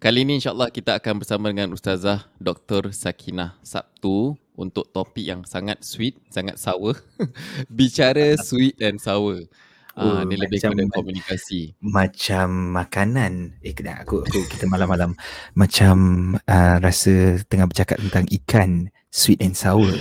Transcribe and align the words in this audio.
Kali 0.00 0.24
ini 0.24 0.40
insyaAllah 0.40 0.72
kita 0.72 0.96
akan 0.96 1.20
bersama 1.20 1.52
dengan 1.52 1.76
Ustazah 1.76 2.24
Dr. 2.40 2.88
Sakinah 2.88 3.60
Sabtu 3.60 4.32
untuk 4.56 4.88
topik 4.96 5.20
yang 5.20 5.44
sangat 5.44 5.84
sweet, 5.84 6.16
sangat 6.32 6.56
sour. 6.56 6.96
Bicara 7.68 8.32
sweet 8.40 8.80
and 8.80 8.96
sour. 8.96 9.44
Ah, 9.92 10.00
uh, 10.00 10.20
ni 10.24 10.40
lebih 10.40 10.56
kepada 10.56 10.88
komunikasi. 10.88 11.76
Macam 11.84 12.72
makanan. 12.80 13.60
Eh, 13.60 13.76
kena 13.76 14.00
aku, 14.00 14.24
aku 14.24 14.48
kita 14.48 14.64
malam-malam. 14.64 15.20
Macam 15.52 15.96
uh, 16.48 16.76
rasa 16.80 17.36
tengah 17.44 17.68
bercakap 17.68 18.00
tentang 18.00 18.24
ikan 18.40 18.88
sweet 19.12 19.44
and 19.44 19.52
sour. 19.52 19.92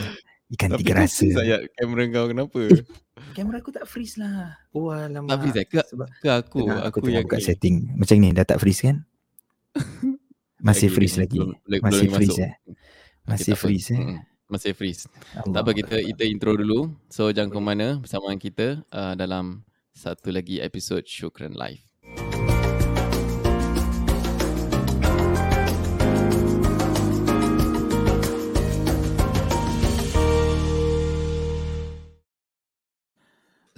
Ikan 0.56 0.80
tiga 0.80 0.96
rasa. 1.04 1.28
Tapi 1.28 1.36
saya 1.36 1.60
kamera 1.76 2.08
kau 2.08 2.32
kenapa? 2.32 2.62
Eh, 2.72 2.88
kamera 3.36 3.60
aku 3.60 3.76
tak 3.76 3.84
freeze 3.84 4.16
lah. 4.16 4.64
Oh 4.72 4.96
alamak. 4.96 5.28
Tak 5.28 5.38
freeze 5.44 5.60
eh? 5.60 5.68
Ke, 5.68 5.84
ke 6.24 6.30
aku? 6.32 6.72
Tengah, 6.72 6.88
aku, 6.88 7.04
aku 7.04 7.12
yang 7.12 7.28
buka 7.28 7.44
setting. 7.44 8.00
Macam 8.00 8.16
ni 8.16 8.32
dah 8.32 8.48
tak 8.48 8.64
freeze 8.64 8.80
kan? 8.80 9.09
Masih 10.68 10.92
lagi, 10.92 10.96
freeze 10.96 11.16
lagi. 11.18 11.40
lagi. 11.40 11.82
Masih 11.84 12.08
freeze 12.12 12.36
masuk. 12.36 12.46
eh. 12.46 12.54
Masih 13.26 13.54
okay, 13.54 13.62
freeze 13.62 13.90
eh. 13.96 14.20
Masih 14.50 14.72
freeze. 14.74 15.04
Allah. 15.38 15.54
Tak 15.56 15.62
apa 15.62 15.72
kita 15.78 15.96
kita 16.04 16.24
intro 16.26 16.52
dulu. 16.58 16.90
So 17.10 17.30
jangan 17.30 17.54
ke 17.54 17.60
mana 17.62 17.88
bersama 18.02 18.34
kita 18.38 18.82
uh, 18.90 19.14
dalam 19.14 19.62
satu 19.94 20.30
lagi 20.34 20.58
episod 20.62 21.06
Shukran 21.06 21.54
Live. 21.54 21.89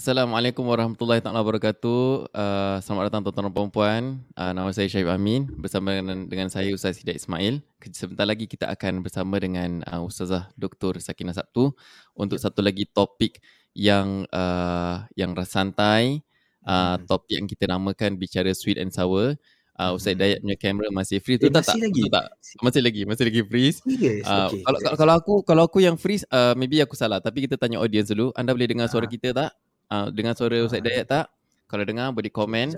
Assalamualaikum 0.01 0.65
warahmatullahi 0.65 1.21
wabarakatuh. 1.21 2.33
Uh, 2.33 2.81
selamat 2.81 3.13
datang 3.13 3.21
tuan-tuan 3.21 3.53
dan 3.53 3.69
puan 3.69 4.03
Uh, 4.33 4.49
nama 4.49 4.73
saya 4.73 4.89
Syahib 4.89 5.13
Amin 5.13 5.45
bersama 5.61 5.93
dengan, 5.93 6.25
dengan 6.25 6.49
saya 6.49 6.73
Ustaz 6.73 6.97
Sidat 6.97 7.21
Ismail. 7.21 7.61
Sebentar 7.93 8.25
lagi 8.25 8.49
kita 8.49 8.65
akan 8.65 9.05
bersama 9.05 9.37
dengan 9.37 9.85
uh, 9.85 10.01
Ustazah 10.01 10.49
Dr. 10.57 10.97
Sakinah 10.97 11.37
Sabtu 11.37 11.77
untuk 12.17 12.41
satu 12.41 12.65
lagi 12.65 12.89
topik 12.89 13.45
yang 13.77 14.25
uh, 14.33 15.05
yang 15.13 15.37
santai, 15.45 16.25
uh, 16.65 16.97
hmm. 16.97 17.05
topik 17.05 17.37
yang 17.37 17.45
kita 17.45 17.69
namakan 17.69 18.17
bicara 18.17 18.49
sweet 18.57 18.81
and 18.81 18.89
sour. 18.89 19.37
Uh, 19.77 19.93
Ustaz 19.93 20.17
hmm. 20.17 20.21
Dayat 20.25 20.37
punya 20.41 20.57
kamera 20.57 20.89
masih 20.89 21.21
freeze. 21.21 21.45
Eh, 21.45 21.53
masih 21.53 21.77
tak, 21.77 21.77
lagi? 21.77 22.03
Tak, 22.09 22.25
masih 22.65 22.81
lagi, 22.81 23.01
masih 23.05 23.23
lagi 23.29 23.41
freeze. 23.45 23.77
Yes, 23.85 24.25
uh, 24.25 24.49
okay. 24.49 24.65
kalau, 24.65 24.79
kalau 24.97 25.13
aku 25.13 25.33
kalau 25.45 25.63
aku 25.69 25.77
yang 25.85 25.93
freeze, 25.93 26.25
uh, 26.33 26.57
maybe 26.57 26.81
aku 26.81 26.97
salah. 26.97 27.21
Tapi 27.21 27.45
kita 27.45 27.53
tanya 27.53 27.77
audience 27.77 28.09
dulu. 28.09 28.33
Anda 28.33 28.49
boleh 28.57 28.65
dengar 28.65 28.89
suara 28.89 29.05
kita 29.05 29.29
tak? 29.37 29.53
Uh, 29.91 30.07
dengar 30.09 30.33
suara 30.39 30.55
Ustaz 30.63 30.79
uh, 30.79 30.85
Dayat 30.87 31.05
tak? 31.11 31.25
Kalau 31.67 31.83
dengar 31.87 32.11
boleh 32.11 32.31
komen. 32.31 32.75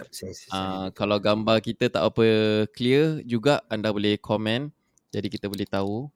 Uh, 0.54 0.90
kalau 0.94 1.18
gambar 1.18 1.58
kita 1.62 1.90
tak 1.90 2.02
apa 2.02 2.26
clear 2.74 3.22
juga 3.26 3.62
anda 3.70 3.90
boleh 3.94 4.18
komen. 4.18 4.70
Jadi 5.14 5.28
kita 5.30 5.46
boleh 5.50 5.66
tahu. 5.66 6.10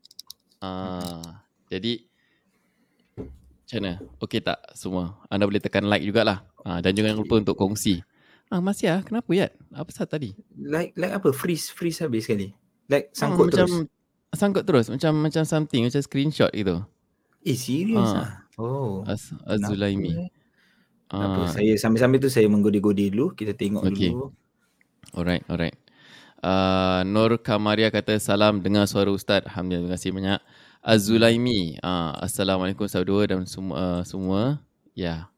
Uh, 0.61 1.21
jadi 1.69 2.01
macam 3.17 3.77
mana? 3.81 3.93
Okey 4.21 4.39
tak 4.45 4.59
semua? 4.77 5.17
Anda 5.27 5.49
boleh 5.49 5.61
tekan 5.61 5.89
like 5.89 6.05
jugalah. 6.05 6.45
Uh, 6.61 6.79
dan 6.81 6.93
jangan 6.93 7.17
lupa 7.17 7.41
untuk 7.41 7.57
kongsi. 7.57 8.05
Ah 8.47 8.63
masih 8.63 8.87
ah 8.93 9.01
kenapa 9.03 9.27
ya? 9.35 9.51
Apa 9.75 9.89
sahaja 9.91 10.15
tadi? 10.15 10.31
Like 10.55 10.95
like 10.95 11.11
apa? 11.17 11.35
Freeze 11.35 11.67
freeze 11.73 11.99
habis 11.99 12.29
sekali. 12.29 12.55
Like 12.87 13.11
sangkut 13.11 13.51
uh, 13.51 13.67
macam, 13.67 13.67
terus. 13.67 13.73
Sangkut 14.37 14.63
terus 14.63 14.85
macam 14.87 15.11
macam 15.19 15.43
something 15.43 15.83
macam 15.83 15.99
screenshot 15.99 16.53
gitu. 16.55 16.79
Eh 17.43 17.57
serius 17.57 18.07
uh, 18.07 18.23
ah? 18.23 18.29
Oh. 18.55 19.03
Az- 19.03 19.35
Azulaimi. 19.43 20.13
Kenapa? 20.15 20.35
Uh, 21.07 21.47
saya 21.47 21.73
sambil-sambil 21.79 22.19
tu 22.19 22.27
saya 22.27 22.47
menggodi-godi 22.51 23.11
dulu. 23.11 23.31
Kita 23.31 23.55
tengok 23.55 23.87
okay. 23.87 24.11
dulu. 24.11 24.31
Alright, 25.15 25.43
alright. 25.47 25.75
Uh, 26.43 27.01
Nur 27.07 27.39
Kamaria 27.41 27.89
kata 27.89 28.19
salam 28.19 28.59
dengar 28.59 28.85
suara 28.85 29.09
Ustaz. 29.09 29.47
Alhamdulillah, 29.47 29.87
terima 29.87 29.95
kasih 29.95 30.09
banyak. 30.11 30.39
Azulaimi, 30.83 31.79
uh, 31.83 32.15
Assalamualaikum 32.21 32.87
saudara 32.87 33.35
dan 33.35 33.47
semua. 33.47 33.75
Uh, 33.75 34.01
semua. 34.03 34.41
Ya. 34.93 35.31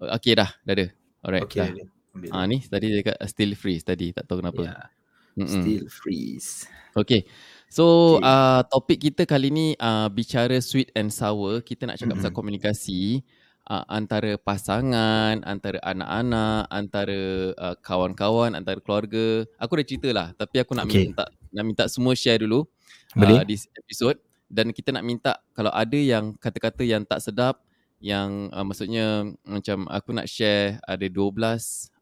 Yeah. 0.00 0.14
Okay 0.20 0.32
dah, 0.36 0.50
dah 0.64 0.74
ada. 0.74 0.86
Alright. 1.20 1.44
Okay. 1.46 1.68
Dah. 1.68 1.88
Ah 2.34 2.42
uh, 2.42 2.44
ni 2.50 2.58
tadi 2.66 2.90
dia 2.90 3.06
kata 3.06 3.22
still 3.30 3.54
freeze 3.54 3.86
tadi, 3.86 4.10
tak 4.10 4.26
tahu 4.26 4.42
kenapa. 4.42 4.90
Yeah. 5.38 5.46
Still 5.46 5.86
freeze. 5.86 6.66
Okay. 6.98 7.22
So 7.70 8.18
okay. 8.18 8.26
Uh, 8.26 8.60
topik 8.66 8.98
kita 8.98 9.22
kali 9.30 9.54
ni 9.54 9.66
uh, 9.78 10.10
bicara 10.10 10.58
sweet 10.58 10.90
and 10.98 11.14
sour. 11.14 11.62
Kita 11.62 11.86
nak 11.86 12.02
cakap 12.02 12.18
mm-hmm. 12.18 12.26
pasal 12.26 12.34
komunikasi 12.34 13.22
uh, 13.70 13.84
antara 13.86 14.34
pasangan, 14.34 15.38
antara 15.46 15.78
anak-anak, 15.86 16.66
antara 16.66 17.54
uh, 17.54 17.76
kawan-kawan, 17.78 18.58
antara 18.58 18.82
keluarga. 18.82 19.46
Aku 19.62 19.78
dah 19.78 19.86
cerita 19.86 20.10
lah 20.10 20.28
tapi 20.34 20.58
aku 20.58 20.74
nak 20.74 20.90
okay. 20.90 21.06
minta 21.06 21.30
nak 21.54 21.64
minta 21.66 21.84
semua 21.86 22.18
share 22.18 22.42
dulu 22.42 22.66
uh, 23.14 23.42
di 23.46 23.54
episod 23.78 24.18
dan 24.50 24.74
kita 24.74 24.90
nak 24.90 25.06
minta 25.06 25.38
kalau 25.54 25.70
ada 25.70 25.94
yang 25.94 26.34
kata-kata 26.38 26.82
yang 26.82 27.06
tak 27.06 27.22
sedap 27.22 27.62
yang 28.02 28.48
uh, 28.50 28.64
maksudnya 28.64 29.28
macam 29.44 29.86
aku 29.86 30.10
nak 30.16 30.26
share 30.26 30.80
ada 30.88 31.06
12 31.06 31.36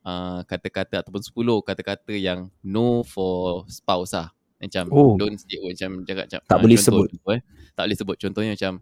uh, 0.06 0.40
kata-kata 0.46 1.02
ataupun 1.04 1.20
10 1.20 1.68
kata-kata 1.68 2.14
yang 2.14 2.48
no 2.64 3.04
for 3.04 3.68
spouse 3.68 4.14
lah. 4.16 4.30
Macam 4.58 4.90
oh. 4.90 5.14
don't 5.14 5.38
say 5.38 5.58
macam 5.62 6.02
jaga 6.02 6.26
macam 6.26 6.40
tak 6.42 6.58
uh, 6.58 6.62
boleh 6.62 6.78
sebut. 6.78 7.06
Tu, 7.10 7.30
eh. 7.34 7.40
Tak 7.74 7.82
boleh 7.86 7.98
sebut 7.98 8.16
contohnya 8.18 8.52
macam 8.58 8.72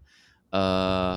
uh, 0.52 1.14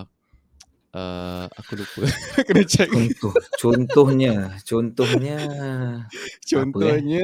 Uh, 0.90 1.46
aku 1.54 1.78
lupa 1.78 2.02
kena 2.50 2.66
check 2.66 2.90
contoh 2.90 3.30
contohnya 3.62 4.58
contohnya 4.66 5.38
contohnya 6.50 7.22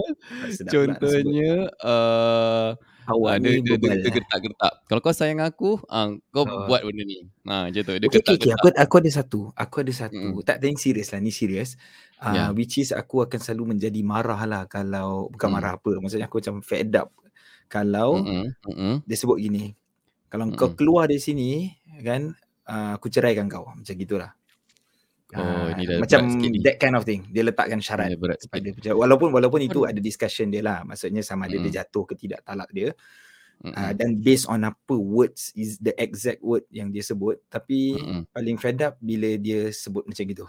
contohnya 0.69 1.53
uh, 1.81 2.77
awak 3.09 3.41
ada 3.41 3.49
dia, 3.57 3.73
dia, 3.81 3.97
dia 4.01 4.11
gertak-gertak 4.21 4.73
kalau 4.85 5.01
kau 5.01 5.17
sayang 5.17 5.41
aku 5.41 5.81
uh, 5.89 6.13
kau 6.29 6.45
oh. 6.45 6.69
buat 6.69 6.85
benda 6.85 7.09
ni 7.09 7.25
ha 7.49 7.65
macam 7.65 7.81
tu 7.81 7.93
dia 7.97 8.05
okay, 8.05 8.21
okay, 8.21 8.37
okay. 8.37 8.53
aku 8.53 8.67
aku 8.69 8.95
ada 9.01 9.09
satu 9.09 9.41
aku 9.57 9.75
ada 9.81 9.93
satu 9.97 10.25
mm. 10.37 10.45
tak 10.45 10.61
yang 10.61 10.77
serius 10.77 11.09
lah 11.09 11.17
ni 11.21 11.33
serius 11.33 11.73
uh, 12.21 12.37
yeah. 12.37 12.47
which 12.53 12.77
is 12.77 12.93
aku 12.93 13.25
akan 13.25 13.41
selalu 13.41 13.73
menjadi 13.73 14.01
marah 14.05 14.45
lah 14.45 14.69
kalau 14.69 15.29
bukan 15.33 15.47
mm. 15.49 15.55
marah 15.57 15.73
apa 15.77 15.91
maksudnya 15.97 16.29
aku 16.29 16.37
macam 16.37 16.61
fed 16.61 16.93
up 16.97 17.09
kalau 17.69 18.21
mm-hmm. 18.21 18.45
Mm-hmm. 18.61 18.93
dia 19.09 19.17
sebut 19.17 19.37
gini 19.41 19.73
kalau 20.29 20.49
mm-hmm. 20.49 20.61
kau 20.61 20.73
keluar 20.77 21.09
dari 21.09 21.21
sini 21.21 21.73
kan 22.05 22.33
uh, 22.69 22.97
aku 22.97 23.07
ceraikan 23.09 23.49
kau 23.49 23.65
macam 23.69 23.95
gitulah 23.95 24.31
Oh, 25.33 25.41
uh, 25.41 25.67
ini 25.73 25.83
dah 25.89 25.97
macam 25.99 26.21
that 26.63 26.77
kind 26.77 26.95
of 26.95 27.03
thing. 27.03 27.25
Dia 27.33 27.43
letakkan 27.43 27.81
syarat. 27.81 28.13
Dia 28.79 28.93
walaupun 28.93 29.33
walaupun 29.33 29.57
itu 29.65 29.83
ada 29.83 29.97
discussion 29.97 30.53
dia 30.53 30.61
lah. 30.61 30.85
Maksudnya 30.85 31.25
sama 31.25 31.49
ada 31.49 31.57
mm. 31.57 31.63
dia 31.65 31.81
jatuh 31.81 32.05
ke 32.05 32.13
tidak 32.13 32.45
talak 32.45 32.69
dia. 32.69 32.93
Mm-hmm. 33.65 33.73
Uh, 33.73 33.91
dan 33.97 34.09
based 34.21 34.45
on 34.45 34.67
apa 34.67 34.93
words 34.93 35.49
is 35.57 35.79
the 35.81 35.95
exact 35.97 36.45
word 36.45 36.61
yang 36.69 36.93
dia 36.93 37.01
sebut. 37.01 37.41
Tapi 37.49 37.97
mm-hmm. 37.97 38.21
paling 38.37 38.57
fed 38.61 38.79
up 38.85 38.95
bila 39.01 39.33
dia 39.41 39.73
sebut 39.73 40.05
macam 40.05 40.23
gitu. 40.23 40.45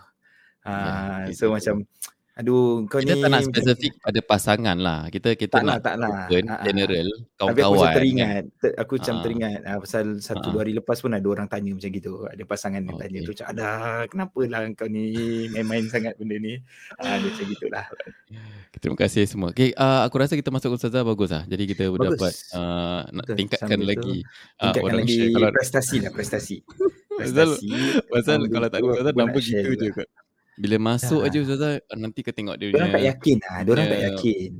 Uh, 0.66 1.30
yeah, 1.30 1.34
so 1.34 1.48
macam 1.48 1.86
Aduh, 2.36 2.84
kau 2.92 3.00
kita 3.00 3.16
ni 3.16 3.24
tak 3.24 3.30
nak 3.32 3.42
spesifik 3.48 3.96
pada 4.04 4.20
pasangan 4.20 4.76
lah. 4.76 5.08
Kita 5.08 5.32
kita 5.40 5.56
tak 5.56 5.64
nak, 5.64 5.80
tak 5.80 5.96
nak. 5.96 6.28
Open, 6.28 6.44
uh, 6.52 6.60
general, 6.68 7.08
kawan-kawan. 7.32 7.48
Tapi 7.48 7.60
aku 7.64 7.80
kan. 7.80 7.94
teringat, 7.96 8.42
kan? 8.60 8.72
aku 8.76 8.92
macam 9.00 9.14
teringat 9.24 9.58
uh, 9.64 9.78
pasal 9.80 10.04
satu 10.20 10.46
dua 10.52 10.60
hari 10.60 10.72
lepas 10.76 11.00
pun 11.00 11.16
ada 11.16 11.24
orang 11.32 11.48
tanya 11.48 11.72
macam 11.72 11.88
gitu. 11.88 12.28
Ada 12.28 12.44
pasangan 12.44 12.84
yang 12.84 13.00
okay. 13.00 13.08
tanya 13.08 13.18
tu 13.24 13.32
macam, 13.32 13.46
ada 13.56 13.68
kenapa 14.12 14.40
lah 14.52 14.60
kau 14.76 14.84
ni 14.84 15.04
main-main 15.48 15.88
sangat 15.88 16.12
benda 16.20 16.36
ni. 16.36 16.60
Uh, 17.00 17.16
macam 17.24 17.44
gitulah. 17.48 17.86
Terima 18.84 18.96
kasih 19.00 19.24
semua. 19.24 19.56
Okay, 19.56 19.72
uh, 19.72 20.04
aku 20.04 20.20
rasa 20.20 20.36
kita 20.36 20.52
masuk 20.52 20.76
Ustazah 20.76 21.08
bagus 21.08 21.32
lah. 21.32 21.48
Jadi 21.48 21.64
kita 21.72 21.88
bagus. 21.88 22.20
dapat 22.20 22.32
uh, 22.52 23.00
nak 23.16 23.24
Betul. 23.24 23.36
tingkatkan 23.40 23.68
Sambil 23.80 23.88
lagi. 23.88 24.16
Uh, 24.60 24.64
tingkatkan 24.76 24.94
lagi 25.00 25.18
kalau 25.32 25.48
prestasi 25.56 25.96
lah, 26.04 26.10
prestasi. 26.12 26.56
prestasi. 27.16 27.68
Pasal, 27.72 28.04
pasal 28.12 28.38
kalau 28.52 28.68
tak 28.68 28.78
ada 28.84 28.88
Ustazah, 28.92 29.12
nampak 29.16 29.40
gitu 29.40 29.72
je 29.72 29.88
kot. 29.96 30.08
Bila 30.56 30.76
masuk 30.80 31.20
ha. 31.20 31.28
aja 31.28 31.38
Ustazah 31.44 31.72
nanti 31.92 32.24
kita 32.24 32.32
tengok 32.32 32.56
dia. 32.56 32.72
Orang 32.72 32.96
tak 32.96 33.04
yakin 33.04 33.36
ah. 33.44 33.60
Dia 33.60 33.70
orang 33.76 33.86
tak 33.92 34.02
yakin. 34.08 34.50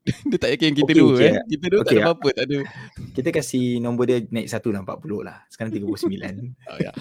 dia 0.30 0.38
tak 0.40 0.50
yakin 0.56 0.70
kita 0.72 0.92
okay, 0.94 0.96
dua 0.96 1.12
okay. 1.12 1.28
eh. 1.28 1.34
Kita 1.50 1.64
dua 1.66 1.80
okay, 1.82 1.86
tak 1.86 1.92
ada 1.92 2.02
apa-apa, 2.06 2.28
tak 2.32 2.44
ada. 2.48 2.58
Kita 3.18 3.28
kasih 3.34 3.66
nombor 3.82 4.04
dia 4.08 4.18
naik 4.32 4.48
satu 4.48 4.68
lah 4.72 4.80
40 4.86 5.26
lah. 5.26 5.38
Sekarang 5.52 5.70
39. 5.74 5.90
oh 6.70 6.78
ya. 6.80 6.92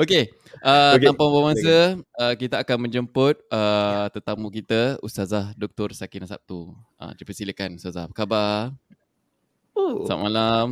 Okey. 0.00 0.22
Uh, 0.64 0.96
okay. 0.96 1.06
Tanpa 1.06 1.24
buang 1.28 1.46
masa, 1.52 2.00
uh, 2.18 2.34
kita 2.34 2.58
akan 2.64 2.76
menjemput 2.88 3.38
uh, 3.52 4.10
tetamu 4.10 4.50
kita 4.50 4.98
Ustazah 5.04 5.54
Dr. 5.54 5.94
Sakinah 5.94 6.26
Sabtu. 6.26 6.74
Uh, 6.98 7.12
dipersilakan 7.14 7.78
Ustazah. 7.78 8.10
Apa 8.10 8.14
khabar? 8.24 8.74
Oh. 9.76 10.02
Selamat 10.08 10.24
malam. 10.26 10.66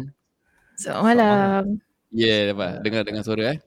Selamat 0.75 1.05
malam. 1.15 1.63
Ya, 2.09 2.25
yeah, 2.25 2.41
dapat 2.51 2.71
dengar 2.83 3.03
dengar 3.05 3.23
suara 3.23 3.45
eh. 3.53 3.59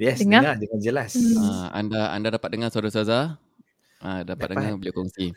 Yes, 0.00 0.24
dengar, 0.24 0.40
dengar 0.40 0.56
dengan 0.64 0.78
jelas. 0.80 1.12
Hmm. 1.12 1.36
Uh, 1.36 1.66
anda 1.76 2.00
anda 2.08 2.28
dapat 2.32 2.48
dengar 2.56 2.72
suara 2.72 2.88
Saza? 2.88 3.36
Uh, 4.00 4.24
dapat, 4.24 4.48
dapat 4.48 4.56
dengar 4.56 4.80
boleh 4.80 4.94
kongsi. 4.96 5.36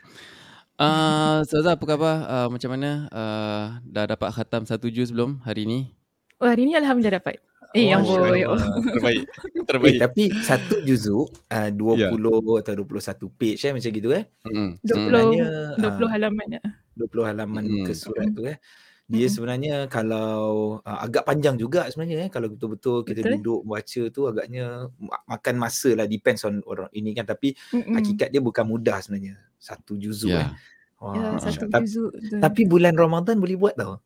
Uh, 0.80 1.44
Saza 1.44 1.76
apa 1.76 1.84
khabar? 1.84 2.16
Uh, 2.24 2.48
macam 2.48 2.72
mana? 2.72 3.12
Uh, 3.12 3.66
dah 3.84 4.08
dapat 4.08 4.32
khatam 4.32 4.64
satu 4.64 4.88
juz 4.88 5.12
belum 5.12 5.44
hari 5.44 5.68
ni? 5.68 5.92
Oh, 6.40 6.48
hari 6.48 6.64
ni 6.64 6.80
Alhamdulillah 6.80 7.20
dapat. 7.20 7.44
Eh, 7.74 7.90
oh, 7.90 7.98
yang 7.98 8.02
boy. 8.06 8.46
Terbaik. 8.94 9.26
Terbaik. 9.66 9.96
Eh, 9.98 10.02
tapi 10.06 10.24
satu 10.46 10.80
juzu 10.86 11.26
uh, 11.26 11.70
20 11.74 12.06
yeah. 12.06 12.14
atau 12.62 12.74
21 12.86 13.34
page 13.34 13.60
eh, 13.66 13.72
macam 13.74 13.92
gitu 13.92 14.10
eh. 14.14 14.24
Mm. 14.46 14.72
20, 14.80 14.88
Sebenarnya, 14.88 15.46
20 15.82 16.06
uh, 16.06 16.10
halaman 16.14 16.48
ya. 16.54 16.62
20 16.94 17.30
halaman 17.34 17.64
mm. 17.66 17.86
ke 17.90 17.94
surat 17.98 18.30
tu 18.30 18.46
eh. 18.46 18.62
Dia 19.04 19.28
mm. 19.28 19.34
sebenarnya 19.36 19.76
kalau 19.92 20.80
uh, 20.80 21.00
agak 21.04 21.28
panjang 21.28 21.60
juga 21.60 21.92
sebenarnya 21.92 22.28
eh 22.28 22.32
kalau 22.32 22.48
betul-betul 22.48 23.04
kita 23.04 23.20
Betul? 23.20 23.34
duduk 23.40 23.62
baca 23.68 24.02
tu 24.08 24.22
agaknya 24.32 24.88
makan 25.28 25.56
masa 25.60 25.92
lah 25.92 26.08
depends 26.08 26.48
on 26.48 26.64
orang 26.64 26.88
ini 26.96 27.12
kan 27.12 27.28
tapi 27.28 27.52
Mm-mm. 27.76 28.00
hakikat 28.00 28.32
dia 28.32 28.40
bukan 28.40 28.64
mudah 28.64 29.04
sebenarnya. 29.04 29.36
Satu 29.60 30.00
juzuk 30.00 30.32
yeah. 30.32 30.48
eh. 30.48 30.72
Wah, 31.04 31.20
ya, 31.20 31.52
satu 31.52 31.68
Ta- 31.68 31.84
juzuk. 31.84 32.16
Tapi 32.40 32.64
bulan 32.64 32.96
Ramadan 32.96 33.44
boleh 33.44 33.60
buat 33.60 33.76
tau. 33.76 34.00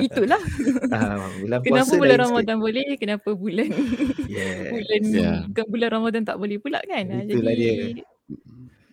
Itulah. 0.00 0.40
uh, 0.88 1.28
bulan 1.44 1.58
kenapa 1.60 1.92
bulan 2.00 2.18
Ramadan 2.24 2.56
sikit. 2.56 2.64
boleh, 2.64 2.86
kenapa 2.96 3.28
bulan 3.36 3.68
yes. 4.32 4.72
bulan 4.72 5.00
yeah. 5.04 5.66
bulan 5.68 5.88
Ramadan 5.92 6.22
tak 6.24 6.40
boleh 6.40 6.56
pula 6.56 6.80
kan? 6.80 7.28
Itulah 7.28 7.52
Jadi, 7.52 8.00
dia. 8.00 8.04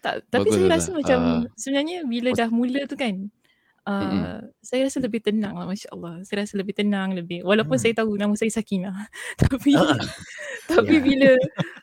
Tak, 0.03 0.27
tapi 0.27 0.51
Bagus 0.51 0.59
saya 0.59 0.67
rasa 0.67 0.89
lah. 0.91 0.95
macam 0.99 1.19
uh, 1.23 1.41
sebenarnya 1.55 1.97
bila 2.03 2.29
dah 2.35 2.49
mula 2.51 2.83
tu 2.83 2.99
kan, 2.99 3.31
Uh, 3.83 3.99
mm-hmm. 3.99 4.39
saya 4.63 4.87
rasa 4.87 5.03
lebih 5.03 5.19
tenang 5.19 5.59
lah 5.59 5.67
Masya 5.67 5.91
Allah 5.91 6.23
Saya 6.23 6.47
rasa 6.47 6.55
lebih 6.55 6.71
tenang 6.71 7.19
lebih 7.19 7.43
Walaupun 7.43 7.75
mm. 7.75 7.83
saya 7.83 7.93
tahu 7.99 8.15
nama 8.15 8.31
saya 8.39 8.47
Sakinah 8.47 9.11
Tapi 9.43 9.75
uh, 9.75 9.99
Tapi 10.71 10.95
yeah. 10.95 11.03
bila 11.03 11.31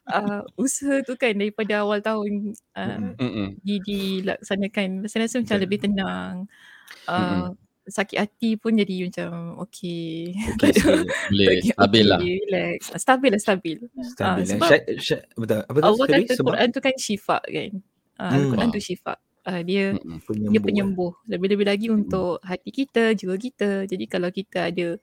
uh, 0.09 0.41
Usaha 0.57 1.05
tu 1.05 1.13
kan 1.21 1.37
daripada 1.37 1.85
awal 1.85 2.01
tahun 2.01 2.57
uh, 2.73 3.13
mm-hmm. 3.21 3.49
di, 3.61 3.75
Dilaksanakan 3.85 5.13
Saya 5.13 5.29
rasa 5.29 5.45
macam 5.45 5.57
yeah. 5.61 5.65
lebih 5.69 5.79
tenang 5.85 6.35
uh, 7.05 7.21
mm-hmm. 7.21 7.69
Sakit 7.93 8.17
hati 8.17 8.57
pun 8.57 8.81
jadi 8.81 8.97
macam 9.05 9.61
Okay, 9.69 10.33
okay 10.57 10.73
Boleh 11.29 11.69
stabil 11.69 12.05
lah 12.09 12.21
relax. 12.25 12.97
Stabil 12.97 13.29
lah 13.29 13.41
stabil, 13.45 13.77
stabil 14.09 14.41
uh, 14.41 14.49
Sebab 14.49 14.71
betul. 15.37 15.61
Apa 15.69 15.79
Allah 15.85 16.07
kata 16.09 16.33
sebab? 16.33 16.49
Quran 16.49 16.69
tu 16.73 16.81
kan 16.81 16.95
syifa 16.97 17.45
kan 17.45 17.73
uh, 18.25 18.33
mm. 18.41 18.49
Quran 18.57 18.69
tu 18.73 18.81
syifa 18.81 19.21
uh, 19.51 19.63
dia 19.67 19.99
penyembuh. 19.99 20.51
dia 20.55 20.61
penyembuh 20.63 21.13
lebih-lebih 21.27 21.67
lagi 21.67 21.87
hmm. 21.91 21.97
untuk 21.99 22.39
hati 22.47 22.71
kita 22.71 23.19
jiwa 23.19 23.35
kita 23.35 23.91
jadi 23.91 24.05
kalau 24.07 24.31
kita 24.31 24.71
ada 24.71 24.95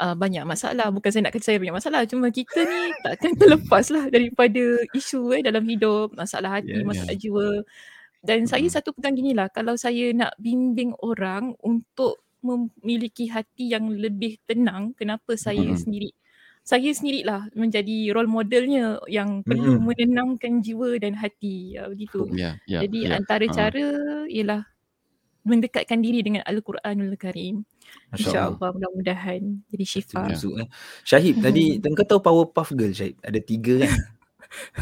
uh, 0.00 0.14
banyak 0.14 0.44
masalah 0.44 0.92
bukan 0.92 1.08
saya 1.08 1.22
nak 1.24 1.32
kata 1.32 1.44
saya 1.48 1.58
banyak 1.58 1.76
masalah 1.76 2.00
cuma 2.04 2.28
kita 2.28 2.60
ni 2.60 2.80
takkan 3.04 3.32
terlepas 3.34 3.88
lah 3.88 4.04
daripada 4.12 4.64
isu 4.92 5.32
eh 5.32 5.40
dalam 5.40 5.64
hidup 5.64 6.12
masalah 6.12 6.60
hati 6.60 6.84
yeah, 6.84 6.84
masalah 6.84 7.14
yeah. 7.16 7.22
jiwa 7.24 7.48
dan 8.20 8.44
hmm. 8.44 8.50
saya 8.52 8.66
satu 8.68 8.92
pegang 8.92 9.16
gini 9.16 9.32
lah 9.32 9.48
kalau 9.48 9.80
saya 9.80 10.12
nak 10.12 10.36
bimbing 10.36 10.92
orang 11.00 11.56
untuk 11.64 12.20
memiliki 12.40 13.28
hati 13.28 13.72
yang 13.72 13.88
lebih 13.92 14.40
tenang 14.44 14.92
kenapa 14.96 15.36
saya 15.36 15.72
hmm. 15.72 15.80
sendiri 15.80 16.10
saya 16.60 16.90
sendirilah 16.92 17.50
menjadi 17.56 18.12
role 18.14 18.30
modelnya 18.30 19.00
yang 19.10 19.42
perlu 19.42 19.80
mm-hmm. 19.80 19.86
menenangkan 19.86 20.52
jiwa 20.60 21.00
dan 21.00 21.16
hati 21.16 21.74
ya, 21.74 21.88
begitu. 21.88 22.28
Yeah, 22.30 22.60
yeah, 22.68 22.84
Jadi 22.86 22.98
yeah. 23.08 23.18
antara 23.18 23.44
uh. 23.48 23.52
cara 23.52 23.86
ialah 24.28 24.62
mendekatkan 25.40 26.04
diri 26.04 26.20
dengan 26.20 26.44
Al-Quranul 26.44 27.16
Karim. 27.16 27.64
InsyaAllah 28.12 28.76
mudah-mudahan 28.76 29.64
jadi 29.72 29.84
syifa. 29.88 30.30
Yeah. 30.30 30.68
Syahid 31.02 31.40
tadi 31.40 31.80
kau 31.98 32.06
tahu 32.06 32.20
Powerpuff 32.20 32.76
Girl 32.76 32.92
Syahid? 32.92 33.16
Ada 33.24 33.40
tiga 33.40 33.88
kan? 33.88 33.92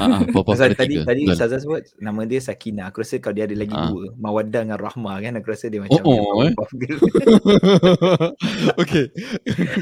Ah, 0.00 0.24
Pasal 0.24 0.72
tadi 0.72 0.96
tiga. 0.96 1.12
tadi 1.12 1.28
Ustazah 1.28 1.60
sebut 1.60 1.84
nama 2.00 2.24
dia 2.24 2.40
Sakina. 2.40 2.88
Aku 2.88 3.04
rasa 3.04 3.20
kalau 3.20 3.36
dia 3.36 3.44
ada 3.44 3.52
lagi 3.52 3.76
ha. 3.76 3.92
dua, 3.92 4.16
Mawaddah 4.16 4.64
dengan 4.64 4.80
Rahmah 4.80 5.20
kan 5.20 5.36
aku 5.36 5.52
rasa 5.52 5.68
dia 5.68 5.84
macam 5.84 6.00
oh, 6.08 6.40
oh, 6.40 6.48
eh? 6.48 6.52
Okey. 8.80 9.12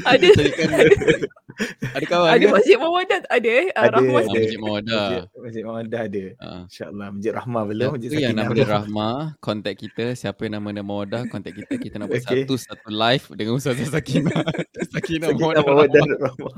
ada 0.03 0.27
ada 1.97 2.05
kawan 2.05 2.29
ada 2.35 2.45
Masjid 2.51 2.77
Mawaddah 2.77 3.19
ada 3.31 3.49
eh 3.49 3.67
ada, 3.71 3.95
Rahmah 3.95 4.19
ada. 4.19 4.35
Masjid 4.35 4.59
Mawaddah. 4.59 5.07
Masjid 5.39 5.63
Mawaddah 5.63 6.01
ada. 6.03 6.23
Ha. 6.43 6.49
Insya-Allah 6.67 7.07
Masjid 7.15 7.33
Rahmah 7.33 7.61
belum, 7.63 7.89
Masjid 7.95 8.09
Sakina. 8.11 8.27
Yang 8.27 8.35
nama 8.35 8.51
dia 8.51 8.67
Rahmah, 8.67 9.17
kontak 9.39 9.75
kita 9.79 10.05
siapa 10.19 10.39
yang 10.43 10.53
nama 10.59 10.67
dia 10.75 10.83
Mawaddah, 10.83 11.21
kontak 11.31 11.55
kita 11.55 11.73
kita 11.79 11.95
nak 11.95 12.11
buat 12.11 12.27
okay. 12.27 12.43
satu 12.43 12.53
satu 12.59 12.87
live 12.91 13.25
dengan 13.39 13.53
Ustazah 13.55 13.87
Sakina. 13.87 14.35
Sakina 14.93 15.31
Mawaddah 15.31 16.03
Rahmah. 16.03 16.53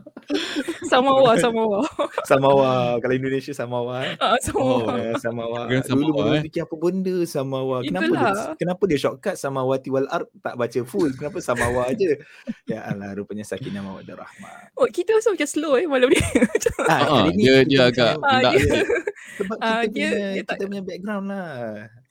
Samawa, 0.90 1.32
Samawa. 1.38 1.86
Samawa. 2.26 2.98
Kalau 2.98 3.19
Indonesia 3.20 3.52
Samawa 3.52 4.08
eh. 4.08 4.16
Ah, 4.18 4.40
Samawa. 4.40 4.88
Oh, 4.88 4.96
ya, 4.96 5.14
Samawa. 5.20 5.60
Dulu 5.68 6.12
baru 6.16 6.32
eh. 6.40 6.44
fikir 6.48 6.64
apa 6.64 6.76
benda 6.80 7.16
Samawa. 7.28 7.84
Kenapa 7.84 8.12
dia, 8.16 8.32
kenapa 8.56 8.84
dia 8.88 9.00
shortcut 9.00 9.36
Samawati 9.36 9.90
wal 9.92 10.08
ard 10.08 10.28
tak 10.40 10.56
baca 10.56 10.80
full? 10.88 11.12
Kenapa 11.14 11.38
Samawa 11.44 11.92
aja? 11.92 12.16
ya 12.64 12.80
Allah, 12.88 13.12
rupanya 13.14 13.44
Sakinah 13.44 13.84
Mawaddah 13.84 14.16
Rahmah. 14.16 14.74
Oh, 14.80 14.88
kita 14.88 15.20
rasa 15.20 15.36
macam 15.36 15.50
slow 15.50 15.76
eh 15.76 15.86
malam 15.86 16.08
ni. 16.08 16.20
ah, 16.92 17.28
uh, 17.28 17.28
dia 17.36 17.68
dia 17.68 17.92
agak 17.92 18.16
ah, 18.24 18.42
dia, 18.56 18.88
sebab 19.36 19.56
kita, 19.60 19.68
uh, 19.68 19.84
dia, 19.92 20.08
punya, 20.10 20.10
dia 20.32 20.44
kita 20.48 20.64
punya 20.66 20.84
background 20.84 21.26
lah. 21.28 21.52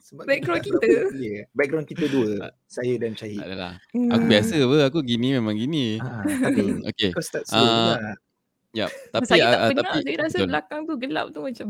Sebab 0.09 0.23
background 0.25 0.61
kita. 0.65 0.77
kita. 0.81 0.99
Yeah. 1.19 1.45
Background 1.53 1.87
kita 1.89 2.05
dua. 2.09 2.53
saya 2.65 2.93
dan 2.97 3.13
Syahid. 3.13 3.41
Adalah. 3.41 3.77
Hmm. 3.93 4.09
Aku 4.13 4.25
biasa 4.25 4.53
apa, 4.57 4.77
aku 4.89 4.99
gini 5.05 5.37
memang 5.37 5.53
gini. 5.57 5.97
Ah, 6.01 6.25
tapi 6.25 6.81
okay. 6.85 7.09
kau 7.13 7.21
start 7.21 7.45
slow 7.45 7.61
uh, 7.61 7.69
juga. 7.69 7.97
Ya, 8.69 8.85
tapi 9.13 9.25
saya 9.25 9.43
tak 9.49 9.49
uh, 9.49 9.69
pernah 9.73 9.85
tapi, 9.89 9.99
saya 10.05 10.17
rasa 10.21 10.37
betul. 10.37 10.49
belakang 10.53 10.79
tu 10.85 10.93
gelap 11.01 11.25
tu 11.33 11.39
macam 11.41 11.67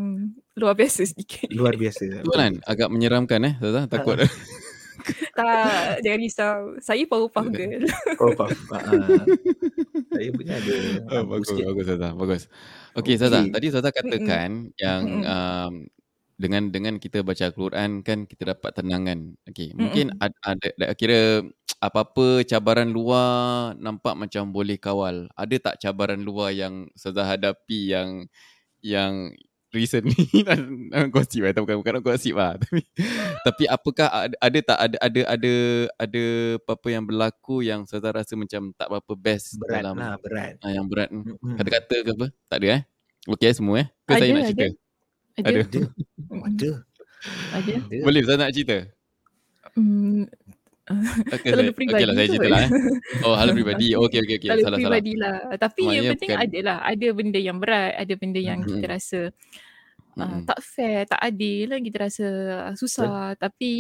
luar 0.60 0.76
biasa 0.76 1.02
sedikit. 1.08 1.48
Luar 1.56 1.76
biasa. 1.80 2.04
Betul 2.24 2.36
kan? 2.36 2.54
Agak 2.68 2.88
menyeramkan 2.92 3.40
eh, 3.48 3.54
Zaza, 3.64 3.88
takut. 3.88 4.20
Uh. 4.20 4.28
tak, 5.40 6.04
jangan 6.04 6.20
risau. 6.20 6.58
Saya 6.84 7.08
power 7.08 7.32
puff 7.32 7.48
girl. 7.56 7.88
Power 8.20 8.36
puff. 8.36 8.52
Uh, 8.76 9.24
saya 10.12 10.30
punya 10.36 10.54
ada. 10.60 10.76
Oh, 11.08 11.24
bagus, 11.24 11.48
bagus 11.56 11.86
Zaza, 11.88 12.10
bagus. 12.20 12.44
Okey, 13.00 13.16
okay. 13.16 13.16
Zaza, 13.16 13.40
tadi 13.48 13.68
Zaza 13.72 13.90
katakan 13.96 14.50
mm-hmm. 14.68 14.82
yang 14.84 15.04
um, 15.24 15.74
dengan 16.40 16.72
dengan 16.72 16.96
kita 16.96 17.20
baca 17.20 17.52
Al-Quran 17.52 18.00
kan 18.00 18.24
kita 18.24 18.56
dapat 18.56 18.72
tenangan. 18.72 19.36
Okey, 19.52 19.76
mungkin 19.76 20.16
ada, 20.24 20.32
ada, 20.48 20.68
ada 20.72 20.96
kira 20.96 21.44
apa-apa 21.86 22.48
cabaran 22.48 22.88
luar 22.88 23.76
nampak 23.76 24.16
macam 24.16 24.48
boleh 24.56 24.80
kawal. 24.80 25.28
Ada 25.36 25.56
tak 25.60 25.76
cabaran 25.84 26.24
luar 26.24 26.56
yang 26.56 26.88
Ustazah 26.96 27.28
hadapi 27.28 27.92
yang 27.92 28.10
yang 28.80 29.36
recent 29.76 30.08
ni 30.08 30.16
nak 30.48 31.12
gosip 31.12 31.44
lah. 31.44 31.52
Bukan, 31.60 31.84
bukan 31.84 31.94
nak 32.00 32.04
gosip 32.08 32.34
lah. 32.40 32.56
Tapi, 32.64 32.82
tapi 33.44 33.64
apakah 33.68 34.08
ada, 34.08 34.36
ada 34.40 34.60
tak 34.64 34.78
ada 34.80 34.98
ada 35.04 35.22
ada 35.28 35.54
ada 36.00 36.24
apa-apa 36.64 36.88
yang 36.88 37.04
berlaku 37.04 37.68
yang 37.68 37.84
Ustazah 37.84 38.16
rasa 38.16 38.40
macam 38.40 38.72
tak 38.80 38.88
apa-apa 38.88 39.14
best 39.20 39.60
berat 39.60 39.84
dalam 39.84 39.96
lah, 40.00 40.16
berat. 40.24 40.56
Ah, 40.64 40.72
yang 40.72 40.88
berat. 40.88 41.12
Mm-hmm. 41.12 41.56
Kata-kata 41.60 41.96
ke 42.00 42.10
apa? 42.16 42.28
Tak 42.48 42.58
ada 42.64 42.68
eh? 42.80 42.82
Okey 43.28 43.52
semua 43.52 43.76
eh? 43.84 43.88
Ke 44.08 44.16
ada, 44.16 44.22
saya 44.24 44.32
nak 44.32 44.46
cerita? 44.48 44.68
Ada. 44.72 44.89
Ada. 45.38 45.66
Ada. 45.66 45.82
ada. 46.48 46.72
ada. 47.54 47.74
Boleh 48.02 48.20
Ustazah 48.26 48.40
nak 48.42 48.52
cerita? 48.56 48.78
Hmm, 49.78 50.26
Okay, 51.30 51.54
terlalu 51.54 51.74
peribadi. 51.78 52.02
Okeylah 52.02 52.16
saya 52.18 52.28
cerita 52.34 52.50
lah. 52.50 52.62
Eh. 52.66 52.70
Oh, 53.22 53.36
hal 53.38 53.48
peribadi. 53.54 53.88
Okey, 54.10 54.20
okey, 54.26 54.36
okey. 54.42 54.50
Terlalu 54.50 54.66
salah, 54.66 54.78
peribadi 54.82 55.14
lah. 55.22 55.38
Tapi 55.54 55.82
oh, 55.86 55.92
yang 55.94 56.06
penting 56.18 56.32
bukan. 56.34 56.46
ada 56.50 56.60
lah. 56.66 56.78
Ada 56.82 57.08
benda 57.14 57.40
yang 57.40 57.58
berat. 57.62 57.92
Ada 57.94 58.14
benda 58.18 58.40
yang 58.42 58.60
mm-hmm. 58.66 58.74
kita 58.82 58.86
rasa 58.90 59.20
uh, 59.30 60.18
mm-hmm. 60.18 60.42
tak 60.50 60.60
fair, 60.66 61.00
tak 61.06 61.22
adil 61.22 61.64
lah. 61.70 61.80
Kita 61.86 61.98
rasa 62.02 62.28
susah. 62.74 63.38
Betul. 63.38 63.42
Tapi 63.46 63.74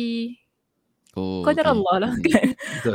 Oh, 1.17 1.41
Qadar 1.41 1.65
okay. 1.65 1.73
Allah 1.73 1.95
lah 1.97 2.13
kan. 2.21 2.47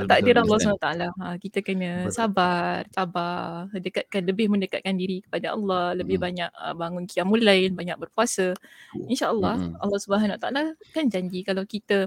Takdir 0.06 0.36
Allah 0.38 0.58
SWT. 0.62 0.88
Ha, 1.18 1.26
kita 1.42 1.58
kena 1.66 2.06
betul. 2.06 2.14
sabar, 2.14 2.86
sabar. 2.94 3.66
Dekatkan, 3.74 4.22
lebih 4.22 4.46
mendekatkan 4.54 4.94
diri 4.94 5.18
kepada 5.26 5.58
Allah. 5.58 5.98
Lebih 5.98 6.22
hmm. 6.22 6.26
banyak 6.30 6.50
uh, 6.54 6.74
bangun 6.78 7.04
qiyamul 7.10 7.42
lain, 7.42 7.74
banyak 7.74 7.98
berpuasa. 7.98 8.54
InsyaAllah 8.94 9.56
hmm. 9.58 9.82
Allah 9.82 9.98
SWT 9.98 10.46
kan 10.94 11.04
janji 11.10 11.42
kalau 11.42 11.66
kita 11.66 12.06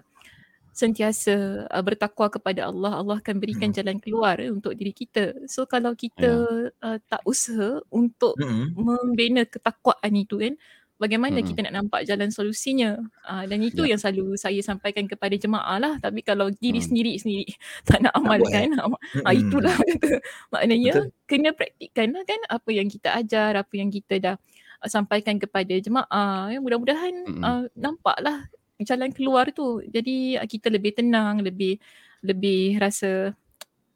sentiasa 0.77 1.65
uh, 1.65 1.83
bertakwa 1.83 2.29
kepada 2.29 2.69
Allah, 2.69 3.01
Allah 3.01 3.17
akan 3.17 3.35
berikan 3.41 3.73
hmm. 3.73 3.77
jalan 3.81 3.97
keluar 3.97 4.37
eh, 4.37 4.53
untuk 4.53 4.77
diri 4.77 4.93
kita. 4.93 5.49
So 5.49 5.65
kalau 5.65 5.97
kita 5.97 6.45
yeah. 6.71 6.85
uh, 6.85 6.97
tak 7.09 7.25
usaha 7.25 7.81
untuk 7.89 8.37
hmm. 8.37 8.77
membina 8.77 9.43
ketakwaan 9.43 10.13
itu 10.13 10.37
kan, 10.37 10.53
bagaimana 10.97 11.39
hmm. 11.39 11.47
kita 11.47 11.59
nak 11.69 11.73
nampak 11.81 12.01
jalan 12.05 12.29
solusinya? 12.33 12.97
Uh, 13.23 13.45
dan 13.45 13.61
itu 13.61 13.85
yeah. 13.85 13.95
yang 13.95 13.99
selalu 14.01 14.35
saya 14.35 14.59
sampaikan 14.65 15.05
kepada 15.05 15.33
jemaah 15.37 15.77
lah. 15.77 15.93
Tapi 16.01 16.25
kalau 16.25 16.49
diri 16.49 16.81
hmm. 16.81 16.87
sendiri 16.89 17.13
sendiri 17.17 17.45
tak 17.87 18.03
nak 18.03 18.13
amalkan, 18.17 18.73
tak 18.73 18.85
uh, 18.85 18.97
uh, 19.23 19.33
itulah 19.33 19.77
kata. 19.77 20.19
Maknanya 20.53 20.93
Betul. 20.93 21.07
kena 21.29 21.49
praktikkan 21.53 22.07
lah 22.13 22.23
kan 22.25 22.41
apa 22.49 22.69
yang 22.73 22.87
kita 22.89 23.09
ajar, 23.15 23.51
apa 23.55 23.73
yang 23.77 23.89
kita 23.93 24.13
dah 24.19 24.35
uh, 24.83 24.89
sampaikan 24.89 25.37
kepada 25.37 25.73
jemaah. 25.77 26.51
Ya, 26.51 26.59
mudah-mudahan 26.59 27.13
hmm. 27.29 27.43
uh, 27.45 27.63
nampaklah 27.77 28.49
jalan 28.81 29.13
keluar 29.13 29.49
tu. 29.53 29.85
Jadi 29.85 30.35
uh, 30.37 30.47
kita 30.49 30.73
lebih 30.73 30.97
tenang, 30.97 31.41
lebih 31.45 31.79
lebih 32.25 32.81
rasa 32.81 33.37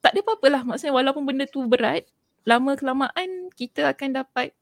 tak 0.02 0.18
ada 0.18 0.22
apa-apa 0.26 0.48
lah. 0.50 0.62
Maksudnya 0.66 0.94
walaupun 0.98 1.24
benda 1.26 1.46
tu 1.46 1.66
berat, 1.66 2.06
lama 2.46 2.74
kelamaan 2.74 3.54
kita 3.54 3.94
akan 3.94 4.26
dapat 4.26 4.54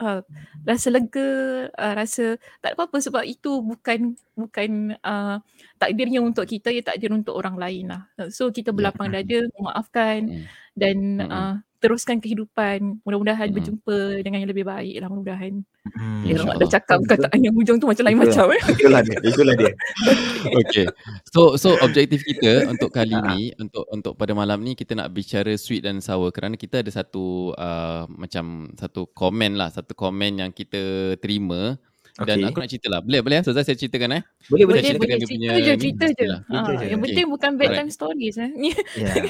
uh, 0.00 0.20
rasa 0.66 0.88
lega, 0.90 1.28
uh, 1.70 1.94
rasa 1.94 2.40
tak 2.62 2.72
ada 2.72 2.76
apa-apa 2.78 2.98
sebab 3.02 3.22
itu 3.26 3.60
bukan 3.62 4.18
bukan 4.34 4.98
uh, 5.02 5.38
takdirnya 5.78 6.22
untuk 6.22 6.46
kita, 6.48 6.74
ya 6.74 6.82
takdir 6.82 7.14
untuk 7.14 7.34
orang 7.36 7.54
lain 7.58 7.92
lah. 7.92 8.02
So 8.30 8.50
kita 8.50 8.72
ya, 8.72 8.76
berlapang 8.76 9.10
dada, 9.14 9.38
memaafkan 9.54 10.18
hmm. 10.26 10.44
dan 10.74 10.96
uh, 11.28 11.54
teruskan 11.84 12.16
kehidupan. 12.16 13.04
Mudah-mudahan 13.04 13.52
hmm. 13.52 13.56
berjumpa 13.60 13.96
dengan 14.24 14.40
yang 14.40 14.50
lebih 14.50 14.64
baik 14.64 14.96
lah 15.04 15.12
mudah-mudahan. 15.12 15.60
Hmm, 15.84 16.24
ya, 16.24 16.40
ada 16.40 16.64
cakap 16.64 17.04
perkataan 17.04 17.44
yang 17.44 17.52
hujung 17.52 17.76
tu 17.76 17.84
macam 17.84 18.08
lain 18.08 18.16
itulah, 18.16 18.32
macam. 18.32 18.46
Eh. 18.56 18.62
Itulah 18.72 19.00
dia. 19.04 19.18
Itulah 19.20 19.54
dia. 19.60 19.72
okay. 20.64 20.86
So 21.28 21.60
so 21.60 21.76
objektif 21.84 22.24
kita 22.24 22.64
untuk 22.72 22.88
kali 22.88 23.12
ni, 23.12 23.52
untuk 23.60 23.84
untuk 23.92 24.16
pada 24.16 24.32
malam 24.32 24.64
ni 24.64 24.72
kita 24.72 24.96
nak 24.96 25.12
bicara 25.12 25.52
sweet 25.60 25.84
dan 25.84 26.00
sour 26.00 26.32
kerana 26.32 26.56
kita 26.56 26.80
ada 26.80 26.88
satu 26.88 27.52
uh, 27.52 28.08
macam 28.08 28.72
satu 28.80 29.04
komen 29.12 29.60
lah, 29.60 29.68
satu 29.68 29.92
komen 29.92 30.40
yang 30.40 30.50
kita 30.56 31.14
terima 31.20 31.76
dan 32.14 32.38
okay. 32.38 32.46
aku 32.46 32.58
nak 32.62 32.70
cerita 32.70 32.86
lah. 32.94 33.00
Boleh, 33.02 33.20
boleh? 33.26 33.42
So, 33.42 33.50
saya 33.50 33.74
ceritakan 33.74 34.14
eh. 34.14 34.22
Boleh, 34.46 34.70
boleh. 34.70 34.80
Boleh, 34.86 35.18
boleh. 35.18 35.26
Cerita 35.26 35.58
je, 35.58 35.72
cerita 35.74 36.06
je. 36.14 36.26
Ha, 36.30 36.86
yang 36.86 37.02
penting 37.02 37.26
bukan 37.26 37.50
bedtime 37.58 37.90
stories 37.90 38.38
eh. 38.38 38.54
Yeah. 38.54 38.78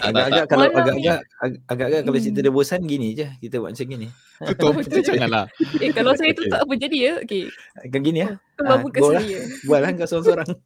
Agak-agak 0.12 0.44
kalau 0.52 0.68
agak-agak 0.68 1.18
agak-agak 1.64 2.00
kalau 2.04 2.18
cerita 2.20 2.40
dia 2.44 2.52
bosan 2.52 2.84
gini 2.84 3.16
je. 3.16 3.24
Kita 3.40 3.64
buat 3.64 3.72
macam 3.72 3.88
gini. 3.88 4.08
Betul, 4.36 4.70
betul 4.76 5.00
janganlah. 5.08 5.48
Eh, 5.80 5.90
kalau 5.96 6.12
saya 6.12 6.36
tu 6.36 6.44
tak 6.44 6.60
apa 6.60 6.72
jadi 6.76 6.96
ya. 7.00 7.12
Okey. 7.24 7.44
Kan 7.88 8.00
gini 8.04 8.18
ya. 8.20 8.36
Kalau 8.60 8.76
buka 8.84 8.98
sendiri 9.00 9.32
ya. 9.32 9.42
Buat 9.64 9.80
lah 9.80 9.90
kau 9.96 10.06
seorang-seorang. 10.08 10.48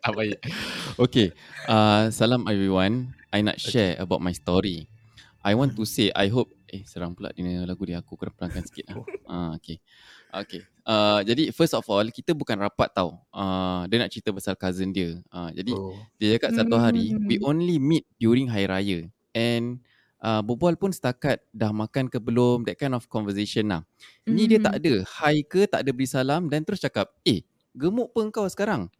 Ah, 0.00 0.16
baik. 0.16 0.40
Okay. 0.96 1.28
Uh, 1.68 2.08
salam 2.08 2.48
everyone. 2.48 3.12
I 3.34 3.44
nak 3.44 3.60
share 3.60 4.00
about 4.00 4.24
my 4.24 4.32
story. 4.32 4.88
I 5.44 5.52
want 5.52 5.76
to 5.76 5.84
say, 5.84 6.08
I 6.16 6.32
hope, 6.32 6.56
eh 6.72 6.88
serang 6.88 7.12
pula 7.12 7.36
dia 7.36 7.68
lagu 7.68 7.84
dia. 7.84 8.00
Aku 8.00 8.16
kena 8.16 8.32
pelangkan 8.32 8.64
sikit. 8.64 8.88
Lah. 8.88 9.04
Uh, 9.28 9.50
okay. 9.60 9.76
Okay. 10.30 10.62
Uh, 10.86 11.20
jadi 11.22 11.54
first 11.54 11.74
of 11.76 11.84
all 11.86 12.06
kita 12.08 12.34
bukan 12.34 12.58
rapat 12.58 12.90
tau. 12.94 13.18
Uh, 13.30 13.86
dia 13.90 14.02
nak 14.02 14.10
cerita 14.10 14.30
pasal 14.30 14.54
cousin 14.54 14.90
dia. 14.94 15.18
Uh, 15.30 15.50
jadi 15.54 15.72
oh. 15.74 15.94
dia 16.18 16.38
cakap 16.38 16.50
satu 16.56 16.76
hari 16.78 17.14
we 17.26 17.38
hmm. 17.38 17.46
only 17.46 17.76
meet 17.78 18.06
during 18.18 18.46
hari 18.46 18.66
raya 18.66 18.98
and 19.34 19.82
uh, 20.22 20.40
berbual 20.42 20.74
pun 20.78 20.90
setakat 20.94 21.42
dah 21.50 21.70
makan 21.74 22.06
ke 22.06 22.18
belum 22.18 22.66
that 22.66 22.78
kind 22.78 22.94
of 22.94 23.06
conversation 23.10 23.70
lah. 23.70 23.82
Mm. 24.26 24.34
Ni 24.34 24.42
dia 24.46 24.58
tak 24.62 24.74
hmm. 24.76 24.80
ada 24.82 24.94
hi 25.20 25.36
ke 25.44 25.60
tak 25.66 25.80
ada 25.86 25.90
beri 25.90 26.08
salam 26.08 26.46
dan 26.46 26.62
terus 26.62 26.82
cakap 26.82 27.10
eh 27.26 27.42
gemuk 27.74 28.10
pun 28.14 28.30
kau 28.30 28.46
sekarang. 28.46 28.90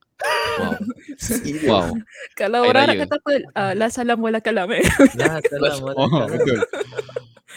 Wow. 0.60 0.76
wow. 1.70 1.88
Kalau 2.36 2.60
orang 2.68 2.92
nak 2.92 2.96
kata 3.06 3.16
apa 3.16 3.32
uh, 3.56 3.72
la 3.78 3.88
salam 3.88 4.18
wala 4.20 4.38
kalam 4.42 4.68
eh. 4.76 4.84
La 5.16 5.40
salam 5.40 5.76
wala 5.84 5.92
kalam. 5.96 6.10
Oh, 6.10 6.26
betul. 6.28 6.58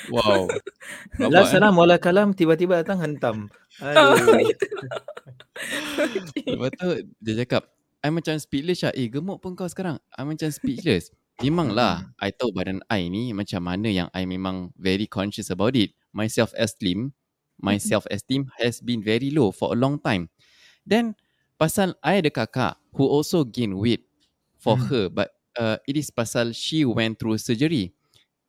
Wow. 0.10 0.50
La 1.34 1.46
salam 1.48 1.78
wala 1.78 2.02
kalam 2.02 2.34
tiba-tiba 2.36 2.84
datang 2.84 3.00
hentam. 3.02 3.38
Aduh. 3.80 4.18
Oh, 5.54 6.10
Lepas 6.50 6.72
tu 6.76 6.90
dia 7.22 7.34
cakap, 7.46 7.70
I 8.02 8.10
macam 8.10 8.36
speechless 8.42 8.84
lah. 8.84 8.94
Eh 8.98 9.08
gemuk 9.08 9.40
pun 9.40 9.54
kau 9.54 9.70
sekarang. 9.70 10.02
I 10.18 10.26
macam 10.26 10.50
speechless. 10.50 11.14
Memanglah, 11.40 12.10
I 12.18 12.34
tahu 12.34 12.52
badan 12.52 12.82
I 12.90 13.08
ni 13.08 13.32
macam 13.32 13.64
mana 13.64 13.88
yang 13.90 14.10
I 14.12 14.26
memang 14.26 14.74
very 14.76 15.06
conscious 15.06 15.54
about 15.54 15.78
it. 15.78 15.94
My 16.12 16.26
self-esteem, 16.26 17.14
my 17.62 17.78
self-esteem 17.78 18.50
has 18.60 18.82
been 18.82 19.02
very 19.02 19.30
low 19.30 19.54
for 19.54 19.74
a 19.74 19.78
long 19.78 20.02
time. 20.02 20.30
Then, 20.84 21.16
pasal 21.56 21.96
I 22.04 22.22
ada 22.22 22.34
kakak 22.34 22.78
who 22.94 23.08
also 23.08 23.48
gain 23.48 23.78
weight 23.78 24.06
for 24.60 24.76
hmm. 24.76 24.88
her. 24.92 25.06
But 25.10 25.34
uh, 25.58 25.80
it 25.88 25.96
is 25.96 26.12
pasal 26.14 26.52
she 26.54 26.86
went 26.86 27.18
through 27.18 27.40
surgery. 27.40 27.96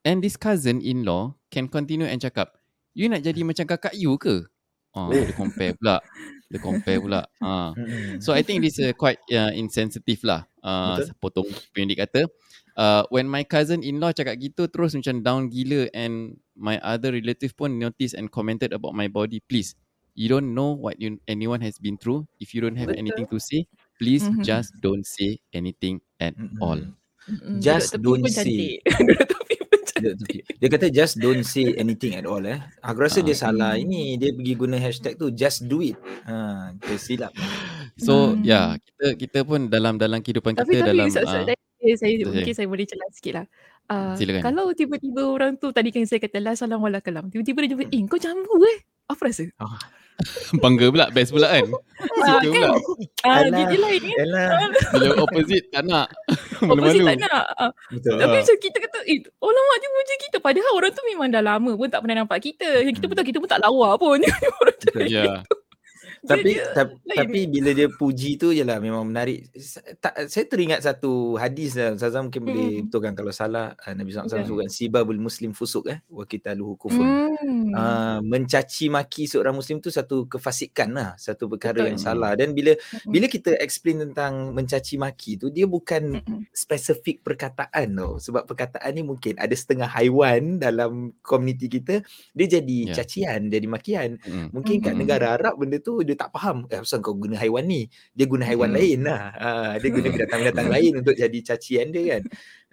And 0.05 0.21
this 0.21 0.37
cousin-in-law 0.37 1.35
can 1.49 1.67
continue 1.67 2.05
and 2.05 2.21
cakap, 2.21 2.61
you 2.93 3.09
nak 3.09 3.25
jadi 3.25 3.41
macam 3.41 3.65
kakak 3.65 3.97
you 3.97 4.21
ke? 4.21 4.45
Ah, 4.95 5.11
dia 5.11 5.35
compare 5.35 5.75
pula. 5.75 5.99
Dia 6.53 6.61
compare 6.63 7.03
pula. 7.03 7.27
Ah. 7.43 7.75
So 8.25 8.31
I 8.31 8.47
think 8.47 8.63
this 8.63 8.79
is 8.79 8.93
uh, 8.93 8.95
quite 8.95 9.19
uh, 9.35 9.51
insensitive 9.51 10.23
lah. 10.23 10.47
Uh, 10.63 11.03
potong 11.19 11.51
pendek 11.75 12.07
kata. 12.07 12.31
Uh, 12.79 13.03
when 13.11 13.27
my 13.27 13.43
cousin-in-law 13.43 14.15
cakap 14.15 14.39
gitu 14.39 14.67
terus 14.71 14.95
macam 14.95 15.23
down 15.23 15.43
gila 15.51 15.91
and 15.95 16.39
my 16.55 16.79
other 16.83 17.15
relative 17.15 17.55
pun 17.59 17.79
notice 17.79 18.15
and 18.15 18.31
commented 18.31 18.71
about 18.71 18.95
my 18.95 19.11
body. 19.11 19.43
Please, 19.47 19.75
you 20.15 20.31
don't 20.31 20.55
know 20.55 20.75
what 20.75 21.01
you, 21.03 21.19
anyone 21.27 21.63
has 21.63 21.79
been 21.79 21.99
through. 21.99 22.27
If 22.39 22.55
you 22.55 22.63
don't 22.63 22.79
have 22.79 22.91
Betul. 22.95 23.03
anything 23.03 23.27
to 23.31 23.39
say, 23.43 23.67
please 23.99 24.23
mm-hmm. 24.23 24.43
just 24.47 24.75
don't 24.79 25.07
say 25.07 25.43
anything 25.51 26.03
at 26.23 26.39
mm-hmm. 26.39 26.63
all. 26.63 26.79
Mm-hmm. 27.27 27.59
Just 27.59 27.99
don't 27.99 28.27
say. 28.31 28.79
dia 30.61 30.69
kata 30.69 30.93
just 30.93 31.17
don't 31.17 31.43
say 31.43 31.73
anything 31.81 32.15
at 32.15 32.29
all 32.29 32.45
eh. 32.45 32.61
Aku 32.85 33.01
rasa 33.01 33.21
uh, 33.21 33.25
dia 33.25 33.37
salah 33.37 33.75
hmm. 33.75 33.85
ini 33.89 34.03
dia 34.21 34.31
pergi 34.37 34.55
guna 34.55 34.77
hashtag 34.77 35.17
tu 35.17 35.33
just 35.33 35.65
do 35.65 35.81
it. 35.81 35.97
Ha 36.29 36.77
dia 36.77 36.99
silap. 37.01 37.33
So 37.97 38.37
hmm. 38.37 38.45
ya 38.45 38.53
yeah, 38.53 38.67
kita 38.79 39.07
kita 39.17 39.39
pun 39.49 39.73
dalam 39.73 39.97
dalam 39.97 40.21
kehidupan 40.21 40.59
tapi, 40.59 40.77
kita 40.77 40.85
tapi, 40.85 40.91
dalam 40.93 41.07
tapi, 41.09 41.25
uh, 41.25 41.57
saya, 41.85 41.95
saya 41.97 42.13
mungkin 42.29 42.55
saya 42.55 42.69
boleh 42.69 42.87
celah 42.89 43.09
sikitlah. 43.13 43.47
Uh, 43.85 44.17
kalau 44.41 44.73
tiba-tiba 44.73 45.29
orang 45.29 45.61
tu 45.61 45.69
tadi 45.69 45.93
kan 45.93 46.09
saya 46.09 46.17
kata 46.17 46.41
la 46.41 46.57
salam 46.57 46.81
wala 46.81 47.05
kalam. 47.05 47.29
Tiba-tiba 47.29 47.59
dia 47.65 47.71
jumpa, 47.77 47.85
"Eh, 47.93 48.01
kau 48.09 48.17
jambu 48.17 48.57
eh." 48.65 48.81
Apa 49.13 49.29
rasa? 49.29 49.45
Oh. 49.61 49.77
Bangga 50.63 50.87
pula 50.95 51.07
Best 51.11 51.35
pula 51.35 51.51
kan? 51.51 51.67
Ah, 52.23 52.39
Suka 52.39 52.49
pula. 52.51 52.71
Ah, 53.27 53.43
Jadi 53.45 53.77
lain 53.77 54.03
kan 54.15 54.71
Bila 54.95 55.15
opposite 55.27 55.67
tak 55.75 55.83
nak 55.87 56.07
Opposite 56.73 57.03
tak 57.03 57.19
nak 57.19 57.45
ah. 57.59 57.71
Betul 57.91 58.17
Tapi 58.23 58.35
macam 58.41 58.57
kita 58.63 58.77
kata 58.79 58.99
Eh 59.05 59.19
oh 59.43 59.51
lama 59.51 59.73
je 59.83 59.87
macam 59.91 60.17
kita 60.23 60.37
Padahal 60.39 60.73
orang 60.79 60.93
tu 60.95 61.03
memang 61.03 61.29
dah 61.35 61.43
lama 61.43 61.71
pun 61.75 61.89
Tak 61.91 62.01
pernah 62.03 62.23
nampak 62.23 62.39
kita. 62.41 62.87
Yang 62.87 63.03
kita 63.03 63.07
pun 63.11 63.17
tak 63.19 63.27
Kita 63.27 63.39
pun 63.43 63.51
tak 63.51 63.63
lawa 63.63 63.99
pun. 63.99 64.19
Ya 65.11 65.43
tapi 66.31 66.57
ta- 66.73 66.89
tapi 66.89 67.41
bila 67.53 67.77
dia 67.77 67.93
puji 67.93 68.41
tu 68.41 68.57
je 68.57 68.65
lah 68.65 68.81
memang 68.81 69.05
menarik. 69.05 69.53
Ta- 70.01 70.25
saya 70.25 70.49
teringat 70.49 70.81
satu 70.81 71.37
hadis 71.37 71.77
lah. 71.77 71.93
Ustazah 71.93 72.25
mungkin 72.25 72.43
boleh 72.49 72.69
mm. 72.81 72.83
betulkan 72.89 73.13
kalau 73.13 73.29
salah. 73.29 73.77
Uh, 73.85 73.93
Nabi 73.93 74.17
SAW 74.17 74.33
yeah. 74.33 74.49
sebutkan 74.49 74.71
Sibabul 74.73 75.21
Muslim 75.21 75.53
Fusuk 75.53 75.85
eh. 75.93 76.01
Wa 76.09 76.25
kita 76.25 76.57
luhu 76.57 76.81
kufur. 76.81 77.05
Mm. 77.05 77.77
Uh, 77.77 78.19
mencaci 78.25 78.89
maki 78.89 79.29
seorang 79.29 79.53
Muslim 79.53 79.85
tu 79.85 79.93
satu 79.93 80.25
kefasikan 80.25 80.97
lah. 80.97 81.13
Satu 81.21 81.45
perkara 81.53 81.85
Betul. 81.85 81.89
yang 81.93 82.01
salah. 82.01 82.33
Dan 82.33 82.57
bila 82.57 82.73
mm. 82.73 83.13
bila 83.13 83.27
kita 83.29 83.61
explain 83.61 84.09
tentang 84.09 84.57
mencaci 84.57 84.97
maki 84.97 85.37
tu 85.37 85.53
dia 85.53 85.69
bukan 85.69 86.25
mm. 86.25 86.57
spesifik 86.57 87.21
perkataan 87.21 87.93
tau. 87.93 88.17
Sebab 88.17 88.49
perkataan 88.49 88.97
ni 88.97 89.05
mungkin 89.05 89.37
ada 89.37 89.53
setengah 89.53 89.93
haiwan 89.93 90.57
dalam 90.57 91.13
komuniti 91.21 91.69
kita. 91.69 92.01
Dia 92.33 92.47
jadi 92.59 92.79
yeah. 92.89 92.97
cacian, 92.97 93.53
jadi 93.53 93.67
makian. 93.69 94.17
Mm. 94.25 94.57
Mungkin 94.57 94.77
mm. 94.81 94.85
kat 94.89 94.95
negara 94.97 95.27
Arab 95.37 95.61
benda 95.61 95.77
tu 95.85 96.01
dia 96.01 96.14
tak 96.15 96.31
faham 96.35 96.65
eh 96.73 96.81
asal 96.81 96.99
kau 97.05 97.15
guna 97.15 97.37
haiwan 97.39 97.67
ni? 97.67 97.87
Dia 98.17 98.27
guna 98.27 98.47
haiwan 98.47 98.71
hmm. 98.73 98.79
lain 98.79 98.99
lah. 99.05 99.23
Uh, 99.37 99.73
dia 99.83 99.91
guna 99.91 100.09
binatang-binatang 100.11 100.69
lain 100.75 100.93
untuk 101.03 101.15
jadi 101.15 101.39
cacian 101.43 101.91
dia 101.93 102.03
kan 102.17 102.23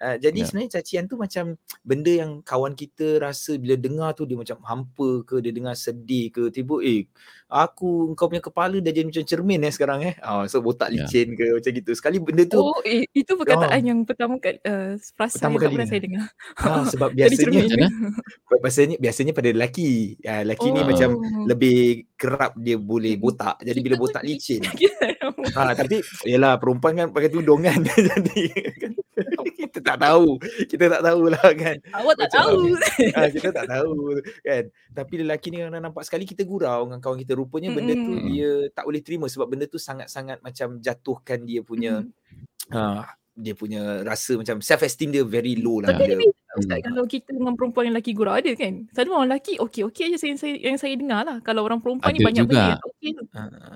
uh, 0.02 0.16
jadi 0.18 0.34
yeah. 0.42 0.46
sebenarnya 0.50 0.70
cacian 0.82 1.04
tu 1.06 1.14
macam 1.14 1.54
benda 1.86 2.12
yang 2.12 2.42
kawan 2.42 2.74
kita 2.74 3.22
rasa 3.22 3.54
bila 3.54 3.78
dengar 3.78 4.18
tu 4.18 4.26
dia 4.26 4.34
macam 4.34 4.58
hampa 4.66 5.22
ke 5.22 5.38
dia 5.38 5.54
dengar 5.54 5.78
sedih 5.78 6.34
ke 6.34 6.50
tiba 6.50 6.82
eh 6.82 7.06
aku 7.52 8.16
kau 8.16 8.32
punya 8.32 8.40
kepala 8.40 8.80
dah 8.80 8.90
jadi 8.90 9.06
macam 9.06 9.24
cermin 9.28 9.60
eh 9.68 9.72
sekarang 9.72 10.00
eh. 10.08 10.14
Uh, 10.24 10.48
so 10.48 10.64
botak 10.64 10.88
yeah. 10.88 11.04
licin 11.04 11.36
ke 11.36 11.44
macam 11.52 11.70
gitu. 11.76 11.90
Sekali 11.92 12.16
benda 12.16 12.48
tu 12.48 12.58
oh 12.58 12.80
eh, 12.82 13.04
itu 13.12 13.36
perkataan 13.36 13.76
uh, 13.76 13.84
yang 13.84 14.00
pertama 14.08 14.40
kali 14.40 14.56
uh, 14.64 14.96
frasa 15.14 15.36
pertama 15.36 15.60
yang 15.60 15.62
kali 15.62 15.74
pernah 15.76 15.88
saya 15.88 16.00
dengar. 16.00 16.26
Uh, 16.56 16.84
sebab 16.92 17.10
biasanya 17.12 17.60
biasanya 18.48 18.96
biasanya 18.96 19.32
pada 19.36 19.48
lelaki. 19.52 20.16
Uh, 20.24 20.42
lelaki 20.48 20.68
oh. 20.68 20.72
ni 20.72 20.80
macam 20.80 21.10
lebih 21.44 21.78
kerap 22.16 22.52
dia 22.56 22.76
boleh 22.80 23.14
botak. 23.20 23.60
Jadi 23.60 23.78
bila 23.84 24.00
botak 24.00 24.24
licin. 24.24 24.64
ha, 25.56 25.76
tapi 25.76 26.00
yalah 26.24 26.56
perempuan 26.56 26.96
kan 26.96 27.08
pakai 27.12 27.28
tudung 27.28 27.60
kan. 27.60 27.82
Jadi 28.16 28.42
kan 28.80 28.92
kita 29.60 29.78
tak 29.84 29.98
tahu 30.00 30.40
kita 30.68 30.84
tak 30.88 31.02
tahulah 31.04 31.48
kan 31.62 31.76
awak 31.92 32.14
tak 32.16 32.30
tahu 32.32 32.76
ha, 33.12 33.20
kita 33.34 33.48
tak 33.52 33.66
tahu 33.68 34.18
kan 34.44 34.64
tapi 34.92 35.14
lelaki 35.20 35.48
ni 35.52 35.60
kalau 35.60 35.80
nampak 35.80 36.02
sekali 36.04 36.24
kita 36.24 36.42
gurau 36.48 36.88
dengan 36.88 37.00
kawan 37.00 37.18
kita 37.20 37.32
rupanya 37.36 37.72
benda 37.72 37.92
tu 37.92 38.12
dia 38.32 38.50
tak 38.72 38.84
boleh 38.88 39.02
terima 39.04 39.26
sebab 39.28 39.46
benda 39.48 39.68
tu 39.68 39.80
sangat-sangat 39.80 40.40
macam 40.40 40.80
jatuhkan 40.80 41.44
dia 41.44 41.60
punya 41.60 42.04
uh, 42.72 43.04
dia 43.32 43.56
punya 43.56 44.04
rasa 44.04 44.36
macam 44.36 44.60
self 44.60 44.84
esteem 44.84 45.08
dia 45.08 45.24
very 45.24 45.56
low 45.56 45.80
lah. 45.80 45.96
Tapi 45.96 46.04
dia, 46.04 46.28
Ustaz, 46.52 46.84
hmm. 46.84 46.92
kalau 46.92 47.04
kita 47.08 47.32
dengan 47.32 47.56
perempuan 47.56 47.88
yang 47.88 47.96
lelaki 47.96 48.12
gurau 48.12 48.36
ada 48.36 48.52
kan? 48.52 48.84
Selalu 48.92 49.10
orang 49.16 49.28
lelaki 49.32 49.56
okey 49.56 49.82
okey 49.88 50.02
aja 50.12 50.16
yang 50.20 50.36
saya 50.36 50.54
yang 50.60 50.76
saya 50.76 50.94
dengar 51.00 51.24
lah. 51.24 51.38
Kalau 51.40 51.64
orang 51.64 51.80
perempuan 51.80 52.12
ada 52.12 52.18
ni 52.20 52.20
banyak 52.28 52.44
benda 52.44 52.76
okey. 52.76 53.10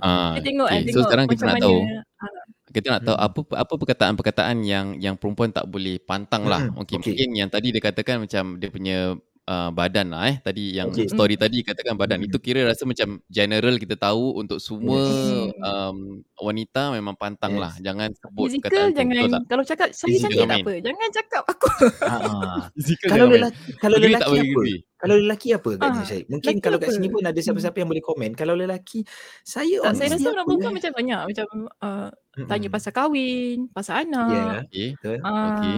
Ah, 0.05 0.37
kita 0.37 0.45
tengok 0.45 0.69
okay. 0.69 0.77
eh, 0.77 0.85
tengok 0.85 1.01
so 1.01 1.09
sekarang 1.09 1.27
kita 1.33 1.43
nak 1.49 1.57
tahu. 1.65 1.79
Ah. 2.21 2.46
Kita 2.67 2.99
nak 2.99 3.03
tahu 3.07 3.17
apa 3.17 3.41
apa 3.63 3.73
perkataan-perkataan 3.79 4.57
yang 4.67 4.99
yang 4.99 5.15
perempuan 5.15 5.55
tak 5.55 5.71
boleh 5.71 6.03
pantang 6.03 6.45
lah. 6.45 6.67
Hmm. 6.67 6.83
Okay. 6.83 6.99
okay. 6.99 7.15
Mungkin 7.15 7.29
yang 7.39 7.51
tadi 7.51 7.71
dia 7.71 7.83
katakan 7.83 8.27
macam 8.27 8.59
dia 8.59 8.69
punya 8.75 8.99
uh, 9.47 9.71
badan 9.71 10.13
lah 10.13 10.35
eh 10.35 10.37
tadi 10.43 10.77
yang 10.77 10.91
okay. 10.91 11.07
story 11.07 11.39
tadi 11.39 11.63
katakan 11.63 11.95
badan 11.95 12.21
hmm. 12.21 12.27
itu 12.29 12.39
kira 12.43 12.67
rasa 12.67 12.85
macam 12.85 13.23
general 13.31 13.79
kita 13.79 13.95
tahu 13.97 14.37
untuk 14.37 14.59
semua 14.59 15.01
yes. 15.01 15.55
um, 15.63 16.21
wanita 16.43 16.93
memang 16.93 17.15
pantang 17.17 17.57
yes. 17.57 17.63
lah 17.63 17.73
jangan 17.81 18.09
sebut 18.13 18.47
Physical 18.51 18.63
perkataan 18.71 18.91
jangan 18.93 19.15
betul 19.15 19.33
tak? 19.33 19.43
kalau 19.47 19.65
cakap 19.65 19.89
saya 19.95 20.17
cantik 20.19 20.47
tak 20.47 20.59
apa 20.61 20.73
jangan 20.83 21.09
cakap 21.15 21.43
aku 21.47 21.69
ah, 22.05 22.61
kalau 23.11 23.27
lelaki 23.31 23.61
kalau 23.79 23.97
lelaki 23.97 24.37
apa 24.43 24.61
Kalau 24.97 25.15
lelaki 25.21 25.53
apa 25.53 25.77
agaknya 25.77 26.01
ah, 26.01 26.09
Syed? 26.09 26.25
Mungkin 26.33 26.55
kalau 26.65 26.81
kat 26.81 26.97
sini 26.97 27.13
pun 27.13 27.21
ada 27.21 27.37
siapa-siapa 27.37 27.85
yang 27.85 27.91
boleh 27.93 28.01
komen. 28.01 28.31
Kalau 28.33 28.57
lelaki, 28.57 29.05
saya 29.45 29.85
tak, 29.85 29.93
Saya 30.01 30.09
rasa 30.17 30.29
orang 30.33 30.47
perempuan 30.49 30.73
macam 30.73 30.93
banyak. 30.97 31.21
Macam 31.29 31.47
uh, 31.85 32.09
tanya 32.49 32.69
pasal 32.73 32.93
kahwin, 32.97 33.59
pasal 33.77 33.95
anak. 34.09 34.29
Ya, 34.33 34.41
yeah. 34.41 34.61
okay. 34.65 34.89
betul. 34.97 35.17
Uh, 35.21 35.49
okay. 35.53 35.77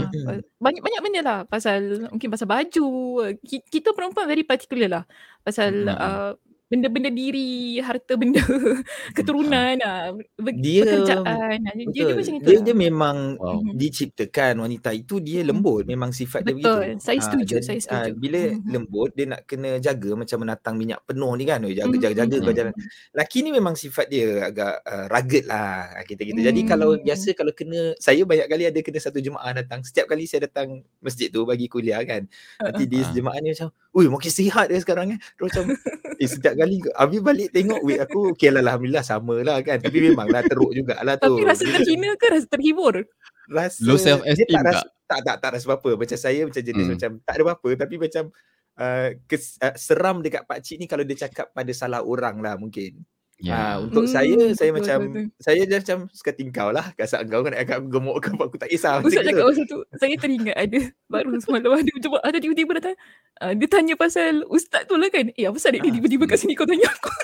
Banyak-banyak 0.63 1.01
benda 1.03 1.21
lah. 1.27 1.41
Pasal, 1.51 1.81
mungkin 2.15 2.29
pasal 2.31 2.47
baju. 2.47 2.89
Kita 3.43 3.91
perempuan 3.91 4.31
very 4.31 4.47
particular 4.47 4.89
lah. 4.89 5.05
Pasal 5.43 5.91
mm-hmm. 5.91 5.99
uh, 5.99 6.33
benda-benda 6.69 7.09
diri, 7.09 7.81
harta 7.81 8.15
benda, 8.21 8.45
keturunan, 9.17 9.81
ah, 9.81 10.13
dia, 10.61 10.85
pekerjaan. 10.85 11.25
Ah, 11.25 11.57
dia, 11.57 11.85
dia 11.89 12.05
macam 12.13 12.35
itu. 12.37 12.45
Dia, 12.45 12.57
lah. 12.61 12.65
dia 12.69 12.75
memang 12.77 13.17
wow. 13.41 13.57
Mhm. 13.65 13.73
diciptakan 13.75 14.55
wanita 14.61 14.93
itu 14.93 15.17
dia 15.19 15.41
mhm. 15.41 15.49
lembut. 15.49 15.85
Memang 15.89 16.13
sifat 16.13 16.45
betul. 16.45 16.61
dia 16.61 16.61
begitu. 16.61 16.69
Betul. 16.69 17.01
Saya 17.01 17.19
setuju. 17.25 17.55
Ha, 17.57 17.63
saya 17.65 17.81
setuju. 17.81 18.11
Ha, 18.13 18.17
bila 18.21 18.41
mm-hmm. 18.45 18.71
lembut, 18.71 19.11
dia 19.17 19.27
nak 19.33 19.41
kena 19.49 19.71
jaga 19.81 20.11
macam 20.13 20.39
menatang 20.45 20.75
minyak 20.77 21.01
penuh 21.09 21.33
ni 21.41 21.45
kan. 21.49 21.59
Jaga-jaga 21.65 22.25
mm-hmm. 22.29 22.45
kau 22.45 22.55
jalan. 22.55 22.75
Laki 23.17 23.39
ni 23.41 23.51
memang 23.51 23.75
sifat 23.75 24.07
dia 24.13 24.29
agak 24.45 24.75
uh, 24.85 25.07
rugged 25.09 25.45
lah. 25.49 25.97
Kita-kita. 26.05 26.37
Mm-hmm. 26.37 26.49
Jadi 26.53 26.61
kalau 26.69 26.91
biasa 27.01 27.29
kalau 27.33 27.53
kena, 27.57 27.81
saya 27.97 28.23
banyak 28.29 28.47
kali 28.47 28.65
ada 28.69 28.81
kena 28.85 28.99
satu 29.01 29.19
jemaah 29.25 29.53
datang. 29.57 29.81
Setiap 29.81 30.07
kali 30.13 30.29
saya 30.29 30.45
datang 30.45 30.85
masjid 31.01 31.33
tu 31.33 31.49
bagi 31.49 31.67
kuliah 31.73 32.05
kan. 32.05 32.29
Nanti 32.61 32.85
uh-huh. 32.85 32.93
di 32.93 32.99
jemaah 33.17 33.41
ni 33.41 33.57
macam, 33.57 33.69
Ui 33.99 34.07
makin 34.07 34.31
sihat 34.31 34.71
dia 34.71 34.79
sekarang 34.79 35.19
eh. 35.19 35.19
Terus 35.35 35.51
macam, 35.51 35.75
eh 36.23 36.29
setiap 36.31 36.55
kali 36.55 36.79
Abi 36.95 37.19
balik 37.19 37.51
tengok 37.51 37.83
wait 37.83 37.99
aku 37.99 38.31
okay 38.31 38.55
lah 38.55 38.63
alhamdulillah 38.63 39.03
sama 39.03 39.43
lah 39.43 39.59
kan. 39.67 39.83
Tapi 39.83 40.15
memanglah 40.15 40.47
teruk 40.47 40.71
jugalah 40.71 41.19
tu. 41.19 41.35
Tapi 41.35 41.43
rasa 41.43 41.67
terhina 41.67 42.15
ke 42.15 42.27
rasa 42.31 42.47
terhibur? 42.47 42.95
Rasa 43.51 43.83
low 43.83 43.99
self 43.99 44.23
esteem 44.23 44.55
tak, 44.55 44.63
tak? 44.71 44.87
tak 45.11 45.21
tak, 45.27 45.37
tak 45.43 45.51
rasa 45.59 45.65
apa-apa. 45.67 45.91
Macam 45.99 46.19
saya 46.19 46.41
macam 46.47 46.63
jenis 46.63 46.85
hmm. 46.87 46.93
macam 46.95 47.11
tak 47.27 47.35
ada 47.35 47.43
apa-apa 47.43 47.71
tapi 47.75 47.95
macam 47.99 48.25
uh, 48.79 49.09
kes, 49.27 49.59
uh, 49.59 49.75
seram 49.75 50.23
dekat 50.23 50.47
pak 50.47 50.63
cik 50.63 50.77
ni 50.79 50.87
kalau 50.87 51.03
dia 51.03 51.27
cakap 51.27 51.51
pada 51.51 51.73
salah 51.75 52.01
orang 52.07 52.39
lah 52.39 52.55
mungkin 52.55 53.03
Yeah. 53.39 53.79
Ha, 53.79 53.87
untuk 53.87 54.11
hmm, 54.11 54.15
saya 54.19 54.39
saya 54.51 54.75
betul, 54.75 54.83
macam 54.83 54.99
betul. 55.15 55.27
saya 55.39 55.63
dia 55.63 55.79
macam 55.79 55.99
suka 56.11 56.31
tingkau 56.35 56.69
lah 56.75 56.91
kasar 56.99 57.23
kau 57.23 57.47
kan 57.47 57.55
agak 57.55 57.87
gemuk 57.87 58.19
ke 58.19 58.35
aku 58.35 58.59
tak 58.59 58.67
kisah 58.67 58.99
macam 58.99 59.15
cakap 59.15 59.45
oh, 59.47 59.55
satu 59.55 59.79
saya 59.95 60.15
teringat 60.19 60.59
ada 60.59 60.79
baru 61.15 61.39
semalam 61.39 61.79
ada 61.79 61.93
cuba 62.03 62.19
ada 62.27 62.35
tiba-tiba 62.43 62.83
datang 62.83 62.99
uh, 63.39 63.55
dia 63.55 63.69
tanya 63.71 63.95
pasal 63.95 64.43
ustaz 64.51 64.91
tu 64.91 64.99
lah 64.99 65.07
kan 65.07 65.31
eh 65.39 65.47
apa 65.47 65.55
pasal 65.55 65.71
dia 65.71 65.87
tiba-tiba 65.87 66.27
kat 66.27 66.35
sini 66.35 66.59
kau 66.59 66.67
tanya 66.67 66.91
aku 66.91 67.15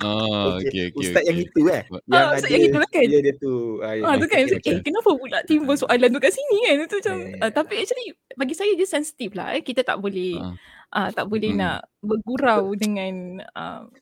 Oh, 0.00 0.56
okay, 0.56 0.88
okay, 0.88 0.96
Ustaz 0.96 1.20
okay. 1.20 1.28
yang 1.28 1.38
itu 1.44 1.60
eh. 1.68 1.82
Yang 2.08 2.24
ah, 2.24 2.32
Ustaz 2.32 2.48
yang 2.48 2.64
itu 2.64 2.78
lah 2.80 2.88
kan. 2.88 3.04
Dia, 3.04 3.20
dia 3.20 3.34
tu. 3.36 3.52
Ah, 3.84 3.92
ah 4.00 4.14
tu 4.16 4.26
kan. 4.32 4.42
Okay, 4.48 4.72
eh, 4.72 4.80
kenapa 4.80 5.10
pula 5.12 5.38
timbul 5.44 5.76
soalan 5.76 6.08
tu 6.08 6.20
kat 6.24 6.32
sini 6.32 6.56
kan. 6.64 6.74
Itu 6.80 6.96
macam. 7.04 7.16
Yeah. 7.20 7.44
Uh, 7.44 7.50
tapi 7.52 7.74
actually 7.84 8.06
bagi 8.32 8.54
saya 8.56 8.72
dia 8.72 8.88
sensitif 8.88 9.36
lah. 9.36 9.52
Eh. 9.52 9.60
Kita 9.60 9.84
tak 9.84 10.00
boleh. 10.00 10.40
Uh. 10.40 10.56
Uh, 10.88 11.08
tak 11.12 11.28
boleh 11.28 11.52
hmm. 11.52 11.60
nak 11.60 11.78
bergurau 12.00 12.72
dengan 12.80 13.44
uh, 13.52 13.92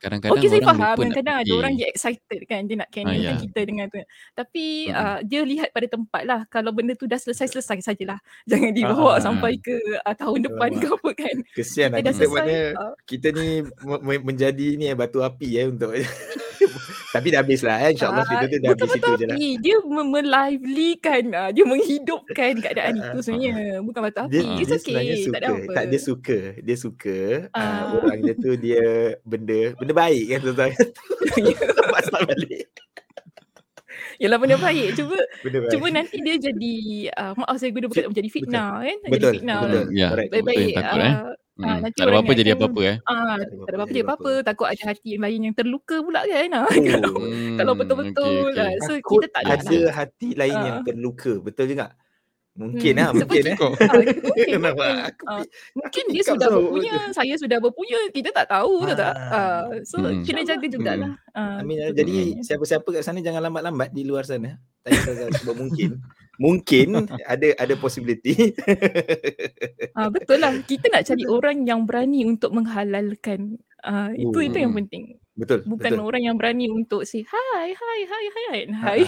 Kadang-kadang 0.00 0.40
okay, 0.40 0.48
saya 0.48 0.62
faham 0.64 0.96
kadang-kadang 0.96 1.36
ada 1.44 1.52
orang 1.52 1.72
dia 1.76 1.86
excited 1.92 2.40
kan 2.48 2.64
dia 2.64 2.76
nak 2.80 2.88
canyon 2.88 3.20
ah, 3.20 3.36
yeah. 3.36 3.40
kita 3.44 3.60
dengan 3.68 3.86
tu. 3.92 4.00
Tapi 4.32 4.88
hmm. 4.88 4.96
uh, 4.96 5.18
dia 5.28 5.40
lihat 5.44 5.68
pada 5.76 5.86
tempat 5.92 6.22
lah 6.24 6.40
kalau 6.48 6.72
benda 6.72 6.96
tu 6.96 7.04
dah 7.04 7.20
selesai-selesai 7.20 7.84
sajalah. 7.84 8.16
Jangan 8.50 8.72
dibawa 8.72 9.16
ah. 9.16 9.20
sampai 9.20 9.60
ke 9.60 9.76
uh, 10.00 10.16
tahun 10.16 10.48
depan 10.48 10.70
ke 10.80 10.86
apa 10.88 11.10
kan. 11.12 11.36
Kesian 11.52 11.92
lah 11.92 12.00
kita 12.00 12.24
mana 12.32 12.56
uh. 12.80 12.94
kita 13.04 13.28
ni 13.36 13.60
menjadi 14.24 14.80
ni 14.80 14.88
eh, 14.88 14.96
batu 14.96 15.20
api 15.20 15.60
ya 15.60 15.60
eh, 15.62 15.66
untuk 15.68 15.92
Tapi 17.10 17.26
dah 17.34 17.42
habis 17.42 17.60
lah 17.66 17.76
eh. 17.82 17.90
InsyaAllah 17.94 18.24
kita 18.26 18.44
tu 18.46 18.56
dah 18.62 18.70
habis 18.70 18.90
itu 18.94 19.10
je 19.18 19.26
lah. 19.26 19.36
Dia 19.36 19.76
melivelykan, 19.82 21.22
uh, 21.34 21.50
dia 21.50 21.64
menghidupkan 21.66 22.52
keadaan 22.62 22.92
itu 23.02 23.18
sebenarnya. 23.26 23.82
Bukan 23.82 24.00
batu 24.06 24.20
api. 24.22 24.30
Dia, 24.30 24.42
It's 24.62 24.72
okay. 24.78 24.94
Dia 24.94 25.16
suka. 25.18 25.34
Tak 25.34 25.40
ada 25.40 25.48
apa. 25.50 25.72
Tak, 25.74 25.84
dia 25.90 26.00
suka. 26.00 26.38
Dia 26.62 26.76
suka. 26.78 27.18
Uh. 27.50 27.58
Uh, 27.58 27.82
orang 28.06 28.18
dia 28.22 28.34
tu 28.38 28.50
dia 28.54 28.84
benda 29.26 29.60
benda 29.74 29.89
baik 29.94 30.24
kan 30.30 30.38
tuan-tuan. 30.44 30.72
Tak 32.10 32.26
balik. 32.26 32.66
Yalah 34.20 34.36
benda 34.36 34.56
baik 34.60 34.88
cuba 35.00 35.16
benda 35.40 35.58
baik. 35.64 35.70
cuba 35.72 35.86
nanti 35.88 36.16
dia 36.20 36.36
jadi 36.36 36.74
uh, 37.16 37.32
maaf 37.40 37.56
saya 37.56 37.72
guna 37.72 37.88
bukan 37.88 38.12
menjadi 38.12 38.28
fitnah 38.28 38.68
betul. 38.76 38.84
kan 38.84 38.96
betul. 39.00 39.12
jadi 39.16 39.26
fitnah 39.32 39.60
betul. 39.60 39.84
Ya, 39.96 40.08
baik-baik 40.12 40.72
takut, 40.76 40.98
uh, 41.00 41.00
eh. 41.00 41.14
Hmm. 41.60 41.76
nanti 41.84 41.96
tak 42.00 42.04
ada 42.08 42.12
apa-apa 42.16 42.32
jadi 42.32 42.50
apa-apa 42.56 42.80
eh. 42.88 42.96
Ah, 43.04 43.36
tak 43.36 43.68
ada 43.68 43.76
apa-apa 43.76 43.92
jadi 43.92 44.04
apa-apa. 44.08 44.32
Takut 44.44 44.66
ada 44.68 44.82
hati 44.88 45.08
yang 45.12 45.22
lain 45.28 45.40
yang 45.44 45.54
terluka 45.56 45.96
pula 46.00 46.20
kan. 46.24 46.50
Oh. 46.56 46.68
kalau, 46.72 47.14
hmm. 47.20 47.56
kalau 47.60 47.72
betul-betul 47.76 48.32
okay, 48.32 48.48
okay. 48.48 48.56
Lah. 48.56 48.70
So 48.80 48.92
Takut 48.96 49.20
kita 49.20 49.26
tak 49.28 49.42
ada 49.44 49.56
lah. 49.76 49.92
hati 49.92 50.28
lain 50.36 50.56
uh. 50.56 50.64
yang 50.64 50.78
terluka. 50.88 51.32
Betul 51.44 51.64
juga. 51.68 51.86
Mungkin 52.58 52.92
hmm. 52.92 53.00
lah, 53.00 53.10
mungkin 53.14 53.44
eh. 53.46 53.56
Ah, 55.30 55.42
mungkin 55.72 56.04
dia 56.10 56.22
sudah 56.26 56.48
berpunya, 56.50 56.94
saya 57.14 57.34
sudah 57.38 57.58
berpunya, 57.62 57.98
kita 58.10 58.34
tak 58.34 58.50
tahu 58.50 58.90
ah. 58.90 58.96
tak. 58.98 59.14
Uh, 59.16 59.64
so 59.86 60.02
hmm. 60.02 60.26
kena 60.26 60.42
jaga 60.42 60.66
jugalah. 60.66 61.12
Hmm. 61.30 61.38
Uh, 61.38 61.56
Amin. 61.62 61.78
Jadi 61.94 62.42
siapa-siapa 62.42 62.84
kat 62.90 63.06
sana 63.06 63.22
jangan 63.22 63.46
lambat-lambat 63.46 63.94
di 63.94 64.02
luar 64.02 64.26
sana. 64.26 64.58
Tanya 64.82 65.30
sebab 65.40 65.54
mungkin 65.56 66.00
mungkin 66.40 66.86
ada 67.28 67.48
ada 67.60 67.74
possibility. 67.76 68.34
Ah 69.98 70.08
betul 70.08 70.40
lah. 70.40 70.54
Kita 70.64 70.88
nak 70.88 71.04
cari 71.04 71.24
orang 71.28 71.66
yang 71.66 71.84
berani 71.84 72.24
untuk 72.24 72.54
menghalalkan. 72.56 73.60
Ah 73.84 74.08
uh, 74.08 74.10
itu 74.16 74.38
itu 74.40 74.56
yang 74.56 74.72
penting. 74.72 75.20
Betul. 75.40 75.64
Bukan 75.64 75.90
betul. 75.96 76.04
orang 76.04 76.22
yang 76.28 76.36
berani 76.36 76.68
untuk 76.68 77.08
say 77.08 77.24
hi 77.24 77.72
hi 77.72 77.98
hi 78.04 78.24
hi 78.28 78.42
hi. 78.44 78.60
Hi 78.84 79.00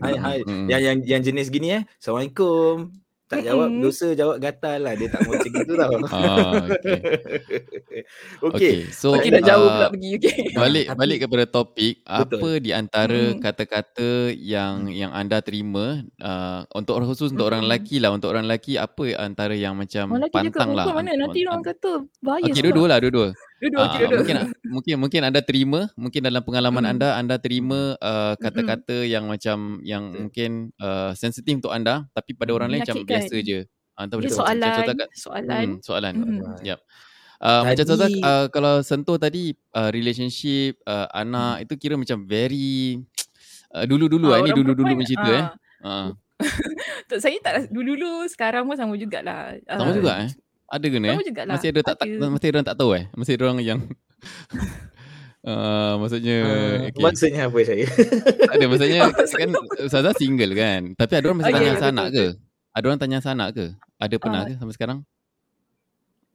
hi. 0.00 0.16
hi. 0.16 0.38
Yang 0.72 0.80
yang 0.80 0.98
yang 1.04 1.20
jenis 1.20 1.52
gini 1.52 1.68
eh. 1.76 1.82
Assalamualaikum 2.00 3.04
tak 3.24 3.40
jawab 3.40 3.68
mm-hmm. 3.72 3.84
dosa 3.88 4.08
jawab 4.12 4.36
gatal 4.36 4.78
lah 4.84 4.92
dia 5.00 5.08
tak 5.08 5.20
mau 5.24 5.32
macam 5.32 5.50
gitu 5.50 5.72
tau. 5.74 5.92
Ah, 6.14 6.68
okay. 6.70 7.00
okay. 7.00 8.02
okay. 8.44 8.74
So 8.92 9.16
okay, 9.16 9.32
nak 9.32 9.48
jauh 9.48 9.66
pula 9.66 9.88
pergi 9.90 10.10
okay. 10.20 10.38
Balik 10.62 10.86
balik 10.94 11.18
kepada 11.26 11.44
topik 11.48 11.94
Betul. 12.04 12.38
apa 12.38 12.50
di 12.60 12.70
antara 12.70 13.22
mm. 13.32 13.40
kata-kata 13.40 14.10
yang 14.36 14.92
yang 14.92 15.10
anda 15.10 15.40
terima 15.40 16.04
uh, 16.20 16.68
untuk 16.76 17.00
orang 17.00 17.08
khusus 17.10 17.32
untuk 17.32 17.48
mm. 17.48 17.50
orang 17.50 17.62
lelaki 17.66 17.96
lah 17.98 18.10
untuk 18.12 18.28
orang 18.30 18.44
lelaki 18.46 18.76
apa 18.76 19.16
antara 19.16 19.56
yang 19.56 19.74
macam 19.74 20.14
oh, 20.14 20.28
pantang 20.28 20.76
lah. 20.76 20.84
Mana 20.92 21.16
nanti 21.16 21.48
orang 21.48 21.64
kata 21.64 22.04
bias. 22.20 22.52
Okay, 22.52 22.62
dua-dua 22.62 22.86
lah 22.92 22.98
dua-dua. 23.00 23.28
Dua-dua, 23.64 23.80
uh, 23.80 23.96
dua-dua. 23.96 24.18
Mungkin 24.20 24.36
mungkin 24.68 24.94
mungkin 25.00 25.20
anda 25.24 25.40
terima 25.40 25.88
mungkin 25.96 26.20
dalam 26.20 26.42
pengalaman 26.44 26.84
mm. 26.84 26.92
anda 26.92 27.08
anda 27.16 27.36
terima 27.40 27.96
uh, 27.96 28.36
kata-kata 28.36 29.00
mm. 29.00 29.08
yang 29.08 29.24
macam 29.24 29.58
yang 29.80 30.04
mungkin 30.12 30.68
uh, 30.76 31.16
sensitif 31.16 31.64
untuk 31.64 31.72
anda 31.72 32.04
tapi 32.12 32.36
pada 32.36 32.52
orang 32.52 32.68
lain 32.68 32.84
macam 32.84 33.00
biasa 33.00 33.36
je. 33.40 33.64
Ah, 33.94 34.10
uh, 34.10 34.26
soalan, 34.26 34.74
macam 34.90 35.08
soalan. 35.14 35.64
Hmm, 35.64 35.78
soalan. 35.80 36.14
Mm. 36.18 36.60
Yep. 36.66 36.78
Uh, 37.44 37.62
macam 37.66 37.84
contoh 37.88 38.08
uh, 38.24 38.46
kalau 38.52 38.74
sentuh 38.84 39.16
tadi 39.16 39.56
uh, 39.76 39.88
relationship 39.92 40.80
uh, 40.84 41.08
anak 41.14 41.60
mm. 41.60 41.64
itu 41.64 41.74
kira 41.80 41.94
macam 41.96 42.24
very 42.28 43.00
uh, 43.72 43.84
dulu-dulu 43.84 44.32
uh, 44.32 44.40
ini 44.44 44.50
dulu-dulu 44.52 44.92
macam 44.96 45.14
itu 45.16 45.30
uh, 45.32 45.40
eh. 45.40 45.46
Uh. 45.84 46.16
saya 47.20 47.36
tak 47.44 47.68
dulu-dulu 47.68 48.24
sekarang 48.32 48.64
pun 48.64 48.76
sama 48.76 48.96
jugalah. 48.96 49.56
Uh, 49.68 49.78
sama 49.78 49.92
juga 49.92 50.12
eh. 50.24 50.30
Ada 50.70 50.86
ni 50.88 51.08
eh? 51.08 51.18
Masih 51.44 51.68
ada 51.70 51.80
tak, 51.84 51.94
tak 52.00 52.06
masih 52.08 52.48
ada 52.50 52.56
orang 52.58 52.68
tak 52.68 52.76
tahu 52.80 52.90
eh? 52.96 53.04
Masih 53.14 53.32
ada 53.36 53.42
orang 53.50 53.60
yang 53.60 53.80
Uh, 55.44 55.94
maksudnya 56.00 56.36
uh, 56.40 56.88
okay. 56.88 57.02
Maksudnya 57.04 57.42
apa 57.52 57.58
saya? 57.60 57.84
tak 58.48 58.54
ada 58.56 58.64
maksudnya 58.64 59.00
kan 59.44 59.50
Ustazah 59.84 60.14
single 60.16 60.56
kan 60.56 60.96
Tapi 60.96 61.12
ada 61.20 61.24
orang 61.28 61.38
masih 61.44 61.52
okay, 61.52 61.60
tanya 61.60 61.76
sanak 61.76 62.06
betul. 62.08 62.16
ke? 62.16 62.26
Ada 62.72 62.84
orang 62.88 63.00
tanya 63.04 63.18
sanak 63.20 63.48
ke? 63.52 63.66
Ada 64.00 64.14
pernah 64.16 64.40
uh, 64.40 64.46
ke 64.48 64.52
sampai 64.56 64.74
sekarang? 64.80 64.98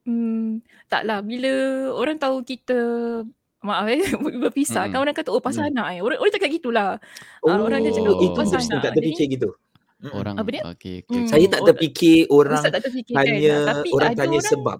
Hmm, 0.05 0.61
taklah 0.85 1.25
bila 1.25 1.53
orang 1.97 2.21
tahu 2.21 2.45
kita 2.45 2.79
Maaf 3.65 3.89
eh 3.91 3.99
Berpisah 4.45 4.87
hmm. 4.87 4.91
kan 4.93 4.99
orang 5.01 5.15
kata 5.17 5.29
Oh 5.33 5.41
pasal 5.41 5.67
hmm. 5.67 5.71
anak 5.73 5.85
eh 5.97 5.99
Orang, 6.05 6.17
orang 6.21 6.33
cakap 6.37 6.49
gitulah 6.53 6.89
oh, 7.43 7.49
uh, 7.49 7.59
Orang 7.65 7.81
dia 7.81 7.91
cakap 7.91 8.13
oh, 8.13 8.21
Itu 8.21 8.37
pasal 8.37 8.61
anak 8.61 8.81
tak 8.85 8.93
terfikir 8.93 9.25
gitu 9.25 9.49
Orang 9.99 10.39
Apa 10.39 10.49
dia? 10.49 10.63
Okay, 10.63 11.03
okay. 11.03 11.27
Hmm. 11.27 11.27
Saya 11.27 11.45
tak 11.51 11.61
terfikir 11.67 12.23
orang 12.31 12.63
tak 12.63 12.83
terfikir 12.87 13.15
tanya 13.19 13.35
kan, 13.35 13.67
tapi 13.67 13.89
orang 13.91 14.13
tanya 14.15 14.39
orang, 14.39 14.51
sebab. 14.55 14.77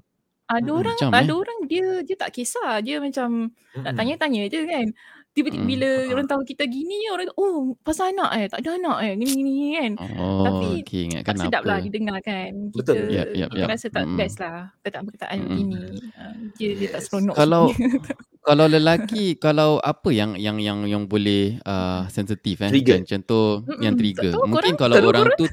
Ada 0.50 0.70
orang 0.72 0.98
macam, 0.98 1.10
ada 1.12 1.34
eh? 1.34 1.38
orang 1.44 1.60
dia 1.68 1.86
dia 2.08 2.16
tak 2.16 2.32
kisah. 2.32 2.72
Dia 2.80 2.96
macam 3.04 3.30
hmm. 3.52 3.84
nak 3.84 3.94
tanya-tanya 4.00 4.44
je 4.48 4.62
kan. 4.64 4.88
Tiba-tiba 5.30 5.62
hmm. 5.62 5.72
bila 5.72 5.90
orang 6.10 6.28
tahu 6.28 6.42
kita 6.42 6.64
gini 6.66 7.06
orang 7.14 7.30
oh 7.38 7.78
pasal 7.86 8.12
anak 8.12 8.30
eh 8.36 8.46
tak 8.50 8.60
ada 8.66 8.76
anak 8.76 8.98
eh 9.06 9.12
gini 9.16 9.32
gini 9.38 9.56
kan. 9.78 9.92
Oh, 10.18 10.44
Tapi 10.44 10.68
okay, 10.82 11.06
tak 11.22 11.36
sedap 11.38 11.64
lah 11.64 11.78
didengar 11.80 12.18
kan. 12.26 12.52
Kita 12.74 12.78
Betul. 12.82 13.14
Yep, 13.14 13.28
yep, 13.38 13.50
yep. 13.54 13.68
rasa 13.70 13.88
tak 13.94 14.04
hmm. 14.10 14.18
best 14.18 14.38
lah 14.42 14.74
perkataan-perkataan 14.82 15.38
hmm. 15.40 15.56
gini. 15.56 15.82
Uh, 16.18 16.34
dia, 16.58 16.70
dia 16.76 16.90
tak 16.98 17.02
seronok. 17.06 17.36
Kalau 17.38 17.64
kalau 18.50 18.66
lelaki 18.66 19.38
kalau 19.38 19.78
apa 19.84 20.10
yang 20.10 20.34
yang 20.40 20.58
yang 20.58 20.82
yang 20.88 21.04
boleh 21.06 21.62
uh, 21.68 22.10
sensitif 22.10 22.64
eh 22.66 22.72
trigger. 22.72 23.06
contoh 23.06 23.62
Mm-mm. 23.62 23.84
yang 23.84 23.94
trigger 23.94 24.34
Betul, 24.34 24.48
mungkin 24.50 24.74
kalau 24.74 24.96
orang 25.06 25.28
tu 25.38 25.46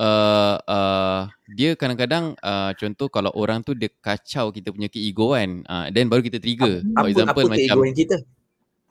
uh, 0.00 0.56
uh, 0.64 1.20
dia 1.52 1.74
kadang-kadang 1.74 2.38
uh, 2.40 2.72
contoh 2.78 3.10
kalau 3.10 3.28
orang 3.34 3.60
tu 3.60 3.74
dia 3.74 3.90
kacau 4.00 4.54
kita 4.54 4.70
punya 4.70 4.88
keegoan 4.88 5.66
uh, 5.66 5.90
then 5.90 6.06
baru 6.08 6.22
kita 6.22 6.38
trigger 6.38 6.80
for 6.96 7.08
example 7.10 7.44
apa 7.44 7.52
macam 7.52 7.76
kita 7.92 8.16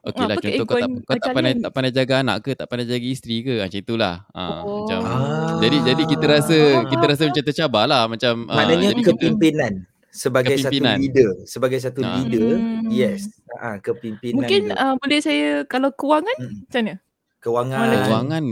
Okey 0.04 0.24
lah 0.28 0.36
contoh 0.36 0.66
kau 0.68 0.76
tak, 0.84 0.90
kau 1.08 1.16
tak 1.16 1.32
pandai 1.32 1.54
tak 1.64 1.72
pandai 1.72 1.92
jaga 1.96 2.14
anak 2.20 2.38
ke 2.44 2.52
tak 2.60 2.68
pandai 2.68 2.84
jaga 2.92 3.08
isteri 3.08 3.40
ke 3.40 3.64
macam 3.64 3.80
itulah 3.80 4.28
ha, 4.36 4.44
oh. 4.60 4.84
macam 4.84 5.00
ah. 5.00 5.56
jadi 5.64 5.78
jadi 5.80 6.04
kita 6.12 6.26
rasa 6.28 6.58
kita 6.92 7.04
rasa 7.08 7.24
macam 7.32 7.44
tercabar 7.48 7.84
lah 7.88 8.04
macam 8.12 8.34
maknanya 8.52 8.92
uh, 8.92 9.00
kepimpinan 9.00 9.88
sebagai 10.14 10.62
satu 10.62 10.78
leader, 10.78 11.30
sebagai 11.50 11.80
satu 11.82 12.06
uh. 12.06 12.22
leader, 12.22 12.54
hmm. 12.54 12.94
yes, 12.94 13.34
uh, 13.58 13.82
kepimpinan. 13.82 14.46
Mungkin 14.46 14.62
uh, 14.70 14.94
boleh 15.02 15.20
saya 15.26 15.66
kalau 15.66 15.90
kewangan 15.90 16.38
hmm. 16.38 16.70
macam 16.70 16.82
mana? 16.86 16.96
Kewangan. 17.42 17.88
Kewangan 18.08 18.44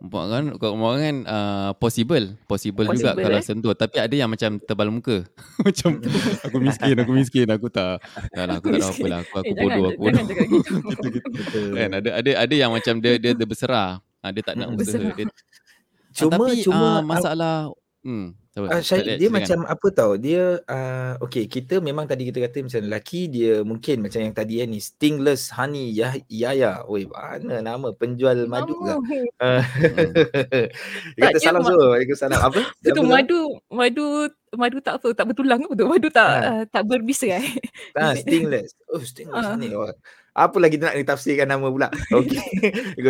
kewangan 0.00 0.44
kewangan 0.56 1.16
uh, 1.28 1.70
possible. 1.76 2.36
possible, 2.48 2.88
possible 2.88 2.96
juga 2.96 3.12
eh? 3.20 3.24
kalau 3.28 3.40
sentuh 3.44 3.72
tapi 3.76 3.96
ada 4.00 4.14
yang 4.16 4.32
macam 4.32 4.56
tebal 4.56 4.88
muka. 4.88 5.28
macam 5.66 6.00
aku 6.40 6.56
miskin, 6.58 6.96
aku 6.96 7.12
miskin, 7.12 7.46
aku 7.52 7.68
tak. 7.68 8.00
Tak 8.32 8.44
lah, 8.48 8.56
aku 8.56 8.66
tak 8.72 8.80
tahu 8.80 8.92
apalah. 8.96 9.18
Aku 9.20 9.34
aku 9.36 9.52
eh, 9.52 9.56
bodoh, 9.60 9.84
aku 9.92 10.00
bodoh. 10.00 10.24
gitu, 11.14 11.28
gitu. 11.36 11.60
Kan 11.76 11.90
ada 12.00 12.10
ada 12.16 12.30
ada 12.48 12.54
yang 12.56 12.70
macam 12.72 12.94
dia 12.98 13.20
dia, 13.20 13.32
dia 13.36 13.46
berserah. 13.46 14.00
Ha, 14.20 14.32
dia 14.32 14.42
tak 14.44 14.54
nak 14.56 14.72
usaha. 14.76 15.00
Dia, 15.16 15.26
cuma 16.16 16.32
tapi, 16.48 16.64
cuma 16.64 16.88
uh, 16.88 17.00
masalah 17.04 17.54
hmm 18.02 18.39
Uh, 18.58 18.82
Syahid, 18.82 19.22
dia 19.22 19.30
macam 19.30 19.62
apa 19.62 19.86
tau 19.94 20.18
dia 20.18 20.58
uh, 20.66 21.14
okay 21.22 21.46
kita 21.46 21.78
memang 21.78 22.10
tadi 22.10 22.26
kita 22.26 22.42
kata 22.42 22.66
macam 22.66 22.82
lelaki 22.82 23.30
dia 23.30 23.62
mungkin 23.62 24.02
macam 24.02 24.26
yang 24.26 24.34
tadi 24.34 24.58
ya 24.58 24.66
ni 24.66 24.82
stingless 24.82 25.54
honey 25.54 25.94
ya 25.94 26.18
ya 26.26 26.82
oi 26.90 27.06
mana 27.06 27.62
nama 27.62 27.94
penjual 27.94 28.50
madu 28.50 28.74
ke 28.74 28.98
uh, 29.38 29.62
kita 31.14 31.38
salam 31.38 31.62
so 31.62 31.78
salam. 32.18 32.42
Apa? 32.42 32.58
Itu 32.90 33.06
madu 33.06 33.62
madu 33.70 34.26
madu 34.58 34.82
tak 34.82 34.98
apa 34.98 35.14
tak 35.14 35.30
bertulang 35.30 35.62
madu 35.70 36.10
tak 36.10 36.26
ha. 36.26 36.50
uh, 36.50 36.62
tak 36.66 36.90
berbisa 36.90 37.30
eh. 37.30 37.54
Ah 37.94 38.18
stingless. 38.18 38.74
Oh 38.90 38.98
stingless 38.98 39.46
uh. 39.46 39.54
honey 39.54 39.70
oh 39.78 39.94
apa 40.30 40.56
lagi 40.62 40.78
nak 40.78 40.94
ditafsirkan 40.94 41.50
nama 41.50 41.66
pula? 41.66 41.90
Okey. 42.18 42.38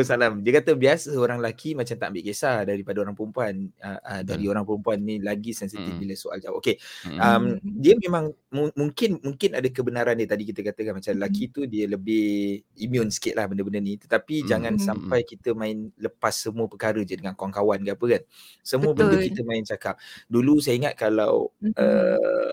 Salam. 0.01 0.41
Dia 0.41 0.61
kata 0.61 0.73
biasa 0.73 1.13
orang 1.21 1.45
lelaki 1.45 1.77
macam 1.77 1.93
tak 1.93 2.09
ambil 2.09 2.25
kisah 2.25 2.65
daripada 2.65 2.99
orang 3.05 3.13
perempuan. 3.13 3.69
Uh, 3.77 4.01
uh, 4.01 4.23
dari 4.25 4.49
orang 4.49 4.65
perempuan 4.65 4.99
ni 5.05 5.21
lagi 5.21 5.53
sensitif 5.53 5.93
hmm. 5.93 6.01
bila 6.01 6.15
soal 6.17 6.41
jawab. 6.41 6.65
Okey. 6.65 6.81
Um, 7.21 7.61
dia 7.61 7.95
memang 8.01 8.33
mu- 8.49 8.73
mungkin 8.73 9.21
mungkin 9.21 9.51
ada 9.53 9.69
kebenaran 9.69 10.17
dia. 10.17 10.29
Tadi 10.29 10.45
kita 10.49 10.61
katakan 10.65 10.97
macam 10.97 11.13
lelaki 11.21 11.45
tu 11.53 11.69
dia 11.69 11.85
lebih 11.85 12.61
immune 12.81 13.13
sikit 13.13 13.37
lah 13.37 13.45
benda-benda 13.45 13.85
ni. 13.85 14.01
Tetapi 14.01 14.45
hmm. 14.45 14.47
jangan 14.49 14.75
sampai 14.81 15.21
kita 15.29 15.53
main 15.53 15.93
lepas 16.01 16.33
semua 16.33 16.67
perkara 16.73 17.05
je 17.05 17.21
dengan 17.21 17.37
kawan-kawan 17.37 17.85
ke 17.85 17.93
apa 17.93 18.05
kan. 18.17 18.23
Semua 18.65 18.97
Betul. 18.97 19.13
benda 19.13 19.17
kita 19.21 19.41
main 19.45 19.65
cakap. 19.69 20.01
Dulu 20.25 20.57
saya 20.65 20.81
ingat 20.81 20.95
kalau 20.97 21.53
hmm. 21.61 21.77
uh, 21.77 22.51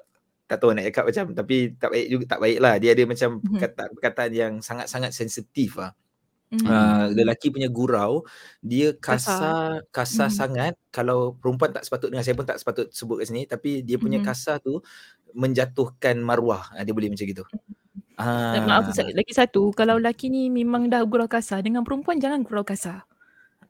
tak 0.47 0.57
tahu 0.63 0.71
nak 0.71 0.87
cakap 0.87 1.03
macam 1.11 1.25
tapi 1.35 1.75
tak 1.75 1.89
baik 1.91 2.07
juga 2.07 2.23
tak 2.25 2.39
baik 2.39 2.57
lah 2.63 2.73
dia 2.79 2.89
ada 2.95 3.03
macam 3.03 3.29
mm-hmm. 3.35 3.51
perkataan, 3.51 3.89
perkataan 3.99 4.31
yang 4.31 4.53
sangat-sangat 4.63 5.11
sensitif 5.11 5.75
lah. 5.75 5.91
Mm-hmm. 6.47 6.63
uh, 6.63 7.05
lelaki 7.11 7.51
punya 7.51 7.67
gurau 7.67 8.23
dia 8.63 8.95
kasar 8.95 9.83
kasar, 9.91 9.91
kasar 9.91 10.27
mm-hmm. 10.31 10.39
sangat. 10.39 10.73
Kalau 10.95 11.35
perempuan 11.35 11.75
tak 11.75 11.83
sepatut 11.83 12.07
dengan 12.07 12.23
saya 12.23 12.39
pun 12.39 12.47
tak 12.47 12.57
sepatut 12.63 12.87
sebut 12.95 13.19
kat 13.19 13.27
sini 13.27 13.43
tapi 13.43 13.83
dia 13.83 13.99
punya 13.99 14.23
mm-hmm. 14.23 14.31
kasar 14.31 14.63
tu 14.63 14.79
menjatuhkan 15.35 16.15
maruah 16.23 16.71
uh, 16.71 16.83
dia 16.87 16.95
boleh 16.95 17.11
macam 17.11 17.27
gitu. 17.27 17.43
Uh, 18.17 18.63
maaf 18.65 18.89
lagi 18.95 19.33
satu. 19.35 19.75
Kalau 19.75 19.99
lelaki 19.99 20.31
ni 20.31 20.47
memang 20.49 20.87
dah 20.87 21.03
gurau 21.03 21.27
kasar 21.27 21.59
dengan 21.59 21.83
perempuan 21.83 22.17
jangan 22.17 22.41
gurau 22.47 22.63
kasar 22.63 23.05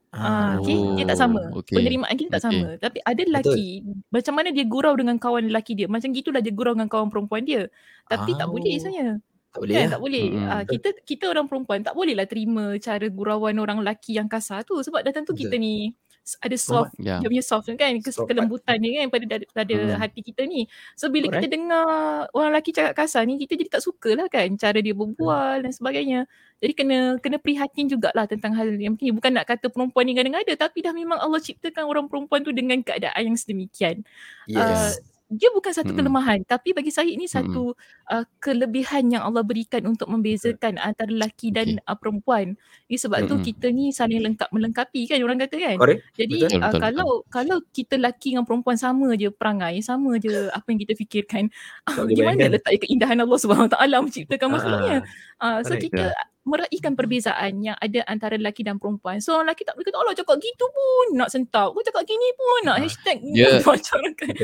Ah, 0.08 0.56
okay. 0.56 0.72
Oh, 0.72 0.96
dia 0.96 1.04
tak 1.04 1.20
sama. 1.20 1.52
Okay. 1.60 1.76
Penerimaan 1.76 2.16
kita 2.16 2.40
tak 2.40 2.48
okay. 2.48 2.64
sama. 2.64 2.68
Tapi 2.80 2.98
ada 3.04 3.22
lelaki, 3.28 3.84
Betul. 3.84 4.08
macam 4.08 4.32
mana 4.40 4.48
dia 4.56 4.64
gurau 4.64 4.94
dengan 4.96 5.16
kawan 5.20 5.44
lelaki 5.52 5.72
dia. 5.76 5.86
Macam 5.86 6.08
gitulah 6.16 6.40
dia 6.40 6.52
gurau 6.52 6.72
dengan 6.72 6.88
kawan 6.88 7.08
perempuan 7.12 7.44
dia. 7.44 7.68
Tapi 8.08 8.30
oh. 8.32 8.38
tak 8.40 8.48
boleh 8.48 8.74
saya. 8.80 9.06
Tak 9.48 9.60
boleh 9.64 9.74
kan? 9.74 9.84
ya? 9.84 9.88
Tak 9.92 10.00
boleh. 10.00 10.26
Hmm. 10.32 10.48
Ah, 10.48 10.62
kita 10.64 10.88
kita 11.04 11.24
orang 11.28 11.46
perempuan 11.48 11.80
tak 11.84 11.94
bolehlah 11.96 12.28
terima 12.28 12.64
cara 12.80 13.06
gurauan 13.08 13.56
orang 13.60 13.78
lelaki 13.84 14.16
yang 14.16 14.28
kasar 14.28 14.64
tu. 14.64 14.80
Sebab 14.80 15.04
dah 15.04 15.12
tentu 15.12 15.36
kita 15.36 15.56
ni 15.60 15.92
ada 16.36 16.56
soft 16.60 16.92
yeah. 17.00 17.22
dia 17.22 17.28
punya 17.32 17.44
soft 17.44 17.70
kan 17.72 17.92
soft 18.04 18.28
kelembutan 18.28 18.76
ni 18.76 19.00
kan 19.00 19.08
pada 19.08 19.24
pada 19.56 19.74
hmm. 19.74 19.96
hati 19.96 20.20
kita 20.20 20.44
ni 20.44 20.68
so 20.92 21.08
bila 21.08 21.32
Alright. 21.32 21.46
kita 21.46 21.56
dengar 21.56 21.88
orang 22.36 22.50
lelaki 22.52 22.70
cakap 22.76 22.92
kasar 22.98 23.24
ni 23.24 23.40
kita 23.40 23.56
jadi 23.56 23.70
tak 23.78 23.82
suka 23.86 24.12
lah 24.12 24.26
kan 24.28 24.52
cara 24.60 24.78
dia 24.82 24.92
berbual 24.92 25.62
hmm. 25.62 25.64
dan 25.64 25.72
sebagainya 25.72 26.20
jadi 26.58 26.72
kena 26.74 26.98
kena 27.22 27.38
prihatin 27.38 27.86
jugalah 27.86 28.26
tentang 28.26 28.52
hal 28.52 28.66
yang 28.76 28.98
mungkin 28.98 29.14
bukan 29.14 29.30
nak 29.30 29.46
kata 29.46 29.70
perempuan 29.70 30.04
ni 30.04 30.12
kadang 30.18 30.36
ada 30.36 30.52
tapi 30.58 30.82
dah 30.82 30.92
memang 30.92 31.16
Allah 31.16 31.38
ciptakan 31.38 31.86
orang 31.86 32.10
perempuan 32.10 32.42
tu 32.42 32.50
dengan 32.50 32.82
keadaan 32.82 33.22
yang 33.22 33.38
sedemikian 33.38 34.02
yes. 34.50 34.58
uh, 34.58 34.92
dia 35.28 35.52
bukan 35.52 35.72
satu 35.76 35.92
hmm. 35.92 35.98
kelemahan 36.00 36.40
tapi 36.48 36.72
bagi 36.72 36.88
saya 36.88 37.12
ini 37.12 37.28
satu 37.28 37.76
hmm. 37.76 38.08
uh, 38.08 38.24
kelebihan 38.40 39.12
yang 39.12 39.28
Allah 39.28 39.44
berikan 39.44 39.84
untuk 39.84 40.08
membezakan 40.08 40.80
antara 40.80 41.12
lelaki 41.12 41.52
dan 41.52 41.76
okay. 41.76 41.84
uh, 41.84 41.96
perempuan. 42.00 42.56
Ini 42.88 42.96
sebab 42.96 43.20
hmm. 43.24 43.28
tu 43.28 43.34
kita 43.44 43.66
ni 43.68 43.92
saling 43.92 44.24
lengkap 44.24 44.48
melengkapi 44.48 45.04
kan 45.04 45.20
orang 45.20 45.44
kata 45.44 45.56
kan. 45.60 45.76
Correct. 45.76 46.00
Jadi 46.16 46.36
betul, 46.48 46.56
uh, 46.56 46.72
betul, 46.72 46.80
kalau 46.80 47.08
betul. 47.20 47.28
kalau 47.28 47.56
kita 47.76 47.94
lelaki 48.00 48.28
dengan 48.32 48.44
perempuan 48.48 48.76
sama 48.80 49.06
je 49.20 49.28
perangai, 49.28 49.76
sama 49.84 50.10
je 50.16 50.32
apa 50.48 50.66
yang 50.72 50.80
kita 50.80 50.92
fikirkan, 50.96 51.52
uh, 51.92 52.08
gimana 52.16 52.48
letak 52.48 52.88
keindahan 52.88 53.20
Allah 53.20 53.38
Subhanahu 53.38 53.68
taala 53.68 54.00
menciptakan 54.00 54.48
makhluknya. 54.48 55.04
Uh, 55.36 55.60
so 55.60 55.76
kita 55.76 56.16
yeah 56.16 56.36
meraihkan 56.48 56.96
perbezaan 56.96 57.60
yang 57.60 57.76
ada 57.76 58.00
antara 58.08 58.40
lelaki 58.40 58.64
dan 58.64 58.80
perempuan. 58.80 59.20
So 59.20 59.38
lelaki 59.44 59.68
tak 59.68 59.76
boleh 59.76 59.86
kata 59.92 59.98
Allah 60.00 60.14
cakap 60.16 60.36
gitu 60.40 60.64
pun 60.72 61.06
nak 61.14 61.28
sentak. 61.28 61.68
Kau 61.68 61.84
cakap 61.84 62.08
gini 62.08 62.28
pun 62.34 62.60
nak 62.64 62.76
ah, 62.76 62.82
hashtag 62.82 63.18
yeah. 63.36 63.60
macam 63.68 64.00
kan. 64.16 64.34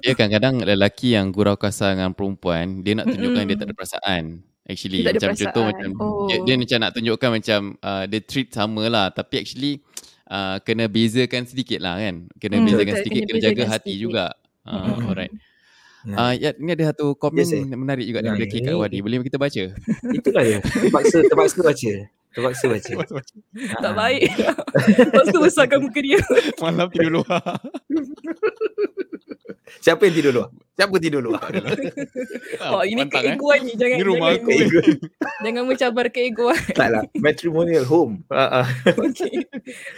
Ya 0.00 0.12
kadang-kadang 0.16 0.64
lelaki 0.64 1.14
yang 1.14 1.28
gurau 1.30 1.60
kasar 1.60 1.94
dengan 1.94 2.16
perempuan 2.16 2.80
dia 2.80 2.96
nak 2.96 3.12
tunjukkan 3.12 3.42
dia 3.44 3.56
tak 3.60 3.66
ada 3.68 3.74
perasaan. 3.76 4.24
Actually 4.68 5.00
macam 5.04 5.32
perasaan. 5.32 5.40
contoh 5.40 5.62
macam 5.64 5.88
oh. 6.00 6.26
dia, 6.28 6.36
dia 6.44 6.54
macam 6.56 6.78
nak 6.80 6.92
tunjukkan 6.96 7.30
macam 7.40 7.60
uh, 7.84 8.04
dia 8.08 8.20
treat 8.24 8.48
sama 8.52 8.82
lah 8.88 9.06
tapi 9.12 9.34
actually 9.40 9.72
uh, 10.32 10.56
kena 10.64 10.88
bezakan 10.88 11.44
sedikit 11.44 11.80
lah 11.84 12.00
kan. 12.00 12.28
Kena 12.40 12.56
mm, 12.60 12.64
bezakan 12.64 12.94
betul, 12.96 13.00
sedikit, 13.04 13.22
kena, 13.28 13.36
kena 13.36 13.44
jaga 13.44 13.64
hati 13.68 13.92
sedikit. 13.92 14.02
juga. 14.02 14.26
Uh, 14.68 14.76
mm-hmm. 14.76 15.08
Alright. 15.08 15.32
Ah 16.16 16.30
uh, 16.30 16.32
ya 16.32 16.56
ni 16.56 16.72
ada 16.72 16.94
satu 16.94 17.12
komen 17.18 17.44
yes, 17.44 17.52
menarik 17.68 18.08
juga 18.08 18.24
ya, 18.24 18.32
daripada 18.32 18.56
Kak 18.64 18.76
Wadi. 18.80 18.98
Boleh 19.04 19.16
kita 19.26 19.36
baca? 19.36 19.62
Itulah 20.14 20.42
dia. 20.46 20.58
Terpaksa 20.62 21.16
terpaksa 21.26 21.58
baca. 21.60 21.90
Terpaksa 22.32 22.64
baca. 22.70 22.92
tak 23.82 23.92
baik. 23.92 24.22
Lepas 25.12 25.26
tu 25.28 25.38
besarkan 25.42 25.78
muka 25.84 26.00
dia. 26.00 26.20
Malam 26.62 26.88
tidur 26.88 27.20
luar. 27.20 27.42
Siapa 29.84 30.08
yang 30.08 30.14
tidur 30.16 30.32
luar? 30.32 30.48
Siapa 30.78 30.94
tidur 30.96 31.20
luar? 31.20 31.50
oh, 32.72 32.82
ini 32.86 33.02
Mantap, 33.04 33.20
keegoan 33.20 33.60
eh? 33.60 33.66
ni. 33.66 33.72
Jangan, 33.76 33.96
ini 33.98 34.04
rumah 34.06 34.28
jangan, 34.32 34.44
aku. 34.46 34.50
jangan 35.44 35.62
mencabar 35.66 36.06
keegoan. 36.08 36.62
Taklah. 36.72 37.02
Matrimonial 37.18 37.84
home. 37.84 38.24
Uh-uh. 38.30 38.66
Okay. 39.12 39.44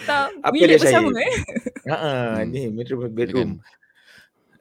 Tak, 0.08 0.34
Apa 0.42 0.54
bilik 0.54 0.80
bersama 0.80 1.14
eh. 1.20 1.36
Uh-uh, 1.86 2.42
hmm. 2.42 2.50
Ni 2.50 2.62
matrimonial 2.72 3.14
bedroom. 3.14 3.50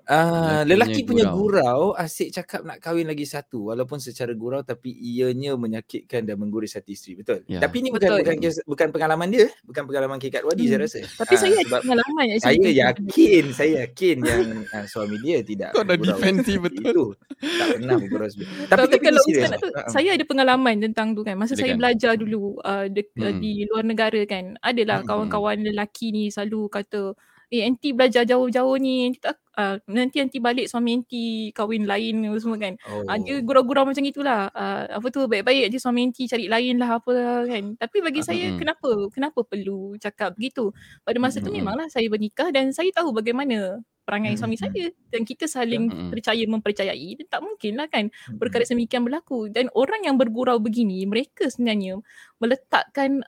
Uh, 0.09 0.65
lelaki 0.65 1.05
punya 1.05 1.29
gurau. 1.29 1.93
gurau 1.93 1.93
asyik 1.93 2.33
cakap 2.33 2.65
nak 2.65 2.81
kahwin 2.81 3.05
lagi 3.05 3.29
satu 3.29 3.69
walaupun 3.69 4.01
secara 4.01 4.33
gurau 4.33 4.65
tapi 4.65 4.89
ianya 4.89 5.53
menyakitkan 5.53 6.25
dan 6.25 6.33
mengguris 6.41 6.73
hati 6.73 6.97
isteri 6.97 7.21
betul 7.21 7.45
ya. 7.45 7.61
tapi 7.61 7.85
ini 7.85 7.93
bukan, 7.93 8.17
bukan 8.17 8.37
bukan 8.65 8.87
pengalaman 8.89 9.29
dia 9.29 9.53
bukan 9.61 9.85
pengalaman 9.85 10.17
Kikat 10.17 10.41
Wadi 10.41 10.65
hmm. 10.65 10.71
saya 10.73 10.79
rasa 10.81 10.99
tapi 11.13 11.33
uh, 11.37 11.39
saya 11.45 11.55
ada 11.61 11.77
pengalaman 11.77 12.25
saya 12.41 12.69
yakin 12.89 13.43
saya 13.53 13.71
yakin 13.85 14.17
yang 14.25 14.41
uh, 14.73 14.85
suami 14.89 15.21
dia 15.21 15.45
tidak 15.45 15.77
kau 15.77 15.85
dah 15.85 15.93
defensive 15.93 16.61
betul 16.65 16.89
itu. 16.89 17.05
tak 17.37 17.67
pernah 17.77 17.95
bergurau 18.01 18.27
tapi, 18.33 18.43
tapi, 18.65 18.81
tapi 18.89 18.97
kalau 19.05 19.21
ustaz 19.29 19.51
tu, 19.61 19.69
uh, 19.69 19.87
saya 19.93 20.09
ada 20.17 20.25
pengalaman 20.25 20.75
tentang 20.89 21.13
tu 21.13 21.21
kan 21.21 21.37
masa 21.37 21.53
Dekan. 21.53 21.61
saya 21.61 21.71
belajar 21.77 22.11
dulu 22.17 22.57
uh, 22.65 22.89
de- 22.89 23.13
hmm. 23.13 23.37
di 23.37 23.69
luar 23.69 23.85
negara 23.85 24.25
kan 24.25 24.57
adalah 24.65 25.05
hmm. 25.05 25.07
kawan-kawan 25.07 25.61
lelaki 25.61 26.09
ni 26.09 26.33
selalu 26.33 26.65
kata 26.65 27.13
eh 27.49 27.65
anti 27.65 27.97
belajar 27.97 28.29
jauh-jauh 28.29 28.77
ni 28.77 29.09
nanti, 29.09 29.25
uh, 29.25 29.75
nanti 29.89 30.17
nanti 30.21 30.37
balik 30.37 30.69
suami 30.69 31.01
anti 31.01 31.49
kahwin 31.49 31.89
lain 31.89 32.29
semua 32.37 32.61
kan 32.61 32.77
oh. 32.85 33.09
uh, 33.09 33.17
dia 33.17 33.41
gurau-gurau 33.41 33.89
macam 33.89 34.05
itulah 34.05 34.53
uh, 34.53 34.85
apa 34.85 35.07
tu 35.09 35.25
baik-baik 35.25 35.73
je 35.73 35.81
suami 35.81 36.05
anti 36.05 36.29
cari 36.29 36.45
lain 36.45 36.77
lah 36.77 37.01
apa 37.01 37.09
lah, 37.09 37.41
kan 37.49 37.73
tapi 37.81 37.97
bagi 38.05 38.21
uh-huh. 38.21 38.29
saya 38.29 38.45
kenapa 38.53 38.89
kenapa 39.09 39.39
perlu 39.41 39.97
cakap 39.97 40.37
begitu 40.37 40.69
pada 41.01 41.17
masa 41.17 41.41
uh-huh. 41.41 41.49
tu 41.49 41.57
memanglah 41.57 41.89
saya 41.89 42.05
bernikah 42.05 42.53
dan 42.53 42.69
saya 42.69 42.93
tahu 42.93 43.17
bagaimana 43.17 43.81
perangai 44.05 44.37
uh-huh. 44.37 44.45
suami 44.45 44.57
saya 44.57 44.93
dan 45.09 45.25
kita 45.25 45.49
saling 45.49 45.89
uh-huh. 45.89 46.09
percaya 46.13 46.45
mempercayai 46.45 47.09
dan 47.17 47.25
tak 47.33 47.41
mungkin 47.41 47.81
lah 47.81 47.89
kan 47.89 48.13
perkara 48.37 48.61
semikian 48.61 49.01
berlaku 49.01 49.49
dan 49.49 49.73
orang 49.73 50.05
yang 50.05 50.21
bergurau 50.21 50.61
begini 50.61 51.01
mereka 51.09 51.49
sebenarnya 51.49 51.97
meletakkan 52.37 53.25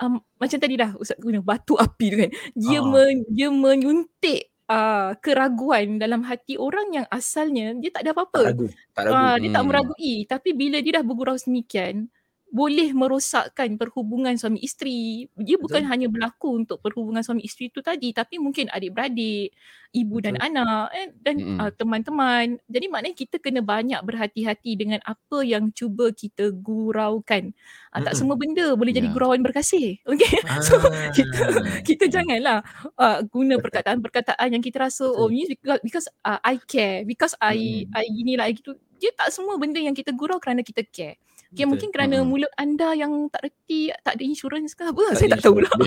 um, 0.00 0.18
macam 0.40 0.58
tadi 0.58 0.74
dah 0.74 0.90
Ustaz 0.98 1.18
guna 1.20 1.44
batu 1.44 1.78
api 1.78 2.06
tu 2.10 2.16
kan. 2.26 2.30
Dia 2.54 2.80
uh. 2.80 2.86
men, 2.88 3.22
dia 3.30 3.48
menyuntik 3.52 4.50
uh, 4.70 5.14
keraguan 5.20 6.00
dalam 6.00 6.24
hati 6.24 6.56
orang 6.58 7.02
yang 7.02 7.06
asalnya 7.12 7.76
dia 7.78 7.90
tak 7.92 8.08
ada 8.08 8.10
apa-apa. 8.16 8.40
Tak 8.40 8.50
ragu. 8.54 8.66
Tak 8.94 9.02
ragu. 9.06 9.14
Uh, 9.14 9.34
dia 9.38 9.48
hmm. 9.50 9.56
tak 9.56 9.64
meragui. 9.66 10.14
Tapi 10.26 10.50
bila 10.56 10.76
dia 10.80 10.92
dah 11.00 11.04
bergurau 11.04 11.36
semikian, 11.38 12.08
boleh 12.54 12.94
merosakkan 12.94 13.74
perhubungan 13.74 14.38
suami 14.38 14.62
isteri. 14.62 15.26
Dia 15.34 15.58
bukan 15.58 15.82
Betul. 15.82 15.90
hanya 15.90 16.06
berlaku 16.06 16.62
untuk 16.62 16.78
perhubungan 16.78 17.26
suami 17.26 17.42
isteri 17.42 17.66
itu 17.66 17.82
tadi 17.82 18.14
tapi 18.14 18.38
mungkin 18.38 18.70
adik-beradik, 18.70 19.50
ibu 19.90 20.22
Betul. 20.22 20.38
dan 20.38 20.54
anak 20.54 20.86
eh, 20.94 21.10
dan 21.18 21.34
mm-hmm. 21.42 21.58
uh, 21.58 21.72
teman-teman. 21.74 22.46
Jadi 22.70 22.86
maknanya 22.86 23.16
kita 23.18 23.42
kena 23.42 23.58
banyak 23.58 23.98
berhati-hati 24.06 24.78
dengan 24.78 25.02
apa 25.02 25.42
yang 25.42 25.74
cuba 25.74 26.14
kita 26.14 26.54
guraukan. 26.54 27.50
Uh, 27.90 28.00
tak 28.06 28.14
semua 28.14 28.38
benda 28.38 28.70
boleh 28.78 28.94
jadi 28.94 29.10
yeah. 29.10 29.14
gurauan 29.18 29.42
berkasih. 29.42 29.98
Okay. 30.14 30.38
Ah. 30.46 30.62
So 30.62 30.78
kita 31.10 31.42
kita 31.82 32.04
janganlah 32.06 32.62
uh, 32.94 33.18
guna 33.26 33.58
perkataan-perkataan 33.58 34.46
yang 34.54 34.62
kita 34.62 34.86
rasa 34.86 35.10
oh 35.10 35.26
ni 35.26 35.42
because, 35.50 35.82
because 35.82 36.06
uh, 36.22 36.38
I 36.38 36.62
care, 36.62 37.02
because 37.02 37.34
I 37.42 37.90
mm. 37.90 37.98
I 37.98 38.06
gini 38.06 38.38
lah 38.38 38.46
gitu. 38.54 38.78
Dia 39.02 39.10
tak 39.18 39.34
semua 39.34 39.58
benda 39.58 39.82
yang 39.82 39.90
kita 39.90 40.14
gurau 40.14 40.38
kerana 40.38 40.62
kita 40.62 40.86
care. 40.86 41.18
Okay, 41.54 41.70
mungkin 41.70 41.94
kerana 41.94 42.18
hmm. 42.18 42.26
mulut 42.26 42.50
anda 42.58 42.98
yang 42.98 43.30
tak 43.30 43.46
reti, 43.46 43.86
tak 44.02 44.18
ada 44.18 44.22
insurans 44.26 44.74
ke 44.74 44.90
apa, 44.90 45.14
tak 45.14 45.22
saya 45.22 45.28
tak 45.38 45.46
tahu 45.46 45.62
lah. 45.62 45.70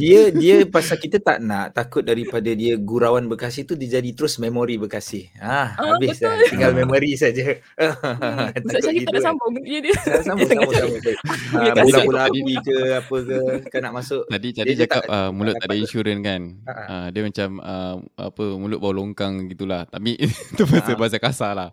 dia 0.00 0.28
dia 0.28 0.68
pasal 0.68 1.00
kita 1.00 1.16
tak 1.24 1.40
nak 1.40 1.72
takut 1.72 2.04
daripada 2.04 2.52
dia 2.52 2.76
gurauan 2.76 3.32
Bekasi 3.32 3.64
tu 3.64 3.72
dia 3.72 3.96
jadi 3.96 4.12
terus 4.12 4.36
memori 4.36 4.76
Bekasi. 4.76 5.32
Ah, 5.40 5.72
ah 5.80 5.96
habis 5.96 6.20
dah. 6.20 6.36
Tinggal 6.52 6.76
memori 6.76 7.16
saja. 7.16 7.64
Hmm. 7.80 8.52
Ustaz 8.68 8.80
Syahid 8.84 9.08
tak 9.08 9.12
nak 9.16 9.24
sambung 9.24 9.56
dia 9.64 9.80
dia. 9.80 9.94
Sambung 10.20 10.48
sambung 10.52 10.74
sambung. 10.76 11.00
Ah, 11.52 11.72
bola-bola 11.76 12.28
api 12.28 12.54
ke 12.64 12.76
apa 12.96 13.16
ke 13.24 13.38
kan 13.72 13.80
nak 13.88 13.94
masuk. 13.96 14.24
Tadi 14.28 14.48
tadi 14.52 14.72
cakap 14.84 15.04
uh, 15.08 15.30
mulut 15.32 15.56
tak 15.56 15.72
ada 15.72 15.76
insurans 15.80 16.20
kan. 16.20 16.42
Uh, 16.68 17.06
dia 17.08 17.22
macam 17.24 17.48
uh, 17.60 17.96
apa 18.20 18.44
mulut 18.60 18.78
bau 18.80 18.92
longkang 18.92 19.48
gitulah. 19.48 19.88
Tapi 19.88 20.20
itu 20.20 20.62
bahasa 20.68 20.92
bahasa 20.92 21.16
kasar 21.16 21.52
lah. 21.56 21.68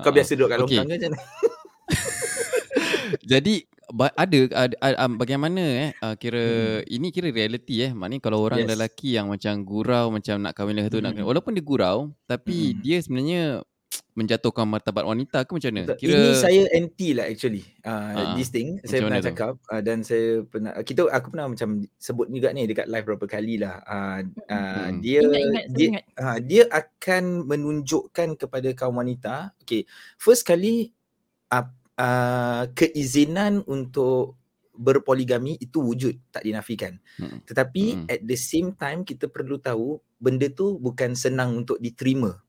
Kau 0.00 0.12
biasa 0.12 0.32
duduk 0.32 0.48
kat 0.48 0.58
longkang 0.64 0.88
ke 0.88 0.94
macam 0.96 1.10
mana? 1.12 1.41
Jadi 3.32 3.64
ada, 3.92 4.38
ada, 4.56 4.74
ada 4.80 5.06
bagaimana 5.12 5.60
eh 5.60 5.90
uh, 6.00 6.16
kira 6.16 6.44
hmm. 6.80 6.88
ini 6.88 7.08
kira 7.12 7.28
reality 7.28 7.84
eh 7.84 7.92
maknanya 7.92 8.24
kalau 8.24 8.40
orang 8.40 8.64
yes. 8.64 8.70
lelaki 8.72 9.20
yang 9.20 9.28
macam 9.28 9.60
gurau 9.66 10.08
macam 10.08 10.40
nak 10.40 10.56
kahwin 10.56 10.80
lagi 10.80 10.88
tu 10.88 10.98
hmm. 10.98 11.04
nak 11.04 11.12
kahwin, 11.12 11.28
walaupun 11.28 11.52
dia 11.52 11.64
gurau 11.64 11.98
tapi 12.24 12.72
hmm. 12.72 12.78
dia 12.80 12.96
sebenarnya 13.04 13.42
menjatuhkan 14.18 14.68
martabat 14.68 15.04
wanita 15.08 15.44
ke 15.44 15.56
macam 15.56 15.72
mana? 15.72 15.96
Kira 15.96 16.12
ini 16.12 16.30
saya 16.36 16.62
anti 16.76 17.16
lah 17.16 17.32
actually. 17.32 17.64
Uh, 17.80 18.12
uh, 18.12 18.32
this 18.36 18.52
thing 18.52 18.76
saya 18.84 19.08
pernah 19.08 19.24
cakap 19.24 19.54
uh, 19.72 19.82
dan 19.84 20.04
saya 20.04 20.44
pernah 20.44 20.72
kita 20.84 21.08
aku 21.08 21.32
pernah 21.32 21.48
macam 21.48 21.84
sebut 21.96 22.28
juga 22.28 22.52
ni 22.52 22.68
dekat 22.68 22.92
live 22.92 23.08
berapa 23.08 23.24
kali 23.24 23.60
lah. 23.60 23.80
Uh, 23.84 24.20
uh, 24.52 24.88
hmm. 24.92 25.00
dia 25.00 25.20
ingat, 25.24 25.40
ingat, 25.44 25.64
dia 25.72 25.88
uh, 26.20 26.38
dia 26.40 26.62
akan 26.68 27.48
menunjukkan 27.48 28.28
kepada 28.36 28.68
kaum 28.76 29.00
wanita. 29.00 29.56
Okay, 29.64 29.88
first 30.20 30.44
kali 30.44 30.92
uh, 31.52 31.66
uh, 32.00 32.64
keizinan 32.72 33.60
untuk 33.68 34.40
berpoligami 34.72 35.60
itu 35.60 35.84
wujud 35.84 36.16
tak 36.32 36.48
dinafikan 36.48 36.96
hmm. 37.20 37.44
tetapi 37.44 37.84
hmm. 38.02 38.06
at 38.08 38.20
the 38.24 38.38
same 38.40 38.72
time 38.72 39.04
kita 39.04 39.28
perlu 39.28 39.60
tahu 39.60 40.00
benda 40.16 40.48
tu 40.48 40.80
bukan 40.80 41.12
senang 41.12 41.52
untuk 41.60 41.76
diterima 41.76 42.40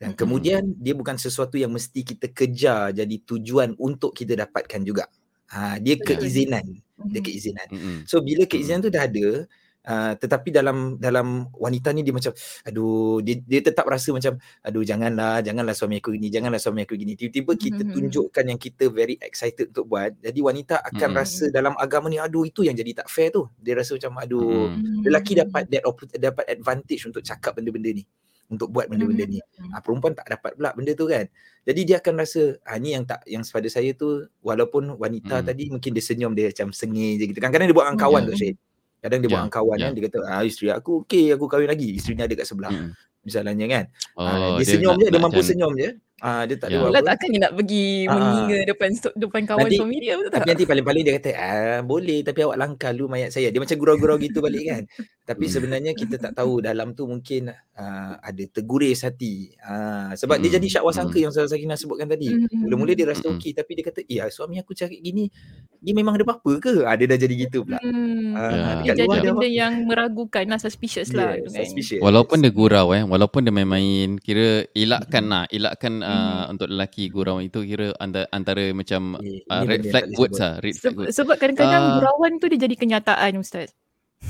dan 0.00 0.16
hmm. 0.16 0.18
kemudian 0.18 0.62
dia 0.80 0.96
bukan 0.96 1.20
sesuatu 1.20 1.60
yang 1.60 1.68
mesti 1.68 2.00
kita 2.00 2.32
kejar 2.32 2.96
jadi 2.96 3.16
tujuan 3.20 3.76
untuk 3.76 4.16
kita 4.16 4.32
dapatkan 4.48 4.80
juga 4.80 5.12
ha 5.52 5.76
dia 5.76 6.00
keizinan 6.00 6.64
dia 7.12 7.20
hmm. 7.20 7.26
keizinan 7.28 7.68
hmm. 7.68 7.98
so 8.08 8.24
bila 8.24 8.48
keizinan 8.48 8.80
tu 8.80 8.88
dah 8.88 9.04
ada 9.04 9.44
Uh, 9.88 10.12
tetapi 10.20 10.52
dalam 10.52 11.00
dalam 11.00 11.48
wanita 11.56 11.96
ni 11.96 12.04
dia 12.04 12.12
macam 12.12 12.28
aduh 12.68 13.24
dia 13.24 13.40
dia 13.40 13.64
tetap 13.64 13.88
rasa 13.88 14.12
macam 14.12 14.36
aduh 14.60 14.84
janganlah 14.84 15.40
janganlah 15.40 15.72
suami 15.72 15.96
aku 15.96 16.12
gini 16.12 16.28
janganlah 16.28 16.60
suami 16.60 16.84
aku 16.84 16.92
gini 16.92 17.16
tiba-tiba 17.16 17.56
kita 17.56 17.80
mm-hmm. 17.80 17.96
tunjukkan 17.96 18.44
yang 18.52 18.60
kita 18.60 18.92
very 18.92 19.16
excited 19.24 19.72
untuk 19.72 19.88
buat 19.88 20.12
jadi 20.20 20.44
wanita 20.44 20.84
akan 20.92 20.92
mm-hmm. 20.92 21.16
rasa 21.24 21.44
dalam 21.48 21.72
agama 21.80 22.12
ni 22.12 22.20
aduh 22.20 22.44
itu 22.44 22.68
yang 22.68 22.76
jadi 22.76 23.00
tak 23.00 23.08
fair 23.08 23.32
tu 23.32 23.48
dia 23.56 23.80
rasa 23.80 23.96
macam 23.96 24.12
aduh 24.20 24.68
mm-hmm. 24.68 25.08
lelaki 25.08 25.32
dapat 25.40 25.64
that 25.72 25.80
dapat 26.20 26.44
advantage 26.52 27.08
untuk 27.08 27.24
cakap 27.24 27.56
benda-benda 27.56 27.88
ni 27.88 28.04
untuk 28.52 28.68
buat 28.68 28.92
benda-benda 28.92 29.24
ni 29.24 29.40
mm-hmm. 29.40 29.72
uh, 29.72 29.80
perempuan 29.80 30.12
tak 30.12 30.28
dapat 30.28 30.52
pula 30.52 30.76
benda 30.76 30.92
tu 30.92 31.08
kan 31.08 31.24
jadi 31.64 31.80
dia 31.88 31.96
akan 32.04 32.14
rasa 32.20 32.60
ah 32.68 32.76
ni 32.76 32.92
yang 32.92 33.08
tak 33.08 33.24
yang 33.24 33.40
pada 33.40 33.72
saya 33.72 33.96
tu 33.96 34.28
walaupun 34.44 35.00
wanita 35.00 35.40
mm. 35.40 35.44
tadi 35.48 35.64
mungkin 35.72 35.96
dia 35.96 36.04
senyum 36.04 36.36
dia 36.36 36.52
macam 36.52 36.76
sengih 36.76 37.16
je 37.16 37.24
gitu 37.32 37.40
kadang-kadang 37.40 37.72
dia 37.72 37.76
buat 37.80 37.88
dengan 37.88 38.00
kawan 38.04 38.22
yeah. 38.28 38.28
tu 38.28 38.36
Syed 38.36 38.56
Kadang 38.98 39.18
dia 39.22 39.26
yeah. 39.26 39.30
buat 39.30 39.40
dengan 39.46 39.54
kawan 39.54 39.76
yeah. 39.78 39.86
kan, 39.86 39.92
dia 39.94 40.02
kata, 40.10 40.18
ah, 40.26 40.42
isteri 40.42 40.66
aku 40.74 41.06
okey, 41.06 41.26
aku 41.34 41.44
kahwin 41.46 41.70
lagi. 41.70 41.88
Isteri 41.94 42.12
ni 42.18 42.22
ada 42.26 42.34
kat 42.34 42.46
sebelah. 42.46 42.72
Hmm. 42.74 42.90
Misalnya 43.22 43.66
kan. 43.70 43.84
Oh, 44.18 44.24
ah, 44.26 44.36
dia, 44.58 44.64
dia 44.64 44.66
senyum 44.74 44.94
je, 44.98 45.06
dia 45.10 45.20
mampu 45.20 45.40
senyum 45.44 45.72
je. 45.78 45.90
Ah 46.18 46.42
dia 46.50 46.58
tak 46.58 46.74
yeah. 46.74 46.82
ada 46.82 46.90
apa. 46.90 46.94
Lah 46.98 47.02
takkan 47.14 47.28
dia 47.30 47.40
nak 47.46 47.52
pergi 47.54 47.86
ah. 48.10 48.14
menginga 48.18 48.58
depan 48.66 48.90
depan 49.14 49.42
kawan 49.46 49.70
nanti, 49.70 49.78
suami 49.78 49.96
dia 50.02 50.14
betul 50.18 50.30
tak? 50.34 50.38
Tapi 50.42 50.48
nanti 50.50 50.64
paling-paling 50.66 51.02
dia 51.06 51.14
kata, 51.14 51.30
"Ah, 51.38 51.80
boleh 51.86 52.18
tapi 52.26 52.38
awak 52.42 52.58
langkah 52.58 52.90
lu 52.90 53.06
mayat 53.06 53.30
saya." 53.30 53.54
Dia 53.54 53.60
macam 53.62 53.78
gurau-gurau 53.78 54.18
gitu 54.18 54.42
balik 54.42 54.64
kan. 54.66 54.82
Tapi 55.28 55.44
hmm. 55.46 55.52
sebenarnya 55.54 55.92
kita 55.94 56.18
tak 56.18 56.32
tahu 56.34 56.58
dalam 56.58 56.96
tu 56.98 57.06
mungkin 57.06 57.54
uh, 57.54 58.12
ada 58.18 58.44
teguris 58.50 59.06
hati. 59.06 59.54
Uh, 59.62 60.10
sebab 60.18 60.40
hmm. 60.40 60.42
dia 60.42 60.50
jadi 60.58 60.66
syakwa 60.80 60.90
sangka 60.90 61.22
hmm. 61.22 61.24
yang 61.28 61.32
saya 61.36 61.46
Sakina 61.46 61.78
sebutkan 61.78 62.10
tadi. 62.10 62.34
Hmm. 62.34 62.66
Mula-mula 62.66 62.98
dia 62.98 63.06
rasa 63.06 63.30
hmm. 63.30 63.38
okey 63.38 63.52
tapi 63.54 63.70
dia 63.78 63.84
kata, 63.86 64.00
"Ya, 64.10 64.26
suami 64.32 64.58
aku 64.58 64.74
cakap 64.74 64.98
gini, 64.98 65.30
dia 65.78 65.94
memang 65.94 66.18
ada 66.18 66.26
apa-apa 66.26 66.52
ke?" 66.58 66.82
Ah 66.82 66.98
dia 66.98 67.06
dah 67.06 67.18
jadi 67.20 67.34
gitu 67.46 67.62
pula. 67.62 67.78
Hmm. 67.78 68.34
Uh, 68.34 68.50
yeah. 68.50 68.74
Dia 68.82 69.06
jadi 69.06 69.16
benda 69.22 69.46
yang 69.46 69.86
meragukan 69.86 70.50
lah 70.50 70.58
suspicious 70.58 71.14
lah 71.14 71.38
yeah, 71.38 71.46
kan. 71.46 71.62
Suspicious. 71.62 72.02
Walaupun 72.02 72.42
dia 72.42 72.50
gurau 72.50 72.90
eh, 72.90 73.06
walaupun 73.06 73.46
dia 73.46 73.54
main-main 73.54 74.18
kira 74.18 74.66
elakkan 74.74 75.22
hmm. 75.28 75.32
lah, 75.32 75.44
elakkan 75.52 76.07
uh, 76.08 76.48
hmm. 76.48 76.52
untuk 76.56 76.66
lelaki 76.72 77.12
gurau 77.12 77.38
itu 77.44 77.60
kira 77.68 77.92
antara, 78.00 78.24
antara 78.32 78.64
macam 78.72 79.20
uh, 79.20 79.62
red 79.68 79.84
flag 79.84 80.08
words 80.16 80.40
lah. 80.40 80.56
Red 80.64 80.76
flag 80.80 80.96
words. 80.96 81.12
Sebab 81.12 81.36
kadang-kadang 81.36 81.84
uh, 81.84 81.92
gurauan 82.00 82.40
tu 82.40 82.48
dia 82.48 82.64
jadi 82.64 82.74
kenyataan 82.74 83.36
Ustaz. 83.36 83.76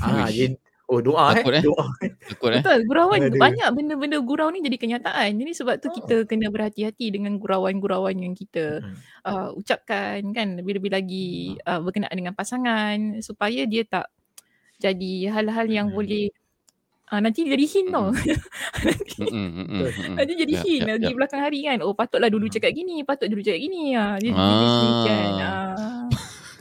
Ah, 0.03 0.29
dia, 0.29 0.53
oh 0.85 1.01
doa 1.01 1.33
Takut, 1.33 1.53
eh. 1.55 1.61
eh. 1.61 1.63
Doa. 1.65 1.85
Takut, 2.29 2.49
eh. 2.53 2.61
Betul, 2.61 2.79
gurauan 2.85 3.21
banyak 3.33 3.69
benda-benda 3.73 4.17
gurau 4.19 4.51
ni 4.51 4.59
jadi 4.61 4.77
kenyataan. 4.77 5.39
Jadi 5.39 5.51
sebab 5.55 5.75
tu 5.79 5.87
oh. 5.89 5.95
kita 5.95 6.15
kena 6.29 6.51
berhati-hati 6.51 7.09
dengan 7.09 7.39
gurauan-gurauan 7.39 8.19
yang 8.19 8.35
kita 8.35 8.83
hmm. 8.83 8.95
uh, 9.25 9.49
ucapkan 9.55 10.21
kan. 10.35 10.47
Lebih-lebih 10.59 10.91
lagi 10.91 11.57
uh, 11.63 11.79
berkenaan 11.81 12.13
dengan 12.13 12.35
pasangan 12.35 13.23
supaya 13.23 13.63
dia 13.65 13.87
tak 13.87 14.11
jadi 14.79 15.33
hal-hal 15.33 15.67
yang 15.67 15.87
hmm. 15.89 15.97
boleh 15.97 16.25
Ah 17.09 17.17
nanti 17.17 17.41
jadi 17.41 17.65
hint 17.65 17.89
tau. 17.89 18.11
nanti 20.17 20.33
jadi 20.37 20.53
yeah, 20.53 20.61
hint 20.61 20.85
yeah, 20.85 20.93
lagi 20.93 21.09
yeah. 21.09 21.17
belakang 21.17 21.41
hari 21.41 21.65
kan. 21.65 21.81
Oh 21.81 21.97
patutlah 21.97 22.29
dulu 22.29 22.45
cakap 22.45 22.69
gini, 22.69 23.01
patut 23.01 23.25
dulu 23.25 23.41
cakap 23.41 23.65
gini. 23.65 23.97
Ha, 23.97 24.21
dia, 24.21 24.29
ah. 24.37 25.01
kan. 25.09 25.29
Ah. 25.41 26.05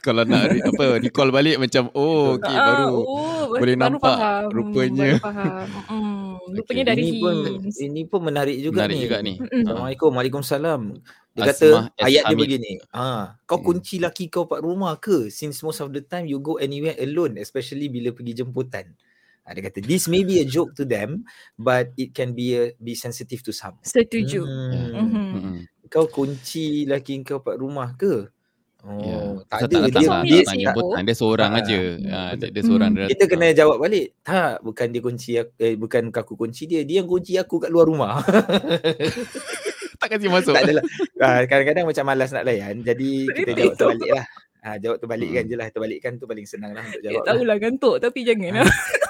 Kalau 0.08 0.24
nak 0.24 0.48
apa 0.48 1.04
recall 1.04 1.28
balik 1.28 1.60
macam 1.60 1.92
oh 1.92 2.40
okey 2.40 2.56
ah, 2.56 2.64
baru 2.64 2.96
oh, 2.96 3.44
boleh 3.60 3.76
baru 3.76 3.92
nampak 3.92 4.16
faham. 4.16 4.48
rupanya. 4.56 5.04
Baru 5.04 5.20
faham. 5.20 5.66
Mm, 5.90 6.28
rupanya 6.56 6.80
okay. 6.80 6.88
dari 6.88 7.02
ini 7.04 7.20
pun 7.20 7.36
ini 7.68 8.02
pun 8.08 8.20
menarik 8.24 8.56
juga 8.56 8.88
menarik 8.88 8.96
ni. 8.96 9.04
juga 9.04 9.16
ni. 9.20 9.34
Assalamualaikum. 9.36 10.10
Waalaikumsalam. 10.16 10.80
Dia 11.36 11.44
Asmah 11.44 11.92
kata 11.92 12.08
ayat 12.08 12.22
dia 12.24 12.36
begini. 12.40 12.72
Ah, 12.88 13.36
kau 13.44 13.60
kunci 13.60 14.00
laki 14.00 14.32
kau 14.32 14.48
kat 14.48 14.64
rumah 14.64 14.96
ke? 14.96 15.28
Since 15.28 15.60
most 15.60 15.84
of 15.84 15.92
the 15.92 16.00
time 16.00 16.24
you 16.24 16.40
go 16.40 16.56
anywhere 16.56 16.96
alone 17.04 17.36
especially 17.36 17.92
bila 17.92 18.08
pergi 18.16 18.32
jemputan. 18.32 18.96
Ha, 19.48 19.56
dia 19.56 19.64
kata 19.64 19.80
this 19.80 20.12
may 20.12 20.28
be 20.28 20.44
a 20.44 20.46
joke 20.46 20.76
to 20.76 20.84
them 20.84 21.24
but 21.56 21.88
it 21.96 22.12
can 22.12 22.36
be 22.36 22.52
a, 22.52 22.76
be 22.84 22.92
sensitive 22.92 23.40
to 23.40 23.48
some. 23.48 23.80
Setuju. 23.80 24.44
Hmm. 24.44 24.92
Mm-hmm. 24.92 25.56
Kau 25.88 26.04
kunci 26.04 26.84
laki 26.84 27.24
kau 27.24 27.40
kat 27.40 27.56
rumah 27.56 27.96
ke? 27.96 28.28
Oh, 28.86 29.00
yeah. 29.02 29.26
tak, 29.50 29.58
ada 29.66 29.90
tak 29.90 29.90
dia 29.90 29.90
dia, 29.90 30.08
dia, 30.22 30.40
dia, 30.46 30.70
dia, 30.70 31.02
dia 31.02 31.16
seorang 31.16 31.50
ha. 31.50 31.58
aja. 31.58 31.80
Ha, 31.98 32.20
dia, 32.38 32.46
dia 32.54 32.62
seorang 32.62 32.90
hmm. 32.94 33.10
Kita 33.10 33.24
kena 33.26 33.46
jawab 33.50 33.82
balik. 33.82 34.14
Tak, 34.22 34.62
bukan 34.62 34.86
dia 34.94 35.02
kunci 35.02 35.32
aku, 35.34 35.52
eh, 35.58 35.74
bukan 35.74 36.02
aku 36.14 36.34
kunci 36.38 36.62
dia. 36.70 36.86
Dia 36.86 37.02
yang 37.02 37.08
kunci 37.10 37.34
aku 37.40 37.58
kat 37.58 37.74
luar 37.74 37.90
rumah. 37.90 38.22
tak 40.00 40.08
kasi 40.14 40.30
masuk. 40.30 40.54
Tak 40.54 40.62
adalah. 40.62 40.84
Ha, 41.18 41.42
kadang-kadang 41.50 41.84
macam 41.90 42.04
malas 42.06 42.30
nak 42.30 42.46
layan. 42.46 42.84
Jadi 42.86 43.26
kita 43.32 43.50
jawab 43.56 43.74
terbalik 43.74 44.10
lah. 44.14 44.26
Ha, 44.58 44.68
jawab 44.78 44.96
terbalikkan 45.02 45.42
hmm. 45.42 45.50
je 45.50 45.56
lah. 45.58 45.66
Terbalikkan 45.74 46.12
tu 46.18 46.26
paling 46.30 46.46
senang 46.46 46.72
lah 46.74 46.82
untuk 46.86 47.02
jawab. 47.02 47.18
Eh, 47.18 47.26
tahulah 47.26 47.56
gantuk 47.58 47.96
tapi 47.98 48.18
jangan 48.22 48.62
lah. 48.62 48.70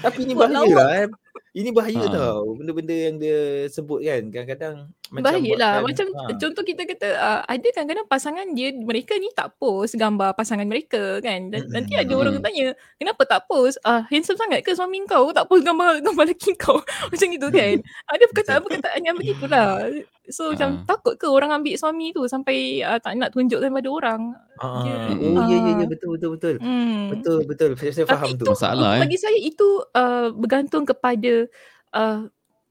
Tapi 0.00 0.20
ni 0.28 0.34
bahaya 0.36 0.64
lah 0.66 0.90
eh. 1.04 1.08
Ini 1.50 1.70
bahaya 1.74 2.04
ha. 2.06 2.12
tau. 2.14 2.54
Benda-benda 2.54 2.94
yang 2.94 3.16
dia 3.18 3.66
sebut 3.66 4.06
kan. 4.06 4.22
Kadang-kadang 4.30 4.76
macam 5.10 5.26
Bahaya 5.26 5.52
lah. 5.58 5.74
Macam 5.82 6.06
ha. 6.14 6.30
contoh 6.38 6.62
kita 6.62 6.86
kata 6.86 7.08
uh, 7.18 7.40
ada 7.42 7.66
kadang-kadang 7.74 8.06
pasangan 8.06 8.46
dia 8.54 8.70
mereka 8.70 9.18
ni 9.18 9.26
tak 9.34 9.58
post 9.58 9.98
gambar 9.98 10.38
pasangan 10.38 10.62
mereka 10.62 11.18
kan. 11.18 11.50
Dan 11.50 11.66
mm-hmm. 11.66 11.74
nanti 11.74 11.92
ada 11.98 12.12
orang 12.14 12.38
tanya 12.38 12.78
kenapa 12.94 13.22
tak 13.26 13.50
post? 13.50 13.82
Uh, 13.82 14.06
handsome 14.06 14.38
sangat 14.38 14.62
ke 14.62 14.70
suami 14.70 15.02
kau 15.10 15.34
tak 15.34 15.50
post 15.50 15.66
gambar 15.66 15.98
gambar 16.06 16.30
lelaki 16.30 16.54
kau? 16.54 16.78
macam 17.10 17.26
itu 17.26 17.48
kan. 17.50 17.76
Ada 18.06 18.24
perkataan-perkataan 18.30 19.00
yang 19.02 19.16
begitulah. 19.18 19.90
So 20.30 20.54
macam 20.54 20.86
takut 20.86 21.18
ke 21.18 21.26
orang 21.26 21.50
ambil 21.58 21.74
suami 21.74 22.14
tu 22.14 22.22
sampai 22.30 22.86
uh, 22.86 23.02
tak 23.02 23.18
nak 23.18 23.34
tunjukkan 23.34 23.66
pada 23.66 23.88
orang. 23.90 24.22
Uh, 24.62 24.86
dia, 24.86 24.94
oh 25.26 25.42
uh, 25.42 25.46
ya 25.50 25.58
ya 25.58 25.72
ya 25.74 25.86
betul 25.90 26.08
betul 26.14 26.30
betul. 26.38 26.54
Hmm. 26.62 27.10
Betul 27.10 27.38
betul 27.50 27.70
saya 27.74 28.06
faham 28.06 28.30
tu. 28.38 28.46
Masalah 28.46 28.94
eh. 28.94 29.02
Bagi 29.02 29.18
saya 29.18 29.38
itu 29.42 29.82
uh, 29.90 30.30
bergantung 30.30 30.86
kepada 30.86 31.50
uh, 31.98 32.30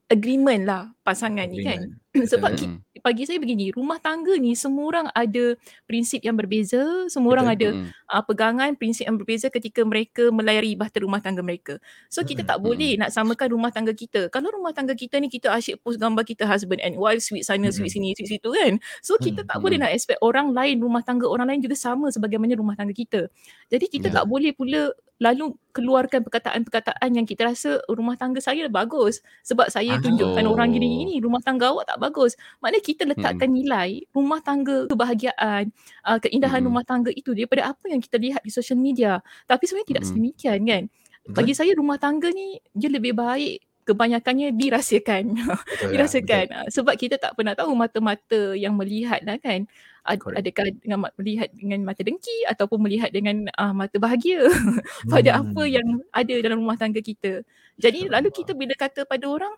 agreement 0.10 0.64
lah 0.66 0.84
pasangan 1.06 1.46
agreement. 1.46 1.60
ni 1.60 1.68
kan. 1.68 1.80
Sebab 2.34 2.58
kita, 2.58 2.74
bagi 3.06 3.24
saya 3.30 3.38
begini, 3.38 3.70
rumah 3.70 4.02
tangga 4.02 4.34
ni 4.42 4.58
semua 4.58 4.90
orang 4.90 5.08
ada 5.14 5.54
prinsip 5.86 6.26
yang 6.26 6.34
berbeza, 6.34 6.82
semua 7.06 7.38
orang 7.38 7.54
ada 7.54 7.68
uh, 8.10 8.24
pegangan 8.26 8.74
prinsip 8.74 9.06
yang 9.06 9.14
berbeza 9.22 9.54
ketika 9.54 9.86
mereka 9.86 10.34
melayari 10.34 10.74
bahtera 10.74 11.06
rumah 11.06 11.22
tangga 11.22 11.46
mereka. 11.46 11.78
So 12.10 12.26
kita 12.26 12.42
tak 12.42 12.66
boleh 12.66 12.98
nak 12.98 13.14
samakan 13.14 13.54
rumah 13.54 13.70
tangga 13.70 13.94
kita. 13.94 14.34
Kalau 14.34 14.50
rumah 14.50 14.74
tangga 14.74 14.98
kita 14.98 15.22
ni 15.22 15.30
kita 15.30 15.54
asyik 15.54 15.86
post 15.86 16.02
gambar 16.02 16.26
kita 16.26 16.50
husband 16.50 16.82
and 16.82 16.98
wife 16.98 17.22
sweet 17.22 17.46
sana 17.46 17.70
sweet 17.70 17.94
sini 17.94 18.18
sweet 18.18 18.42
situ 18.42 18.50
kan. 18.50 18.82
So 19.06 19.22
kita 19.22 19.46
tak 19.46 19.62
boleh 19.62 19.78
nak 19.78 19.94
expect 19.94 20.18
orang 20.26 20.50
lain 20.50 20.82
rumah 20.82 21.06
tangga 21.06 21.30
orang 21.30 21.54
lain 21.54 21.62
juga 21.62 21.78
sama 21.78 22.10
sebagaimana 22.10 22.58
rumah 22.58 22.74
tangga 22.74 22.98
kita. 22.98 23.30
Jadi 23.70 23.86
kita 23.86 24.10
yeah. 24.10 24.18
tak 24.18 24.26
boleh 24.26 24.50
pula 24.58 24.90
lalu 25.20 25.52
keluarkan 25.76 26.24
perkataan-perkataan 26.24 27.10
yang 27.12 27.28
kita 27.28 27.52
rasa 27.52 27.84
rumah 27.92 28.16
tangga 28.16 28.40
saya 28.40 28.66
bagus 28.72 29.20
sebab 29.44 29.68
saya 29.68 30.00
tunjukkan 30.00 30.44
oh. 30.48 30.56
orang 30.56 30.72
gini 30.72 31.04
ini 31.04 31.20
rumah 31.20 31.44
tangga 31.44 31.72
awak 31.72 31.92
tak 31.92 32.00
bagus. 32.00 32.40
Maknanya 32.64 32.84
kita 32.84 33.04
letakkan 33.04 33.52
hmm. 33.52 33.58
nilai 33.60 33.90
rumah 34.16 34.40
tangga 34.40 34.88
kebahagiaan, 34.88 35.72
uh, 36.08 36.18
keindahan 36.24 36.64
hmm. 36.64 36.70
rumah 36.72 36.84
tangga 36.88 37.12
itu 37.12 37.36
daripada 37.36 37.76
apa 37.76 37.86
yang 37.92 38.00
kita 38.00 38.16
lihat 38.16 38.42
di 38.42 38.52
social 38.52 38.80
media. 38.80 39.20
Tapi 39.46 39.64
sebenarnya 39.68 39.90
tidak 39.92 40.04
hmm. 40.08 40.10
sedemikian 40.10 40.60
kan. 40.66 40.84
Bagi 41.30 41.54
saya 41.54 41.72
rumah 41.78 42.02
tangga 42.02 42.34
ni 42.34 42.58
dia 42.74 42.90
lebih 42.90 43.14
baik 43.14 43.70
kebanyakannya 43.90 44.54
dirahsiakan. 44.54 45.24
dirahsiakan. 45.92 46.46
Lah, 46.54 46.66
Sebab 46.70 46.94
kita 46.94 47.18
tak 47.18 47.34
pernah 47.34 47.58
tahu 47.58 47.74
mata-mata 47.74 48.54
yang 48.54 48.78
melihat 48.78 49.26
lah 49.26 49.42
kan. 49.42 49.66
Ad, 50.10 50.26
adakah 50.26 50.74
dengan 50.82 51.06
melihat 51.22 51.54
dengan 51.54 51.86
mata 51.86 52.02
dengki 52.02 52.34
ataupun 52.50 52.82
melihat 52.82 53.14
dengan 53.14 53.46
uh, 53.62 53.78
mata 53.78 54.02
bahagia 54.02 54.42
pada 55.14 55.38
hmm. 55.38 55.42
apa 55.46 55.62
yang 55.70 55.88
ada 56.10 56.34
dalam 56.42 56.66
rumah 56.66 56.74
tangga 56.82 56.98
kita. 56.98 57.46
Jadi 57.78 58.10
lalu 58.10 58.34
kita 58.34 58.58
bila 58.58 58.74
kata 58.74 59.06
pada 59.06 59.30
orang, 59.30 59.54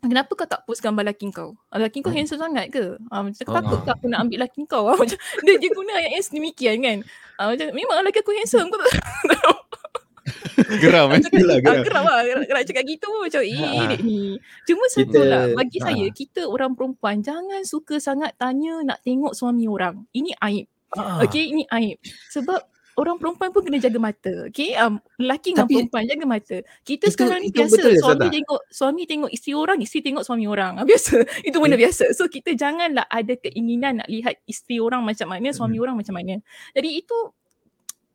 kenapa 0.00 0.32
kau 0.32 0.48
tak 0.48 0.64
post 0.64 0.80
gambar 0.80 1.12
laki 1.12 1.28
kau? 1.28 1.52
Ah, 1.68 1.76
laki 1.76 2.00
kau 2.00 2.08
hmm. 2.08 2.16
handsome 2.16 2.40
sangat 2.40 2.72
ke? 2.72 2.96
Uh, 3.12 3.20
macam 3.28 3.44
oh, 3.44 3.54
takut 3.60 3.78
tak 3.84 3.94
aku 4.00 4.06
nak 4.08 4.24
ambil 4.24 4.38
laki 4.48 4.60
kau? 4.64 4.88
macam 5.04 5.18
dia, 5.44 5.54
dia 5.60 5.70
guna 5.76 5.92
yang 6.00 6.24
sedemikian 6.24 6.76
kan. 6.80 6.98
Uh, 7.36 7.46
macam 7.52 7.66
memang 7.76 7.96
laki 8.08 8.18
aku 8.24 8.32
handsome. 8.32 8.72
Kau 8.72 8.80
tak 8.80 9.87
geram 10.82 11.12
eh? 11.14 11.20
Geram. 11.22 11.58
geram, 11.62 11.80
geram 11.84 12.04
lah. 12.04 12.20
Geram 12.24 12.62
cakap 12.64 12.84
gitu 12.84 13.08
macam 13.08 13.42
eh 13.44 13.58
ha. 13.58 13.96
ni 14.00 14.36
cuma 14.68 14.84
satu 14.90 15.20
lah 15.24 15.44
bagi 15.54 15.78
ha. 15.82 15.90
saya 15.90 16.06
kita 16.12 16.46
orang 16.46 16.72
perempuan 16.74 17.20
jangan 17.20 17.62
suka 17.64 17.98
sangat 17.98 18.34
tanya 18.36 18.82
nak 18.84 18.98
tengok 19.02 19.32
suami 19.32 19.64
orang. 19.66 20.04
Ini 20.12 20.36
aib. 20.38 20.66
Ha. 20.96 21.24
okey 21.24 21.44
ini 21.52 21.62
aib. 21.68 22.00
Sebab 22.32 22.60
orang 22.98 23.16
perempuan 23.16 23.54
pun 23.54 23.62
kena 23.62 23.78
jaga 23.78 23.98
mata. 24.02 24.32
Okey 24.50 24.74
um, 24.74 24.98
lelaki 25.22 25.54
dengan 25.54 25.70
perempuan 25.70 26.04
jaga 26.04 26.26
mata. 26.26 26.56
Kita 26.82 27.06
itu, 27.06 27.14
sekarang 27.14 27.40
ni 27.46 27.54
biasa 27.54 27.78
betul, 27.78 27.94
suami 28.02 28.26
ya, 28.26 28.32
tengok 28.34 28.60
suami 28.68 29.02
tengok 29.06 29.30
isteri 29.30 29.52
orang 29.54 29.78
isteri 29.78 30.00
tengok 30.10 30.24
suami 30.26 30.44
orang. 30.50 30.72
Biasa. 30.82 31.16
Itu 31.48 31.56
benda 31.62 31.78
hmm. 31.78 31.84
biasa. 31.86 32.04
So 32.12 32.26
kita 32.26 32.58
janganlah 32.58 33.06
ada 33.06 33.34
keinginan 33.38 34.02
nak 34.02 34.08
lihat 34.10 34.42
isteri 34.50 34.82
orang 34.82 35.06
macam 35.06 35.30
mana 35.30 35.54
suami 35.54 35.78
hmm. 35.78 35.84
orang 35.86 35.96
macam 35.96 36.14
mana. 36.18 36.34
Jadi 36.74 36.90
itu 36.98 37.16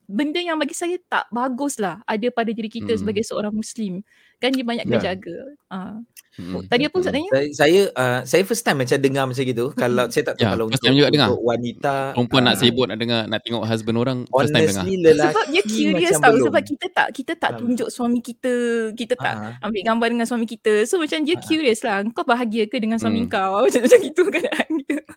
benda 0.07 0.39
yang 0.39 0.59
bagi 0.59 0.75
saya 0.75 0.99
tak 1.07 1.27
bagus 1.31 1.79
lah 1.79 2.03
ada 2.03 2.27
pada 2.29 2.51
diri 2.51 2.67
kita 2.67 2.93
hmm. 2.93 2.99
sebagai 3.01 3.23
seorang 3.23 3.53
Muslim. 3.53 4.03
Kan 4.41 4.55
dia 4.55 4.65
banyak 4.65 4.85
kena 4.87 4.99
yeah. 4.99 5.05
jaga. 5.13 5.37
Uh. 5.69 5.97
Hmm. 6.33 6.65
Tadi 6.65 6.89
apa 6.89 6.97
Ustaz 6.97 7.13
tanya? 7.13 7.29
Saya 7.29 7.47
saya, 7.53 7.81
uh, 7.93 8.19
saya 8.25 8.41
first 8.41 8.65
time 8.65 8.81
macam 8.81 8.97
dengar 8.97 9.29
macam 9.29 9.45
gitu. 9.45 9.69
Kalau 9.81 10.09
saya 10.09 10.23
tak 10.25 10.41
tahu 10.41 10.45
yeah, 10.49 10.53
kalau 10.57 10.65
untuk, 10.65 10.81
juga 10.81 11.09
dengar. 11.13 11.29
untuk 11.29 11.43
wanita 11.45 11.93
perempuan 12.17 12.41
uh, 12.41 12.45
nak 12.49 12.55
sibuk 12.57 12.85
nak 12.89 12.97
dengar 12.97 13.21
nak 13.29 13.39
tengok 13.45 13.63
husband 13.69 13.97
orang 14.01 14.17
first 14.25 14.49
time 14.49 14.65
dengar. 14.65 14.85
Lelaki 14.89 15.29
sebab 15.29 15.45
dia 15.53 15.61
curious 15.61 16.17
tahu 16.17 16.37
sebab 16.41 16.61
kita 16.65 16.85
tak 16.89 17.07
kita 17.13 17.31
tak 17.37 17.51
tunjuk 17.61 17.89
suami 17.93 18.19
kita, 18.25 18.53
kita 18.97 19.13
tak 19.13 19.35
uh 19.37 19.41
ambil 19.61 19.81
gambar 19.85 20.07
dengan 20.09 20.25
suami 20.25 20.49
kita. 20.49 20.89
So 20.89 20.97
macam 20.97 21.21
dia 21.21 21.37
uh 21.37 21.41
curious 21.45 21.85
lah. 21.85 22.01
Kau 22.09 22.25
bahagia 22.25 22.65
ke 22.65 22.81
dengan 22.81 22.97
suami 22.97 23.29
hmm. 23.29 23.29
kau? 23.29 23.61
Macam 23.69 23.81
macam 23.85 24.01
itu 24.01 24.23
kan. 24.33 24.69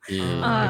Yeah, 0.06 0.38
uh, 0.38 0.66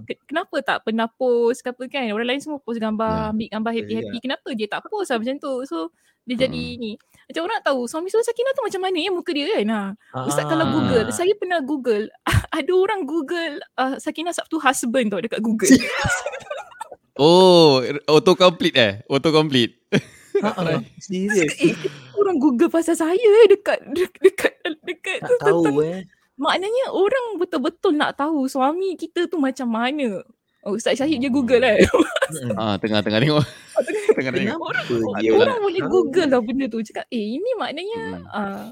okay. 0.00 0.16
uh, 0.16 0.24
kenapa 0.24 0.56
tak 0.64 0.78
pernah 0.86 1.04
post 1.10 1.66
ke 1.66 1.68
apa 1.74 1.84
kan? 1.90 2.08
Orang 2.14 2.30
lain 2.30 2.40
semua 2.40 2.62
post 2.62 2.80
gambar, 2.80 3.28
yeah. 3.28 3.30
ambil 3.34 3.48
gambar 3.52 3.72
happy-happy. 3.76 4.16
Yeah. 4.16 4.24
Kenapa 4.24 4.48
dia 4.56 4.66
tak 4.70 4.80
post 4.88 5.12
lah 5.12 5.18
macam 5.20 5.36
tu? 5.36 5.52
So 5.68 5.92
dia 6.28 6.46
jadi 6.46 6.64
hmm. 6.74 6.78
ni. 6.78 6.92
Macam 7.30 7.42
orang 7.46 7.62
tahu 7.62 7.80
suami 7.86 8.10
Surah 8.10 8.26
Sakinah 8.26 8.52
tu 8.58 8.62
macam 8.66 8.80
mana 8.82 8.98
ya 8.98 9.10
muka 9.14 9.30
dia 9.30 9.46
kan. 9.46 9.70
Ha. 9.70 9.82
Ustaz 10.26 10.44
kalau 10.50 10.66
ah. 10.66 10.72
Google, 10.74 11.08
saya 11.14 11.32
pernah 11.38 11.60
Google. 11.62 12.10
ada 12.58 12.72
orang 12.74 13.06
Google 13.06 13.62
uh, 13.78 13.96
Sakinah 14.02 14.34
Sabtu 14.34 14.58
husband 14.58 15.14
tau 15.14 15.22
dekat 15.22 15.38
Google. 15.38 15.70
oh, 17.22 17.80
auto 18.10 18.34
complete 18.34 18.76
eh? 18.76 18.92
Auto 19.06 19.30
complete. 19.30 19.78
Ha, 20.40 20.80
serius. 20.96 21.52
Eh, 21.60 21.76
orang 22.16 22.40
Google 22.40 22.72
pasal 22.72 22.96
saya 22.96 23.20
eh 23.44 23.46
dekat 23.52 23.84
dekat 23.92 24.56
dekat 24.88 25.20
tak 25.20 25.28
tu 25.28 25.34
tahu 25.36 25.62
tentang, 25.68 25.76
eh. 25.84 26.00
Maknanya 26.40 26.96
orang 26.96 27.36
betul-betul 27.36 27.92
nak 27.92 28.16
tahu 28.16 28.48
suami 28.48 28.96
kita 28.96 29.28
tu 29.28 29.36
macam 29.36 29.68
mana. 29.68 30.24
Oh, 30.60 30.76
Ustaz 30.76 30.96
Syahid 30.96 31.20
je 31.24 31.28
Google 31.32 31.64
eh. 31.64 31.84
ah, 32.56 32.76
tengah-tengah 32.80 33.20
tengok. 33.20 33.44
Oh, 33.44 33.82
tengah 33.86 33.99
tengok. 34.28 34.60
Orang, 34.60 34.84
dia 35.22 35.30
orang 35.32 35.58
boleh 35.64 35.82
Google 35.88 36.28
lah 36.28 36.40
benda 36.44 36.66
tu. 36.68 36.78
Cakap, 36.84 37.08
eh 37.08 37.26
ini 37.40 37.50
maknanya 37.56 38.00
hmm. 38.20 38.26
uh, 38.28 38.66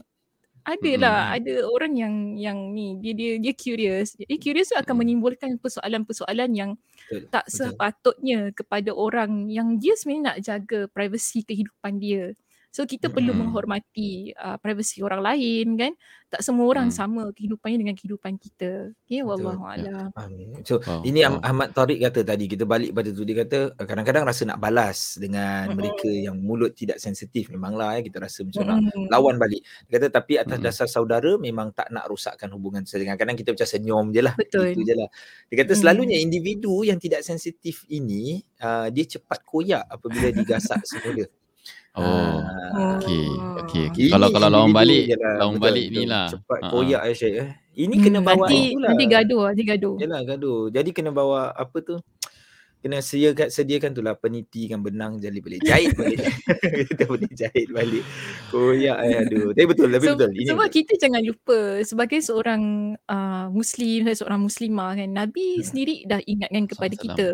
ada 0.68 0.92
lah, 1.00 1.18
hmm. 1.24 1.36
ada 1.40 1.52
orang 1.72 1.92
yang 1.96 2.14
yang 2.36 2.58
ni 2.76 3.00
dia 3.00 3.16
dia 3.16 3.32
dia 3.40 3.52
curious. 3.56 4.12
Dia 4.20 4.36
curious 4.36 4.68
tu 4.68 4.76
akan 4.76 4.84
hmm. 4.92 5.00
menimbulkan 5.00 5.50
persoalan-persoalan 5.56 6.50
yang 6.52 6.70
Betul. 7.08 7.32
tak 7.32 7.48
sepatutnya 7.48 8.52
kepada 8.52 8.92
orang 8.92 9.48
yang 9.48 9.80
dia 9.80 9.96
sebenarnya 9.96 10.24
nak 10.28 10.38
jaga 10.44 10.80
privasi 10.92 11.40
kehidupan 11.40 11.96
dia. 11.96 12.36
So 12.78 12.86
kita 12.86 13.10
hmm. 13.10 13.14
perlu 13.18 13.32
menghormati 13.34 14.30
uh, 14.38 14.54
privasi 14.62 15.02
orang 15.02 15.18
lain 15.18 15.74
kan. 15.74 15.92
Tak 16.30 16.46
semua 16.46 16.70
orang 16.70 16.92
hmm. 16.92 16.94
sama 16.94 17.22
kehidupannya 17.34 17.74
dengan 17.82 17.96
kehidupan 17.98 18.38
kita. 18.38 18.94
Okay, 19.02 19.26
wallahu 19.26 19.66
alam. 19.66 20.14
So 20.62 20.78
oh, 20.86 21.02
ini 21.02 21.26
oh. 21.26 21.42
Ahmad 21.42 21.74
Tariq 21.74 21.98
kata 21.98 22.22
tadi 22.22 22.46
kita 22.46 22.70
balik 22.70 22.94
pada 22.94 23.10
tu 23.10 23.26
dia 23.26 23.42
kata 23.42 23.74
kadang-kadang 23.82 24.22
rasa 24.22 24.46
nak 24.46 24.62
balas 24.62 25.18
dengan 25.18 25.66
hmm. 25.66 25.74
mereka 25.74 26.06
yang 26.06 26.38
mulut 26.38 26.70
tidak 26.78 27.02
sensitif 27.02 27.50
memanglah 27.50 27.98
ya 27.98 28.06
kita 28.06 28.22
rasa 28.22 28.46
macam 28.46 28.62
hmm. 28.62 28.70
nak 28.70 29.10
lawan 29.10 29.34
balik. 29.42 29.66
Dia 29.90 29.98
kata 29.98 30.06
tapi 30.14 30.38
atas 30.38 30.58
hmm. 30.62 30.66
dasar 30.70 30.86
saudara 30.86 31.34
memang 31.34 31.74
tak 31.74 31.90
nak 31.90 32.06
rosakkan 32.06 32.46
hubungan 32.54 32.86
sedang 32.86 33.18
kadang 33.18 33.34
kita 33.34 33.58
macam 33.58 33.66
senyum 33.66 34.14
je 34.14 34.22
lah. 34.22 34.38
Betul. 34.38 34.70
Itu 34.70 34.86
je 34.86 34.94
lah. 34.94 35.10
Dia 35.50 35.66
kata 35.66 35.74
selalunya 35.74 36.22
hmm. 36.22 36.26
individu 36.30 36.86
yang 36.86 37.02
tidak 37.02 37.26
sensitif 37.26 37.82
ini 37.90 38.46
uh, 38.62 38.86
dia 38.94 39.02
cepat 39.18 39.42
koyak 39.42 39.82
apabila 39.90 40.30
digasak 40.30 40.78
semula. 40.86 41.26
Oh, 41.98 42.38
ah. 42.78 42.94
okey, 43.02 43.26
okey, 43.66 43.82
okey. 43.90 44.06
Kalau 44.14 44.30
kalau 44.30 44.48
lawan 44.48 44.70
balik, 44.70 45.10
lawan 45.18 45.58
balik 45.58 45.90
ni 45.90 46.06
lah. 46.06 46.30
Cepat 46.30 46.70
koyak 46.70 47.02
uh-huh. 47.02 47.18
Syed 47.18 47.34
eh. 47.42 47.50
Ini 47.78 47.94
hmm, 47.94 48.04
kena 48.06 48.18
bawa 48.18 48.46
nanti, 48.46 48.74
nanti 48.74 49.04
gaduh, 49.06 49.42
nanti 49.50 49.62
gaduh. 49.62 49.94
Yalah, 50.02 50.20
gaduh. 50.26 50.66
Jadi 50.74 50.90
kena 50.90 51.14
bawa 51.14 51.54
apa 51.54 51.78
tu? 51.78 51.94
Kena 52.88 53.04
sediakan 53.04 53.52
sediakan 53.52 53.90
tu 53.92 54.00
lah 54.00 54.16
peniti 54.16 54.64
kan 54.64 54.80
benang 54.80 55.20
jadi 55.20 55.36
boleh 55.44 55.60
jahit 55.60 55.92
balik 55.92 56.24
kita 56.88 57.04
boleh 57.04 57.30
jahit 57.36 57.68
balik 57.68 58.00
koyak 58.48 58.96
eh 59.04 59.14
aduh 59.20 59.52
tapi 59.52 59.66
betul 59.68 59.92
tapi 59.92 60.06
so, 60.08 60.16
betul 60.16 60.30
ini 60.32 60.48
sebab 60.48 60.64
betul. 60.64 60.76
kita 60.80 60.92
jangan 60.96 61.20
lupa 61.20 61.58
sebagai 61.84 62.18
seorang 62.24 62.62
uh, 63.04 63.46
muslim 63.52 64.08
seorang 64.08 64.40
muslimah 64.40 64.96
kan 64.96 65.10
nabi 65.12 65.60
hmm. 65.60 65.64
sendiri 65.68 65.94
dah 66.08 66.20
ingatkan 66.24 66.64
kepada 66.64 66.94
Salam. 66.96 67.04
kita 67.04 67.26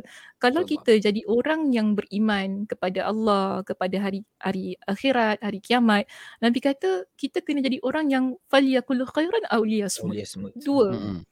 kalau 0.43 0.63
Salam. 0.67 0.73
kita 0.75 0.93
jadi 0.99 1.21
orang 1.31 1.61
yang 1.71 1.89
beriman 1.95 2.67
kepada 2.67 3.07
Allah 3.07 3.63
kepada 3.63 3.97
hari 4.03 4.27
hari 4.43 4.75
akhirat 4.91 5.39
hari 5.39 5.63
kiamat 5.63 6.11
nabi 6.43 6.59
kata 6.59 7.07
kita 7.15 7.47
kena 7.47 7.63
jadi 7.63 7.79
orang 7.87 8.11
yang 8.11 8.35
faliyakul 8.51 9.07
khairan 9.07 9.47
aw 9.55 9.63
liyasmut 9.63 10.19
dua 10.59 10.99
hmm. 10.99 11.23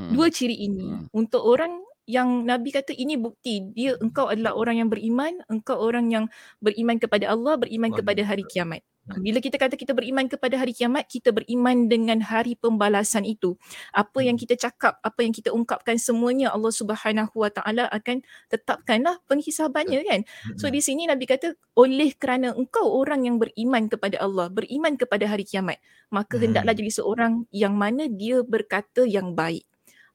Hmm. 0.00 0.12
dua 0.16 0.32
ciri 0.32 0.56
ini 0.56 0.88
hmm. 0.88 1.12
untuk 1.12 1.44
orang 1.44 1.85
yang 2.06 2.46
Nabi 2.46 2.70
kata 2.70 2.94
ini 2.94 3.18
bukti 3.18 3.74
dia 3.74 3.98
engkau 3.98 4.30
adalah 4.30 4.54
orang 4.54 4.80
yang 4.80 4.88
beriman, 4.88 5.42
engkau 5.50 5.76
orang 5.76 6.08
yang 6.08 6.24
beriman 6.62 6.96
kepada 7.02 7.34
Allah, 7.34 7.58
beriman 7.58 7.90
Allah. 7.90 7.98
kepada 8.00 8.22
hari 8.22 8.46
kiamat. 8.46 8.82
Bila 9.06 9.38
kita 9.38 9.54
kata 9.54 9.78
kita 9.78 9.94
beriman 9.94 10.26
kepada 10.26 10.58
hari 10.58 10.74
kiamat, 10.74 11.06
kita 11.06 11.30
beriman 11.30 11.86
dengan 11.86 12.18
hari 12.18 12.58
pembalasan 12.58 13.22
itu. 13.22 13.54
Apa 13.94 14.26
yang 14.26 14.34
hmm. 14.34 14.42
kita 14.42 14.54
cakap, 14.58 14.98
apa 14.98 15.22
yang 15.22 15.30
kita 15.30 15.54
ungkapkan 15.54 15.94
semuanya 15.94 16.50
Allah 16.50 16.74
Subhanahu 16.74 17.30
Wa 17.38 17.54
Taala 17.54 17.86
akan 17.94 18.26
tetapkanlah 18.50 19.22
penghisabannya 19.30 20.02
kan. 20.02 20.20
So 20.58 20.66
hmm. 20.66 20.74
di 20.74 20.80
sini 20.82 21.02
Nabi 21.06 21.22
kata 21.30 21.54
oleh 21.78 22.18
kerana 22.18 22.50
engkau 22.58 22.82
orang 22.98 23.30
yang 23.30 23.38
beriman 23.38 23.86
kepada 23.86 24.18
Allah, 24.18 24.50
beriman 24.50 24.98
kepada 24.98 25.30
hari 25.30 25.46
kiamat, 25.46 25.78
maka 26.10 26.42
hendaklah 26.42 26.74
hmm. 26.74 26.82
jadi 26.82 26.92
seorang 26.98 27.32
yang 27.54 27.78
mana 27.78 28.10
dia 28.10 28.42
berkata 28.42 29.06
yang 29.06 29.38
baik. 29.38 29.62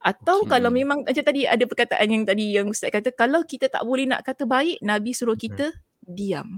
Atau 0.02 0.42
okay. 0.42 0.58
kalau 0.58 0.70
memang 0.74 1.06
macam 1.06 1.22
tadi 1.22 1.46
ada 1.46 1.62
perkataan 1.62 2.08
yang 2.10 2.26
tadi 2.26 2.58
yang 2.58 2.66
Ustaz 2.66 2.90
kata 2.90 3.14
kalau 3.14 3.46
kita 3.46 3.70
tak 3.70 3.86
boleh 3.86 4.10
nak 4.10 4.26
kata 4.26 4.50
baik 4.50 4.82
Nabi 4.82 5.14
suruh 5.14 5.38
hmm. 5.38 5.44
kita 5.46 5.66
hmm. 5.70 6.10
diam. 6.10 6.48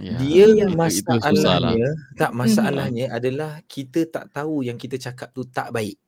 Ya. 0.00 0.16
Dia 0.18 0.46
ya. 0.50 0.66
masalahnya 0.72 1.90
tak 2.16 2.32
hmm. 2.32 2.38
masalahnya 2.40 3.06
hmm. 3.12 3.16
adalah 3.20 3.52
kita 3.68 4.08
tak 4.08 4.32
tahu 4.32 4.64
yang 4.64 4.80
kita 4.80 4.96
cakap 4.96 5.30
tu 5.36 5.44
tak 5.44 5.68
baik. 5.70 6.00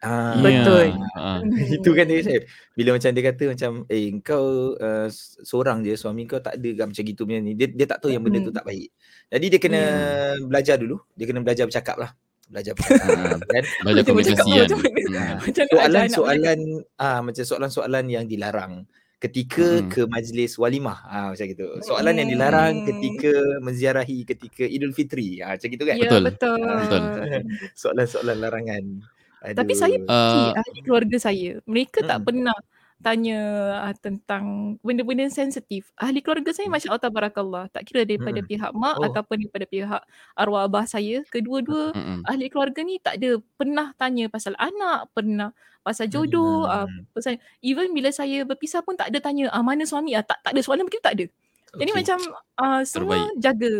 Ah, 0.00 0.32
Betul. 0.40 0.96
Ah. 1.12 1.44
Itu 1.76 1.92
kan 1.92 2.08
dia 2.08 2.24
saya. 2.24 2.40
Bila 2.72 2.96
macam 2.96 3.12
dia 3.12 3.24
kata 3.30 3.44
macam 3.52 3.70
eh 3.84 4.08
kau 4.24 4.72
uh, 4.80 5.08
seorang 5.44 5.84
je 5.84 5.92
suami 5.92 6.24
kau 6.24 6.40
tak 6.40 6.56
ada 6.56 6.88
macam 6.88 7.04
gitu 7.04 7.28
punya 7.28 7.38
ni. 7.38 7.52
Dia 7.52 7.68
dia 7.68 7.86
tak 7.86 8.02
tahu 8.02 8.10
yang 8.10 8.24
benda 8.24 8.40
tu 8.40 8.50
tak 8.50 8.64
baik. 8.64 8.88
Jadi 9.28 9.46
dia 9.46 9.60
kena 9.60 9.80
hmm. 9.80 10.48
belajar 10.48 10.80
dulu. 10.80 10.96
Dia 11.14 11.24
kena 11.28 11.44
belajar 11.44 11.68
bercakap 11.68 12.00
lah 12.00 12.10
belajar 12.50 12.74
perkataan 12.74 13.38
kan 13.54 13.64
belajar 13.86 14.02
komunikasi 14.04 14.50
kan. 14.58 14.68
soalan 15.70 16.06
soalan 16.10 16.58
ah 16.98 17.22
macam 17.22 17.44
soalan-soalan 17.46 18.04
yang 18.10 18.26
dilarang 18.26 18.84
ketika 19.20 19.84
hmm. 19.84 19.88
ke 19.92 20.02
majlis 20.08 20.56
walimah. 20.56 20.98
Ah 21.04 21.28
macam 21.30 21.44
gitu. 21.44 21.76
Soalan 21.84 22.16
hmm. 22.16 22.20
yang 22.24 22.28
dilarang 22.32 22.74
ketika 22.88 23.32
menziarahi 23.60 24.24
ketika 24.24 24.64
Idul 24.64 24.96
Fitri. 24.96 25.44
Ah 25.44 25.54
macam 25.54 25.68
gitu 25.68 25.84
kan? 25.84 25.94
Ya, 26.00 26.08
betul. 26.08 26.22
betul, 26.24 26.60
betul. 26.64 27.02
soalan-soalan 27.84 28.36
larangan. 28.40 28.84
Aduh. 29.40 29.56
tapi 29.56 29.72
saya 29.72 29.96
uh, 30.04 30.52
ahli 30.52 30.84
keluarga 30.84 31.16
saya 31.16 31.64
mereka 31.64 32.04
hmm. 32.04 32.08
tak 32.12 32.18
pernah 32.28 32.56
tanya 33.00 33.40
uh, 33.80 33.94
tentang 33.96 34.76
benda-benda 34.84 35.26
sensitif. 35.32 35.88
Ahli 35.96 36.20
keluarga 36.20 36.52
saya 36.52 36.68
hmm. 36.68 36.74
masya-Allah 36.76 37.02
tabarakallah. 37.02 37.64
Tak 37.72 37.88
kira 37.88 38.04
daripada 38.04 38.44
hmm. 38.44 38.48
pihak 38.48 38.72
mak 38.76 38.96
oh. 39.00 39.08
ataupun 39.08 39.36
daripada 39.40 39.66
pihak 39.66 40.02
arwah 40.36 40.68
abah 40.68 40.84
saya, 40.84 41.24
kedua-dua 41.32 41.96
hmm. 41.96 42.28
ahli 42.28 42.46
keluarga 42.52 42.80
ni 42.84 43.00
tak 43.00 43.16
ada 43.16 43.40
pernah 43.56 43.96
tanya 43.96 44.28
pasal 44.28 44.52
anak, 44.60 45.08
pernah 45.16 45.50
pasal 45.80 46.12
jodoh, 46.12 46.68
hmm. 46.68 46.76
uh, 46.76 46.88
pasal 47.16 47.40
even 47.64 47.96
bila 47.96 48.12
saya 48.12 48.44
berpisah 48.44 48.84
pun 48.84 49.00
tak 49.00 49.08
ada 49.08 49.18
tanya 49.24 49.48
ah 49.48 49.64
mana 49.64 49.88
suami 49.88 50.12
ah 50.12 50.20
tak 50.20 50.44
tak 50.44 50.52
ada 50.52 50.60
soalan 50.60 50.84
begitu 50.84 51.00
tak 51.00 51.16
ada. 51.16 51.26
Jadi 51.70 51.90
okay. 51.94 51.98
macam 52.02 52.18
uh, 52.60 52.82
semua 52.84 53.16
Terbaik. 53.16 53.38
jaga 53.40 53.74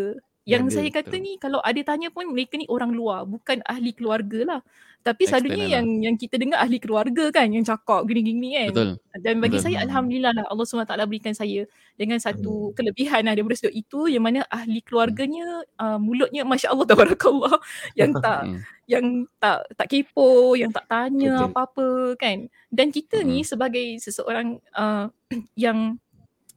yang 0.45 0.65
jaga, 0.67 0.75
saya 0.81 0.89
kata 0.89 1.13
betul. 1.13 1.25
ni 1.25 1.31
kalau 1.37 1.59
ada 1.61 1.81
tanya 1.85 2.09
pun 2.09 2.25
mereka 2.29 2.57
ni 2.57 2.65
orang 2.65 2.91
luar 2.91 3.29
bukan 3.29 3.61
ahli 3.65 3.93
keluarga 3.93 4.39
lah 4.57 4.61
tapi 5.01 5.25
selalunya 5.25 5.81
yang 5.81 5.85
lah. 5.85 6.01
yang 6.09 6.15
kita 6.15 6.37
dengar 6.37 6.61
ahli 6.61 6.77
keluarga 6.77 7.33
kan 7.33 7.49
yang 7.49 7.65
cakap 7.65 8.05
gini-gini 8.05 8.53
kan. 8.53 8.69
Betul. 8.69 8.89
Dan 9.17 9.35
bagi 9.41 9.57
Betul. 9.57 9.65
saya 9.65 9.77
alhamdulillah 9.89 10.31
lah 10.37 10.45
Allah 10.45 10.65
SWT 10.65 10.93
berikan 11.09 11.33
saya 11.33 11.65
dengan 11.97 12.21
satu 12.21 12.69
hmm. 12.69 12.73
kelebihan 12.77 13.25
lah 13.25 13.33
daripada 13.33 13.57
sudut 13.57 13.73
itu 13.73 14.13
yang 14.13 14.21
mana 14.21 14.45
ahli 14.53 14.77
keluarganya 14.85 15.65
uh, 15.81 15.97
mulutnya 15.97 16.45
masya-Allah 16.45 16.85
tabarakallah 16.85 17.57
yang 17.99 18.13
tak 18.13 18.39
hmm. 18.45 18.59
yang 18.85 19.05
tak 19.41 19.65
tak 19.73 19.87
kepo, 19.89 20.53
yang 20.53 20.69
tak 20.69 20.85
tanya 20.85 21.33
Betul. 21.33 21.47
apa-apa 21.49 21.87
kan. 22.21 22.37
Dan 22.69 22.93
kita 22.93 23.25
hmm. 23.25 23.27
ni 23.27 23.37
sebagai 23.41 23.85
seseorang 23.97 24.61
uh, 24.77 25.09
yang 25.57 25.97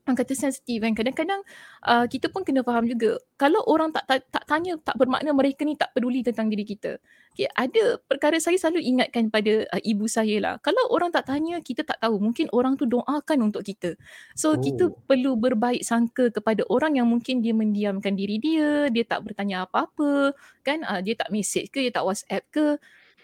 orang 0.04 0.20
kata 0.20 0.36
sensitif 0.36 0.84
kan. 0.84 0.92
Kadang-kadang 0.92 1.40
uh, 1.88 2.04
kita 2.04 2.28
pun 2.28 2.44
kena 2.44 2.60
faham 2.60 2.84
juga. 2.84 3.16
Kalau 3.40 3.64
orang 3.64 3.90
tak, 3.90 4.04
tak 4.04 4.20
tak 4.28 4.44
tanya 4.44 4.76
tak 4.84 5.00
bermakna 5.00 5.32
mereka 5.32 5.64
ni 5.64 5.74
tak 5.74 5.90
peduli 5.96 6.20
tentang 6.20 6.52
diri 6.52 6.62
kita. 6.68 7.00
Okay, 7.34 7.50
ada 7.56 7.98
perkara 8.04 8.38
saya 8.38 8.54
selalu 8.60 8.84
ingatkan 8.84 9.32
pada 9.32 9.64
uh, 9.72 9.82
ibu 9.82 10.04
saya 10.06 10.36
lah. 10.38 10.54
Kalau 10.60 10.92
orang 10.92 11.10
tak 11.10 11.32
tanya 11.32 11.58
kita 11.64 11.82
tak 11.82 11.98
tahu. 12.04 12.20
Mungkin 12.20 12.52
orang 12.52 12.76
tu 12.76 12.84
doakan 12.84 13.48
untuk 13.48 13.64
kita. 13.64 13.96
So 14.36 14.54
oh. 14.54 14.60
kita 14.60 14.92
perlu 15.08 15.40
berbaik 15.40 15.82
sangka 15.82 16.28
kepada 16.30 16.62
orang 16.68 17.00
yang 17.00 17.08
mungkin 17.08 17.40
dia 17.40 17.56
mendiamkan 17.56 18.14
diri 18.14 18.36
dia 18.38 18.92
dia 18.92 19.04
tak 19.08 19.24
bertanya 19.24 19.64
apa-apa 19.64 20.36
kan? 20.60 20.84
Uh, 20.84 21.00
dia 21.00 21.16
tak 21.16 21.32
message 21.32 21.72
ke 21.72 21.80
dia 21.80 21.90
tak 21.90 22.04
whatsapp 22.04 22.44
ke 22.52 22.76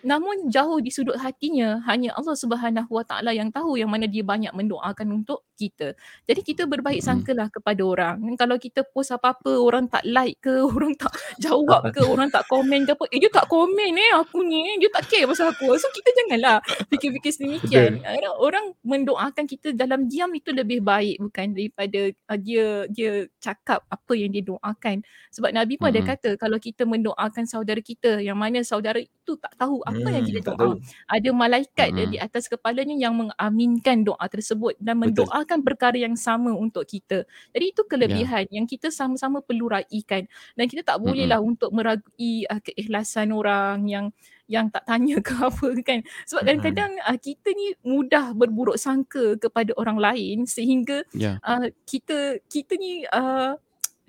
Namun 0.03 0.49
jauh 0.49 0.81
di 0.81 0.89
sudut 0.89 1.17
hatinya 1.21 1.81
hanya 1.85 2.17
Allah 2.17 2.37
Subhanahu 2.37 2.91
Wa 2.91 3.05
Taala 3.05 3.37
yang 3.37 3.53
tahu 3.53 3.77
yang 3.77 3.93
mana 3.93 4.09
dia 4.09 4.25
banyak 4.25 4.53
mendoakan 4.53 5.23
untuk 5.23 5.45
kita. 5.61 5.93
Jadi 6.25 6.41
kita 6.41 6.63
berbaik 6.65 7.05
sangkalah 7.05 7.53
kepada 7.53 7.85
orang. 7.85 8.17
Kalau 8.41 8.57
kita 8.57 8.81
post 8.89 9.13
apa-apa 9.13 9.61
orang 9.61 9.93
tak 9.93 10.09
like 10.09 10.41
ke, 10.41 10.65
orang 10.73 10.97
tak 10.97 11.13
jawab 11.37 11.93
ke, 11.93 12.01
orang 12.01 12.33
tak 12.33 12.49
komen 12.49 12.89
ke 12.89 12.97
apa, 12.97 13.05
eh 13.13 13.21
dia 13.21 13.29
tak 13.29 13.47
komen 13.53 13.93
eh 13.93 14.13
aku 14.17 14.41
ni, 14.41 14.81
dia 14.81 14.89
tak 14.89 15.05
care 15.13 15.29
pasal 15.29 15.53
aku. 15.53 15.77
So 15.77 15.93
kita 15.93 16.09
janganlah 16.25 16.65
fikir-fikir 16.89 17.33
sedemikian. 17.37 18.01
Orang 18.41 18.73
mendoakan 18.81 19.45
kita 19.45 19.77
dalam 19.77 20.09
diam 20.09 20.33
itu 20.33 20.57
lebih 20.57 20.81
baik 20.81 21.21
bukan 21.21 21.53
daripada 21.53 22.01
uh, 22.33 22.39
dia 22.41 22.89
dia 22.89 23.29
cakap 23.37 23.85
apa 23.93 24.13
yang 24.17 24.33
dia 24.33 24.41
doakan. 24.41 25.05
Sebab 25.37 25.53
Nabi 25.53 25.77
pun 25.77 25.93
ada 25.93 26.01
kata 26.01 26.41
kalau 26.41 26.57
kita 26.57 26.89
mendoakan 26.89 27.45
saudara 27.45 27.85
kita 27.85 28.25
yang 28.25 28.41
mana 28.41 28.65
saudara 28.65 29.03
itu 29.31 29.39
tak 29.39 29.55
tahu 29.55 29.79
apa 29.87 30.03
hmm, 30.03 30.15
yang 30.19 30.25
kita 30.27 30.41
doa. 30.51 30.75
Ada 31.07 31.31
malaikat 31.31 31.89
hmm. 31.95 32.11
di 32.11 32.19
atas 32.19 32.51
kepalanya 32.51 32.99
yang 32.99 33.15
mengaminkan 33.15 34.03
doa 34.03 34.27
tersebut 34.27 34.75
dan 34.83 34.99
mendoakan 34.99 35.63
Betul. 35.63 35.67
perkara 35.71 35.97
yang 36.03 36.19
sama 36.19 36.51
untuk 36.51 36.83
kita. 36.83 37.23
Jadi 37.55 37.65
itu 37.71 37.87
kelebihan 37.87 38.51
yeah. 38.51 38.55
yang 38.59 38.67
kita 38.67 38.91
sama-sama 38.91 39.39
perlu 39.39 39.71
raikan 39.71 40.27
dan 40.59 40.65
kita 40.67 40.83
tak 40.83 40.99
bolehlah 40.99 41.39
hmm. 41.39 41.51
untuk 41.55 41.71
meragui 41.71 42.43
uh, 42.51 42.59
keikhlasan 42.59 43.31
orang 43.31 43.87
yang 43.87 44.11
yang 44.51 44.67
tak 44.67 44.83
tanya 44.83 45.23
ke 45.23 45.31
apa 45.47 45.69
kan. 45.87 46.03
Sebab 46.27 46.43
kadang-kadang 46.43 46.99
uh, 47.07 47.15
kita 47.15 47.55
ni 47.55 47.79
mudah 47.87 48.35
berburuk 48.35 48.83
sangka 48.83 49.39
kepada 49.39 49.71
orang 49.79 50.03
lain 50.03 50.43
sehingga 50.51 51.07
yeah. 51.15 51.39
uh, 51.47 51.71
kita 51.87 52.43
kita 52.51 52.75
ni 52.75 53.07
uh, 53.07 53.55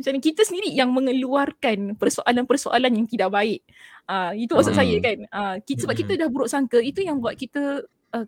macam 0.01 0.17
kita 0.17 0.41
sendiri 0.41 0.73
yang 0.73 0.89
mengeluarkan 0.89 1.95
persoalan-persoalan 1.95 2.91
yang 2.91 3.07
tidak 3.07 3.29
baik. 3.29 3.61
Uh, 4.09 4.33
itu 4.33 4.51
maksud 4.51 4.73
hmm. 4.73 4.81
saya 4.81 4.95
kan. 4.97 5.17
Uh, 5.29 5.55
kita, 5.61 5.85
sebab 5.85 5.95
kita 5.95 6.11
dah 6.17 6.27
buruk 6.27 6.49
sangka 6.49 6.81
itu 6.81 7.05
yang 7.05 7.21
buat 7.21 7.37
kita 7.37 7.85
uh, 8.17 8.25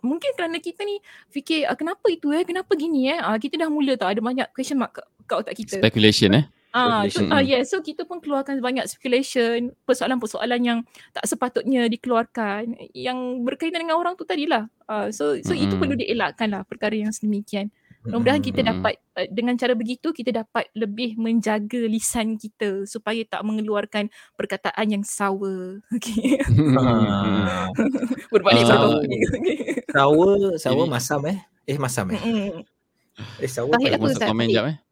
mungkin 0.00 0.30
kerana 0.38 0.62
kita 0.62 0.86
ni 0.86 1.02
fikir 1.34 1.66
uh, 1.66 1.74
kenapa 1.74 2.06
itu 2.06 2.30
eh 2.30 2.46
kenapa 2.46 2.72
gini 2.78 3.10
eh 3.10 3.18
uh, 3.18 3.34
kita 3.36 3.58
dah 3.58 3.68
mula 3.68 3.98
tau 3.98 4.08
ada 4.08 4.22
banyak 4.22 4.46
question 4.54 4.78
mark 4.78 5.02
kat 5.26 5.36
otak 5.36 5.54
kita. 5.58 5.82
Speculation 5.82 6.32
eh. 6.38 6.46
Ah, 6.76 7.00
uh, 7.00 7.02
so, 7.08 7.24
uh, 7.24 7.40
yeah, 7.40 7.64
so 7.64 7.80
kita 7.80 8.04
pun 8.04 8.20
keluarkan 8.20 8.60
banyak 8.60 8.84
speculation, 8.84 9.72
persoalan-persoalan 9.88 10.60
yang 10.60 10.78
tak 11.16 11.24
sepatutnya 11.24 11.88
dikeluarkan 11.88 12.76
yang 12.92 13.40
berkaitan 13.48 13.88
dengan 13.88 13.96
orang 13.96 14.12
tu 14.12 14.28
tadilah. 14.28 14.68
Uh, 14.84 15.08
so 15.08 15.40
so 15.40 15.56
hmm. 15.56 15.64
itu 15.64 15.74
perlu 15.80 15.96
dielakkan 15.96 16.52
lah 16.52 16.68
perkara 16.68 16.92
yang 16.92 17.16
sedemikian. 17.16 17.72
Mudah-mudahan 18.06 18.42
kita 18.42 18.60
dapat 18.62 18.94
uh, 19.18 19.26
dengan 19.28 19.58
cara 19.58 19.74
begitu 19.74 20.14
kita 20.14 20.30
dapat 20.30 20.70
lebih 20.78 21.18
menjaga 21.18 21.82
lisan 21.90 22.38
kita 22.38 22.86
supaya 22.86 23.26
tak 23.26 23.42
mengeluarkan 23.42 24.06
perkataan 24.38 24.86
yang 24.86 25.04
sour. 25.04 25.82
Okey. 25.96 26.38
Berbalik 28.32 28.64
uh, 28.70 29.02
sour, 29.90 30.54
sour 30.56 30.86
masam 30.86 31.20
eh? 31.26 31.38
Eh 31.66 31.76
masam 31.82 32.14
eh? 32.14 32.22
Eh 33.42 33.50
sour. 33.50 33.74
Masuk 33.74 34.22
komen 34.22 34.48
jap 34.54 34.70
eh. 34.70 34.85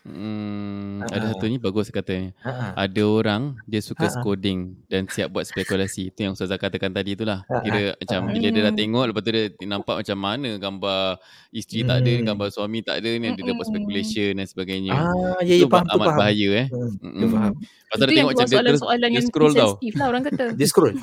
Hmm, 0.00 1.04
uh-huh. 1.04 1.12
ada 1.12 1.36
satu 1.36 1.44
ni 1.44 1.60
bagus 1.60 1.92
katanya. 1.92 2.32
Uh-huh. 2.40 2.72
Ada 2.72 3.02
orang 3.04 3.42
dia 3.68 3.84
suka 3.84 4.08
uh-huh. 4.08 4.24
coding 4.24 4.72
dan 4.88 5.04
siap 5.04 5.28
buat 5.28 5.44
spekulasi. 5.44 6.08
Itu 6.08 6.24
yang 6.24 6.32
Ustazah 6.32 6.56
katakan 6.56 6.88
tadi 6.88 7.12
itulah. 7.12 7.44
Uh-huh. 7.44 7.60
Kira 7.60 7.82
macam 8.00 8.20
uh-huh. 8.24 8.32
bila 8.32 8.48
dia 8.48 8.62
dah 8.64 8.74
tengok 8.74 9.04
lepas 9.12 9.20
tu 9.20 9.30
dia 9.36 9.44
nampak 9.68 9.96
macam 10.00 10.16
mana 10.16 10.50
gambar 10.56 11.20
isteri 11.52 11.84
hmm. 11.84 11.88
tak 11.92 11.96
ada, 12.00 12.12
hmm. 12.16 12.24
gambar 12.32 12.48
suami 12.48 12.78
tak 12.80 12.96
ada 13.04 13.10
ni 13.12 13.28
dia 13.36 13.44
dapat 13.44 13.66
speculation 13.68 14.32
dan 14.40 14.46
sebagainya. 14.48 14.92
Ah, 14.96 15.40
ya, 15.44 15.54
ya, 15.60 15.66
faham, 15.68 15.86
amat 15.92 16.06
faham. 16.08 16.18
bahaya 16.24 16.48
eh. 16.64 16.66
Hmm, 16.72 17.28
faham. 17.28 17.54
Pasal 17.90 18.06
dia 18.06 18.16
tengok 18.22 18.32
macam 18.32 18.46
dia, 18.46 18.78
soalan 18.78 19.08
dia 19.10 19.22
scroll 19.26 19.52
tau. 19.52 19.72
Lah 19.98 20.06
orang 20.06 20.22
kata. 20.22 20.44
Dia 20.60 20.68
scroll. 20.70 20.94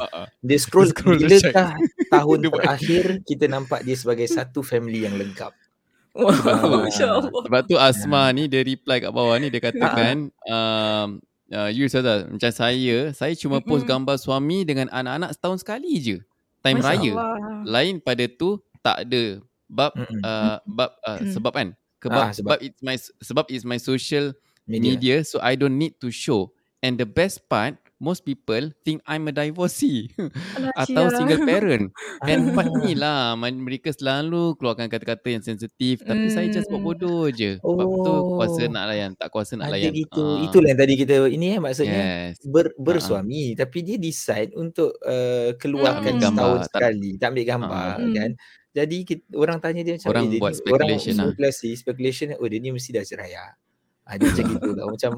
dia 0.41 0.57
scroll. 0.57 0.89
Bila 1.19 1.37
tahun 2.15 2.37
terakhir 2.47 3.05
kita 3.27 3.45
nampak 3.51 3.83
dia 3.83 3.93
sebagai 3.99 4.25
satu 4.25 4.63
family 4.63 5.03
yang 5.03 5.19
lengkap. 5.19 5.51
Wow, 6.17 6.89
Sebab 7.45 7.61
tu 7.69 7.77
Asma 7.77 8.33
ni 8.33 8.49
dia 8.49 8.65
reply 8.65 8.97
kat 9.05 9.13
bawah 9.13 9.37
ni 9.37 9.53
dia 9.53 9.61
katakan 9.61 10.33
um, 10.49 11.21
uh, 11.53 11.69
you 11.69 11.85
Ustazah 11.85 12.25
macam 12.25 12.51
saya 12.51 13.13
saya 13.13 13.33
cuma 13.37 13.61
post 13.61 13.85
gambar 13.85 14.17
suami 14.17 14.65
dengan 14.65 14.89
anak-anak 14.89 15.37
setahun 15.37 15.61
sekali 15.61 15.93
je 16.01 16.17
time 16.67 16.79
Masya 16.81 16.89
raya. 16.89 17.11
Allah. 17.13 17.31
lain 17.63 17.93
pada 18.01 18.25
tu 18.27 18.59
tak 18.83 19.07
ada. 19.07 19.23
Bab 19.67 19.91
uh, 19.99 20.57
bab 20.63 20.91
uh, 21.03 21.19
sebab 21.27 21.51
kan? 21.51 21.69
Sebab 21.99 22.23
ah, 22.23 22.31
sebab 22.31 22.57
it's 22.63 22.79
my 22.79 22.95
sebab 23.19 23.45
it's 23.51 23.67
my 23.67 23.79
social 23.81 24.31
media. 24.63 24.95
media 24.95 25.15
so 25.27 25.43
I 25.43 25.59
don't 25.59 25.75
need 25.75 25.99
to 25.99 26.07
show. 26.13 26.55
And 26.79 26.95
the 26.95 27.09
best 27.09 27.43
part 27.51 27.75
most 27.97 28.21
people 28.21 28.69
think 28.85 29.01
I'm 29.09 29.25
a 29.29 29.33
divorcee 29.33 30.13
atau 30.81 31.09
single 31.13 31.43
parent. 31.45 31.89
And 32.29 32.53
part 32.53 32.69
ni 32.81 32.93
lah 32.93 33.33
mereka 33.37 33.89
selalu 33.93 34.57
keluarkan 34.57 34.89
kata-kata 34.89 35.27
yang 35.33 35.43
sensitif 35.43 36.05
tapi 36.05 36.29
mm. 36.29 36.33
saya 36.33 36.47
just 36.49 36.69
buat 36.69 36.81
hmm. 36.81 36.89
bodoh 36.89 37.25
je. 37.33 37.57
Sebab 37.61 37.87
oh. 37.87 38.05
tu 38.05 38.13
kuasa 38.37 38.61
nak 38.69 38.85
layan, 38.93 39.11
tak 39.17 39.29
kuasa 39.33 39.57
nak 39.57 39.73
Ada 39.73 39.75
layan. 39.77 39.93
gitu. 39.93 40.23
Uh. 40.23 40.45
Itulah 40.45 40.67
yang 40.73 40.79
tadi 40.79 40.93
kita 40.97 41.15
ini 41.29 41.45
eh 41.57 41.59
maksudnya 41.61 42.03
yes. 42.31 42.41
ber, 42.45 42.73
bersuami 42.77 43.53
uh. 43.53 43.65
tapi 43.65 43.81
dia 43.81 43.97
decide 43.97 44.53
untuk 44.53 44.93
uh, 45.01 45.57
keluarkan 45.57 46.21
mm. 46.21 46.23
setahun 46.23 46.59
tak, 46.61 46.69
sekali, 46.69 47.11
tak 47.17 47.27
ambil 47.33 47.45
gambar 47.45 47.93
uh. 47.97 48.13
kan. 48.13 48.31
Jadi 48.77 48.97
kita, 49.09 49.23
orang 49.33 49.57
tanya 49.57 49.81
dia 49.81 49.97
macam 49.97 50.09
orang 50.13 50.25
dia, 50.29 50.37
buat 50.37 50.53
speculation 50.53 51.13
orang 51.17 51.17
lah. 51.17 51.33
spekulasi, 51.33 51.69
speculation 51.73 52.27
oh 52.37 52.45
dia 52.45 52.59
ni 52.61 52.69
mesti 52.69 52.93
dah 52.93 53.01
cerai 53.01 53.33
ah. 53.33 53.57
Ada 54.05 54.21
macam 54.21 54.45
gitu 54.53 54.69
lah 54.77 54.85
macam 54.93 55.11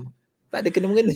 tak 0.49 0.59
ada 0.65 0.69
kena 0.71 0.87
mengena. 0.87 1.13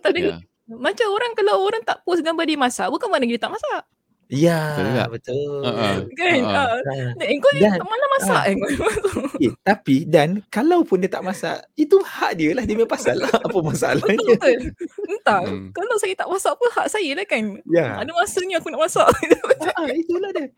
tak 0.00 0.10
ada 0.14 0.20
yeah. 0.22 0.40
Macam 0.66 1.06
orang 1.14 1.32
kalau 1.38 1.62
orang 1.62 1.82
tak 1.86 2.02
post 2.02 2.26
gambar 2.26 2.42
dia 2.42 2.58
masak, 2.58 2.90
bukan 2.90 3.06
mana 3.06 3.22
dia 3.22 3.38
tak 3.38 3.54
masak. 3.54 3.82
Ya, 4.26 5.06
betul. 5.06 5.62
Uh-uh. 5.62 6.02
Kan? 6.18 6.42
Uh-uh. 6.42 6.82
Uh. 6.82 7.10
Eh, 7.22 7.38
kau 7.38 7.54
dan, 7.54 7.78
mana 7.78 8.04
masak? 8.18 8.42
Uh. 8.58 9.30
eh, 9.46 9.54
tapi 9.62 10.02
dan 10.02 10.42
kalaupun 10.50 10.98
dia 10.98 11.06
tak 11.06 11.22
masak, 11.22 11.62
itu 11.78 11.94
hak 12.02 12.34
dia 12.34 12.50
lah. 12.50 12.66
Dia 12.66 12.74
punya 12.74 12.90
pasal 12.90 13.22
lah. 13.22 13.30
Apa 13.30 13.58
masalahnya? 13.62 14.34
Betul, 14.34 14.74
Entah. 15.06 15.46
Hmm. 15.46 15.70
Kalau 15.70 15.94
saya 16.02 16.14
tak 16.18 16.26
masak 16.26 16.58
apa, 16.58 16.66
hak 16.74 16.86
saya 16.90 17.10
lah 17.14 17.26
kan. 17.30 17.44
Ya. 17.70 18.02
Ada 18.02 18.10
masanya 18.10 18.58
aku 18.58 18.68
nak 18.74 18.82
masak. 18.82 19.06
uh, 19.06 19.90
itulah 19.94 20.30
dia. 20.34 20.50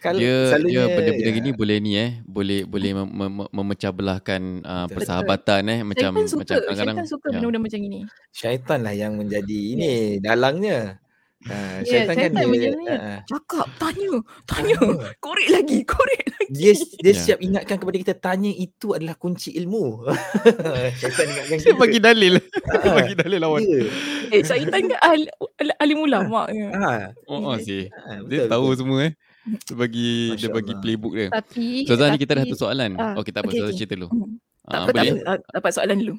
Kalau 0.00 0.16
dia 0.16 0.56
dia 0.64 0.88
benda-benda 0.96 1.28
ya. 1.28 1.36
gini 1.36 1.50
boleh 1.52 1.76
ni 1.76 1.92
eh 2.00 2.10
boleh 2.24 2.64
boleh 2.64 2.90
mem- 2.96 3.12
mem- 3.12 3.52
memecah 3.52 3.92
belahkan 3.92 4.64
uh, 4.64 4.86
persahabatan 4.88 5.60
eh 5.68 5.80
macam 5.84 6.16
syaitan 6.16 6.24
suka, 6.24 6.40
macam 6.40 6.56
kadang-kadang 6.56 6.96
syaitan 6.96 7.06
suka 7.12 7.26
ya. 7.28 7.32
benda-benda 7.36 7.60
macam 7.60 7.80
ini. 7.84 8.00
Syaitan 8.32 8.78
lah 8.80 8.94
yang 8.96 9.12
menjadi 9.20 9.60
ini 9.76 9.92
dalangnya. 10.24 10.96
Ha, 11.40 11.80
yeah, 11.80 12.04
syaitan, 12.04 12.16
syaitan 12.20 12.36
kan 12.36 12.52
dia, 12.52 12.68
uh, 12.68 13.18
cakap, 13.24 13.66
tanya, 13.80 14.12
tanya, 14.44 14.76
uh, 14.76 15.08
korek 15.24 15.48
lagi, 15.48 15.88
korek 15.88 16.20
lagi. 16.36 16.52
Dia, 16.52 16.76
dia 16.76 17.12
yeah. 17.16 17.16
siap 17.16 17.38
ingatkan 17.40 17.80
kepada 17.80 17.96
kita, 17.96 18.12
tanya 18.12 18.52
itu 18.52 18.92
adalah 18.92 19.16
kunci 19.16 19.56
ilmu. 19.56 20.04
syaitan 21.00 21.24
ingatkan 21.32 21.56
kita. 21.56 21.72
Dia 21.72 21.80
bagi 21.80 21.96
dalil. 21.96 22.34
dia 22.84 22.90
bagi 22.92 23.14
dalil 23.16 23.38
lawan. 23.40 23.64
Yeah. 23.64 24.36
Eh, 24.36 24.42
syaitan 24.44 24.84
kan 24.84 25.00
ahli, 25.00 25.32
ahli 25.80 25.94
ulama. 25.96 26.44
Ha. 26.52 27.16
Oh, 27.24 27.40
oh 27.48 27.56
sih. 27.56 27.88
Ha, 27.88 28.20
dia 28.28 28.44
tahu 28.44 28.76
betul. 28.76 28.84
semua 28.84 29.08
eh. 29.08 29.12
Dia 29.40 29.74
bagi, 29.74 30.36
dia 30.36 30.48
bagi 30.52 30.74
playbook 30.76 31.14
dia. 31.16 31.28
Tapi, 31.32 31.88
so, 31.88 31.96
tapi, 31.96 32.20
kita 32.20 32.32
dah 32.36 32.44
satu 32.44 32.58
soalan. 32.68 32.90
Uh, 32.96 33.14
okay, 33.20 33.32
tak 33.32 33.44
apa, 33.44 33.50
okay, 33.50 33.60
okay. 33.64 33.76
cerita 33.76 33.96
dulu. 33.96 34.08
Hmm. 34.12 34.36
Tak 34.68 34.78
apa, 34.84 34.90
tak 34.92 35.04
apa. 35.08 35.32
Dapat 35.56 35.70
soalan 35.72 35.96
dulu. 35.96 36.14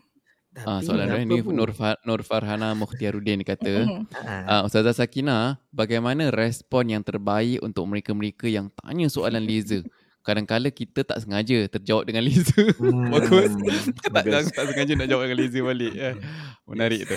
Ah, 0.67 0.83
soalan 0.83 1.07
dia 1.07 1.23
ni 1.23 1.39
Nur, 1.47 1.71
Far, 1.71 1.95
Nur 2.03 2.27
Farhana 2.27 2.75
Mukhtiaruddin 2.75 3.39
kata 3.39 3.87
uh, 3.87 4.67
Ustazah 4.67 4.91
Sakina 4.91 5.55
Bagaimana 5.71 6.27
respon 6.27 6.91
yang 6.91 6.99
terbaik 6.99 7.63
Untuk 7.63 7.87
mereka-mereka 7.87 8.51
yang 8.51 8.67
tanya 8.75 9.07
soalan 9.07 9.47
laser 9.47 9.87
Kadang-kadang 10.27 10.75
kita 10.75 11.07
tak 11.07 11.23
sengaja 11.23 11.71
terjawab 11.71 12.03
dengan 12.03 12.27
laser 12.27 12.67
hmm, 12.67 13.07
Bagus 13.15 13.55
tak, 14.11 14.27
tak, 14.27 14.43
tak 14.51 14.65
sengaja 14.75 14.91
nak 14.99 15.07
jawab 15.07 15.23
dengan 15.31 15.39
laser 15.39 15.63
balik 15.63 15.93
eh. 15.95 16.15
Menarik 16.67 17.07
tu 17.07 17.15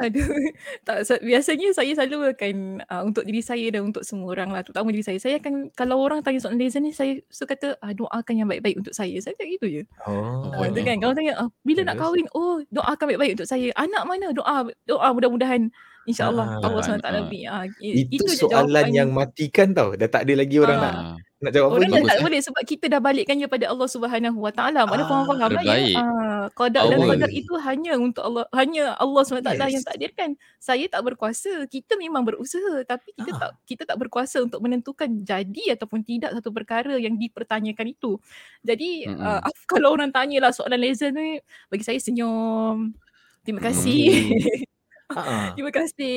Aduh, 0.00 0.24
tak 0.88 1.04
biasanya 1.20 1.68
saya 1.76 1.92
selalu 1.92 2.32
akan 2.32 2.80
uh, 2.88 3.02
untuk 3.04 3.28
diri 3.28 3.44
saya 3.44 3.68
dan 3.68 3.92
untuk 3.92 4.00
semua 4.08 4.32
orang 4.32 4.48
lah, 4.48 4.64
terutama 4.64 4.88
diri 4.88 5.04
saya. 5.04 5.20
Saya 5.20 5.36
akan 5.36 5.68
kalau 5.76 6.00
orang 6.00 6.24
tanya 6.24 6.40
soalan 6.40 6.56
laser 6.56 6.80
ni 6.80 6.96
saya 6.96 7.20
suka 7.28 7.52
kata 7.52 7.76
ah, 7.84 7.92
doakan 7.92 8.34
yang 8.40 8.48
baik-baik 8.48 8.80
untuk 8.80 8.96
saya. 8.96 9.12
Saya 9.20 9.36
cakap 9.36 9.48
gitu 9.60 9.66
je. 9.68 9.82
Oh. 10.08 10.48
Uh, 10.48 10.72
kan 10.80 10.96
kalau 10.96 11.12
tanya 11.12 11.36
ah, 11.36 11.48
bila 11.60 11.84
nak 11.84 12.00
kahwin, 12.00 12.24
oh 12.32 12.64
doakan 12.72 13.04
baik-baik 13.12 13.32
untuk 13.36 13.48
saya. 13.48 13.68
Anak 13.76 14.08
mana? 14.08 14.32
Doa 14.32 14.64
doa 14.88 15.08
mudah-mudahan 15.12 15.68
InsyaAllah 16.02 16.58
ah, 16.58 16.64
Allah 16.64 16.82
SWT 16.82 17.08
lebih. 17.26 17.42
Ah, 17.46 17.64
itu, 17.78 18.16
itu 18.16 18.48
soalan 18.48 18.90
yang 18.90 19.12
matikan 19.12 19.76
tau. 19.76 19.94
Dah 19.94 20.08
tak 20.08 20.24
ada 20.24 20.34
lagi 20.40 20.56
orang 20.56 20.78
ah. 20.80 20.84
nak 20.88 20.96
nak 21.42 21.52
jawab 21.58 21.74
Orang 21.74 21.90
dah 21.90 22.02
tak 22.06 22.22
boleh 22.22 22.38
sebab 22.38 22.62
kita 22.62 22.86
dah 22.86 23.00
balikkan 23.02 23.34
dia 23.34 23.50
pada 23.50 23.66
Allah 23.66 23.88
Subhanahu 23.90 24.38
Wa 24.38 24.54
Taala. 24.54 24.86
Mana 24.86 25.02
ah, 25.02 25.08
faham-faham 25.10 25.50
lah 25.58 25.64
ya. 25.66 25.98
Ah, 25.98 26.44
qadar 26.54 26.86
dan 26.86 26.98
qadar 27.02 27.30
itu 27.34 27.52
hanya 27.58 27.98
untuk 27.98 28.22
Allah 28.22 28.46
hanya 28.54 28.94
Allah 28.94 29.22
SWT 29.26 29.50
yes. 29.50 29.74
yang 29.74 29.84
takdirkan. 29.84 30.30
Saya 30.62 30.86
tak 30.86 31.02
berkuasa. 31.02 31.66
Kita 31.66 31.98
memang 31.98 32.22
berusaha 32.22 32.86
tapi 32.86 33.10
kita 33.18 33.30
ah. 33.34 33.38
tak 33.42 33.50
kita 33.66 33.82
tak 33.82 33.98
berkuasa 33.98 34.46
untuk 34.46 34.62
menentukan 34.62 35.10
jadi 35.26 35.74
ataupun 35.74 36.06
tidak 36.06 36.30
satu 36.38 36.54
perkara 36.54 36.94
yang 36.94 37.18
dipertanyakan 37.18 37.90
itu. 37.90 38.22
Jadi 38.62 39.10
mm-hmm. 39.10 39.42
uh, 39.42 39.42
kalau 39.70 39.98
orang 39.98 40.14
tanyalah 40.14 40.54
soalan 40.54 40.78
laser 40.78 41.10
ni 41.10 41.42
bagi 41.66 41.82
saya 41.82 41.98
senyum. 41.98 42.94
Terima 43.42 43.58
kasih. 43.58 44.30
Mm. 44.38 44.70
Uh-huh. 45.12 45.46
Terima 45.54 45.70
kasih. 45.72 46.16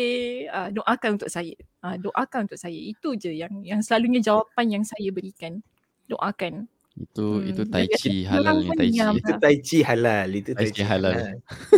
Uh, 0.50 0.70
doakan 0.72 1.10
untuk 1.20 1.30
saya. 1.32 1.56
Uh, 1.84 1.96
doakan 2.00 2.50
untuk 2.50 2.60
saya. 2.60 2.78
Itu 2.78 3.20
je 3.20 3.32
yang 3.36 3.62
yang 3.62 3.84
selalunya 3.84 4.24
jawapan 4.24 4.80
yang 4.80 4.84
saya 4.88 5.12
berikan. 5.12 5.62
Doakan. 6.08 6.72
Itu 6.96 7.44
hmm. 7.44 7.50
itu 7.52 7.64
tai 7.68 7.92
chi 7.92 8.24
halal 8.24 8.64
ni 8.64 8.72
tai 8.72 8.88
chi. 8.88 9.04
Itu 9.20 9.34
tai 9.36 9.56
chi 9.60 9.80
halal. 9.84 10.30
Itu 10.32 10.52
tai 10.56 10.72
chi 10.72 10.80
halal. 10.80 11.20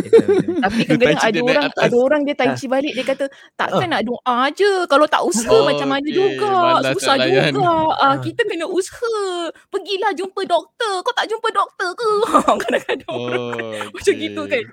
Tapi 0.62 0.80
kadang 0.86 1.18
ada 1.18 1.40
orang 1.42 1.64
ada 1.74 1.96
orang 1.98 2.20
dia 2.22 2.38
tai 2.38 2.54
chi 2.54 2.70
balik 2.70 2.94
dia 2.94 3.02
kata 3.02 3.26
takkan 3.58 3.90
nak 3.90 4.06
doa 4.06 4.46
aje 4.46 4.86
kalau 4.86 5.10
tak 5.10 5.18
usaha 5.26 5.50
oh, 5.50 5.66
macam 5.66 5.90
mana 5.90 6.06
okay. 6.06 6.14
juga. 6.14 6.46
Malas 6.54 6.94
Susah 6.94 7.18
juga. 7.18 7.50
Uh, 7.50 8.16
kita 8.22 8.46
kena 8.46 8.70
usaha. 8.70 9.50
Pergilah 9.74 10.14
jumpa 10.14 10.40
doktor. 10.46 10.94
Kau 11.02 11.14
tak 11.18 11.26
jumpa 11.26 11.48
doktor 11.50 11.90
ke? 11.98 12.10
Kadang-kadang 12.62 13.10
oh, 13.10 13.26
okay. 13.58 13.82
macam 13.98 14.14
gitu 14.14 14.42
kan. 14.46 14.64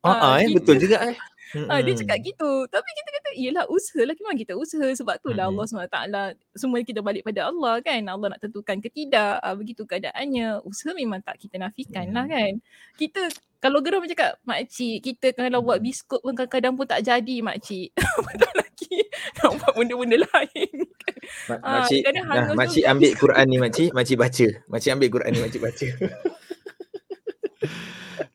Ah, 0.00 0.16
uh, 0.16 0.34
eh, 0.40 0.48
betul 0.48 0.80
juga 0.80 0.96
eh. 1.12 1.16
Ha, 1.50 1.82
dia 1.82 1.94
cakap 1.98 2.18
gitu. 2.22 2.50
Tapi 2.70 2.88
kita 2.94 3.08
kata, 3.10 3.28
iyalah 3.34 3.64
usaha 3.66 4.02
lah. 4.06 4.14
Memang 4.14 4.38
kita 4.38 4.52
usaha. 4.54 4.86
Sebab 4.86 5.16
tu 5.18 5.34
lah 5.34 5.50
Allah 5.50 5.64
SWT. 5.66 5.98
Semua 6.54 6.78
kita 6.86 7.02
balik 7.02 7.26
pada 7.26 7.50
Allah 7.50 7.82
kan. 7.82 8.00
Allah 8.06 8.36
nak 8.36 8.40
tentukan 8.42 8.78
ke 8.78 8.88
tidak. 8.90 9.42
Ha, 9.42 9.54
begitu 9.58 9.82
keadaannya. 9.82 10.62
Usaha 10.62 10.94
memang 10.94 11.22
tak 11.22 11.42
kita 11.42 11.58
nafikan 11.58 12.14
lah 12.14 12.30
kan. 12.30 12.62
Kita, 12.94 13.26
kalau 13.58 13.82
geram 13.82 14.06
cakap, 14.06 14.38
makcik, 14.46 15.04
kita 15.04 15.36
kalau 15.36 15.60
buat 15.60 15.82
biskut 15.82 16.22
pun 16.22 16.32
kadang-kadang 16.32 16.74
pun 16.78 16.86
tak 16.86 17.02
jadi 17.02 17.36
makcik. 17.42 17.92
Betul 18.26 18.52
lagi. 18.54 18.96
Nak 19.42 19.50
buat 19.60 19.72
benda-benda 19.76 20.16
lain. 20.22 20.76
Makcik, 21.50 22.02
nah, 22.24 22.54
makcik 22.54 22.84
ambil 22.88 23.10
Quran 23.22 23.44
ni 23.46 23.56
makcik. 23.58 23.90
Makcik 23.92 24.16
baca. 24.18 24.46
Makcik 24.70 24.90
ambil 24.96 25.08
Quran 25.12 25.30
ni 25.34 25.40
makcik 25.42 25.62
baca. 25.62 25.88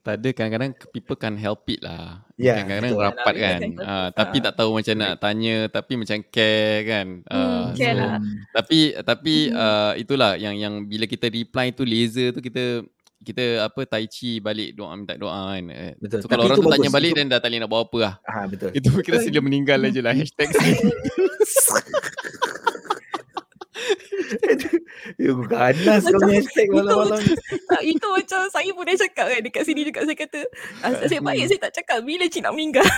Tak 0.05 0.21
ada 0.21 0.29
kadang-kadang 0.37 0.71
people 0.93 1.17
can 1.17 1.33
help 1.33 1.65
it 1.65 1.81
lah. 1.81 2.21
Yeah, 2.37 2.61
kadang-kadang 2.61 2.93
betul. 2.93 3.05
rapat 3.09 3.35
kan. 3.41 3.59
Uh, 3.73 4.07
tapi 4.13 4.37
tak 4.37 4.53
tahu 4.53 4.77
macam 4.77 4.95
nak 5.01 5.13
tanya 5.17 5.55
tapi 5.65 5.93
macam 5.97 6.17
care 6.29 6.85
kan. 6.85 7.07
Uh, 7.25 7.41
hmm, 7.41 7.65
care 7.73 7.97
so, 7.97 8.01
lah. 8.05 8.13
Tapi 8.53 8.79
tapi 9.01 9.35
uh, 9.49 9.97
itulah 9.97 10.37
yang 10.37 10.53
yang 10.53 10.85
bila 10.85 11.09
kita 11.09 11.25
reply 11.25 11.73
tu 11.73 11.81
laser 11.81 12.37
tu 12.37 12.45
kita 12.45 12.85
kita 13.25 13.65
apa 13.65 13.81
tai 13.89 14.05
chi 14.05 14.37
balik 14.37 14.77
doa 14.77 14.93
minta 14.93 15.17
doa 15.17 15.57
kan. 15.57 15.73
Eh, 15.73 15.97
betul. 15.97 16.21
So, 16.21 16.29
kalau 16.29 16.45
orang 16.45 16.61
tu 16.61 16.69
tanya 16.69 16.93
balik 16.93 17.17
dan 17.17 17.25
dah 17.25 17.41
tak 17.41 17.49
nak 17.49 17.65
buat 17.65 17.89
apa 17.89 17.97
lah. 17.97 18.13
Ha, 18.29 18.45
betul. 18.45 18.69
Itu 18.77 18.93
kita 19.09 19.25
sila 19.25 19.41
meninggal 19.41 19.81
aja 19.81 20.05
lah 20.05 20.13
hashtag. 20.13 20.53
Ya 25.21 25.31
ganas 25.47 26.03
kau 26.07 26.19
punya 26.19 26.41
malam-malam. 26.71 27.21
tak, 27.69 27.81
Itu 27.85 28.07
macam 28.09 28.39
saya 28.49 28.69
pun 28.73 28.83
dah 28.87 28.97
cakap 28.97 29.25
kan 29.31 29.39
Dekat 29.43 29.63
sini 29.67 29.81
juga 29.85 30.01
saya 30.03 30.17
kata 30.17 30.41
ah, 30.81 30.91
Saya 31.05 31.21
baik 31.21 31.43
saya 31.49 31.59
tak 31.69 31.73
cakap 31.81 31.97
Bila 32.03 32.25
cik 32.27 32.41
nak 32.45 32.53
meninggal? 32.55 32.85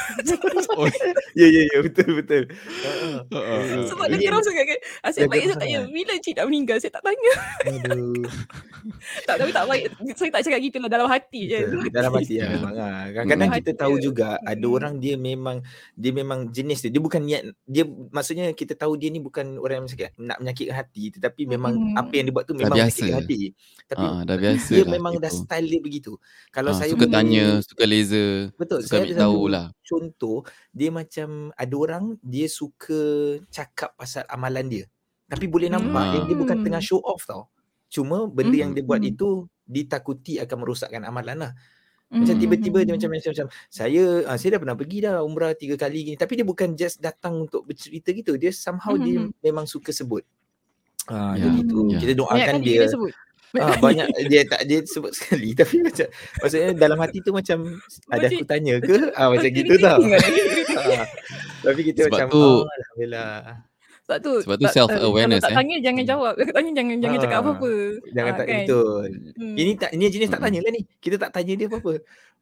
Ya 1.38 1.46
ya 1.46 1.62
ya 1.70 1.78
betul 1.86 2.10
betul. 2.18 2.44
Sebab 3.90 4.06
dia 4.10 4.18
kira 4.18 4.38
sangat 4.42 4.66
kan 4.66 4.80
Saya 5.14 5.26
baik 5.30 5.44
saya 5.50 5.58
tanya 5.60 5.80
Bila 5.86 6.14
cik 6.18 6.34
nak 6.38 6.46
meninggal 6.50 6.78
Saya 6.82 6.92
tak 6.98 7.04
tanya. 7.06 7.34
Tak 9.28 9.36
tapi 9.42 9.52
tak 9.54 9.66
baik 9.68 9.84
Saya 10.18 10.30
tak 10.34 10.42
cakap 10.48 10.60
gitu 10.64 10.78
lah 10.82 10.90
Dalam 10.90 11.08
hati 11.10 11.42
je. 11.50 11.60
Dalam 11.92 12.12
hati 12.16 12.34
ya 12.42 12.46
memang 12.58 12.74
lah. 12.74 12.98
Kadang-kadang 13.14 13.52
kita 13.62 13.72
tahu 13.76 13.96
juga 14.02 14.40
Ada 14.42 14.66
hmm. 14.66 14.76
orang 14.76 14.94
dia 14.98 15.16
memang 15.20 15.58
Dia 15.94 16.12
memang 16.16 16.40
jenis 16.50 16.88
dia 16.88 16.92
Dia 16.94 17.02
bukan 17.02 17.22
niat 17.22 17.42
Dia 17.68 17.84
maksudnya 17.86 18.50
kita 18.54 18.74
tahu 18.74 18.98
dia 18.98 19.12
ni 19.14 19.22
bukan 19.22 19.60
Orang 19.62 19.86
yang 19.86 19.88
nak 20.18 20.38
menyakitkan 20.42 20.76
hati 20.76 21.16
Tetapi 21.18 21.49
memang 21.49 21.74
hmm. 21.74 21.97
apa 21.97 22.13
yang 22.13 22.26
dia 22.30 22.36
buat 22.38 22.45
tu 22.45 22.53
memang 22.53 22.78
menyakitkan 22.78 23.26
hati. 23.26 23.57
Tapi 23.88 24.03
ha, 24.03 24.22
dah 24.28 24.36
biasa 24.36 24.72
dia 24.76 24.86
memang 24.86 25.15
dah 25.18 25.32
style 25.32 25.68
dia 25.72 25.82
begitu. 25.82 26.13
Kalau 26.53 26.76
ha, 26.76 26.78
saya 26.78 26.91
Suka 26.91 27.07
tanya 27.07 27.63
Suka 27.63 27.88
laser 27.88 28.51
Betul 28.59 28.84
Suka 28.84 28.99
ambil 28.99 29.15
tahu 29.15 29.41
lah 29.47 29.65
Contoh 29.80 30.43
Dia 30.76 30.91
macam 30.91 31.55
Ada 31.55 31.76
orang 31.80 32.05
Dia 32.20 32.51
suka 32.51 32.99
Cakap 33.47 33.95
pasal 33.95 34.28
amalan 34.28 34.68
dia. 34.68 34.86
Tapi 35.32 35.47
boleh 35.47 35.72
nampak 35.72 36.03
hmm. 36.03 36.26
Dia 36.28 36.36
bukan 36.36 36.57
tengah 36.68 36.84
show 36.84 36.99
off 36.99 37.24
tau. 37.24 37.47
Cuma 37.88 38.28
benda 38.28 38.59
hmm. 38.59 38.63
yang 38.68 38.72
dia 38.76 38.84
buat 38.84 38.99
hmm. 38.99 39.11
itu 39.15 39.47
Ditakuti 39.68 40.39
akan 40.43 40.57
merosakkan 40.63 41.03
amalan 41.07 41.47
lah. 41.47 41.53
Macam 42.07 42.39
tiba-tiba 42.39 42.88
dia 42.88 42.95
macam 42.95 43.11
macam 43.11 43.51
saya 43.68 44.24
uh, 44.24 44.38
saya 44.39 44.55
dah 44.55 44.59
pernah 44.63 44.80
pergi 44.80 45.03
dah 45.03 45.20
umrah 45.28 45.51
tiga 45.59 45.76
kali 45.76 46.07
gini. 46.07 46.15
Tapi 46.15 46.39
dia 46.39 46.47
bukan 46.47 46.72
just 46.80 47.03
datang 47.03 47.43
untuk 47.43 47.68
bercerita 47.68 48.15
gitu. 48.15 48.39
Dia 48.39 48.55
somehow 48.55 48.95
mm-hmm. 48.95 49.36
dia 49.36 49.51
memang 49.51 49.68
suka 49.68 49.91
sebut 49.91 50.24
ah 51.08 51.14
uh, 51.14 51.34
ya, 51.39 51.47
jadi 51.47 51.60
tu 51.68 51.80
ya. 51.88 51.99
kita 52.03 52.14
doakan 52.20 52.55
dia, 52.60 52.80
dia 52.84 52.91
sebut. 52.91 53.12
Ah, 53.55 53.80
banyak 53.86 54.08
dia 54.28 54.41
tak 54.43 54.62
dia 54.68 54.84
sebut 54.84 55.12
sekali 55.16 55.53
tapi 55.60 55.80
macam 55.80 56.08
maksudnya 56.43 56.70
dalam 56.76 56.97
hati 56.99 57.24
tu 57.24 57.32
macam 57.32 57.80
ada 58.12 58.28
aku 58.28 58.43
tanya 58.43 58.76
ke 58.84 58.95
ah 59.16 59.32
macam 59.32 59.49
gitu 59.49 59.74
tau 59.80 59.99
ah, 60.84 61.05
tapi 61.64 61.82
kita 61.88 62.05
Sebab 62.05 62.12
macam 62.12 62.28
tu, 62.28 62.43
oh, 62.43 62.62
alhamdulillah 62.68 63.64
sebab 64.08 64.20
tu 64.24 64.34
Sebab 64.39 64.55
tu 64.55 64.68
self 64.72 64.89
awareness 65.03 65.43
tak, 65.43 65.51
eh. 65.51 65.58
tanya 65.60 65.76
jangan 65.84 66.03
jawab. 66.08 66.34
Tanya 66.39 66.72
jangan 66.80 66.95
jangan 67.03 67.20
cakap 67.20 67.39
apa-apa. 67.43 67.74
Jangan 68.16 68.32
ha, 68.32 68.39
tak 68.39 68.45
kan? 68.47 68.55
betul. 68.64 69.08
Hmm. 69.36 69.55
Ini 69.60 69.72
tak 69.76 69.89
ini 69.91 70.03
jenis 70.08 70.30
tak 70.32 70.41
tanya 70.47 70.60
lah 70.64 70.72
ni. 70.72 70.82
Kita 71.03 71.16
tak 71.20 71.32
tanya 71.36 71.53
dia 71.60 71.68
apa-apa. 71.68 71.93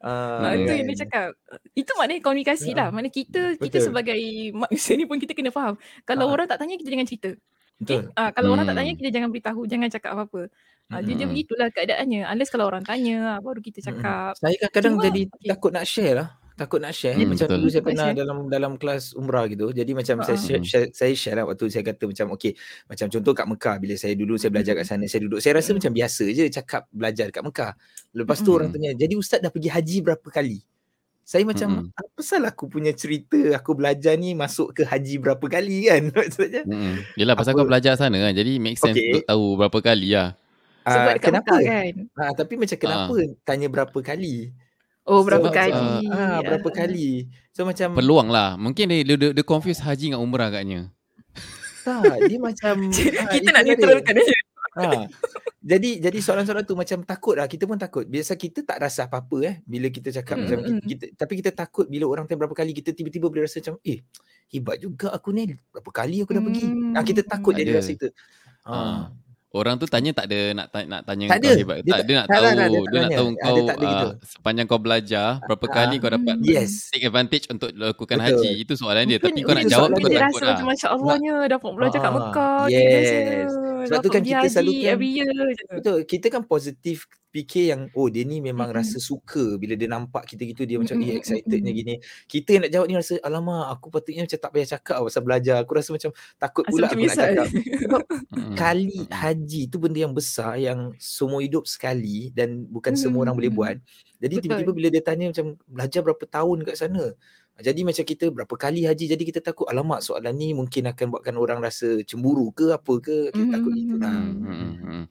Nah, 0.06 0.52
itu 0.54 0.70
yang 0.70 0.86
dia 0.86 0.98
cakap. 1.02 1.28
Itu 1.74 1.90
maknanya 1.98 2.22
komunikasi 2.22 2.70
lah. 2.70 2.94
Mana 2.94 3.10
kita 3.10 3.58
kita 3.58 3.82
sebagai 3.82 4.14
manusia 4.54 4.94
ni 4.94 5.10
pun 5.10 5.18
kita 5.18 5.34
kena 5.34 5.50
faham. 5.50 5.74
Kalau 6.06 6.30
orang 6.30 6.46
tak 6.46 6.62
tanya 6.62 6.78
kita 6.78 6.86
jangan 6.86 7.08
cerita. 7.10 7.34
Betul. 7.76 8.08
Okay? 8.10 8.20
Uh, 8.20 8.30
kalau 8.32 8.48
hmm. 8.48 8.54
orang 8.56 8.66
tak 8.66 8.76
tanya 8.76 8.92
kita 8.96 9.10
jangan 9.12 9.28
beritahu, 9.32 9.60
jangan 9.68 9.88
cakap 9.92 10.10
apa-apa. 10.16 10.42
Uh, 10.86 10.94
hmm. 10.96 11.04
Dia, 11.04 11.14
dia 11.18 11.26
begitulah 11.26 11.68
keadaannya. 11.74 12.22
Unless 12.30 12.50
kalau 12.52 12.66
orang 12.70 12.84
tanya 12.86 13.42
baru 13.42 13.60
kita 13.60 13.84
cakap. 13.84 14.38
Saya 14.38 14.56
kadang-kadang 14.68 14.94
jadi 15.10 15.22
okay. 15.28 15.48
takut 15.50 15.70
nak 15.74 15.84
share 15.84 16.14
lah 16.16 16.28
takut 16.56 16.80
nak 16.80 16.96
share 16.96 17.12
hmm, 17.12 17.36
macam 17.36 17.46
betul. 17.52 17.60
dulu 17.60 17.68
saya 17.68 17.84
pernah 17.84 18.08
share. 18.08 18.16
dalam 18.16 18.38
dalam 18.48 18.72
kelas 18.80 19.12
umrah 19.12 19.44
gitu 19.44 19.76
jadi 19.76 19.92
macam 19.92 20.24
uh-huh. 20.24 20.28
saya 20.32 20.38
share, 20.40 20.64
share, 20.64 20.88
saya 20.88 21.12
share 21.12 21.36
lah 21.36 21.44
waktu 21.44 21.68
saya 21.68 21.84
kata 21.84 22.08
macam 22.08 22.32
okey 22.32 22.56
macam 22.88 23.06
contoh 23.12 23.32
kat 23.36 23.46
Mekah 23.46 23.76
bila 23.76 23.94
saya 24.00 24.14
dulu 24.16 24.34
saya 24.40 24.50
belajar 24.56 24.72
kat 24.72 24.88
hmm. 24.88 24.92
sana 24.96 25.04
saya 25.04 25.20
duduk 25.28 25.38
saya 25.44 25.52
rasa 25.60 25.70
hmm. 25.70 25.76
macam 25.84 25.92
biasa 25.92 26.24
je 26.32 26.44
cakap 26.48 26.82
belajar 26.88 27.28
kat 27.28 27.42
Mekah 27.44 27.72
lepas 28.16 28.38
tu 28.40 28.50
hmm. 28.50 28.56
orang 28.56 28.68
tanya 28.72 28.90
jadi 28.96 29.14
ustaz 29.20 29.38
dah 29.44 29.52
pergi 29.52 29.68
haji 29.68 29.96
berapa 30.00 30.28
kali 30.32 30.58
Saya 31.26 31.42
macam 31.42 31.90
mm-hmm. 31.90 31.98
apa 31.98 32.20
salah 32.22 32.54
aku 32.54 32.70
punya 32.70 32.94
cerita 32.94 33.34
aku 33.58 33.74
belajar 33.74 34.14
ni 34.14 34.38
masuk 34.38 34.70
ke 34.70 34.86
haji 34.86 35.18
berapa 35.18 35.42
kali 35.42 35.82
kan 35.90 36.14
maksudnya. 36.14 36.62
Mm-hmm. 36.62 37.18
Yalah 37.18 37.34
pasal 37.34 37.58
apa? 37.58 37.58
kau 37.58 37.66
belajar 37.66 37.92
sana 37.98 38.22
kan. 38.22 38.30
Jadi 38.30 38.62
make 38.62 38.78
sense 38.78 38.94
okay. 38.94 39.10
untuk 39.10 39.26
tahu 39.26 39.44
berapa 39.58 39.78
kali 39.82 40.14
lah. 40.14 40.38
Sebab 40.86 41.12
uh, 41.12 41.18
kenapa 41.18 41.54
kan? 41.58 41.92
Ha, 42.14 42.30
tapi 42.30 42.54
macam 42.54 42.78
kenapa 42.78 43.14
uh. 43.18 43.34
tanya 43.42 43.66
berapa 43.66 43.98
kali? 43.98 44.54
Oh 45.02 45.26
berapa 45.26 45.50
so, 45.50 45.54
kali? 45.54 46.06
Ah 46.14 46.38
uh, 46.38 46.38
berapa 46.46 46.68
kali? 46.70 47.26
So 47.50 47.66
macam 47.66 47.98
peluang 47.98 48.30
lah. 48.30 48.54
Mungkin 48.54 48.86
dia 48.86 49.02
dia, 49.02 49.34
dia 49.34 49.44
confuse 49.44 49.82
haji 49.82 50.14
dengan 50.14 50.22
umrah 50.22 50.46
agaknya. 50.46 50.94
Tak, 51.82 52.22
dia 52.30 52.38
macam 52.38 52.74
kita 53.34 53.48
nak 53.50 53.62
neutralkan 53.66 54.14
dia. 54.14 54.38
Ha. 54.78 55.10
Jadi 55.66 55.98
jadi 55.98 56.18
soalan-soalan 56.22 56.62
tu 56.62 56.78
macam 56.78 57.02
takut 57.02 57.34
lah. 57.34 57.50
Kita 57.50 57.66
pun 57.66 57.74
takut. 57.74 58.06
Biasa 58.06 58.38
kita 58.38 58.62
tak 58.62 58.78
rasa 58.78 59.10
apa-apa 59.10 59.36
eh. 59.42 59.54
Bila 59.66 59.90
kita 59.90 60.14
cakap 60.14 60.38
mm. 60.38 60.42
macam 60.46 60.58
kita, 60.62 60.78
kita, 60.86 61.04
tapi 61.18 61.32
kita 61.42 61.50
takut 61.50 61.90
bila 61.90 62.06
orang 62.06 62.30
tanya 62.30 62.46
berapa 62.46 62.54
kali 62.54 62.70
kita 62.70 62.94
tiba-tiba 62.94 63.26
boleh 63.26 63.50
rasa 63.50 63.58
macam 63.58 63.82
eh 63.82 64.06
hebat 64.46 64.78
juga 64.78 65.10
aku 65.10 65.34
ni. 65.34 65.58
Berapa 65.74 65.90
kali 65.90 66.22
aku 66.22 66.30
dah 66.38 66.42
pergi. 66.46 66.66
Mm. 66.70 66.94
Ha, 66.94 67.02
kita 67.02 67.22
takut 67.26 67.50
mm. 67.50 67.58
jadi 67.58 67.70
rasa 67.82 67.90
itu. 67.98 68.08
Ha. 68.62 69.10
Orang 69.56 69.80
tu 69.80 69.88
tanya 69.88 70.12
tak 70.12 70.28
ada 70.28 70.52
nak 70.52 70.66
tanya, 70.68 70.86
nak 70.86 71.02
tanya 71.08 71.26
tak 71.32 71.40
kau 71.40 71.56
hebat. 71.56 71.78
Dia 71.80 71.92
tak, 71.96 72.00
dia 72.04 72.14
nak 72.20 72.26
tahu, 72.28 72.44
tak, 72.44 72.52
dia, 72.52 72.80
dia 72.92 72.98
nak 73.00 73.10
tahu 73.16 73.28
kau 73.32 73.56
uh, 73.72 74.08
sepanjang 74.20 74.66
kau 74.68 74.80
belajar 74.80 75.28
berapa 75.48 75.64
uh, 75.64 75.72
kali 75.72 75.96
kau 75.96 76.10
dapat 76.12 76.36
yes. 76.44 76.92
take 76.92 77.08
advantage 77.08 77.48
untuk 77.48 77.72
lakukan 77.72 78.16
Betul. 78.20 78.36
haji. 78.36 78.50
Itu 78.60 78.72
soalan 78.76 79.04
dia. 79.08 79.18
Tapi 79.18 79.40
kau 79.40 79.56
nak 79.56 79.64
jawab 79.64 79.88
kau 79.96 80.04
tak 80.04 80.12
takut 80.12 80.42
lah. 80.44 80.58
Masya-Allahnya 80.60 81.34
dapat 81.48 81.70
belajar 81.72 81.98
kat 82.04 82.12
Mekah. 82.12 82.60
Yes. 82.68 83.48
Sebab 83.88 83.98
tu 84.04 84.10
kan 84.12 84.22
kita 84.22 84.46
selalu 84.52 84.72
kan, 84.84 84.96
Betul. 85.80 85.98
Kita 86.04 86.26
kan 86.28 86.42
positif 86.44 87.08
fikir 87.30 87.64
yang 87.74 87.82
oh 87.92 88.08
dia 88.08 88.24
ni 88.24 88.40
memang 88.40 88.72
mm-hmm. 88.72 88.80
rasa 88.80 88.96
suka 88.96 89.60
bila 89.60 89.76
dia 89.76 89.90
nampak 89.90 90.24
kita 90.24 90.42
gitu 90.48 90.64
dia 90.64 90.80
macam 90.80 90.96
mm-hmm. 90.96 91.12
eh 91.12 91.20
excitednya 91.20 91.72
gini. 91.74 91.94
Kita 92.24 92.48
yang 92.56 92.62
nak 92.66 92.72
jawab 92.72 92.86
ni 92.88 92.94
rasa 92.96 93.14
alamak 93.20 93.64
aku 93.76 93.86
patutnya 93.92 94.22
macam 94.24 94.38
tak 94.40 94.50
payah 94.54 94.68
cakap 94.78 94.96
pasal 95.04 95.22
belajar. 95.22 95.56
Aku 95.60 95.72
rasa 95.76 95.90
macam 95.92 96.10
takut 96.40 96.64
pula 96.64 96.86
aku 96.88 97.04
nak 97.04 97.18
cakap. 97.18 97.46
Sebab 97.52 98.02
kali 98.60 99.00
haji 99.10 99.62
tu 99.68 99.76
benda 99.76 99.98
yang 100.00 100.14
besar 100.16 100.56
yang 100.56 100.94
semua 100.96 101.44
hidup 101.44 101.68
sekali 101.68 102.32
dan 102.32 102.64
bukan 102.66 102.96
mm-hmm. 102.96 103.04
semua 103.04 103.20
orang 103.28 103.36
boleh 103.36 103.52
buat. 103.52 103.76
Jadi 104.16 104.34
Betul. 104.40 104.44
tiba-tiba 104.48 104.72
bila 104.72 104.88
dia 104.88 105.02
tanya 105.04 105.28
macam 105.28 105.46
belajar 105.68 106.00
berapa 106.00 106.24
tahun 106.24 106.58
kat 106.64 106.76
sana. 106.80 107.12
Jadi 107.56 107.88
macam 107.88 108.04
kita 108.04 108.28
berapa 108.28 108.52
kali 108.52 108.84
haji 108.84 109.16
jadi 109.16 109.24
kita 109.24 109.40
takut 109.40 109.64
alamak 109.64 110.04
soalan 110.04 110.36
ni 110.36 110.52
mungkin 110.52 110.92
akan 110.92 111.08
buatkan 111.08 111.40
orang 111.40 111.64
rasa 111.64 112.04
cemburu 112.04 112.52
ke 112.52 112.68
apa 112.68 113.00
ke 113.00 113.32
kita 113.32 113.40
mm-hmm. 113.40 113.54
takut 113.56 113.72
gitu 113.72 113.94
lah. 113.96 114.12
Mm-hmm. 114.12 115.02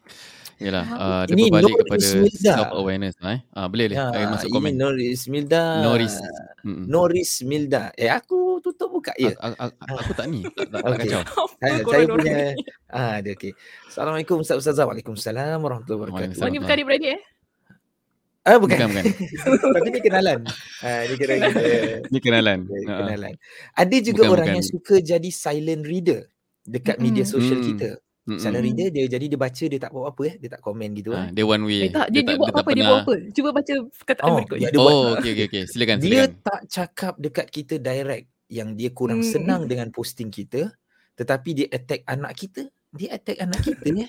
Yalah, 0.55 0.85
uh, 0.87 1.23
dia 1.27 1.35
ini 1.35 1.51
berbalik 1.51 1.83
kepada 1.83 2.07
self 2.31 2.69
awareness 2.79 3.15
eh. 3.19 3.43
Ah 3.51 3.67
boleh 3.67 3.91
boleh. 3.91 3.97
Ya, 3.99 4.27
masuk 4.31 4.49
komen. 4.55 4.71
Ini 4.71 4.79
Noris 4.79 5.21
Milda. 5.27 5.83
Noris. 5.83 6.15
Mm-mm. 6.63 6.85
Noris 6.87 7.31
Milda. 7.43 7.91
Eh 7.99 8.07
aku 8.07 8.63
tutup 8.63 8.87
buka 8.95 9.11
ya. 9.19 9.35
A- 9.43 9.51
a- 9.51 9.75
a- 9.75 9.99
aku 9.99 10.15
tak 10.15 10.31
ni. 10.31 10.47
Tak, 10.47 10.71
tak, 10.71 10.81
okay. 10.87 11.11
kacau. 11.11 11.21
saya, 11.59 11.75
saya 11.83 12.05
punya 12.07 12.39
ah 12.87 13.15
dia 13.19 13.35
okey. 13.35 13.51
Assalamualaikum 13.91 14.39
Ustaz 14.39 14.63
Ustaz. 14.63 14.79
Waalaikumsalam 14.79 15.59
warahmatullahi 15.59 15.99
wabarakatuh. 16.07 16.39
Oh, 16.39 16.47
ni 16.47 16.59
bukan 16.63 16.77
beradik 16.87 17.11
eh? 17.19 17.21
Ah 18.45 18.55
bukan 18.61 18.77
bukan. 18.77 19.03
bukan. 19.03 19.73
Tapi 19.75 19.87
ni 19.91 19.99
kenalan. 19.99 20.39
Ah 20.79 21.01
ni 21.03 21.15
kita. 21.19 21.33
ni 22.13 22.19
kenalan. 22.23 22.59
kenalan. 22.69 23.33
Ada 23.75 23.97
juga 23.99 24.23
bukan, 24.23 24.33
orang 24.39 24.47
bukan. 24.53 24.57
yang 24.61 24.65
suka 24.71 24.95
jadi 25.03 25.29
silent 25.35 25.83
reader 25.83 26.31
dekat 26.63 26.95
mm-hmm. 26.95 27.05
media 27.11 27.25
sosial 27.27 27.59
mm. 27.59 27.67
kita. 27.75 27.89
Mm-hmm. 28.25 28.41
Silent 28.41 28.65
reader 28.65 28.87
dia 28.89 29.05
jadi 29.05 29.25
dia 29.29 29.37
baca 29.37 29.65
dia 29.69 29.77
tak 29.77 29.91
buat 29.93 30.09
apa 30.09 30.21
eh 30.25 30.35
dia 30.41 30.49
tak 30.57 30.61
komen 30.65 30.89
gitu 30.97 31.13
ah. 31.13 31.29
Dia 31.29 31.45
one 31.45 31.61
way. 31.69 31.81
Eh, 31.85 31.91
tak, 31.93 32.09
dia, 32.09 32.25
dia, 32.25 32.33
dia, 32.33 32.41
buat 32.41 32.53
apa 32.57 32.69
dia 32.73 32.83
buat 32.89 33.01
apa? 33.05 33.15
Cuba 33.29 33.49
baca 33.53 33.73
perkataan 33.85 34.29
oh, 34.33 34.37
berikut. 34.41 34.57
Ya, 34.57 34.69
dia 34.73 34.79
oh 34.81 35.05
okey 35.13 35.31
okey 35.37 35.45
okey 35.45 35.63
silakan 35.69 35.95
dia 36.01 36.09
silakan. 36.09 36.29
Dia 36.33 36.41
tak 36.41 36.61
cakap 36.65 37.13
dekat 37.21 37.47
kita 37.53 37.75
direct 37.77 38.25
yang 38.49 38.73
dia 38.73 38.89
kurang 38.89 39.21
mm. 39.21 39.29
senang 39.29 39.61
dengan 39.69 39.93
posting 39.93 40.33
kita 40.33 40.73
tetapi 41.15 41.49
dia 41.53 41.67
attack 41.69 42.01
anak 42.09 42.33
kita. 42.33 42.65
Dia 42.97 43.13
attack 43.13 43.37
anak 43.45 43.61
kita 43.61 43.87
ya. 43.93 44.07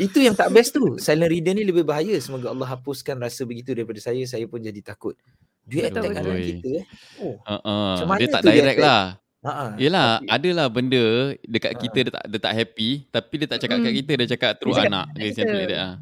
Itu 0.00 0.18
yang 0.24 0.34
tak 0.34 0.50
best 0.50 0.74
tu. 0.74 0.96
Silent 0.98 1.30
reader 1.30 1.54
ni 1.54 1.62
lebih 1.62 1.84
bahaya. 1.84 2.16
Semoga 2.18 2.50
Allah 2.50 2.66
hapuskan 2.66 3.14
rasa 3.20 3.44
begitu 3.44 3.76
daripada 3.76 4.00
saya. 4.00 4.24
Saya 4.24 4.48
pun 4.48 4.58
jadi 4.58 4.80
takut. 4.82 5.14
Dia 5.62 5.86
attack 5.92 6.18
anak 6.18 6.34
kita 6.42 6.68
eh. 6.80 6.84
Oh. 7.22 7.38
Uh-uh. 7.46 8.18
Dia 8.18 8.28
tak 8.32 8.42
direct 8.42 8.80
lah. 8.82 9.21
Ha 9.42 9.74
Yelah, 9.74 10.22
okay. 10.22 10.30
adalah 10.30 10.70
benda 10.70 11.34
dekat 11.42 11.74
kita 11.74 11.98
dia 12.06 12.12
tak 12.14 12.24
dia 12.30 12.38
tak 12.38 12.54
happy 12.54 13.10
tapi 13.10 13.34
dia 13.42 13.48
tak 13.50 13.58
cakap 13.58 13.76
hmm. 13.82 13.86
kat 13.90 13.94
kita 13.98 14.12
dia 14.14 14.28
cakap 14.38 14.52
terus 14.54 14.78
anak. 14.78 15.06
Dia 15.18 15.34
simple 15.34 15.58
like 15.58 15.70
that 15.74 15.80
ah. 15.82 15.94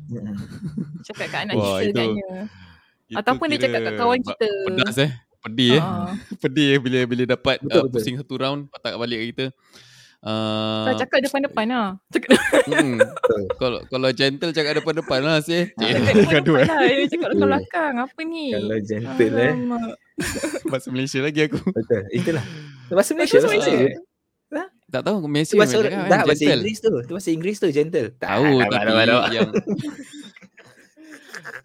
Cakap 1.09 1.26
kat 1.32 1.41
anak 1.49 1.55
Wah, 1.57 1.78
kita 1.80 2.03
itu, 2.05 3.16
Ataupun 3.16 3.47
dia 3.49 3.59
cakap 3.64 3.80
kat 3.80 3.95
kawan 3.97 4.20
kita. 4.20 4.51
Pedas 4.68 4.97
eh. 5.01 5.11
Pedih 5.41 5.80
eh. 5.80 5.84
Pedih 6.45 6.66
eh 6.76 6.78
bila 6.84 6.99
bila 7.09 7.22
dapat 7.24 7.57
betul, 7.64 7.80
uh, 7.80 7.88
pusing 7.88 8.20
satu 8.20 8.34
round 8.36 8.68
patak 8.68 9.01
balik 9.01 9.16
kat 9.24 9.28
kita. 9.32 9.47
Uh, 10.20 10.93
Kau 10.93 11.01
cakap 11.01 11.18
depan-depan 11.24 11.64
lah. 11.72 11.88
Hmm. 12.70 13.01
kalau 13.57 13.80
kalau 13.88 14.12
gentle 14.12 14.53
cakap 14.53 14.76
depan-depan 14.84 15.20
lah 15.24 15.41
sih. 15.41 15.72
Cakap 15.80 16.12
depan-depan 16.12 16.68
lah. 16.68 16.80
Dia 16.93 17.07
cakap 17.09 17.28
depan 17.32 17.49
belakang. 17.49 17.95
Apa 18.05 18.20
ni? 18.20 18.53
Kalau 18.53 18.78
gentle 18.84 19.36
eh. 19.41 19.53
Bahasa 20.70 20.93
Malaysia 20.93 21.24
lagi 21.24 21.41
aku. 21.49 21.57
Betul. 21.72 22.05
Itulah. 22.12 22.45
Bahasa 22.91 23.14
Malaysia. 23.14 23.38
Bahasa 23.38 23.49
Malaysia. 23.49 23.74
Ha? 24.51 24.66
Tak 24.91 25.03
tahu 25.07 25.16
Malaysia 25.30 25.55
bahasa, 25.55 25.78
kan, 25.78 26.11
dah, 26.11 26.26
bahasa 26.26 26.43
Inggeris 26.43 26.78
tu. 26.82 26.91
Tu 27.07 27.12
bahasa 27.14 27.30
Inggeris 27.30 27.59
tu 27.62 27.70
gentle. 27.70 28.09
Tahu 28.18 28.66
tapi 28.66 28.91
yang 29.30 29.51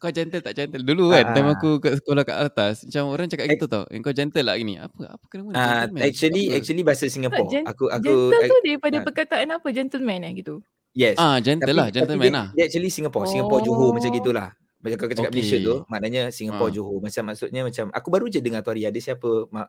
kau 0.02 0.14
gentle 0.14 0.42
tak 0.46 0.54
gentle? 0.54 0.86
Dulu 0.86 1.10
kan 1.10 1.34
time 1.34 1.50
ah. 1.50 1.58
aku 1.58 1.82
kat 1.82 1.98
sekolah 1.98 2.22
kat 2.22 2.38
atas 2.38 2.86
macam 2.86 3.10
orang 3.10 3.26
cakap 3.26 3.50
gitu 3.50 3.66
tau. 3.66 3.90
Kau 3.90 4.14
gentle 4.14 4.46
lah 4.46 4.54
gini. 4.62 4.78
Apa 4.78 5.18
apa 5.18 5.26
kena 5.34 5.50
uh, 5.50 5.90
actually 6.06 6.54
apa? 6.54 6.62
actually 6.62 6.86
bahasa 6.86 7.10
Singapore. 7.10 7.50
Gen- 7.50 7.66
aku 7.66 7.90
aku 7.90 8.06
gentle 8.06 8.46
tu 8.46 8.58
daripada 8.62 8.98
uh, 9.02 9.02
perkataan 9.02 9.58
apa? 9.58 9.68
Gentleman 9.74 10.30
eh 10.30 10.32
gitu? 10.38 10.62
Yes. 10.94 11.18
Ah 11.18 11.42
gentle 11.42 11.74
lah 11.74 11.90
gentleman 11.90 12.30
lah. 12.30 12.48
dia 12.54 12.70
actually 12.70 12.94
Singapore. 12.94 13.26
Singapore 13.26 13.66
Johor 13.66 13.98
macam 13.98 14.14
gitulah 14.14 14.54
macam 14.86 14.98
kau 15.02 15.10
cakap 15.10 15.34
okay. 15.34 15.42
Malaysia 15.42 15.58
tu 15.66 15.76
maknanya 15.90 16.22
Singapore 16.30 16.70
ha. 16.70 16.76
Johor 16.78 17.00
macam 17.02 17.24
maksudnya 17.34 17.62
macam 17.66 17.86
aku 17.90 18.08
baru 18.14 18.26
je 18.30 18.40
dengar 18.46 18.62
tu 18.62 18.70
hari 18.70 18.86
ada 18.86 19.00
siapa 19.02 19.30
mak 19.50 19.68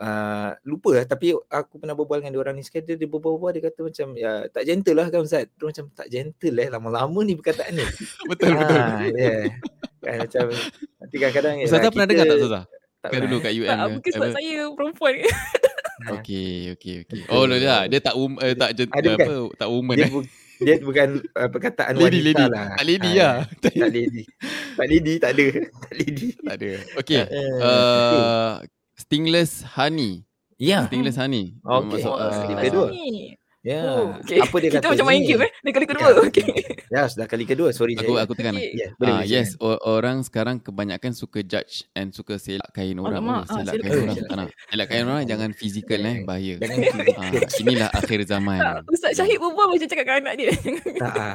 uh, 0.00 0.50
lupa 0.64 0.90
lah. 0.96 1.04
Tapi 1.04 1.36
aku 1.36 1.74
pernah 1.76 1.92
berbual 1.92 2.24
dengan 2.24 2.32
dia 2.32 2.40
orang 2.40 2.56
ni 2.56 2.64
sekali 2.64 2.96
dia 2.96 3.04
berbual-bual 3.04 3.52
dia 3.52 3.62
kata 3.68 3.80
macam 3.84 4.06
ya 4.16 4.48
tak 4.48 4.64
gentle 4.64 4.96
lah 4.96 5.06
kan 5.12 5.20
Ustaz. 5.20 5.52
Dia 5.52 5.64
macam 5.68 5.84
tak 5.92 6.06
gentle 6.08 6.56
eh 6.56 6.68
lama-lama 6.72 7.20
ni 7.20 7.36
perkataan 7.36 7.76
ni. 7.76 7.84
Betul 8.32 8.56
ha, 8.56 8.60
betul. 8.64 8.80
yeah. 9.20 9.44
kan, 10.00 10.16
macam 10.24 10.44
nanti 11.04 11.16
kadang-kadang 11.20 11.54
Ustaz 11.60 11.80
ya, 11.84 11.92
pernah 11.92 12.08
dengar 12.08 12.24
tak 12.24 12.38
Ustaz? 12.40 12.64
tak 13.04 13.10
kan 13.12 13.20
dulu 13.28 13.36
kat 13.44 13.52
UM 13.52 13.68
tak, 13.68 13.88
mungkin 14.00 14.10
sebab 14.16 14.30
saya 14.32 14.54
perempuan. 14.72 15.14
Okey 16.04 16.72
okey 16.72 16.94
okey. 17.04 17.20
Oh 17.28 17.44
lah 17.44 17.84
dia 17.84 18.00
tak 18.00 18.16
um, 18.16 18.40
eh, 18.40 18.56
tak 18.56 18.80
apa 18.80 19.52
tak 19.60 19.68
woman 19.68 19.94
dia, 20.00 20.08
eh 20.08 20.43
dia 20.62 20.74
bukan 20.82 21.08
uh, 21.34 21.48
perkataan 21.50 21.98
lady, 21.98 22.22
wanita 22.22 22.26
lady. 22.26 22.44
lah. 22.50 22.66
Tak 22.74 22.84
lady 22.86 23.12
ha, 23.12 23.24
lah. 23.24 23.36
Tak 23.58 23.74
lady. 23.90 24.22
Tak 24.74 24.86
lady 24.86 25.14
tak 25.18 25.30
ada. 25.34 25.46
Tak 25.84 25.92
lady. 25.94 26.28
Tak 26.38 26.54
ada. 26.58 26.70
Okay. 27.00 27.22
Uh, 27.30 27.58
uh, 27.62 28.50
stingless 28.94 29.66
honey. 29.74 30.22
Ya. 30.58 30.68
Yeah. 30.68 30.82
Stingless 30.86 31.18
honey. 31.18 31.58
Okay. 31.62 32.02
Masuk, 32.02 32.14
uh, 32.14 32.30
stingless 32.30 32.72
honey. 32.74 33.38
Ya. 33.64 33.80
Yeah. 33.80 33.96
Oh, 33.96 34.06
okay. 34.20 34.38
Apa 34.44 34.56
dia 34.60 34.68
Kita 34.68 34.84
kata 34.84 34.92
macam 34.92 35.06
main 35.08 35.22
game 35.24 35.42
eh. 35.48 35.50
Dia 35.64 35.72
kali 35.72 35.86
kedua. 35.88 36.08
Ya. 36.12 36.20
Okay. 36.34 36.52
Ya, 36.92 37.02
sudah 37.08 37.26
kali 37.26 37.44
kedua. 37.48 37.68
Sorry 37.72 37.96
aku, 37.96 38.12
saya. 38.12 38.28
Aku 38.28 38.32
tekan. 38.36 38.54
Okay. 38.60 38.76
Yeah, 38.76 38.90
boleh, 39.00 39.16
uh, 39.16 39.22
yes, 39.24 39.56
o- 39.56 39.80
orang 39.88 40.20
sekarang 40.20 40.60
kebanyakan 40.60 41.16
suka 41.16 41.40
judge 41.40 41.88
and 41.96 42.12
suka 42.12 42.36
selak 42.36 42.68
kain 42.76 43.00
orang. 43.00 43.24
Oh, 43.24 43.40
selak, 43.48 43.72
ah, 43.72 43.82
kain 43.82 43.96
oh, 43.96 44.04
orang 44.04 44.16
tak 44.20 44.36
nak. 44.36 44.48
Selak 44.68 44.86
kain 44.92 45.04
orang 45.08 45.24
jangan 45.24 45.50
fizikal 45.56 46.00
eh. 46.04 46.16
Bahaya. 46.28 46.54
Jangan 46.60 46.76
uh, 47.16 47.62
inilah 47.64 47.88
akhir 47.88 48.20
zaman. 48.28 48.60
Tak, 48.60 48.76
Ustaz 48.92 49.12
Syahid 49.16 49.40
berbual 49.40 49.66
macam 49.72 49.88
cakap 49.88 50.04
anak 50.12 50.34
dia. 50.36 50.52
tak. 51.02 51.34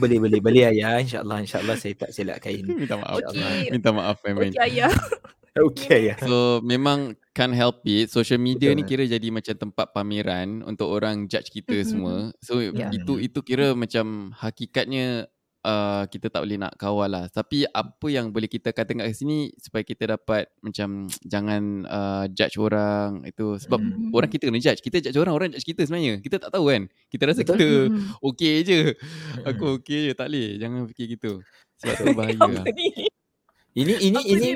boleh, 0.00 0.16
boleh. 0.16 0.40
Boleh 0.40 0.62
ayah. 0.72 0.96
InsyaAllah. 0.96 1.44
InsyaAllah 1.44 1.76
saya 1.76 1.92
tak 1.92 2.10
selak 2.16 2.40
kain. 2.40 2.64
Minta 2.64 2.96
maaf. 2.96 3.20
Okay. 3.20 3.68
Minta 3.68 3.90
maaf. 3.92 4.16
Okey 4.24 4.56
ayah. 4.64 4.88
Okay 5.70 6.10
ya. 6.10 6.16
So 6.18 6.58
memang 6.66 7.14
can't 7.30 7.54
help 7.54 7.86
it. 7.86 8.10
Social 8.10 8.42
media 8.42 8.74
Betul. 8.74 8.78
ni 8.78 8.82
kira 8.86 9.04
jadi 9.06 9.28
macam 9.30 9.54
tempat 9.54 9.94
pameran 9.94 10.66
untuk 10.66 10.90
orang 10.90 11.30
judge 11.30 11.54
kita 11.54 11.82
mm-hmm. 11.82 11.90
semua. 11.90 12.16
So 12.42 12.58
yeah. 12.58 12.90
itu 12.90 13.22
itu 13.22 13.38
kira 13.46 13.70
macam 13.78 14.34
hakikatnya 14.34 15.30
uh, 15.62 16.04
kita 16.10 16.26
tak 16.26 16.42
boleh 16.42 16.58
nak 16.58 16.74
kawal 16.74 17.06
lah. 17.06 17.30
Tapi 17.30 17.70
apa 17.70 18.06
yang 18.10 18.34
boleh 18.34 18.50
kita 18.50 18.74
katakan 18.74 19.06
kat 19.06 19.14
sini 19.14 19.54
supaya 19.56 19.86
kita 19.86 20.18
dapat 20.18 20.50
macam 20.58 21.06
jangan 21.32 21.86
uh, 21.86 22.24
judge 22.34 22.58
orang 22.58 23.22
itu 23.22 23.54
sebab 23.62 23.78
mm-hmm. 23.78 24.10
orang 24.10 24.30
kita 24.30 24.42
kena 24.50 24.60
judge. 24.60 24.80
Kita 24.82 24.98
judge 24.98 25.18
orang, 25.18 25.34
orang 25.34 25.48
judge 25.54 25.66
kita 25.66 25.86
sebenarnya. 25.86 26.18
Kita 26.18 26.36
tak 26.42 26.50
tahu 26.50 26.66
kan. 26.70 26.82
Kita 27.10 27.22
rasa 27.30 27.40
Betul. 27.42 27.54
kita 27.54 27.66
mm-hmm. 27.66 28.26
okey 28.26 28.56
je. 28.66 28.80
Aku 29.54 29.64
okey 29.78 29.98
je. 30.10 30.12
Tak 30.18 30.26
boleh. 30.30 30.48
Jangan 30.58 30.80
fikir 30.90 31.06
gitu. 31.14 31.32
Sebab 31.78 31.94
tu 31.94 32.04
bahaya 32.14 32.38
lah. 32.42 32.66
Ini 33.74 33.94
ini 34.06 34.14
apa 34.22 34.30
ini 34.30 34.48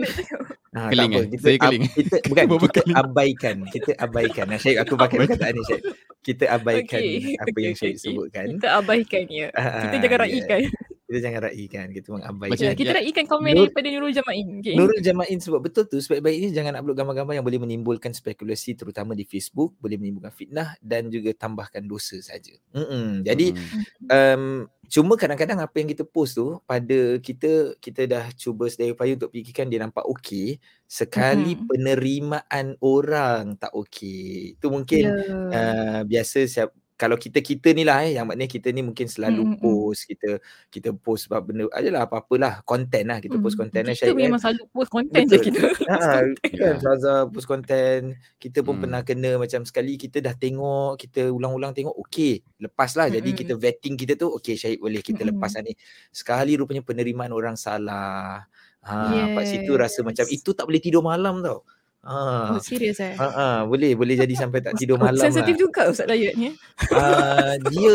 ha, 0.79 0.91
keling 0.95 1.11
apa. 1.11 1.19
Eh? 1.19 1.27
Kita, 1.35 1.43
saya 1.43 1.57
keling. 1.59 1.83
Ab, 1.89 1.95
kita 1.99 2.17
bukan 2.47 2.63
kita 2.63 2.81
keling. 2.81 2.97
abaikan. 2.97 3.57
Kita 3.67 3.91
abaikan. 3.99 4.47
Nah, 4.47 4.59
Syed 4.63 4.77
aku 4.79 4.95
pakai 4.95 5.17
perkataan 5.27 5.53
ni 5.59 5.63
Syed. 5.67 5.83
Kita 6.23 6.45
abaikan 6.55 7.01
okay. 7.03 7.35
apa 7.35 7.49
okay, 7.51 7.63
yang 7.67 7.75
Syed 7.75 7.95
okay. 7.97 8.03
sebutkan. 8.03 8.47
Kita 8.57 8.69
abaikan 8.79 9.25
ya. 9.27 9.49
Uh, 9.53 9.83
kita 9.91 9.97
jangan 10.07 10.19
raikan. 10.23 10.61
Kita 11.09 11.19
jangan 11.25 11.41
raikan 11.49 11.87
kita 11.89 12.09
mengabaikan 12.13 12.53
Macam, 12.53 12.77
kita 12.77 12.93
raikan 13.01 13.25
komen 13.25 13.51
Nur, 13.57 13.65
daripada 13.73 13.89
Nurul 13.89 14.13
Jamain 14.13 14.49
okay. 14.61 14.75
Nurul 14.77 15.01
Jamain 15.01 15.39
sebab 15.41 15.61
betul 15.65 15.89
tu 15.89 15.97
sebaik-baiknya 16.05 16.53
jangan 16.53 16.77
upload 16.77 16.97
gambar-gambar 17.01 17.33
yang 17.41 17.47
boleh 17.49 17.61
menimbulkan 17.65 18.13
spekulasi 18.13 18.77
terutama 18.77 19.17
di 19.17 19.25
Facebook 19.25 19.73
boleh 19.81 19.97
menimbulkan 19.97 20.37
fitnah 20.37 20.77
dan 20.85 21.09
juga 21.09 21.33
tambahkan 21.33 21.89
dosa 21.89 22.21
saja 22.21 22.53
Mm-mm. 22.77 23.25
jadi 23.25 23.57
mm. 23.57 23.83
um, 24.13 24.45
cuma 24.89 25.17
kadang-kadang 25.17 25.65
apa 25.65 25.73
yang 25.81 25.89
kita 25.89 26.05
post 26.05 26.37
tu 26.37 26.61
pada 26.69 27.17
kita 27.25 27.81
kita 27.81 28.05
dah 28.05 28.25
cuba 28.37 28.69
sedaya 28.69 28.93
upaya 28.93 29.17
untuk 29.17 29.33
fikirkan 29.33 29.73
dia 29.73 29.81
nampak 29.81 30.05
okey 30.05 30.61
sekali 30.85 31.57
mm. 31.57 31.73
penerimaan 31.73 32.77
orang 32.85 33.57
tak 33.57 33.73
okey 33.73 34.61
itu 34.61 34.67
mungkin 34.69 35.09
yeah. 35.09 35.49
uh, 35.57 36.01
biasa 36.05 36.45
siap 36.45 36.69
kalau 36.99 37.15
kita 37.15 37.39
kita 37.39 37.71
ni 37.71 37.87
lah 37.87 38.03
eh 38.03 38.19
yang 38.19 38.27
maknanya 38.27 38.51
kita 38.51 38.75
ni 38.75 38.83
mungkin 38.83 39.07
selalu 39.07 39.47
mm-hmm. 39.47 39.63
post 39.63 40.03
kita 40.11 40.43
kita 40.67 40.91
post 40.91 41.31
sebab 41.31 41.47
benda 41.47 41.71
adalah 41.71 42.11
apa-apalah 42.11 42.67
konten 42.67 43.07
lah 43.07 43.23
kita 43.23 43.39
post 43.39 43.55
konten 43.55 43.87
mm. 43.87 43.95
kita 43.95 44.19
memang 44.19 44.43
selalu 44.43 44.67
post 44.75 44.91
konten 44.91 45.23
je 45.31 45.39
kita 45.39 45.63
ha, 45.95 46.27
kan 46.27 46.75
Zaza 46.83 47.31
post 47.31 47.47
konten 47.47 48.19
kita 48.43 48.67
pun 48.67 48.75
mm. 48.77 48.83
pernah 48.83 49.01
kena 49.07 49.31
macam 49.39 49.63
sekali 49.63 49.95
kita 49.95 50.19
dah 50.19 50.35
tengok 50.35 50.99
kita 50.99 51.31
ulang-ulang 51.31 51.71
tengok 51.71 51.95
okey 52.03 52.43
lepas 52.67 52.99
lah 52.99 53.07
mm-hmm. 53.07 53.19
jadi 53.23 53.31
kita 53.39 53.53
vetting 53.55 53.95
kita 53.95 54.13
tu 54.19 54.35
okey 54.35 54.59
Syahid 54.59 54.83
boleh 54.83 54.99
kita 54.99 55.23
mm-hmm. 55.23 55.39
lepas 55.39 55.55
lah 55.55 55.63
ni 55.63 55.73
sekali 56.11 56.59
rupanya 56.59 56.83
penerimaan 56.83 57.31
orang 57.31 57.55
salah 57.55 58.43
ha 58.83 58.95
yes. 59.15 59.39
kat 59.39 59.45
situ 59.47 59.73
rasa 59.79 60.03
macam 60.03 60.27
itu 60.27 60.51
tak 60.51 60.67
boleh 60.67 60.83
tidur 60.83 61.07
malam 61.07 61.47
tau 61.47 61.63
Ah. 62.07 62.55
Oh, 62.55 62.63
serius 62.63 63.03
eh? 63.03 63.19
Ha, 63.19 63.27
ha, 63.27 63.47
boleh, 63.67 63.99
boleh 63.99 64.15
jadi 64.15 64.31
sampai 64.39 64.63
tak 64.63 64.79
tidur 64.79 64.97
malam. 65.03 65.19
Sensitif 65.19 65.59
lah. 65.59 65.61
juga 65.61 65.83
Ustaz 65.91 66.07
Dayat 66.07 66.39
ni. 66.39 66.55
Ah, 66.95 67.59
dia, 67.59 67.95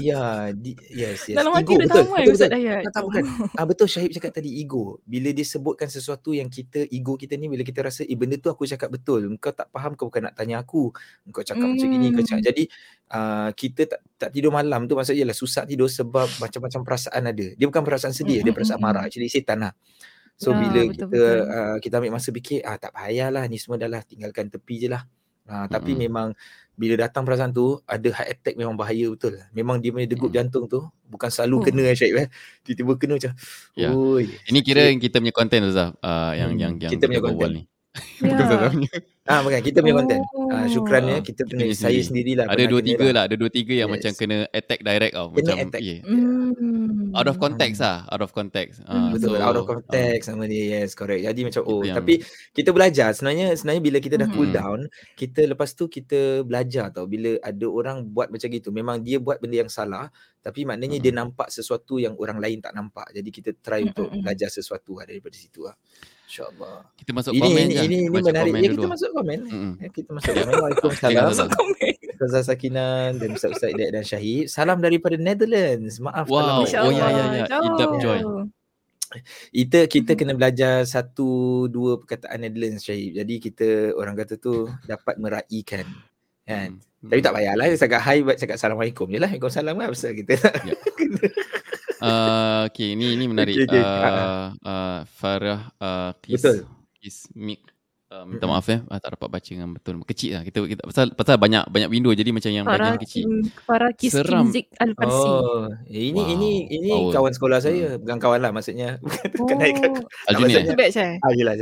ya, 0.00 0.22
di, 0.56 0.72
yes, 0.88 1.28
yes. 1.28 1.36
Dalam 1.36 1.52
hati 1.52 1.76
dia 1.76 1.84
tamai 1.84 2.24
Ustaz 2.32 2.48
Dayat. 2.48 2.88
Tak, 2.88 2.92
tak, 2.96 3.02
bukan. 3.04 3.22
Ah, 3.52 3.68
betul 3.68 3.92
Syahib 3.92 4.16
cakap 4.16 4.32
tadi 4.40 4.56
ego. 4.56 5.04
Bila 5.04 5.36
dia 5.36 5.44
sebutkan 5.44 5.92
sesuatu 5.92 6.32
yang 6.32 6.48
kita, 6.48 6.88
ego 6.88 7.20
kita 7.20 7.36
ni 7.36 7.52
bila 7.52 7.60
kita 7.60 7.84
rasa, 7.84 8.08
eh 8.08 8.16
benda 8.16 8.40
tu 8.40 8.48
aku 8.48 8.64
cakap 8.64 8.88
betul. 8.88 9.28
Kau 9.36 9.52
tak 9.52 9.68
faham, 9.68 9.92
kau 10.00 10.08
bukan 10.08 10.32
nak 10.32 10.34
tanya 10.34 10.64
aku. 10.64 10.88
Kau 11.28 11.44
cakap 11.44 11.68
hmm. 11.68 11.76
macam 11.76 11.88
ni, 11.92 12.08
kau 12.16 12.24
cakap. 12.24 12.40
Jadi, 12.40 12.64
uh, 13.12 13.52
kita 13.52 13.82
tak, 13.84 14.00
tak 14.16 14.30
tidur 14.32 14.48
malam 14.48 14.88
tu 14.88 14.96
maksudnya 14.96 15.28
ialah 15.28 15.36
susah 15.36 15.68
tidur 15.68 15.92
sebab 15.92 16.24
macam-macam 16.40 16.80
perasaan 16.88 17.22
ada. 17.28 17.46
Dia 17.52 17.66
bukan 17.68 17.84
perasaan 17.84 18.16
sedih, 18.16 18.40
hmm. 18.40 18.48
dia 18.48 18.52
perasaan 18.56 18.80
marah. 18.80 19.04
Actually, 19.04 19.28
setan 19.28 19.60
lah. 19.60 19.76
So 20.36 20.52
ya, 20.52 20.60
bila 20.60 20.80
betul, 20.84 20.92
kita 20.92 21.04
betul. 21.08 21.38
Uh, 21.48 21.76
kita 21.80 21.94
ambil 21.96 22.12
masa 22.12 22.28
fikir 22.28 22.58
ah 22.62 22.76
tak 22.76 22.92
payahlah 22.92 23.44
ni 23.48 23.56
semua 23.56 23.80
dah 23.80 23.88
lah 23.88 24.04
tinggalkan 24.04 24.52
tepi 24.52 24.86
je 24.86 24.88
lah. 24.92 25.08
Uh, 25.46 25.62
mm-hmm. 25.62 25.68
tapi 25.72 25.92
memang 25.94 26.28
bila 26.76 26.94
datang 27.06 27.22
perasaan 27.22 27.54
tu 27.54 27.80
ada 27.86 28.08
heart 28.12 28.28
attack 28.36 28.54
memang 28.60 28.76
bahaya 28.76 29.08
betul. 29.08 29.40
Memang 29.56 29.80
dia 29.80 29.90
punya 29.96 30.04
degup 30.04 30.28
mm. 30.28 30.36
jantung 30.36 30.64
tu 30.68 30.84
bukan 31.08 31.32
selalu 31.32 31.56
oh. 31.56 31.62
kena 31.64 31.82
Syed 31.96 32.12
eh. 32.20 32.28
Tiba-tiba 32.68 32.92
kena 33.00 33.12
macam. 33.16 33.32
Ya. 33.72 33.90
Ini 34.52 34.58
kira 34.60 34.92
yang 34.92 35.00
kita 35.00 35.24
punya 35.24 35.34
konten 35.34 35.64
Zah 35.72 35.96
uh, 36.04 36.32
yang 36.36 36.52
hmm. 36.52 36.60
yang 36.60 36.72
yang 36.76 36.92
kita 36.92 37.04
punya 37.08 37.24
konten 37.24 37.50
ni. 37.50 37.64
Ya. 38.20 39.15
Ah 39.26 39.40
bukan 39.42 39.60
kita 39.62 39.78
punya 39.82 39.94
konten. 39.98 40.20
Oh. 40.34 40.50
Ah 40.50 40.66
syukran 40.70 41.02
ya 41.10 41.18
kita 41.22 41.42
punya 41.46 41.66
saya 41.74 41.98
sendirilah. 41.98 42.46
Ada 42.46 42.64
dua 42.70 42.80
tiga 42.82 43.06
lah, 43.10 43.22
ada 43.26 43.34
dua 43.34 43.50
tiga 43.50 43.74
yang 43.74 43.90
yes. 43.90 43.94
macam 43.98 44.10
kena 44.14 44.38
attack 44.50 44.80
direct 44.86 45.14
tau. 45.14 45.28
Macam 45.34 45.54
attack. 45.58 45.82
Yeah. 45.82 46.00
Mm. 46.06 47.14
Out 47.16 47.28
of 47.32 47.36
context 47.40 47.78
lah, 47.80 48.04
out 48.12 48.22
of 48.22 48.30
context. 48.30 48.84
Ah, 48.84 49.08
Betul, 49.08 49.36
so, 49.36 49.42
out 49.42 49.56
of 49.56 49.64
context 49.64 50.28
uh, 50.28 50.36
sama 50.36 50.44
dia. 50.46 50.84
Yes, 50.84 50.92
correct. 50.92 51.24
Jadi 51.24 51.40
macam 51.48 51.62
oh, 51.64 51.80
yang... 51.80 51.96
tapi 51.96 52.20
kita 52.52 52.70
belajar 52.76 53.16
sebenarnya 53.16 53.56
sebenarnya 53.56 53.82
bila 53.82 53.98
kita 54.04 54.16
dah 54.20 54.28
cool 54.36 54.50
down, 54.52 54.84
kita 55.16 55.48
lepas 55.48 55.72
tu 55.72 55.88
kita 55.88 56.44
belajar 56.44 56.92
tau 56.92 57.08
bila 57.08 57.40
ada 57.40 57.66
orang 57.66 58.04
buat 58.04 58.28
macam 58.28 58.48
gitu. 58.52 58.68
Memang 58.68 59.00
dia 59.00 59.16
buat 59.16 59.40
benda 59.40 59.64
yang 59.64 59.72
salah, 59.72 60.12
tapi 60.44 60.68
maknanya 60.68 61.00
dia 61.00 61.10
nampak 61.10 61.48
sesuatu 61.48 61.96
yang 61.96 62.14
orang 62.20 62.36
lain 62.36 62.60
tak 62.60 62.76
nampak. 62.76 63.08
Jadi 63.10 63.28
kita 63.32 63.50
try 63.58 63.82
untuk 63.82 64.12
belajar 64.12 64.52
sesuatu 64.52 65.00
lah 65.00 65.08
daripada 65.08 65.34
situ 65.34 65.64
lah. 65.64 65.74
InsyaAllah. 66.26 66.76
Kita 66.98 67.10
masuk 67.14 67.32
ini, 67.38 67.42
komen 67.46 67.62
ini, 67.62 67.74
je. 67.74 67.82
Ini, 67.86 67.96
ini 68.10 68.18
menarik. 68.18 68.52
Ya, 68.58 68.70
kita 68.74 68.88
masuk 68.90 69.10
komen. 69.14 69.38
Mm-hmm. 69.46 69.72
Ya, 69.78 69.88
kita 69.96 70.10
masuk 70.10 70.32
komen. 70.34 70.54
Waalaikumsalam. 70.58 71.24
Masuk 71.30 71.48
komen. 71.54 71.94
Ustazah 72.16 72.42
Sakinan 72.42 73.10
dan 73.22 73.28
Ustaz-Ustaz 73.38 73.70
Idat 73.70 73.90
dan 73.94 74.02
Syahid. 74.02 74.44
Salam 74.50 74.78
daripada 74.82 75.14
Netherlands. 75.14 76.02
Maaf. 76.02 76.26
Wow. 76.26 76.66
Oh 76.66 76.90
ya, 76.90 77.06
ya, 77.14 77.46
ya. 77.46 77.58
Idap 77.62 77.90
joy. 78.02 78.20
Kita 79.54 79.86
kita 79.86 80.12
kena 80.18 80.34
belajar 80.34 80.82
satu 80.82 81.70
dua 81.70 82.02
perkataan 82.02 82.42
Netherlands 82.42 82.82
Syahid. 82.82 83.22
Jadi 83.22 83.34
kita 83.38 83.94
orang 83.94 84.18
kata 84.18 84.34
tu 84.34 84.66
dapat 84.82 85.14
meraihkan. 85.22 85.86
Kan? 86.42 86.82
Hmm. 86.82 87.10
Tapi 87.12 87.20
tak 87.22 87.38
payahlah. 87.38 87.70
Saya 87.70 87.80
cakap 87.86 88.00
hi, 88.02 88.18
cakap 88.34 88.56
Assalamualaikum 88.58 89.06
je 89.14 89.18
lah. 89.22 89.30
Waalaikumsalam 89.30 89.74
kan. 89.78 89.88
Pasal 89.94 90.12
kita. 90.18 90.34
Ya. 90.66 90.74
Uh, 92.00 92.68
okay, 92.68 92.92
ini 92.92 93.16
ini 93.16 93.24
menarik. 93.24 93.56
Okay, 93.56 93.80
okay. 93.80 93.82
Uh, 93.82 94.52
uh, 94.64 94.98
Farah 95.08 95.60
uh, 95.80 96.10
Kis, 96.20 96.40
Betul. 96.40 96.68
Kismik 97.00 97.76
Uh, 98.06 98.22
minta 98.22 98.46
maaf 98.46 98.62
ya, 98.70 98.86
uh, 98.86 98.98
tak 99.02 99.18
dapat 99.18 99.26
baca 99.34 99.50
dengan 99.50 99.74
betul. 99.74 99.98
Kecil 100.06 100.38
lah. 100.38 100.42
Kita, 100.46 100.62
kita 100.62 100.86
pasal, 100.86 101.10
pasal 101.10 101.42
banyak 101.42 101.66
banyak 101.66 101.90
window 101.90 102.14
jadi 102.14 102.30
macam 102.30 102.54
yang 102.54 102.62
Farah 102.62 102.94
bagian 102.94 103.02
kecil. 103.02 103.24
Farah 103.66 103.90
Kis 103.98 104.14
Seram. 104.14 104.46
Kinzik 104.46 104.70
Al-Farsi. 104.78 105.26
Oh, 105.26 105.66
ini 105.90 106.14
wow. 106.14 106.34
ini 106.38 106.50
ini 106.70 106.90
Power. 106.94 107.12
kawan 107.18 107.32
sekolah 107.34 107.58
saya. 107.58 107.98
Hmm. 107.98 108.06
Bukan 108.06 108.18
kawan 108.22 108.40
lah 108.46 108.54
maksudnya. 108.54 109.02
Bukan 109.42 109.56
oh. 109.58 109.98
Aljunior. 110.30 110.62
Ah, 111.18 111.32
yelah, 111.34 111.54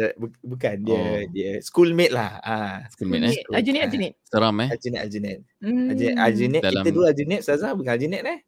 bukan. 0.44 0.76
Dia 0.84 1.00
oh. 1.00 1.20
dia 1.32 1.50
schoolmate 1.64 2.12
lah. 2.12 2.36
Ah, 2.44 2.92
schoolmate, 2.92 3.24
schoolmate 3.24 3.48
eh. 3.48 3.56
Aljunior, 3.56 3.82
Aljunior. 3.88 4.12
Seram 4.28 4.56
eh. 4.60 4.68
Aljunior, 4.68 5.00
Aljunior. 5.00 5.38
Hmm. 5.64 5.88
Aljunior, 6.20 6.62
kita 6.68 6.90
dua 6.92 7.06
Aljunior. 7.16 7.40
Ustazah 7.40 7.72
bukan 7.72 7.88
Aljunior 7.96 8.20
eh. 8.28 8.38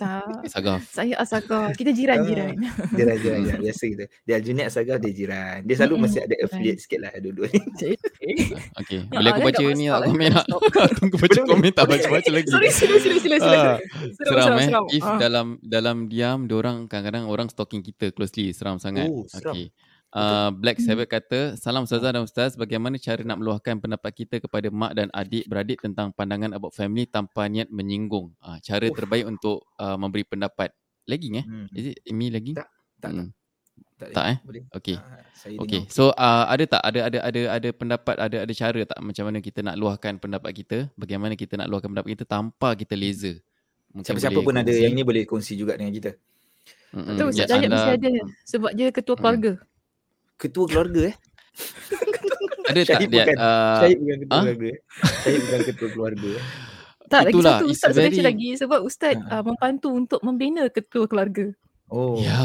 Tak. 0.00 0.46
Asagaf. 0.46 0.80
Saya 0.90 1.14
Asagaf. 1.18 1.74
Kita 1.74 1.90
jiran-jiran. 1.90 2.54
Jiran-jiran. 2.94 3.38
Ah, 3.50 3.58
biasa 3.58 3.82
kita. 3.86 4.04
Dia 4.24 4.34
Aljunior, 4.38 4.66
Asagaf, 4.70 4.98
dia 5.02 5.12
jiran. 5.12 5.58
Dia 5.66 5.74
selalu 5.78 5.94
hmm. 5.94 6.02
mesti 6.06 6.18
ada 6.22 6.36
affiliate 6.44 6.80
sikit 6.80 6.98
lah 7.02 7.12
dua-dua 7.18 7.46
ni. 7.50 7.60
okay. 8.80 8.98
Boleh 9.10 9.30
aku 9.34 9.40
baca 9.46 9.64
ni 9.74 9.84
tak 9.90 10.00
komen 10.06 10.30
tak? 10.30 10.46
Tunggu 10.98 11.16
baca 11.18 11.40
komen 11.46 11.70
tak 11.74 11.86
baca-baca 11.88 12.30
lagi. 12.30 12.48
Sorry, 12.48 12.70
sila, 12.70 12.96
sila, 12.98 13.16
sila. 13.18 13.36
Ah, 13.40 13.78
seram 14.22 14.56
eh. 14.58 14.68
If 14.94 15.06
dalam 15.18 15.46
dalam 15.62 15.96
diam, 16.06 16.46
orang 16.50 16.86
kadang-kadang 16.86 17.24
orang 17.26 17.46
stalking 17.50 17.82
kita 17.82 18.14
closely. 18.14 18.52
Seram 18.54 18.78
sangat. 18.78 19.10
Oh, 19.10 19.26
okay. 19.26 19.72
Uh, 20.10 20.50
Black 20.50 20.82
Sabbath 20.82 21.06
kata, 21.06 21.54
Salam 21.54 21.86
Ustazah 21.86 22.10
dan 22.10 22.26
Ustaz, 22.26 22.58
bagaimana 22.58 22.98
cara 22.98 23.22
nak 23.22 23.38
meluahkan 23.38 23.78
pendapat 23.78 24.10
kita 24.10 24.42
kepada 24.42 24.66
mak 24.66 24.98
dan 24.98 25.06
adik 25.14 25.46
beradik 25.46 25.78
tentang 25.78 26.10
pandangan 26.10 26.50
about 26.50 26.74
family 26.74 27.06
tanpa 27.06 27.46
niat 27.46 27.70
menyinggung? 27.70 28.34
Uh, 28.42 28.58
cara 28.58 28.90
terbaik 28.90 29.30
untuk 29.30 29.62
uh, 29.78 29.94
memberi 29.94 30.26
pendapat. 30.26 30.74
Lagging 31.06 31.34
eh? 31.38 31.44
Hmm. 31.46 31.66
Is 31.70 31.94
it 31.94 32.10
me 32.10 32.26
lagging? 32.26 32.58
Tak, 32.58 32.68
tak. 32.98 33.10
Hmm. 33.14 33.30
Tak, 34.00 34.08
tak 34.16 34.24
eh? 34.32 34.36
Boleh. 34.42 34.62
Okay. 34.72 34.96
Uh, 34.96 35.62
okay. 35.62 35.80
So 35.92 36.10
uh, 36.16 36.44
ada 36.48 36.64
tak 36.64 36.82
ada 36.82 37.00
ada 37.06 37.18
ada 37.20 37.40
ada 37.52 37.68
pendapat 37.70 38.14
ada 38.16 38.36
ada 38.48 38.52
cara 38.56 38.80
tak 38.82 38.98
macam 39.04 39.24
mana 39.28 39.38
kita 39.44 39.60
nak 39.60 39.76
luahkan 39.76 40.16
pendapat 40.16 40.50
kita? 40.56 40.78
Bagaimana 40.96 41.36
kita 41.36 41.60
nak 41.60 41.68
luahkan 41.68 41.92
pendapat 41.92 42.16
kita 42.16 42.24
tanpa 42.24 42.72
kita 42.74 42.96
laser? 42.96 43.44
Siapa-siapa 44.00 44.40
pun 44.40 44.56
ada 44.56 44.72
yang 44.72 44.96
ni 44.96 45.04
boleh 45.04 45.28
kongsi 45.28 45.52
juga 45.54 45.76
dengan 45.76 45.92
kita. 45.92 46.16
Mm-hmm. 46.90 47.06
Betul 47.06 47.26
Ustaz 47.30 47.46
ya, 47.46 47.68
mesti 47.70 47.92
ada 47.94 48.08
sebab 48.42 48.70
dia 48.74 48.88
ketua 48.90 49.14
mm. 49.14 49.20
keluarga. 49.20 49.52
Ketua 50.40 50.64
keluarga 50.64 51.12
eh. 51.12 51.16
Ada 52.70 52.80
tak 52.86 53.00
dia? 53.10 53.24
Bukan, 53.28 53.36
uh, 53.36 53.78
Syahid 53.82 53.98
bukan 54.00 54.16
ketua 54.16 54.30
huh? 54.32 54.40
keluarga. 54.40 54.70
Syahid 55.20 55.40
bukan 55.44 55.60
ketua 55.68 55.88
keluarga. 55.92 56.32
Tak, 57.10 57.26
lagi 57.26 57.42
satu 57.42 57.66
Ustaz 57.66 57.90
very... 57.98 58.22
lagi 58.22 58.54
sebab 58.54 58.86
Ustaz 58.86 59.18
uh. 59.18 59.42
Uh, 59.42 59.50
membantu 59.50 59.90
untuk 59.90 60.22
membina 60.22 60.70
ketua 60.70 61.10
keluarga. 61.10 61.50
Oh. 61.90 62.14
Ya. 62.22 62.38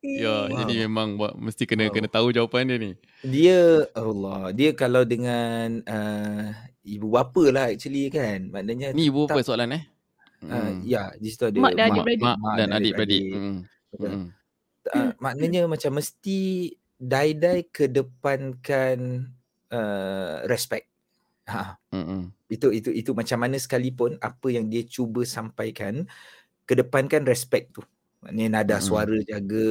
Eh. 0.00 0.24
Ya, 0.24 0.48
wow. 0.48 0.64
jadi 0.64 0.88
memang 0.88 1.20
buat 1.20 1.36
mesti 1.36 1.68
kena 1.68 1.86
wow. 1.86 1.92
kena 1.92 2.08
tahu 2.08 2.32
jawapan 2.32 2.72
dia 2.72 2.76
ni. 2.80 2.90
Dia 3.20 3.84
Allah, 3.92 4.56
dia 4.56 4.72
kalau 4.72 5.04
dengan 5.04 5.84
uh, 5.84 6.56
ibu 6.88 7.12
bapa 7.12 7.52
lah 7.52 7.68
actually 7.68 8.08
kan. 8.08 8.48
Maknanya 8.48 8.96
Ni 8.96 9.12
ibu 9.12 9.28
apa 9.28 9.44
soalan 9.44 9.76
eh? 9.76 9.84
Uh, 10.40 10.56
hmm. 10.56 10.88
ya, 10.88 11.12
di 11.20 11.28
situ 11.28 11.44
ada 11.44 11.60
mak 11.60 11.76
dan 11.76 11.92
adik-beradik. 11.92 12.24
Mak, 12.24 12.36
mak 12.40 12.54
dan 12.56 12.68
adik-beradik. 12.72 13.22
Hmm. 13.28 13.58
Hmm. 14.00 14.26
Uh, 14.88 15.12
maknanya 15.20 15.68
macam 15.68 16.00
mesti 16.00 16.72
dai-dai 17.00 17.64
kedepankan 17.72 19.24
uh, 19.72 20.44
respect. 20.44 20.92
Ha. 21.48 21.80
Mm-hmm. 21.96 22.22
Itu 22.52 22.68
itu 22.70 22.90
itu 22.92 23.10
macam 23.16 23.40
mana 23.40 23.56
sekalipun 23.56 24.20
apa 24.20 24.46
yang 24.52 24.68
dia 24.68 24.84
cuba 24.84 25.24
sampaikan 25.24 26.04
kedepankan 26.68 27.24
respect 27.24 27.80
tu. 27.80 27.82
Maknanya 28.20 28.60
nada 28.60 28.76
mm-hmm. 28.76 28.84
suara 28.86 29.16
jaga 29.24 29.68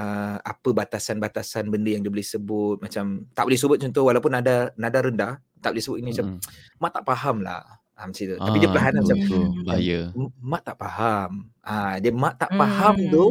uh, 0.00 0.36
apa 0.40 0.68
batasan-batasan 0.72 1.68
benda 1.68 1.92
yang 1.92 2.00
dia 2.00 2.10
boleh 2.10 2.24
sebut 2.24 2.80
macam 2.80 3.28
tak 3.36 3.44
boleh 3.44 3.60
sebut 3.60 3.76
contoh 3.76 4.08
walaupun 4.08 4.32
nada 4.32 4.72
nada 4.80 4.98
rendah 5.04 5.36
tak 5.60 5.76
boleh 5.76 5.84
sebut 5.84 5.98
ini 6.00 6.16
macam 6.16 6.40
mm. 6.40 6.40
mak 6.80 6.90
tak 6.96 7.04
faham 7.04 7.36
lah. 7.44 7.62
Ha, 7.96 8.04
macam 8.08 8.24
tu. 8.28 8.36
Tapi 8.36 8.56
dia 8.60 8.68
ah, 8.68 8.72
perlahan 8.72 8.92
macam 9.00 9.16
bahaya. 9.64 10.00
Mak 10.40 10.62
tak 10.64 10.76
faham. 10.80 11.30
Ah 11.60 11.94
dia 12.00 12.12
mak 12.12 12.34
tak 12.40 12.50
faham 12.56 12.94
mm. 12.96 13.08
tu 13.12 13.24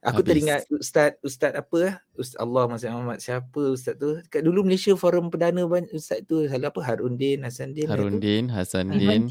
Aku 0.00 0.24
Habis. 0.24 0.28
teringat 0.32 0.60
ustaz 0.72 1.12
ustaz 1.20 1.52
apa 1.52 1.76
eh? 1.84 1.94
Ustaz 2.16 2.40
Allah 2.40 2.64
Masya 2.72 2.88
Muhammad 2.96 3.20
siapa 3.20 3.62
ustaz 3.68 4.00
tu? 4.00 4.16
Kat 4.32 4.40
dulu 4.40 4.64
Malaysia 4.64 4.96
forum 4.96 5.28
perdana 5.28 5.60
ustaz 5.92 6.24
tu 6.24 6.48
salah 6.48 6.72
apa 6.72 6.80
Harun 6.80 7.20
Din 7.20 7.44
Hasan 7.44 7.76
Din. 7.76 7.84
Harun 7.84 8.16
Din 8.16 8.48
Hasan 8.48 8.88
Din. 8.96 9.28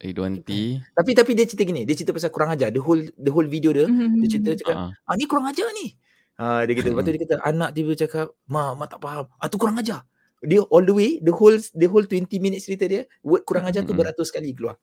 A20. 0.00 0.48
Tapi 0.96 1.10
tapi 1.12 1.30
dia 1.36 1.44
cerita 1.44 1.64
gini, 1.64 1.84
dia 1.84 1.92
cerita 1.92 2.16
pasal 2.16 2.32
kurang 2.32 2.52
ajar. 2.56 2.72
The 2.72 2.80
whole 2.80 3.04
the 3.16 3.32
whole 3.32 3.44
video 3.44 3.72
dia, 3.72 3.84
mm-hmm. 3.84 4.20
dia 4.20 4.28
cerita 4.32 4.50
cakap, 4.56 4.76
uh-huh. 4.76 5.08
ah 5.08 5.14
ni 5.16 5.24
kurang 5.28 5.46
ajar 5.48 5.68
ni. 5.76 5.92
Ah 6.40 6.64
dia 6.64 6.72
kata, 6.72 6.88
lepas 6.88 7.04
tu 7.04 7.12
dia 7.12 7.22
kata 7.28 7.36
anak 7.44 7.70
tiba 7.76 7.92
cakap, 7.92 8.26
"Ma, 8.48 8.72
ma 8.72 8.88
tak 8.88 9.00
faham." 9.04 9.28
Ah 9.36 9.48
tu 9.52 9.60
kurang 9.60 9.76
ajar. 9.76 10.04
Dia 10.40 10.64
all 10.72 10.84
the 10.88 10.96
way 10.96 11.10
the 11.20 11.32
whole 11.36 11.56
the 11.76 11.84
whole 11.84 12.04
20 12.04 12.32
minutes 12.40 12.64
cerita 12.64 12.88
dia, 12.88 13.04
word 13.20 13.44
kurang 13.44 13.68
ajar 13.68 13.84
tu 13.84 13.92
beratus 13.92 14.32
kali 14.32 14.56
keluar. 14.56 14.80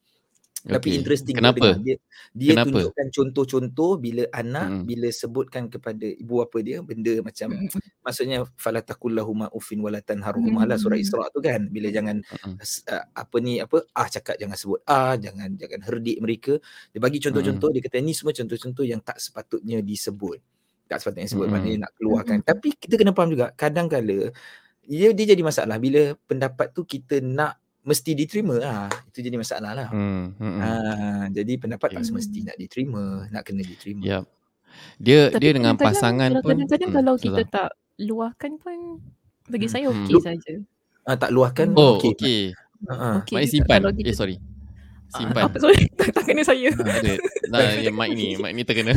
Tapi 0.68 0.89
okay. 0.91 0.99
interesting 0.99 1.36
Kenapa? 1.39 1.80
Dia, 1.80 1.95
dia 2.36 2.51
Kenapa? 2.53 2.70
tunjukkan 2.76 3.07
contoh-contoh 3.15 3.91
bila 3.97 4.24
anak 4.36 4.68
hmm. 4.68 4.84
bila 4.84 5.07
sebutkan 5.09 5.72
kepada 5.72 6.03
ibu 6.03 6.43
apa 6.43 6.57
dia 6.59 6.84
benda 6.84 7.24
macam 7.24 7.49
hmm. 7.55 8.03
maksudnya 8.03 8.43
falatakullahuma 8.59 9.47
ufin 9.55 9.80
walatan 9.80 10.20
haruhuma 10.20 10.68
hmm. 10.68 10.70
lah 10.70 10.78
surah 10.78 10.99
Isra 10.99 11.32
tu 11.32 11.39
kan 11.39 11.72
bila 11.72 11.88
jangan 11.88 12.20
hmm. 12.20 12.59
uh, 12.59 13.05
apa 13.15 13.36
ni 13.39 13.63
apa 13.63 13.88
ah 13.95 14.07
cakap 14.11 14.36
jangan 14.36 14.57
sebut 14.59 14.80
ah 14.86 15.15
jangan 15.15 15.55
jangan 15.55 15.80
herdik 15.88 16.18
mereka 16.20 16.53
dia 16.91 16.99
bagi 16.99 17.24
contoh-contoh 17.24 17.72
hmm. 17.72 17.76
dia 17.80 17.82
kata 17.88 17.97
ni 18.03 18.13
semua 18.13 18.36
contoh-contoh 18.36 18.84
yang 18.84 18.99
tak 18.99 19.18
sepatutnya 19.24 19.80
disebut 19.80 20.38
tak 20.88 20.99
sepatutnya 20.99 21.28
disebut 21.32 21.47
hmm. 21.47 21.53
maknanya 21.55 21.80
nak 21.88 21.93
keluarkan 21.95 22.38
hmm. 22.43 22.47
tapi 22.47 22.70
kita 22.76 22.99
kena 22.99 23.15
faham 23.15 23.32
juga 23.32 23.55
kadang-kala 23.55 24.36
dia, 24.88 25.11
dia 25.11 25.26
jadi 25.36 25.43
masalah 25.43 25.76
bila 25.78 26.15
pendapat 26.28 26.72
tu 26.72 26.88
kita 26.88 27.20
nak 27.20 27.59
mesti 27.88 28.11
diterima 28.11 28.55
lah. 28.59 28.91
Itu 29.07 29.23
jadi 29.23 29.39
masalah 29.39 29.71
lah. 29.71 29.89
Hmm, 29.89 30.35
hmm, 30.35 30.43
hmm. 30.43 30.59
Ha, 30.59 30.69
jadi 31.31 31.53
pendapat 31.55 31.95
tak 31.95 32.03
semesti 32.03 32.43
nak 32.43 32.59
diterima, 32.59 33.31
nak 33.31 33.47
kena 33.47 33.63
diterima. 33.63 34.03
Yep. 34.03 34.23
Dia 34.99 35.19
Tapi 35.31 35.39
dia 35.41 35.51
dengan 35.55 35.73
pasangan 35.79 36.29
pun 36.43 36.51
kadang-kadang 36.53 36.89
hmm, 36.91 36.97
kalau 36.99 37.13
kita 37.15 37.41
salah. 37.41 37.49
tak 37.49 37.69
luahkan 37.97 38.51
pun 38.61 38.77
bagi 39.47 39.65
hmm. 39.65 39.73
saya 39.73 39.85
okey 39.89 40.15
hmm. 40.19 40.25
saja. 40.27 40.53
Ah 41.07 41.15
tak 41.15 41.31
luahkan 41.31 41.71
oh, 41.73 41.97
okey. 41.97 42.11
Okey. 42.13 42.41
Ha. 42.91 43.23
Okay. 43.23 43.35
Mai 43.39 43.47
simpan. 43.49 43.79
Kita, 43.89 44.11
eh 44.11 44.13
sorry. 44.13 44.35
Simpan. 45.07 45.47
Ah, 45.47 45.49
apa 45.49 45.57
sorry? 45.57 45.79
tak, 45.97 46.13
tak 46.13 46.23
kena 46.27 46.43
saya. 46.43 46.69
Ha. 46.69 47.15
Nah, 47.47 47.79
yang 47.79 47.95
mic 47.95 48.11
ni, 48.13 48.35
mic 48.38 48.51
ni 48.53 48.61
terkena. 48.67 48.93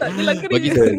tak 0.00 0.16
adalah 0.16 0.34
kena. 0.40 0.50
Bagi 0.50 0.70
saya. 0.72 0.96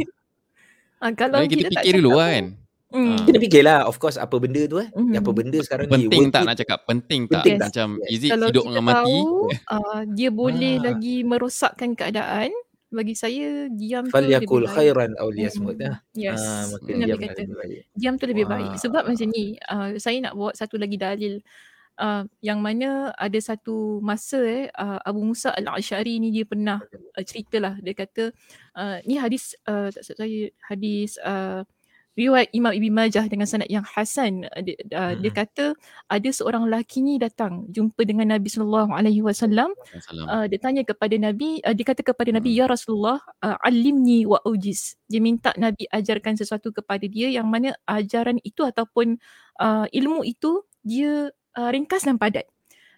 Ah, 1.04 1.12
kalau 1.12 1.44
kita, 1.44 1.68
kita 1.68 1.70
fikir 1.82 2.00
dulu 2.00 2.22
kan. 2.22 2.56
Mm. 2.94 3.26
Kita 3.26 3.38
fikirlah 3.42 3.80
of 3.90 3.98
course 3.98 4.22
apa 4.22 4.38
benda 4.38 4.62
tu 4.70 4.78
eh. 4.78 4.88
Mm. 4.94 5.18
Apa 5.18 5.30
benda 5.34 5.58
sekarang 5.66 5.90
penting 5.90 6.06
ni. 6.06 6.10
Penting 6.14 6.24
tak 6.30 6.42
nak 6.46 6.56
cakap? 6.62 6.80
Penting, 6.86 7.22
penting 7.26 7.58
tak? 7.58 7.74
Macam 7.74 7.88
yes. 8.06 8.14
is 8.14 8.22
it 8.22 8.32
Kalau 8.38 8.48
hidup 8.54 8.66
dengan 8.70 8.84
mati? 8.86 9.18
Uh, 9.66 10.02
dia 10.14 10.30
boleh 10.30 10.76
ah. 10.78 10.82
lagi 10.94 11.16
merosakkan 11.26 11.98
keadaan. 11.98 12.54
Bagi 12.94 13.18
saya 13.18 13.66
diam 13.74 14.06
tu 14.06 14.14
lebih 14.14 14.46
baik. 14.46 14.70
khairan 14.70 15.18
aw 15.18 15.26
liyasmut. 15.34 15.82
Mm. 15.82 15.98
Yes. 16.14 16.38
Ah, 16.38 16.64
maka 16.70 16.90
diam, 16.94 17.18
kata, 17.18 17.42
lebih 17.42 17.58
baik. 17.58 17.82
diam 17.98 18.14
tu 18.22 18.26
lebih 18.30 18.46
Wah. 18.46 18.52
baik. 18.54 18.72
Sebab 18.78 19.04
macam 19.10 19.28
ni, 19.34 19.46
uh, 19.66 19.90
saya 19.98 20.18
nak 20.22 20.34
buat 20.38 20.54
satu 20.54 20.78
lagi 20.78 20.98
dalil. 21.02 21.42
Uh, 21.94 22.26
yang 22.42 22.58
mana 22.58 23.14
ada 23.18 23.38
satu 23.38 24.02
masa 24.02 24.42
eh 24.42 24.66
uh, 24.82 24.98
Abu 25.06 25.22
Musa 25.22 25.54
Al-Asy'ari 25.54 26.18
ni 26.18 26.34
dia 26.34 26.42
pernah 26.42 26.82
uh, 26.90 27.22
ceritalah 27.22 27.78
dia 27.86 27.94
kata 27.94 28.34
uh, 28.74 28.98
ni 29.06 29.22
hadis 29.22 29.54
uh, 29.70 29.94
tak 29.94 30.02
saya 30.02 30.50
hadis 30.74 31.22
uh, 31.22 31.62
riwayat 32.14 32.54
Imam 32.54 32.70
Ibn 32.70 32.90
Majah 32.94 33.26
dengan 33.26 33.50
sanad 33.50 33.70
yang 33.70 33.82
hasan 33.82 34.46
uh, 34.46 34.62
dia, 34.62 34.78
uh, 34.94 35.14
hmm. 35.14 35.20
dia 35.26 35.32
kata 35.34 35.66
ada 36.06 36.30
seorang 36.30 36.70
lelaki 36.70 37.02
ni 37.02 37.18
datang 37.18 37.66
jumpa 37.74 38.06
dengan 38.06 38.38
Nabi 38.38 38.50
sallallahu 38.54 38.94
alaihi 38.94 39.26
wasallam 39.26 39.74
uh, 40.30 40.46
dia 40.46 40.60
tanya 40.62 40.86
kepada 40.86 41.18
Nabi 41.18 41.58
uh, 41.66 41.74
dia 41.74 41.86
kata 41.86 42.06
kepada 42.06 42.30
Nabi 42.30 42.54
hmm. 42.54 42.60
ya 42.62 42.66
Rasulullah 42.70 43.18
uh, 43.42 43.58
alimni 43.66 44.30
wa 44.30 44.38
ujiz 44.46 44.94
dia 45.10 45.22
minta 45.22 45.52
Nabi 45.58 45.90
ajarkan 45.90 46.38
sesuatu 46.38 46.70
kepada 46.70 47.06
dia 47.10 47.34
yang 47.34 47.50
mana 47.50 47.74
ajaran 47.90 48.38
itu 48.46 48.62
ataupun 48.62 49.18
uh, 49.58 49.90
ilmu 49.90 50.22
itu 50.22 50.62
dia 50.86 51.34
uh, 51.58 51.70
ringkas 51.74 52.06
dan 52.06 52.22
padat 52.22 52.46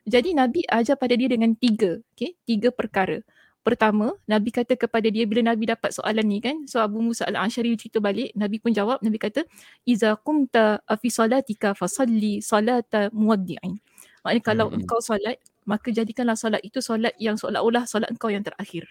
jadi 0.06 0.36
Nabi 0.36 0.68
ajar 0.68 1.00
pada 1.00 1.16
dia 1.16 1.32
dengan 1.32 1.56
tiga 1.56 2.04
okay? 2.14 2.36
tiga 2.44 2.70
perkara 2.76 3.24
pertama 3.66 4.14
Nabi 4.30 4.54
kata 4.54 4.78
kepada 4.78 5.10
dia 5.10 5.26
bila 5.26 5.42
Nabi 5.42 5.66
dapat 5.66 5.90
soalan 5.90 6.22
ni 6.30 6.38
kan 6.38 6.70
so 6.70 6.78
Abu 6.78 7.02
Musa 7.02 7.26
al-Ashari 7.26 7.74
cerita 7.74 7.98
balik 7.98 8.30
Nabi 8.38 8.62
pun 8.62 8.70
jawab 8.70 9.02
Nabi 9.02 9.18
kata 9.18 9.42
iza 9.90 10.14
qumta 10.22 10.86
fi 11.02 11.10
salatika 11.10 11.74
fasalli 11.74 12.46
salata 12.46 13.10
muwaddi'in 13.10 13.82
maknanya 14.22 14.42
kalau 14.46 14.70
hmm. 14.70 14.86
engkau 14.86 15.02
solat 15.02 15.42
maka 15.66 15.90
jadikanlah 15.90 16.38
solat 16.38 16.62
itu 16.62 16.78
solat 16.78 17.18
yang 17.18 17.42
seolah-olah 17.42 17.90
solat 17.90 18.14
engkau 18.14 18.30
yang 18.30 18.46
terakhir 18.46 18.86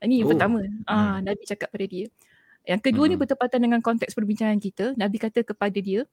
ini 0.00 0.24
yang 0.24 0.28
oh. 0.28 0.32
pertama 0.32 0.64
ah 0.88 1.20
hmm. 1.20 1.28
Nabi 1.28 1.42
cakap 1.44 1.68
pada 1.68 1.84
dia 1.84 2.08
yang 2.64 2.80
kedua 2.80 3.04
hmm. 3.04 3.12
ni 3.12 3.16
bertepatan 3.20 3.60
dengan 3.60 3.80
konteks 3.84 4.16
perbincangan 4.16 4.56
kita 4.56 4.96
Nabi 4.96 5.20
kata 5.20 5.44
kepada 5.44 5.76
dia 5.84 6.08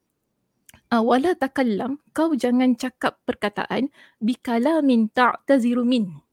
uh, 0.91 0.99
wala 0.99 1.31
takallam 1.31 2.03
kau 2.11 2.35
jangan 2.35 2.75
cakap 2.75 3.23
perkataan 3.23 3.87
bikalamin 4.19 5.07
ta'taziru 5.15 5.87
min 5.87 6.24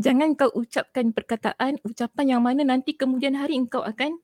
jangan 0.00 0.32
kau 0.34 0.50
ucapkan 0.56 1.12
perkataan 1.12 1.78
ucapan 1.84 2.36
yang 2.36 2.42
mana 2.42 2.64
nanti 2.64 2.96
kemudian 2.96 3.36
hari 3.36 3.60
engkau 3.60 3.84
akan 3.84 4.18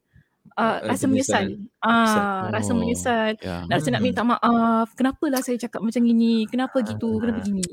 uh, 0.56 0.78
rasa 0.88 1.04
menyesal. 1.06 1.44
Ah, 1.84 2.48
rasa 2.50 2.72
oh, 2.72 2.76
menyesal. 2.80 3.36
Yeah. 3.38 3.68
Rasa 3.68 3.92
nak 3.92 4.02
minta 4.02 4.24
maaf. 4.24 4.90
Kenapalah 4.96 5.44
saya 5.44 5.60
cakap 5.60 5.84
macam 5.84 6.02
ini? 6.02 6.48
Kenapa 6.48 6.80
gitu? 6.82 7.20
Kenapa 7.20 7.44
gini? 7.44 7.64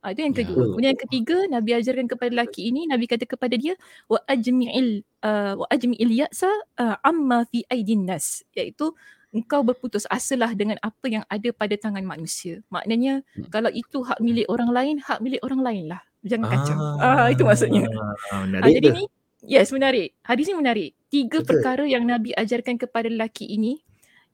Ah, 0.00 0.16
itu 0.16 0.24
yang 0.24 0.32
kedua. 0.32 0.56
Yeah. 0.56 0.68
Kemudian 0.72 0.90
yang 0.96 1.02
ketiga, 1.04 1.36
Nabi 1.52 1.70
ajarkan 1.76 2.06
kepada 2.08 2.30
lelaki 2.32 2.72
ini, 2.72 2.88
Nabi 2.88 3.04
kata 3.04 3.28
kepada 3.28 3.54
dia, 3.60 3.76
wa 4.08 4.18
ajmi'il 4.24 5.04
uh, 5.20 5.60
wa 5.60 5.66
ajmi'il 5.68 6.12
ya'sa 6.24 6.48
uh, 6.80 6.96
amma 7.04 7.44
fi 7.52 7.68
aidin 7.68 8.08
nas, 8.08 8.40
iaitu 8.56 8.96
engkau 9.30 9.60
berputus 9.62 10.08
asalah 10.10 10.56
dengan 10.56 10.80
apa 10.80 11.06
yang 11.06 11.22
ada 11.28 11.52
pada 11.52 11.76
tangan 11.76 12.02
manusia. 12.02 12.64
Maknanya 12.72 13.20
hmm. 13.36 13.52
kalau 13.52 13.68
itu 13.68 14.00
hak 14.00 14.18
milik 14.24 14.48
orang 14.48 14.72
lain, 14.72 14.96
hak 15.04 15.20
milik 15.20 15.44
orang 15.44 15.60
lain 15.60 15.84
lah 15.92 16.02
jangan 16.24 16.48
kacau. 16.52 16.76
Ah, 17.00 17.26
ah 17.26 17.28
itu 17.32 17.42
maksudnya. 17.44 17.84
Ah, 18.30 18.44
ah, 18.44 18.70
jadi 18.70 18.88
ni 18.92 19.04
yes 19.44 19.72
menarik. 19.72 20.16
Hadis 20.24 20.48
ni 20.50 20.56
menarik. 20.56 20.90
Tiga 21.08 21.40
Betul. 21.40 21.48
perkara 21.48 21.84
yang 21.88 22.04
Nabi 22.04 22.36
ajarkan 22.36 22.76
kepada 22.76 23.08
lelaki 23.08 23.48
ini 23.48 23.80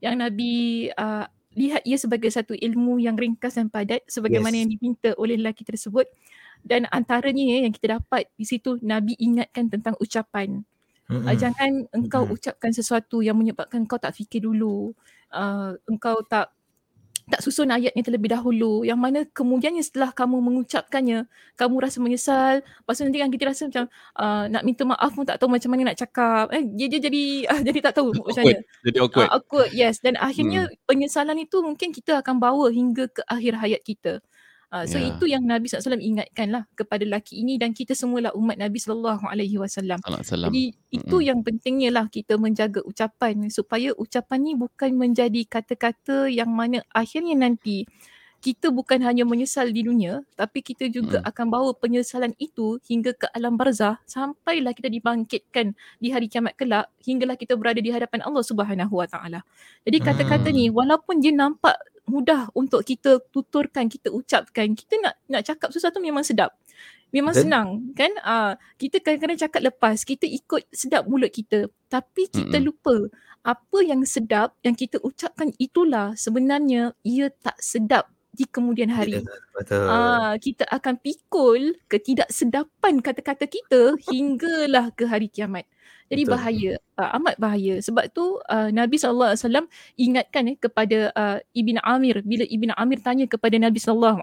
yang 0.05 0.21
Nabi 0.21 0.87
uh, 0.93 1.25
lihat 1.57 1.83
ia 1.89 1.97
sebagai 1.97 2.29
satu 2.29 2.53
ilmu 2.53 3.01
yang 3.01 3.17
ringkas 3.17 3.57
dan 3.57 3.73
padat 3.73 4.05
sebagaimana 4.05 4.53
yes. 4.53 4.61
yang 4.61 4.71
diminta 4.77 5.11
oleh 5.17 5.41
lelaki 5.41 5.65
tersebut 5.65 6.05
dan 6.61 6.85
antaranya 6.93 7.43
eh, 7.57 7.63
yang 7.65 7.73
kita 7.73 7.97
dapat 7.97 8.29
di 8.37 8.45
situ 8.45 8.77
Nabi 8.85 9.17
ingatkan 9.17 9.73
tentang 9.73 9.97
ucapan. 9.97 10.67
Mm-hmm. 11.07 11.23
Uh, 11.23 11.37
jangan 11.39 11.71
engkau 11.95 12.27
mm-hmm. 12.27 12.37
ucapkan 12.37 12.73
sesuatu 12.75 13.23
yang 13.23 13.39
menyebabkan 13.39 13.87
engkau 13.87 13.97
tak 13.97 14.13
fikir 14.13 14.43
dulu. 14.43 14.91
Uh, 15.31 15.79
engkau 15.87 16.21
tak 16.27 16.51
tak 17.27 17.43
susun 17.43 17.67
ayatnya 17.75 18.07
terlebih 18.07 18.31
dahulu. 18.31 18.87
Yang 18.87 18.99
mana 19.03 19.19
kemudiannya 19.27 19.83
setelah 19.83 20.15
kamu 20.15 20.39
mengucapkannya 20.39 21.27
kamu 21.59 21.75
rasa 21.83 21.99
menyesal. 21.99 22.63
Lepas 22.63 22.95
tu 22.99 23.03
nanti 23.03 23.19
kan 23.19 23.31
kita 23.35 23.45
rasa 23.51 23.63
macam 23.67 23.85
uh, 24.15 24.45
nak 24.47 24.63
minta 24.63 24.83
maaf 24.87 25.11
pun 25.11 25.27
tak 25.27 25.43
tahu 25.43 25.51
macam 25.51 25.71
mana 25.75 25.91
nak 25.91 25.99
cakap. 25.99 26.55
Eh 26.55 26.63
dia, 26.63 26.87
dia 26.87 27.01
jadi 27.11 27.25
uh, 27.51 27.61
jadi 27.69 27.79
tak 27.83 27.95
tahu 27.99 28.15
macam 28.15 28.43
mana. 28.47 28.63
Jadi 28.63 28.99
awkward. 29.03 29.27
Uh, 29.27 29.35
awkward 29.35 29.71
yes. 29.75 29.99
Dan 29.99 30.15
akhirnya 30.15 30.71
hmm. 30.71 30.87
penyesalan 30.87 31.39
itu 31.43 31.59
mungkin 31.67 31.91
kita 31.91 32.23
akan 32.23 32.39
bawa 32.39 32.71
hingga 32.71 33.11
ke 33.11 33.21
akhir 33.27 33.59
hayat 33.59 33.83
kita 33.83 34.23
Uh, 34.67 34.83
so 34.83 34.99
yeah. 34.99 35.15
itu 35.15 35.25
yang 35.31 35.47
Nabi 35.47 35.71
SAW 35.71 35.95
ingatkan 36.03 36.51
lah 36.51 36.67
kepada 36.75 37.07
lelaki 37.07 37.39
ini 37.39 37.55
dan 37.55 37.71
kita 37.71 37.95
semualah 37.95 38.35
umat 38.35 38.59
Nabi 38.59 38.83
SAW. 38.83 39.23
Jadi 40.51 40.65
itu 40.91 41.07
mm-hmm. 41.07 41.23
yang 41.23 41.39
pentingnya 41.47 41.91
lah 41.95 42.07
kita 42.11 42.35
menjaga 42.35 42.83
ucapan 42.83 43.47
supaya 43.47 43.95
ucapan 43.95 44.39
ni 44.43 44.53
bukan 44.59 44.91
menjadi 44.99 45.43
kata-kata 45.47 46.27
yang 46.27 46.51
mana 46.51 46.83
akhirnya 46.91 47.39
nanti 47.39 47.87
kita 48.45 48.71
bukan 48.71 49.01
hanya 49.03 49.27
menyesal 49.27 49.71
di 49.73 49.83
dunia 49.83 50.23
tapi 50.39 50.61
kita 50.63 50.87
juga 50.93 51.19
mm. 51.19 51.29
akan 51.31 51.47
bawa 51.51 51.71
penyesalan 51.75 52.31
itu 52.37 52.79
hingga 52.87 53.17
ke 53.17 53.27
alam 53.33 53.59
barzah 53.59 53.99
sampailah 54.07 54.71
kita 54.77 54.93
dibangkitkan 54.93 55.73
di 55.99 56.15
hari 56.15 56.31
kiamat 56.31 56.55
kelak 56.55 56.87
hinggalah 57.03 57.35
kita 57.35 57.59
berada 57.59 57.81
di 57.81 57.91
hadapan 57.91 58.23
Allah 58.23 58.45
Subhanahu 58.47 58.95
Wa 59.03 59.09
Taala. 59.09 59.41
Jadi 59.83 59.99
kata-kata 59.99 60.49
mm. 60.53 60.55
ni 60.55 60.65
walaupun 60.71 61.19
dia 61.19 61.33
nampak 61.33 61.75
mudah 62.07 62.49
untuk 62.55 62.83
kita 62.87 63.21
tuturkan, 63.31 63.91
kita 63.91 64.11
ucapkan. 64.11 64.73
Kita 64.73 64.99
nak 65.03 65.15
nak 65.27 65.43
cakap 65.47 65.69
sesuatu 65.75 65.99
memang 65.99 66.23
sedap. 66.23 66.55
Memang 67.15 67.35
Then? 67.39 67.43
senang 67.47 67.69
kan? 67.95 68.13
Uh, 68.23 68.53
kita 68.79 68.99
kadang-kadang 68.99 69.39
cakap 69.39 69.61
lepas, 69.63 70.03
kita 70.03 70.27
ikut 70.27 70.67
sedap 70.75 71.07
mulut 71.07 71.31
kita. 71.31 71.71
Tapi 71.87 72.27
kita 72.31 72.59
Mm-mm. 72.59 72.69
lupa 72.73 72.97
apa 73.47 73.79
yang 73.87 74.03
sedap 74.03 74.59
yang 74.67 74.75
kita 74.75 74.99
ucapkan 75.07 75.55
itulah 75.63 76.19
sebenarnya 76.19 76.99
ia 77.07 77.31
tak 77.31 77.55
sedap 77.63 78.11
di 78.37 78.45
kemudian 78.45 78.93
hari. 78.93 79.23
Betul. 79.55 79.87
Uh, 79.87 80.35
kita 80.43 80.69
akan 80.69 81.01
pikul 81.01 81.79
ketidaksedapan 81.89 83.01
kata-kata 83.01 83.49
kita 83.49 83.97
hinggalah 84.13 84.93
ke 84.93 85.09
hari 85.09 85.31
kiamat. 85.33 85.65
Jadi 86.07 86.23
Betul. 86.23 86.33
bahaya, 86.39 86.73
uh, 86.99 87.11
amat 87.19 87.35
bahaya. 87.39 87.75
Sebab 87.83 88.11
tu 88.15 88.39
uh, 88.39 88.71
Nabi 88.71 88.95
SAW 88.95 89.35
ingatkan 89.99 90.47
eh, 90.51 90.57
kepada 90.57 91.11
uh, 91.15 91.39
Ibn 91.51 91.83
Amir 91.83 92.23
bila 92.23 92.47
Ibn 92.47 92.79
Amir 92.79 93.03
tanya 93.03 93.27
kepada 93.27 93.59
Nabi 93.59 93.83
SAW, 93.83 94.23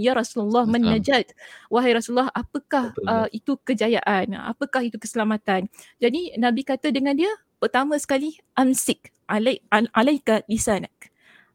Ya 0.00 0.12
Rasulullah, 0.16 0.64
man 0.64 0.80
najat? 0.80 1.36
Wahai 1.68 1.92
Rasulullah, 1.92 2.32
apakah 2.32 2.96
uh, 3.04 3.28
itu 3.30 3.60
kejayaan? 3.60 4.32
Apakah 4.48 4.80
itu 4.80 4.96
keselamatan? 4.96 5.68
Jadi 6.00 6.40
Nabi 6.40 6.64
kata 6.64 6.88
dengan 6.88 7.12
dia, 7.12 7.30
pertama 7.60 8.00
sekali, 8.00 8.40
amsik 8.56 9.12
alaik, 9.30 9.62
alaika 9.70 10.42
lisanak. 10.50 10.92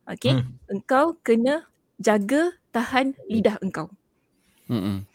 Okay, 0.05 0.37
hmm. 0.37 0.69
engkau 0.69 1.17
kena 1.25 1.65
jaga 1.97 2.53
tahan 2.69 3.17
lidah 3.25 3.57
engkau. 3.59 3.89
Mm-mm. 4.69 5.05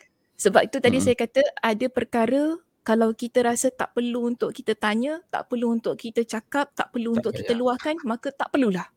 Sebab 0.41 0.67
itu 0.67 0.79
tadi 0.81 0.99
Mm-mm. 0.99 1.07
saya 1.07 1.17
kata 1.19 1.43
ada 1.61 1.87
perkara 1.93 2.57
kalau 2.81 3.13
kita 3.13 3.45
rasa 3.45 3.69
tak 3.69 3.93
perlu 3.93 4.33
untuk 4.33 4.57
kita 4.57 4.73
tanya, 4.73 5.21
tak 5.29 5.53
perlu 5.53 5.77
untuk 5.77 6.01
kita 6.01 6.25
cakap, 6.25 6.73
tak 6.73 6.91
perlu 6.91 7.13
tak 7.13 7.19
untuk 7.21 7.33
kita 7.37 7.53
luahkan, 7.53 7.95
maka 8.09 8.33
tak 8.33 8.49
perlulah. 8.49 8.89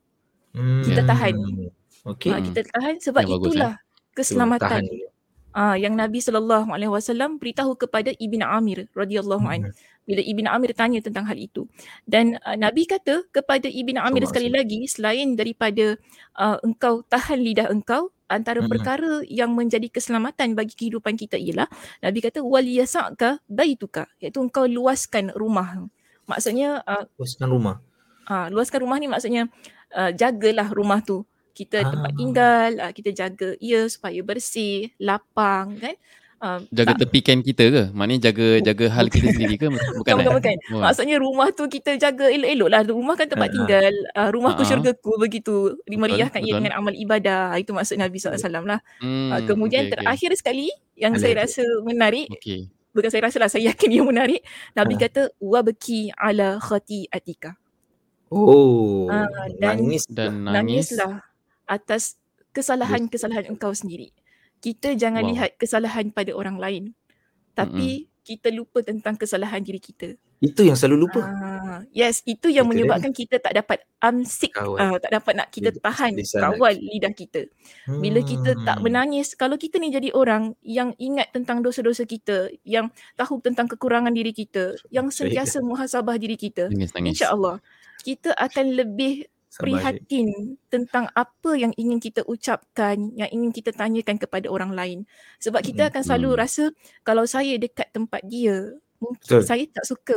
Hmm. 0.56 0.80
Kita 0.80 1.04
tahan. 1.04 1.34
Okay. 2.04 2.30
Ha, 2.32 2.40
kita 2.40 2.60
tahan 2.68 2.94
sebab 3.00 3.22
yang 3.24 3.40
itulah 3.40 3.72
bagus, 3.76 3.84
eh? 3.84 4.12
keselamatan. 4.16 4.82
Ah, 5.54 5.78
yang 5.78 5.94
Nabi 5.94 6.18
sallallahu 6.18 6.66
alaihi 6.66 6.90
wasallam 6.90 7.38
beritahu 7.38 7.78
kepada 7.78 8.10
Ibn 8.10 8.42
Amir 8.42 8.90
radhiyallahu 8.90 9.46
anhu 9.46 9.70
hmm. 9.70 10.02
bila 10.02 10.18
Ibn 10.26 10.46
Amir 10.50 10.74
tanya 10.74 10.98
tentang 10.98 11.30
hal 11.30 11.38
itu. 11.38 11.70
Dan 12.02 12.34
uh, 12.42 12.58
Nabi 12.58 12.90
kata 12.90 13.30
kepada 13.30 13.70
Ibn 13.70 14.02
Amir 14.02 14.26
sekali 14.26 14.50
lagi 14.50 14.90
selain 14.90 15.38
daripada 15.38 15.94
uh, 16.34 16.58
engkau 16.66 17.06
tahan 17.06 17.38
lidah 17.38 17.70
engkau 17.70 18.10
antara 18.26 18.66
hmm. 18.66 18.70
perkara 18.70 19.22
yang 19.30 19.54
menjadi 19.54 19.86
keselamatan 19.94 20.58
bagi 20.58 20.74
kehidupan 20.74 21.14
kita 21.14 21.38
ialah 21.38 21.70
Nabi 22.02 22.18
kata 22.18 22.42
wal 22.42 22.66
yasaka 22.66 23.38
baituka 23.46 24.10
iaitu 24.18 24.42
engkau 24.42 24.66
luaskan 24.66 25.30
rumah. 25.38 25.86
Maksudnya 26.26 26.82
uh, 26.82 27.06
luaskan 27.14 27.46
rumah. 27.46 27.78
Ah, 28.26 28.50
uh, 28.50 28.58
luaskan 28.58 28.82
rumah 28.82 28.98
ni 28.98 29.06
maksudnya 29.06 29.46
uh, 29.94 30.10
jagalah 30.10 30.66
rumah 30.74 30.98
tu 30.98 31.22
kita 31.54 31.86
ah. 31.86 31.90
tempat 31.94 32.12
tinggal, 32.18 32.70
uh, 32.82 32.92
kita 32.92 33.10
jaga 33.14 33.54
ia 33.62 33.86
supaya 33.86 34.18
bersih, 34.26 34.90
lapang 34.98 35.78
kan. 35.78 35.94
Uh, 36.44 36.60
jaga 36.76 36.92
tak. 36.92 37.08
tepikan 37.08 37.40
kita 37.40 37.64
ke? 37.72 37.82
Maknanya 37.96 38.28
jaga 38.28 38.60
jaga 38.60 38.86
hal 38.92 39.08
kita 39.08 39.32
sendiri 39.32 39.56
ke? 39.56 39.72
Bukan 39.72 39.96
bukan. 39.96 40.14
bukan, 40.20 40.32
bukan. 40.36 40.56
Oh. 40.76 40.82
Maksudnya 40.84 41.16
rumah 41.16 41.48
tu 41.56 41.64
kita 41.72 41.96
jaga 41.96 42.28
elok-elok 42.28 42.68
lah. 42.68 42.80
Rumah 42.84 43.14
kan 43.16 43.26
tempat 43.32 43.48
uh, 43.48 43.54
tinggal. 43.56 43.94
Uh, 44.12 44.28
rumahku 44.28 44.60
uh, 44.60 44.68
syurgaku 44.68 45.16
begitu. 45.16 45.78
Dimeriahkan 45.88 46.44
ia 46.44 46.52
dengan 46.60 46.76
amal 46.76 46.92
ibadah. 46.92 47.56
Itu 47.56 47.72
maksud 47.72 47.96
Nabi 47.96 48.20
SAW 48.20 48.60
lah. 48.60 48.80
Hmm, 49.00 49.32
uh, 49.32 49.40
kemudian 49.48 49.88
okay, 49.88 49.92
terakhir 49.96 50.30
okay. 50.36 50.38
sekali 50.44 50.66
yang 51.00 51.16
Alay. 51.16 51.22
saya 51.22 51.34
rasa 51.48 51.64
menarik. 51.80 52.28
Okay. 52.36 52.68
Bukan 52.92 53.08
saya 53.08 53.22
rasa 53.24 53.36
lah, 53.40 53.48
saya 53.48 53.72
yakin 53.72 53.88
ia 53.88 54.04
menarik. 54.04 54.44
Nabi 54.76 54.94
uh. 54.94 55.00
kata, 55.00 55.22
wabki 55.40 56.12
ala 56.12 56.60
khati 56.60 57.08
atika. 57.08 57.56
Oh, 58.28 59.08
uh, 59.08 59.26
dan 59.56 59.80
nangis 59.80 60.04
dan 60.12 60.44
nangis. 60.44 60.92
Nangislah 60.92 61.33
atas 61.66 62.20
kesalahan-kesalahan 62.54 63.50
engkau 63.50 63.74
sendiri. 63.74 64.14
Kita 64.62 64.96
jangan 64.96 65.26
wow. 65.26 65.30
lihat 65.34 65.50
kesalahan 65.60 66.08
pada 66.14 66.32
orang 66.32 66.56
lain. 66.56 66.84
Tapi 67.52 68.06
mm-hmm. 68.06 68.22
kita 68.24 68.48
lupa 68.54 68.80
tentang 68.80 69.14
kesalahan 69.18 69.60
diri 69.60 69.82
kita. 69.82 70.16
Itu 70.42 70.60
yang 70.60 70.76
selalu 70.76 71.08
lupa. 71.08 71.24
Uh, 71.24 71.80
yes, 71.94 72.20
itu 72.28 72.52
yang 72.52 72.68
Betul 72.68 72.84
menyebabkan 72.84 73.12
dia. 73.16 73.20
kita 73.24 73.36
tak 73.40 73.54
dapat 73.56 73.78
amsik, 74.02 74.52
uh, 74.60 75.00
tak 75.00 75.08
dapat 75.08 75.32
nak 75.40 75.48
kita 75.48 75.72
tahan 75.80 76.12
kawal 76.20 76.74
lidah 76.76 77.14
kita. 77.16 77.48
Bila 77.88 78.20
hmm. 78.20 78.28
kita 78.28 78.50
tak 78.60 78.76
hmm. 78.76 78.84
menangis, 78.84 79.32
kalau 79.38 79.56
kita 79.56 79.80
ni 79.80 79.88
jadi 79.88 80.12
orang 80.12 80.52
yang 80.60 80.92
ingat 81.00 81.32
tentang 81.32 81.64
dosa-dosa 81.64 82.04
kita, 82.04 82.52
yang 82.66 82.92
tahu 83.16 83.40
tentang 83.40 83.70
kekurangan 83.72 84.12
diri 84.12 84.36
kita, 84.36 84.76
yang 84.92 85.08
sentiasa 85.08 85.64
muhasabah 85.64 86.20
diri 86.20 86.36
kita, 86.36 86.68
insya-Allah 87.00 87.64
kita 88.04 88.36
akan 88.36 88.76
lebih 88.76 89.24
prihatin 89.58 90.58
tentang 90.66 91.06
apa 91.14 91.54
yang 91.54 91.70
ingin 91.78 92.02
kita 92.02 92.26
ucapkan, 92.26 93.14
yang 93.14 93.30
ingin 93.30 93.54
kita 93.54 93.70
tanyakan 93.70 94.18
kepada 94.18 94.50
orang 94.50 94.74
lain. 94.74 94.98
Sebab 95.38 95.62
kita 95.62 95.90
akan 95.92 96.02
selalu 96.02 96.30
hmm. 96.34 96.38
rasa 96.40 96.64
kalau 97.06 97.24
saya 97.28 97.54
dekat 97.60 97.90
tempat 97.94 98.22
dia, 98.26 98.74
mungkin 98.98 99.38
Betul. 99.40 99.46
saya 99.46 99.64
tak 99.70 99.84
suka 99.86 100.16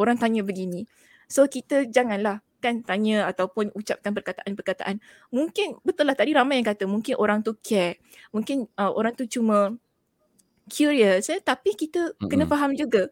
orang 0.00 0.16
tanya 0.16 0.40
begini. 0.46 0.88
So 1.28 1.44
kita 1.44 1.84
janganlah 1.90 2.40
kan 2.58 2.82
tanya 2.82 3.30
ataupun 3.30 3.70
ucapkan 3.76 4.10
perkataan-perkataan. 4.10 4.98
Mungkin 5.30 5.78
betul 5.86 6.10
lah 6.10 6.18
tadi 6.18 6.34
ramai 6.34 6.58
yang 6.58 6.66
kata 6.66 6.90
mungkin 6.90 7.14
orang 7.20 7.44
tu 7.44 7.54
care. 7.62 8.02
Mungkin 8.34 8.66
uh, 8.74 8.90
orang 8.90 9.14
tu 9.14 9.28
cuma 9.30 9.78
curious 10.68 11.32
eh? 11.32 11.40
tapi 11.40 11.72
kita 11.74 12.12
mm-hmm. 12.12 12.28
kena 12.28 12.44
faham 12.44 12.76
juga 12.76 13.08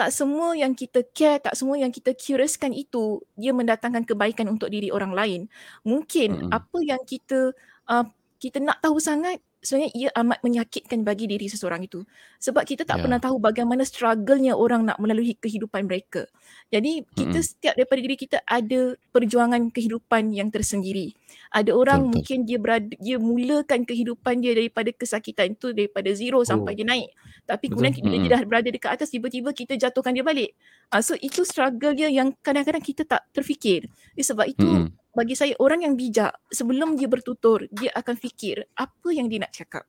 tak 0.00 0.16
semua 0.16 0.56
yang 0.56 0.72
kita 0.72 1.04
care, 1.12 1.44
tak 1.44 1.52
semua 1.52 1.76
yang 1.76 1.92
kita 1.92 2.16
curiouskan 2.16 2.72
itu 2.72 3.20
dia 3.36 3.52
mendatangkan 3.52 4.08
kebaikan 4.08 4.48
untuk 4.48 4.72
diri 4.72 4.88
orang 4.88 5.12
lain. 5.12 5.40
Mungkin 5.84 6.48
mm-hmm. 6.48 6.56
apa 6.56 6.78
yang 6.80 7.04
kita 7.04 7.52
uh, 7.84 8.08
kita 8.40 8.64
nak 8.64 8.80
tahu 8.80 8.96
sangat 8.96 9.44
sebenarnya 9.60 9.90
ia 9.92 10.08
amat 10.24 10.40
menyakitkan 10.40 11.04
bagi 11.04 11.28
diri 11.28 11.46
seseorang 11.46 11.84
itu. 11.84 12.00
Sebab 12.40 12.64
kita 12.64 12.88
tak 12.88 12.96
yeah. 12.98 13.04
pernah 13.04 13.20
tahu 13.20 13.36
bagaimana 13.36 13.84
struggle-nya 13.84 14.56
orang 14.56 14.88
nak 14.88 14.96
melalui 14.96 15.36
kehidupan 15.36 15.84
mereka. 15.84 16.24
Jadi 16.72 17.04
kita 17.12 17.38
mm-hmm. 17.38 17.44
setiap 17.44 17.74
daripada 17.76 18.00
diri 18.00 18.16
kita 18.16 18.38
ada 18.48 18.96
perjuangan 19.12 19.68
kehidupan 19.68 20.32
yang 20.32 20.48
tersendiri. 20.48 21.12
Ada 21.52 21.76
orang 21.76 22.08
Betul. 22.08 22.12
mungkin 22.16 22.38
dia 22.48 22.58
berada, 22.58 22.88
dia 22.96 23.16
mulakan 23.20 23.80
kehidupan 23.84 24.34
dia 24.40 24.52
daripada 24.56 24.90
kesakitan 24.96 25.52
itu 25.52 25.76
daripada 25.76 26.08
zero 26.16 26.40
oh. 26.40 26.46
sampai 26.46 26.72
dia 26.72 26.88
naik. 26.88 27.12
Tapi 27.44 27.68
kemudian 27.68 27.92
bila 27.92 28.16
mm-hmm. 28.16 28.24
dia 28.24 28.32
dah 28.32 28.42
berada 28.48 28.68
dekat 28.72 28.90
atas 28.96 29.12
tiba-tiba 29.12 29.52
kita 29.52 29.76
jatuhkan 29.76 30.16
dia 30.16 30.24
balik. 30.24 30.56
Uh, 30.88 31.04
so 31.04 31.12
itu 31.20 31.44
struggle 31.44 31.92
dia 31.92 32.08
yang 32.08 32.32
kadang-kadang 32.40 32.80
kita 32.80 33.04
tak 33.04 33.28
terfikir. 33.36 33.84
Jadi 34.16 34.24
sebab 34.24 34.46
itu 34.48 34.64
mm-hmm 34.64 34.99
bagi 35.10 35.34
saya 35.34 35.54
orang 35.58 35.82
yang 35.82 35.94
bijak 35.98 36.30
sebelum 36.50 36.94
dia 36.94 37.10
bertutur 37.10 37.66
dia 37.74 37.90
akan 37.94 38.14
fikir 38.14 38.62
apa 38.78 39.08
yang 39.10 39.26
dia 39.26 39.42
nak 39.42 39.52
cakap. 39.54 39.84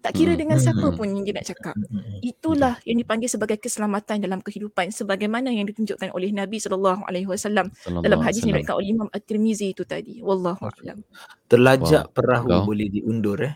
Tak 0.00 0.16
kira 0.16 0.32
hmm. 0.32 0.40
dengan 0.40 0.56
siapa 0.56 0.80
hmm. 0.88 0.96
pun 0.96 1.06
yang 1.12 1.24
dia 1.28 1.34
nak 1.36 1.46
cakap. 1.48 1.76
Hmm. 1.76 2.24
itulah 2.24 2.80
yang 2.88 2.96
dipanggil 3.00 3.28
sebagai 3.28 3.60
keselamatan 3.60 4.20
dalam 4.20 4.40
kehidupan 4.40 4.92
sebagaimana 4.92 5.52
yang 5.52 5.68
ditunjukkan 5.68 6.12
oleh 6.16 6.32
Nabi 6.32 6.56
sallallahu 6.56 7.04
alaihi 7.04 7.28
wasallam 7.28 7.68
dalam 7.84 8.20
hadis 8.24 8.44
yang 8.44 8.56
diriwayatkan 8.56 8.76
oleh 8.76 8.88
Imam 8.92 9.08
At-Tirmizi 9.12 9.76
itu 9.76 9.84
tadi. 9.84 10.24
Wallahu 10.24 10.68
a'lam. 10.68 11.04
Terlajak 11.48 12.04
wow. 12.08 12.12
perahu 12.16 12.48
wow. 12.48 12.64
boleh 12.64 12.88
diundur 12.88 13.38
eh. 13.44 13.54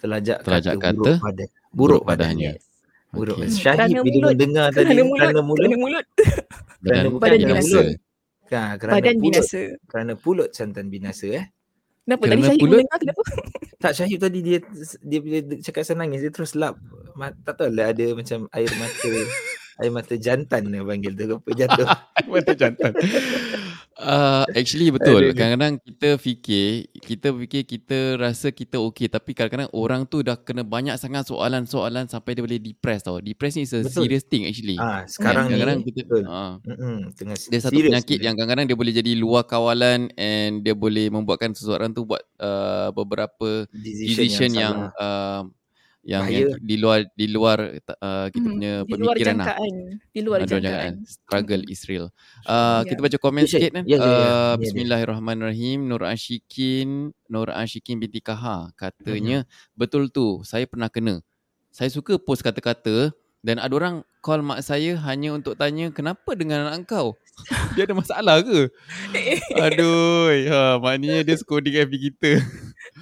Terlajak, 0.00 0.42
terlajak 0.42 0.74
kata, 0.76 0.82
kata 0.82 0.96
buruk 0.96 1.20
pada 1.20 1.44
buruk 1.72 2.02
padanya. 2.04 2.52
buruk 3.12 3.36
okay. 3.44 3.52
syahid 3.52 4.00
bila 4.00 4.32
mendengar 4.32 4.72
tadi 4.72 4.96
kerana 4.96 5.04
mulut. 5.44 5.60
kerana 5.60 5.76
mulut. 5.76 6.06
Kerana 6.80 7.08
badan 7.20 7.40
mulut 7.60 7.86
Ha, 8.52 8.76
kerana 8.76 9.00
Badan 9.00 9.16
pulut, 9.16 9.24
binasa. 9.32 9.60
Kerana 9.88 10.12
pulut 10.12 10.48
santan 10.52 10.92
binasa 10.92 11.26
eh. 11.32 11.44
Kenapa? 12.04 12.22
Kerana 12.28 12.36
tadi 12.36 12.44
Syahid 12.44 12.60
pulut, 12.60 12.76
mendengar 12.76 12.98
kenapa? 13.00 13.22
Tak 13.80 13.92
Syahid 13.96 14.18
tadi 14.20 14.38
dia 14.44 14.58
dia 15.00 15.20
bila 15.24 15.38
cakap 15.64 15.82
senang 15.88 16.08
dia 16.12 16.28
terus 16.28 16.52
lap. 16.52 16.76
Tak 17.48 17.54
tahu 17.56 17.70
lah 17.72 17.96
ada 17.96 18.04
macam 18.12 18.38
air 18.52 18.70
mata 18.76 19.10
air 19.80 19.90
mata 19.90 20.14
jantan 20.20 20.68
dia 20.68 20.84
panggil 20.84 21.12
tu 21.16 21.24
apa 21.40 21.50
jatuh. 21.56 21.86
air 22.20 22.28
mata 22.28 22.52
jantan. 22.52 22.92
Uh, 24.02 24.44
actually 24.58 24.90
betul. 24.90 25.30
Kadang-kadang 25.30 25.78
kita 25.78 26.18
fikir, 26.18 26.90
kita 26.98 27.30
fikir 27.30 27.62
kita 27.62 27.98
rasa 28.18 28.50
kita 28.50 28.82
okey 28.82 29.06
tapi 29.06 29.30
kadang-kadang 29.32 29.70
orang 29.70 30.02
tu 30.10 30.26
dah 30.26 30.34
kena 30.34 30.66
banyak 30.66 30.98
sangat 30.98 31.30
soalan-soalan 31.30 32.10
sampai 32.10 32.34
dia 32.34 32.42
boleh 32.42 32.58
depress 32.58 33.06
tau. 33.06 33.22
Depress 33.22 33.54
ni 33.54 33.62
is 33.62 33.72
a 33.72 33.86
betul. 33.86 34.02
serious 34.02 34.26
thing 34.26 34.44
actually. 34.50 34.76
Ah, 34.76 35.06
sekarang 35.06 35.46
kan? 35.46 35.54
kadang-kadang 35.54 35.76
ni 35.78 35.84
kita 35.94 36.00
betul. 36.02 36.22
Uh, 36.26 36.54
tengah 37.14 37.36
dia 37.38 37.60
satu 37.62 37.78
penyakit 37.78 38.18
yang 38.18 38.34
kadang-kadang 38.34 38.66
dia 38.66 38.78
boleh 38.78 38.92
jadi 38.92 39.12
luar 39.14 39.46
kawalan 39.46 40.10
and 40.18 40.66
dia 40.66 40.74
boleh 40.74 41.06
membuatkan 41.06 41.54
seseorang 41.54 41.94
tu 41.94 42.02
buat 42.02 42.22
uh, 42.42 42.90
beberapa 42.90 43.70
decision, 43.70 44.18
decision 44.18 44.50
yang, 44.50 44.58
yang 44.58 44.76
uh, 44.98 45.42
yang, 46.02 46.26
yang 46.26 46.58
di 46.58 46.76
luar 46.82 47.06
di 47.14 47.26
luar 47.30 47.58
uh, 47.78 48.26
kita 48.34 48.42
hmm, 48.42 48.54
punya 48.58 48.72
di 48.82 48.90
pemikiran 48.90 49.36
luar 49.38 49.46
lah. 49.46 49.56
Di 50.10 50.20
luar 50.20 50.38
jangkaan. 50.42 50.62
jangkaan. 50.62 50.94
Struggle 51.06 51.62
Israel. 51.70 52.06
Uh, 52.42 52.82
yeah. 52.82 52.90
Kita 52.90 53.00
baca 53.06 53.18
komen 53.22 53.42
sikit 53.46 53.70
kan. 53.70 53.84
Yeah, 53.86 54.02
yeah, 54.02 54.10
yeah. 54.10 54.34
Uh, 54.34 54.54
Bismillahirrahmanirrahim. 54.58 55.86
Nur 55.86 56.02
Ashikin, 56.02 57.14
Nur 57.30 57.48
Ashikin 57.54 58.02
binti 58.02 58.18
Kaha 58.18 58.74
katanya 58.74 59.46
hmm. 59.46 59.78
betul 59.78 60.10
tu. 60.10 60.42
Saya 60.42 60.66
pernah 60.66 60.90
kena. 60.90 61.22
Saya 61.70 61.86
suka 61.88 62.18
post 62.18 62.42
kata-kata 62.42 63.14
dan 63.42 63.62
ada 63.62 63.74
orang 63.74 63.96
call 64.22 64.42
mak 64.42 64.62
saya 64.62 64.94
hanya 65.06 65.34
untuk 65.34 65.58
tanya 65.58 65.90
kenapa 65.94 66.34
dengan 66.34 66.66
anak 66.66 66.86
kau? 66.90 67.14
Dia 67.78 67.86
ada 67.86 67.94
masalah 67.94 68.42
ke? 68.42 68.70
Aduh, 69.66 70.30
ha, 70.50 70.78
maknanya 70.78 71.26
dia 71.26 71.36
scolding 71.38 71.74
FB 71.74 71.94
kita. 72.10 72.38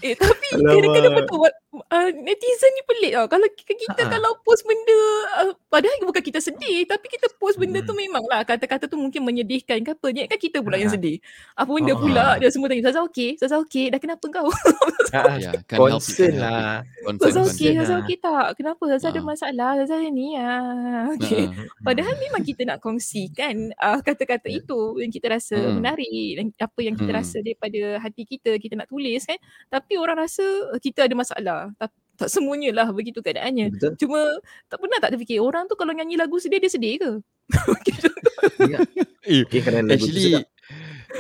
Eh 0.00 0.14
tapi 0.16 0.44
kadang-kadang 0.54 1.12
betul 1.18 1.50
uh, 1.74 2.10
netizen 2.10 2.70
ni 2.74 2.82
pelik 2.86 3.12
tau. 3.14 3.26
Kalau 3.30 3.46
kita 3.54 4.02
Ha-ha. 4.02 4.10
kalau 4.10 4.30
post 4.42 4.66
benda 4.66 4.98
uh, 5.42 5.52
padahal 5.70 5.94
bukan 6.02 6.22
kita 6.22 6.42
sedih 6.42 6.82
tapi 6.86 7.06
kita 7.06 7.30
post 7.38 7.56
benda 7.56 7.82
hmm. 7.82 7.86
tu 7.86 7.94
memanglah 7.94 8.42
kata-kata 8.42 8.90
tu 8.90 8.98
mungkin 8.98 9.22
menyedihkan 9.22 9.82
ke 9.86 9.90
apa. 9.94 10.08
Kan 10.10 10.38
kita 10.38 10.58
pula 10.62 10.74
Ha-ha. 10.76 10.82
yang 10.82 10.92
sedih. 10.92 11.22
Apa 11.54 11.70
benda 11.70 11.94
Ha-ha. 11.94 12.02
pula 12.02 12.24
dia 12.42 12.50
semua 12.50 12.66
tanya 12.70 12.90
Zaza 12.90 13.00
okey? 13.06 13.30
Zaza 13.38 13.56
okey? 13.62 13.86
Dah 13.94 14.00
kenapa 14.02 14.24
kau? 14.26 14.48
ya, 15.42 15.52
concern 15.70 16.34
lah. 16.38 16.82
Zaza 17.22 17.40
okey? 17.46 17.70
Zaza 17.78 17.94
okey 18.02 18.16
tak? 18.18 18.58
Kenapa? 18.58 18.82
Zaza 18.96 19.06
ada 19.14 19.22
masalah? 19.22 19.70
Zaza 19.84 19.94
ni 20.10 20.34
ah. 20.34 21.06
Okey. 21.14 21.50
Padahal 21.82 22.14
memang 22.18 22.42
kita 22.42 22.66
nak 22.66 22.78
kongsikan 22.82 23.74
uh, 23.78 23.98
kata-kata 24.02 24.50
ya. 24.50 24.62
itu 24.62 24.78
yang 24.98 25.10
kita 25.12 25.26
rasa 25.30 25.56
hmm. 25.58 25.74
menarik 25.78 26.28
dan 26.38 26.46
apa 26.58 26.80
yang 26.82 26.94
kita 26.98 27.12
hmm. 27.12 27.20
rasa 27.20 27.36
daripada 27.42 27.80
hati 28.02 28.22
kita 28.26 28.50
kita 28.58 28.74
nak 28.74 28.88
tulis 28.90 29.22
kan. 29.22 29.38
Tapi 29.70 29.94
orang 29.98 30.26
rasa 30.26 30.44
kita 30.78 31.06
ada 31.06 31.14
masalah 31.14 31.59
tak, 31.76 31.90
tak 32.16 32.28
semuanya 32.32 32.70
lah 32.72 32.88
begitu 32.92 33.20
keadaannya. 33.20 33.76
Betul. 33.76 33.92
Cuma 34.00 34.20
tak 34.68 34.78
pernah 34.80 34.98
tak 35.00 35.10
terfikir 35.16 35.40
orang 35.44 35.68
tu 35.68 35.76
kalau 35.76 35.92
nyanyi 35.92 36.16
lagu 36.16 36.40
sedih 36.40 36.60
dia 36.60 36.72
sedih 36.72 36.94
ke? 36.96 37.12
ya. 38.72 38.78
eh, 39.26 39.42
okay, 39.42 39.60
Actually 39.90 40.46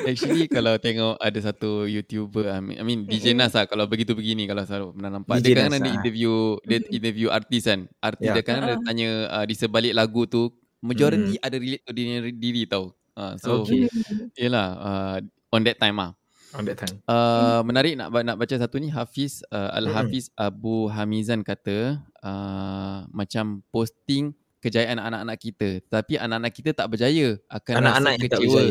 Actually 0.06 0.46
kalau 0.46 0.78
tengok 0.78 1.18
ada 1.18 1.38
satu 1.42 1.84
YouTuber 1.90 2.46
I 2.46 2.62
mean, 2.62 2.76
I 2.78 2.84
mean 2.86 3.00
DJ 3.04 3.34
Nas 3.34 3.52
lah 3.58 3.66
kalau 3.66 3.90
begitu 3.90 4.14
begini 4.14 4.46
kalau 4.46 4.62
selalu 4.62 4.94
pernah 4.94 5.10
nampak 5.18 5.42
DJ 5.42 5.46
dia 5.50 5.54
kan 5.58 5.72
ada 5.74 5.82
lah. 5.82 5.96
interview 5.98 6.32
dia 6.62 6.78
interview 6.88 7.28
artis 7.28 7.66
kan 7.66 7.80
artis 7.98 8.30
yeah. 8.30 8.36
dia 8.38 8.44
kan 8.46 8.58
uh-huh. 8.62 8.80
tanya 8.86 9.08
uh, 9.28 9.44
di 9.44 9.54
sebalik 9.58 9.92
lagu 9.92 10.30
tu 10.30 10.54
majority 10.80 11.36
hmm. 11.36 11.44
ada 11.44 11.56
relate 11.58 11.84
to 11.84 11.92
diri, 11.92 12.32
diri 12.32 12.62
tau 12.70 12.94
uh, 13.18 13.34
so 13.36 13.66
okay. 13.66 13.90
yalah 14.38 14.68
uh, 14.78 15.16
on 15.50 15.66
that 15.66 15.76
time 15.76 15.98
ah 15.98 16.14
on 16.54 16.64
that 16.66 16.78
time. 16.78 16.96
Uh, 17.06 17.62
menarik 17.62 17.94
nak 17.94 18.10
nak 18.10 18.36
baca 18.38 18.54
satu 18.58 18.76
ni. 18.82 18.90
Hafiz 18.90 19.42
uh, 19.50 19.70
Al 19.74 19.86
Hafiz 19.90 20.30
Abu 20.34 20.90
Hamizan 20.90 21.46
kata 21.46 21.98
uh, 22.22 23.06
macam 23.10 23.62
posting 23.70 24.34
kejayaan 24.60 25.00
anak-anak 25.00 25.38
kita. 25.40 25.68
Tapi 25.88 26.20
anak-anak 26.20 26.52
kita 26.52 26.70
tak 26.76 26.86
berjaya 26.92 27.38
akan 27.48 27.74
anak-anak 27.80 28.12
rasa 28.16 28.22
kecewa. 28.26 28.62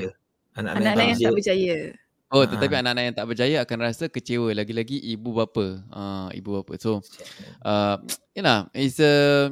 anak-anak 0.59 0.93
yang, 0.93 1.09
yang 1.09 1.19
tak 1.19 1.35
berjaya. 1.37 1.77
oh 2.29 2.43
tetapi 2.45 2.73
ha. 2.75 2.79
anak-anak 2.85 3.03
yang 3.09 3.15
tak 3.17 3.27
berjaya 3.27 3.57
akan 3.65 3.77
rasa 3.81 4.05
kecewa. 4.11 4.49
Lagi-lagi 4.53 4.97
ibu 4.99 5.29
bapa. 5.33 5.65
Uh, 5.89 6.27
ibu 6.35 6.49
bapa. 6.61 6.73
So 6.77 7.01
uh, 7.65 7.97
yalah 8.37 8.69
it's 8.75 9.01
a 9.01 9.49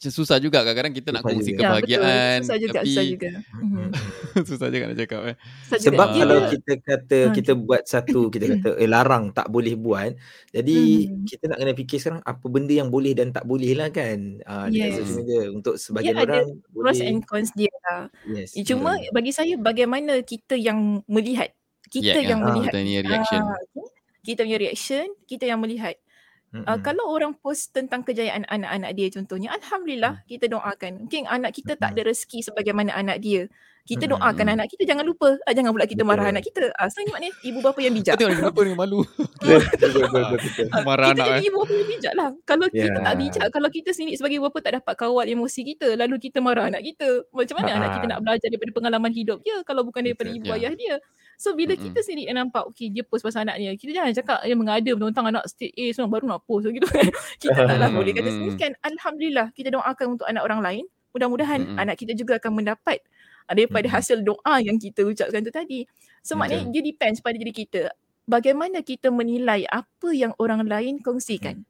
susah 0.00 0.40
juga 0.40 0.64
kadang-kadang 0.64 0.94
kita 0.96 1.08
nak 1.12 1.22
kongsi 1.22 1.52
ya, 1.52 1.58
kebahagiaan 1.60 2.38
susah 2.40 2.58
juga, 2.58 2.72
tapi 2.80 2.88
susah 2.88 3.04
juga. 3.04 3.30
Mhm. 3.60 3.88
susah 4.48 4.66
juga 4.72 4.84
nak 4.88 4.96
cakap 4.96 5.20
eh. 5.28 5.36
Sebab 5.76 6.08
juga. 6.08 6.18
kalau 6.24 6.38
kita 6.48 6.72
kata 6.80 7.18
ha. 7.20 7.32
kita 7.36 7.52
buat 7.52 7.82
satu 7.84 8.20
kita 8.32 8.44
kata 8.56 8.68
eh 8.80 8.88
larang 8.88 9.36
tak 9.36 9.52
boleh 9.52 9.76
buat. 9.76 10.16
Jadi 10.50 10.78
hmm. 11.12 11.24
kita 11.28 11.44
nak 11.52 11.58
kena 11.60 11.72
fikir 11.76 11.98
sekarang 12.00 12.22
apa 12.24 12.46
benda 12.48 12.72
yang 12.72 12.88
boleh 12.88 13.12
dan 13.12 13.28
tak 13.36 13.44
boleh 13.44 13.72
lah 13.76 13.88
kan. 13.92 14.40
Ah 14.48 14.64
uh, 14.64 14.66
yes. 14.72 15.12
dia 15.22 15.52
untuk 15.52 15.76
sebagian 15.76 16.16
dia 16.16 16.24
orang 16.24 16.32
ada 16.32 16.40
boleh 16.72 16.82
pros 16.88 17.00
and 17.04 17.20
cons 17.28 17.50
dia. 17.52 17.72
Lah. 17.84 18.08
Yes. 18.24 18.56
Cuma 18.64 18.96
betul. 18.96 19.12
bagi 19.12 19.32
saya 19.36 19.54
bagaimana 19.60 20.24
kita 20.24 20.56
yang 20.56 21.04
melihat 21.04 21.52
kita 21.92 22.18
yeah, 22.18 22.32
yang 22.34 22.40
yeah. 22.42 22.48
melihat 22.48 22.72
ha, 22.72 23.02
reaction. 23.12 23.42
Uh, 23.44 23.86
kita 24.26 24.42
punya 24.42 24.58
reaction, 24.58 25.06
kita 25.30 25.46
yang 25.46 25.62
melihat. 25.62 25.94
Uh, 26.64 26.78
kalau 26.80 27.04
orang 27.12 27.36
post 27.36 27.76
tentang 27.76 28.06
kejayaan 28.06 28.48
anak-anak 28.48 28.96
dia 28.96 29.08
contohnya, 29.12 29.52
alhamdulillah 29.52 30.22
mm. 30.22 30.26
kita 30.30 30.46
doakan. 30.48 30.92
Mungkin 31.04 31.28
anak 31.28 31.52
kita 31.58 31.76
tak 31.76 31.92
ada 31.92 32.02
rezeki 32.06 32.40
sebagaimana 32.46 32.96
anak 32.96 33.20
dia. 33.20 33.50
Kita 33.86 34.10
doakan 34.10 34.46
mm. 34.50 34.54
anak 34.58 34.66
kita 34.72 34.82
jangan 34.82 35.04
lupa. 35.06 35.38
Uh, 35.46 35.52
jangan 35.54 35.70
pula 35.70 35.86
kita 35.86 36.02
marah 36.02 36.26
anak 36.30 36.42
kita. 36.42 36.70
Uh, 36.74 36.88
so 36.90 37.02
maknanya 37.06 37.34
ibu 37.46 37.58
bapa 37.62 37.78
yang 37.82 37.94
bijak. 37.94 38.14
Tengok 38.18 38.32
ibu 38.34 38.44
bapa 38.50 38.60
yang 38.66 38.78
malu. 38.78 39.00
marah 40.88 41.06
anak 41.14 41.26
kita 41.26 41.38
eh. 41.38 41.46
ibu 41.46 41.56
bapa 41.62 41.74
yang 41.74 41.88
bijak 41.90 42.14
lah. 42.18 42.28
Kalau 42.42 42.66
yeah. 42.70 42.84
kita 42.86 42.98
tak 43.02 43.14
bijak, 43.18 43.46
kalau 43.54 43.68
kita 43.70 43.90
sendiri 43.94 44.16
sebagai 44.18 44.38
bapa 44.42 44.58
tak 44.62 44.72
dapat 44.82 44.94
kawal 44.98 45.26
emosi 45.26 45.60
kita, 45.62 45.88
lalu 45.94 46.16
kita 46.18 46.38
marah 46.42 46.66
anak 46.66 46.82
kita. 46.82 47.30
Macam 47.30 47.54
mana 47.58 47.68
uh 47.68 47.74
anak 47.76 47.90
kita 48.00 48.06
nak 48.08 48.20
belajar 48.24 48.48
daripada 48.48 48.72
pengalaman 48.72 49.12
hidup 49.12 49.38
dia 49.44 49.56
kalau 49.68 49.84
bukan 49.84 50.00
daripada 50.02 50.30
ibu 50.32 50.48
yeah. 50.50 50.58
ayah 50.58 50.72
dia. 50.74 50.96
So 51.36 51.52
bila 51.52 51.76
mm-hmm. 51.76 51.92
kita 51.92 51.98
sendiri 52.00 52.32
nampak 52.32 52.64
okay 52.64 52.88
dia 52.88 53.04
post 53.04 53.22
pasal 53.22 53.44
anak 53.44 53.60
dia, 53.60 53.72
kita 53.76 53.92
jangan 53.92 54.12
cakap 54.16 54.38
dia 54.42 54.56
mengada 54.56 54.90
bentang 54.96 55.26
anak 55.28 55.44
state 55.48 55.76
A 55.76 55.92
so 55.92 56.08
baru 56.08 56.24
nak 56.28 56.42
post 56.48 56.68
gitu 56.68 56.88
kan. 56.88 57.08
kita 57.42 57.60
taklah 57.68 57.88
boleh 57.92 58.12
kata 58.16 58.28
sendiri 58.32 58.56
kan 58.56 58.72
alhamdulillah 58.80 59.46
kita 59.52 59.68
doakan 59.68 60.06
untuk 60.16 60.26
anak 60.26 60.42
orang 60.42 60.60
lain. 60.64 60.84
Mudah-mudahan 61.12 61.60
mm-hmm. 61.64 61.80
anak 61.80 61.96
kita 61.96 62.12
juga 62.16 62.40
akan 62.40 62.52
mendapat 62.60 63.00
daripada 63.48 63.86
mm-hmm. 63.86 63.96
hasil 64.00 64.18
doa 64.24 64.54
yang 64.64 64.76
kita 64.80 65.04
ucapkan 65.04 65.40
tu 65.44 65.52
tadi. 65.52 65.84
So 66.24 66.34
maknanya 66.34 66.72
dia 66.72 66.82
depends 66.82 67.22
pada 67.22 67.36
diri 67.38 67.54
kita. 67.54 67.92
Bagaimana 68.26 68.82
kita 68.82 69.14
menilai 69.14 69.68
apa 69.70 70.10
yang 70.10 70.34
orang 70.42 70.66
lain 70.66 70.98
kongsikan. 70.98 71.62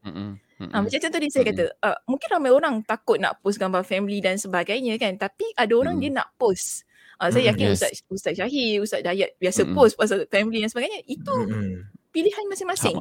Mm-hmm. 0.00 0.50
Mm-hmm. 0.60 0.76
Ha, 0.76 0.84
macam 0.84 0.98
contoh 1.00 1.16
tadi 1.16 1.28
saya 1.32 1.44
kata, 1.48 1.64
uh, 1.80 1.98
mungkin 2.04 2.28
ramai 2.36 2.52
orang 2.52 2.74
takut 2.84 3.16
nak 3.16 3.40
post 3.40 3.56
gambar 3.56 3.80
family 3.80 4.20
dan 4.20 4.36
sebagainya 4.36 5.00
kan. 5.00 5.16
Tapi 5.16 5.56
ada 5.56 5.72
orang 5.72 5.96
mm-hmm. 5.96 6.12
dia 6.12 6.20
nak 6.20 6.28
post. 6.36 6.84
Uh, 7.20 7.28
saya 7.28 7.52
yakin 7.52 7.68
mm, 7.68 7.72
yes. 7.76 7.84
Ustaz, 7.84 7.92
Ustaz 8.08 8.32
Syahir, 8.40 8.80
Ustaz 8.80 9.04
Dayat 9.04 9.36
biasa 9.36 9.68
mm. 9.68 9.76
post 9.76 9.94
pasal 10.00 10.24
family 10.32 10.64
dan 10.64 10.72
sebagainya. 10.72 11.04
Itu 11.04 11.34
mm. 11.36 11.92
pilihan 12.16 12.44
masing-masing. 12.48 12.96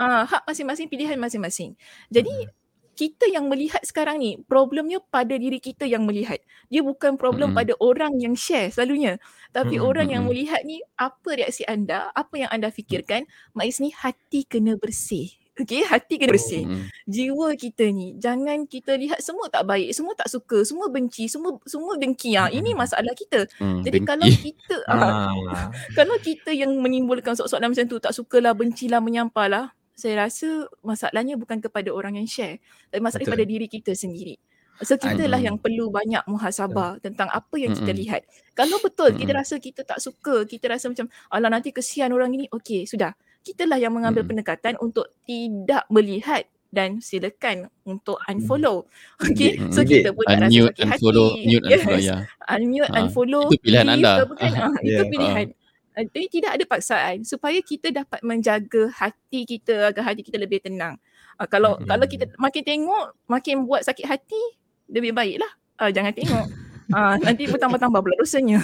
Uh, 0.00 0.24
hak 0.24 0.48
masing-masing, 0.48 0.88
pilihan 0.88 1.20
masing-masing. 1.20 1.76
Jadi 2.08 2.32
mm. 2.32 2.56
kita 2.96 3.28
yang 3.28 3.52
melihat 3.52 3.84
sekarang 3.84 4.16
ni, 4.16 4.40
problemnya 4.48 5.04
pada 5.12 5.36
diri 5.36 5.60
kita 5.60 5.84
yang 5.84 6.08
melihat. 6.08 6.40
Dia 6.72 6.80
bukan 6.80 7.20
problem 7.20 7.52
mm. 7.52 7.56
pada 7.60 7.72
orang 7.84 8.16
yang 8.16 8.32
share 8.32 8.72
selalunya. 8.72 9.20
Tapi 9.52 9.76
mm. 9.76 9.84
orang 9.84 10.08
mm. 10.08 10.12
yang 10.16 10.24
melihat 10.24 10.60
ni, 10.64 10.80
apa 10.96 11.36
reaksi 11.36 11.68
anda, 11.68 12.08
apa 12.16 12.40
yang 12.40 12.48
anda 12.48 12.72
fikirkan, 12.72 13.28
Mak 13.52 13.68
ni 13.84 13.92
hati 13.92 14.48
kena 14.48 14.80
bersih. 14.80 15.39
Okay, 15.60 15.84
hati 15.84 16.16
kena 16.16 16.32
bersih. 16.32 16.64
Oh, 16.64 16.72
hmm. 16.72 16.86
Jiwa 17.04 17.48
kita 17.52 17.84
ni, 17.92 18.16
jangan 18.16 18.64
kita 18.64 18.96
lihat 18.96 19.20
semua 19.20 19.52
tak 19.52 19.68
baik, 19.68 19.92
semua 19.92 20.16
tak 20.16 20.32
suka, 20.32 20.64
semua 20.64 20.88
benci, 20.88 21.28
semua 21.28 21.60
semua 21.68 22.00
dengki. 22.00 22.32
Ha. 22.40 22.48
Ini 22.48 22.72
masalah 22.72 23.12
kita. 23.12 23.44
Hmm, 23.60 23.84
Jadi 23.84 24.00
dengki. 24.00 24.08
kalau 24.08 24.26
kita, 24.30 24.76
ah. 24.92 25.68
kalau 25.98 26.16
kita 26.16 26.50
yang 26.56 26.72
menimbulkan 26.80 27.36
soalan 27.36 27.76
macam 27.76 27.84
tu, 27.84 28.00
tak 28.00 28.16
sukalah, 28.16 28.56
bencilah, 28.56 29.04
menyampahlah, 29.04 29.76
saya 29.92 30.24
rasa 30.24 30.64
masalahnya 30.80 31.36
bukan 31.36 31.60
kepada 31.60 31.92
orang 31.92 32.16
yang 32.16 32.24
share, 32.24 32.56
tapi 32.88 33.04
masalah 33.04 33.28
kepada 33.28 33.44
diri 33.44 33.68
kita 33.68 33.92
sendiri. 33.92 34.40
So 34.80 34.96
kita 34.96 35.28
lah 35.28 35.36
yang 35.36 35.60
perlu 35.60 35.92
banyak 35.92 36.24
muhasabah 36.24 36.96
betul. 36.96 37.04
tentang 37.12 37.28
apa 37.28 37.52
yang 37.60 37.76
kita 37.76 37.92
lihat. 37.92 38.24
Kalau 38.56 38.80
betul 38.80 39.12
kita 39.12 39.36
rasa 39.36 39.60
kita 39.60 39.84
tak 39.84 40.00
suka, 40.00 40.48
kita 40.48 40.72
rasa 40.72 40.88
macam 40.88 41.04
alah 41.28 41.52
nanti 41.52 41.68
kesian 41.68 42.08
orang 42.16 42.32
ini, 42.32 42.48
okey 42.48 42.88
sudah 42.88 43.12
kitalah 43.40 43.78
yang 43.80 43.92
mengambil 43.92 44.22
hmm. 44.24 44.30
pendekatan 44.30 44.74
untuk 44.80 45.08
tidak 45.24 45.84
melihat 45.88 46.44
dan 46.70 47.02
silakan 47.02 47.66
untuk 47.82 48.22
unfollow. 48.30 48.86
Okay, 49.18 49.58
hmm. 49.58 49.74
so 49.74 49.82
kita 49.82 50.14
pun 50.14 50.22
tak 50.24 50.46
rasa 50.46 50.70
sakit 50.70 50.86
unfollow, 50.86 51.28
hati. 51.34 51.46
Mute 51.50 51.66
yes. 51.66 51.82
unfollow, 51.82 52.00
ya. 52.00 52.16
Unmute, 52.46 52.86
ha. 52.88 52.98
unfollow. 53.02 53.44
Itu 53.50 53.58
pilihan 53.58 53.88
anda. 53.90 54.12
Bukan, 54.22 54.50
ha. 54.62 54.66
Itu 54.78 55.02
yeah. 55.02 55.10
pilihan. 55.10 55.46
Ha. 55.50 55.58
Jadi 56.00 56.26
tidak 56.30 56.50
ada 56.56 56.64
paksaan 56.64 57.16
supaya 57.26 57.58
kita 57.60 57.90
dapat 57.90 58.22
menjaga 58.22 58.88
hati 58.94 59.42
kita 59.44 59.90
agar 59.90 60.14
hati 60.14 60.22
kita 60.22 60.38
lebih 60.38 60.62
tenang. 60.62 60.96
Uh, 61.36 61.44
kalau 61.50 61.76
hmm. 61.76 61.90
kalau 61.90 62.06
kita 62.06 62.24
makin 62.38 62.62
tengok, 62.62 63.06
makin 63.26 63.66
buat 63.66 63.82
sakit 63.82 64.06
hati, 64.06 64.42
lebih 64.86 65.10
baiklah. 65.10 65.50
Uh, 65.76 65.90
jangan 65.90 66.14
tengok. 66.14 66.46
Ah, 66.96 67.14
nanti 67.22 67.46
bertambah-tambah 67.46 68.02
pula 68.02 68.14
dosanya. 68.18 68.58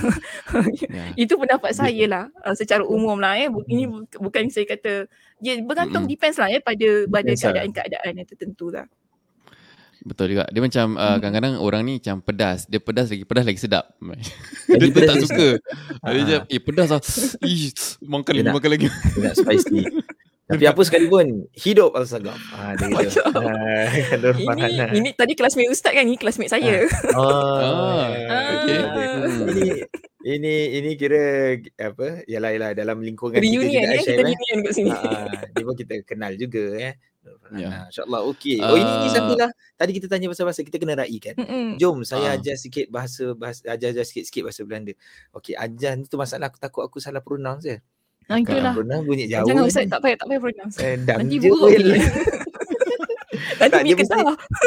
yeah. 0.83 1.15
Itu 1.15 1.39
pendapat 1.39 1.71
saya 1.73 2.05
lah 2.11 2.25
uh, 2.43 2.55
secara 2.59 2.83
umum 2.83 3.23
lah 3.23 3.39
eh. 3.39 3.47
Ini 3.47 3.87
bukan 4.19 4.51
saya 4.51 4.67
kata 4.67 5.07
dia 5.39 5.63
bergantung 5.63 6.11
mm-hmm. 6.11 6.19
depends 6.19 6.39
lah 6.43 6.51
eh 6.51 6.59
pada 6.59 7.07
pada 7.07 7.31
lah. 7.31 7.39
keadaan-keadaan 7.39 8.13
yang 8.19 8.27
tertentu 8.27 8.75
lah. 8.75 8.87
Betul 10.07 10.39
juga. 10.39 10.47
Dia 10.55 10.63
macam 10.63 10.87
uh, 10.95 11.03
hmm. 11.03 11.19
kadang-kadang 11.19 11.53
orang 11.59 11.83
ni 11.83 11.93
macam 11.99 12.23
pedas. 12.23 12.71
Dia 12.71 12.79
pedas 12.79 13.11
lagi 13.11 13.25
pedas 13.27 13.45
lagi 13.47 13.59
sedap. 13.59 13.85
dia 14.79 14.87
tu 14.87 15.01
tak 15.03 15.17
suka. 15.27 15.49
Dia 16.07 16.21
macam 16.23 16.41
eh 16.47 16.61
pedas 16.63 16.89
lah. 16.95 17.03
Ih, 17.43 17.75
makan 18.07 18.33
lagi, 18.39 18.51
makan 18.55 18.71
lagi. 18.71 18.87
Tidak 18.91 19.35
spicy. 19.35 19.83
Tapi 20.47 20.63
apa 20.63 20.79
sekalipun 20.87 21.51
hidup 21.59 21.99
Al-Sagam. 21.99 22.39
Ha, 22.55 22.79
ah, 22.79 23.91
ini, 24.39 24.79
ini 24.95 25.09
tadi 25.11 25.35
kelasmate 25.35 25.75
ustaz 25.75 25.91
kan? 25.91 26.07
Ini 26.07 26.15
kelasmate 26.15 26.55
saya. 26.55 26.87
Ah. 27.11 27.19
Oh. 27.19 28.07
Ah. 28.31 28.63
Okay. 28.63 28.79
Ini 29.43 29.67
ini 30.27 30.55
ini 30.79 30.91
kira 30.95 31.55
apa? 31.83 32.23
Yalah 32.31 32.51
yalah 32.55 32.71
dalam 32.79 33.03
lingkungan 33.03 33.43
Reunion, 33.43 33.83
kita 33.83 33.95
juga 33.95 33.95
ya, 33.95 33.99
kita 33.99 34.23
reunion 34.23 34.59
kat 34.63 34.73
sini. 34.75 34.91
Ha, 34.91 35.03
dia 35.51 35.63
pun 35.67 35.75
kita 35.75 35.95
kenal 36.07 36.33
juga 36.39 36.65
ya. 36.79 36.93
Ya. 37.55 37.91
InsyaAllah 37.91 38.23
okey. 38.35 38.59
Oh 38.63 38.79
ini, 38.79 38.93
ini 39.03 39.09
satu 39.11 39.35
lah. 39.35 39.51
Tadi 39.79 39.91
kita 39.99 40.07
tanya 40.07 40.31
pasal 40.31 40.47
bahasa 40.47 40.63
kita 40.63 40.79
kena 40.79 40.95
raikan. 40.99 41.35
Mm-mm. 41.39 41.79
Jom 41.79 42.07
saya 42.07 42.35
uh. 42.35 42.37
ajar 42.39 42.55
sikit 42.59 42.87
bahasa 42.91 43.35
bahasa 43.35 43.67
ajar-ajar 43.67 44.07
sikit-sikit 44.07 44.47
bahasa 44.47 44.63
Belanda. 44.63 44.95
Okey, 45.35 45.55
ajar 45.59 45.99
ni 45.99 46.07
tu 46.07 46.19
masalah 46.19 46.51
aku 46.51 46.59
takut 46.59 46.83
aku 46.87 46.99
salah 47.03 47.23
pronounce 47.23 47.67
je. 47.67 47.79
Ha, 48.27 48.43
itulah. 48.43 48.75
Pronounce 48.75 49.07
bunyi 49.07 49.25
jauh. 49.31 49.47
Jangan 49.47 49.63
Ustaz, 49.71 49.87
tak 49.87 50.01
payah, 50.03 50.17
tak 50.19 50.27
payah 50.27 50.41
pronounce. 50.43 50.77
Eh, 50.83 50.95
Nanti 50.99 51.37
buruk. 51.39 51.71
Nanti 53.57 53.73
tak, 53.73 53.83
dia 53.85 53.95
mesti, 53.97 54.21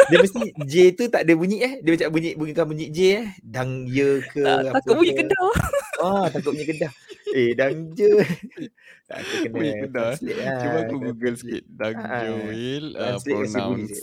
dia 0.09 0.17
mesti 0.21 0.41
J 0.65 0.73
tu 0.95 1.03
tak 1.11 1.21
ada 1.27 1.33
bunyi 1.35 1.57
eh. 1.61 1.73
Dia 1.83 1.91
macam 1.93 2.09
bunyi 2.15 2.29
bunyikan 2.37 2.65
bunyi 2.65 2.85
J 2.89 2.99
eh. 3.19 3.27
Dang 3.43 3.85
ye 3.85 4.23
ke 4.23 4.41
tak, 4.41 4.71
apa 4.71 4.79
Takut 4.81 4.95
bunyi 5.03 5.13
kedah. 5.15 5.51
Ah, 5.99 6.25
takut 6.31 6.55
bunyi 6.55 6.65
kedah. 6.71 6.91
Eh, 7.35 7.51
dang 7.59 7.91
je. 7.91 8.11
Tak 9.11 9.19
kena 9.19 9.47
bunyi 9.51 9.73
kedah. 9.83 10.09
Lah. 10.15 10.57
Cuba 10.63 10.77
aku 10.87 10.95
Google 11.11 11.35
sikit. 11.35 11.63
Dang 11.67 11.95
ah, 11.99 12.23
je 12.23 12.31
will 12.47 12.87
uh, 12.95 13.17
pronounce. 13.19 13.99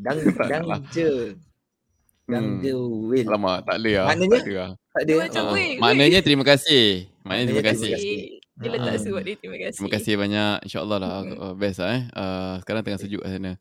Dang 0.00 0.18
dang 0.50 0.64
je. 0.90 1.10
Dang 2.24 2.48
je 2.64 2.74
will. 2.80 3.28
Lama 3.28 3.60
tak 3.60 3.76
boleh 3.84 3.94
ah. 4.00 4.06
Maknanya 4.08 4.38
tak 4.40 4.48
ada. 4.48 4.66
Tak 4.96 5.02
ada. 5.04 5.14
Uh, 5.44 5.54
maknanya 5.76 6.18
terima 6.24 6.44
kasih. 6.48 7.12
Maknanya 7.20 7.46
terima 7.52 7.64
kasih. 7.68 7.92
Dia 8.56 8.72
letak 8.72 8.96
surat 9.04 9.22
dia 9.22 9.36
terima 9.36 9.56
kasih. 9.60 9.76
Terima 9.76 9.92
kasih 9.92 10.12
banyak. 10.16 10.54
InsyaAllah 10.64 10.98
lah. 10.98 11.10
Uh, 11.28 11.54
best 11.54 11.78
lah 11.84 11.90
eh. 11.92 12.02
Uh, 12.16 12.54
sekarang 12.64 12.82
tengah 12.88 13.00
sejuk 13.04 13.20
kat 13.20 13.30
sana. 13.36 13.52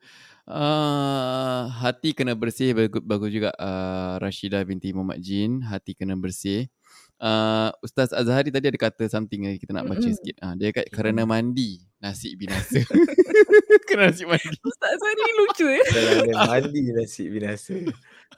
Uh, 0.48 1.62
hati 1.84 2.16
kena 2.16 2.32
bersih. 2.32 2.72
Bagus, 2.72 3.04
bagus 3.04 3.30
juga 3.36 3.52
uh, 3.60 4.16
Rashidah 4.24 4.64
binti 4.64 4.96
Muhammad 4.96 5.20
Jin. 5.20 5.60
Hati 5.68 6.00
kena 6.00 6.16
bersih. 6.16 6.72
Uh, 7.16 7.72
Ustaz 7.80 8.12
Azhari 8.12 8.52
tadi 8.52 8.68
ada 8.72 8.80
kata 8.80 9.08
something 9.08 9.48
yang 9.48 9.56
kita 9.60 9.76
nak 9.76 9.84
baca 9.84 10.00
mm-hmm. 10.00 10.16
sikit. 10.16 10.36
Uh, 10.40 10.54
dia 10.56 10.72
kata 10.72 10.88
kerana 10.88 11.28
mandi 11.28 11.84
nasi 12.00 12.32
binasa. 12.40 12.80
kerana 13.92 14.16
nasi 14.16 14.24
mandi. 14.24 14.56
Ustaz 14.64 14.96
Azhari 14.96 15.24
lucu 15.44 15.68
ya. 15.76 15.84
Kerana 15.92 16.36
mandi 16.56 16.82
nasi 16.96 17.24
binasa. 17.28 17.76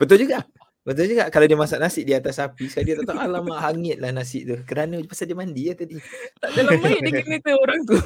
Betul 0.02 0.26
juga. 0.26 0.42
Betul 0.88 1.12
juga 1.12 1.28
kalau 1.28 1.52
dia 1.52 1.60
masak 1.60 1.84
nasi 1.84 2.08
di 2.08 2.16
atas 2.16 2.40
api 2.40 2.72
sekali 2.72 2.88
dia 2.88 2.96
tak 3.04 3.12
tahu 3.12 3.20
alamak 3.20 3.60
hangit 3.60 4.00
lah 4.00 4.16
nasi 4.16 4.48
tu. 4.48 4.56
Kerana 4.64 4.96
pasal 5.04 5.28
dia 5.28 5.36
mandi 5.36 5.68
ya 5.68 5.76
tadi. 5.76 6.00
Tak 6.40 6.50
dalam 6.56 6.80
baik 6.80 7.00
dia 7.04 7.12
kena 7.12 7.38
tu 7.44 7.52
orang 7.60 7.80
tu. 7.84 7.98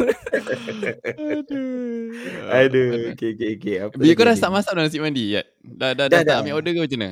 Aduh. 1.38 2.10
Aduh. 2.50 2.90
Okey 3.14 3.38
okey 3.38 3.50
okey. 3.62 3.76
Apa 3.86 4.02
Biar 4.02 4.16
kau 4.18 4.26
dah 4.26 4.34
start 4.34 4.50
masak 4.58 4.74
nasi 4.74 4.98
mandi 4.98 5.38
ya? 5.38 5.46
Dah 5.62 5.94
dah 5.94 6.10
dah, 6.10 6.26
dah, 6.26 6.26
dah 6.26 6.36
ambil 6.42 6.58
order 6.58 6.74
ke 6.74 6.82
macam 6.82 7.00
mana? 7.06 7.12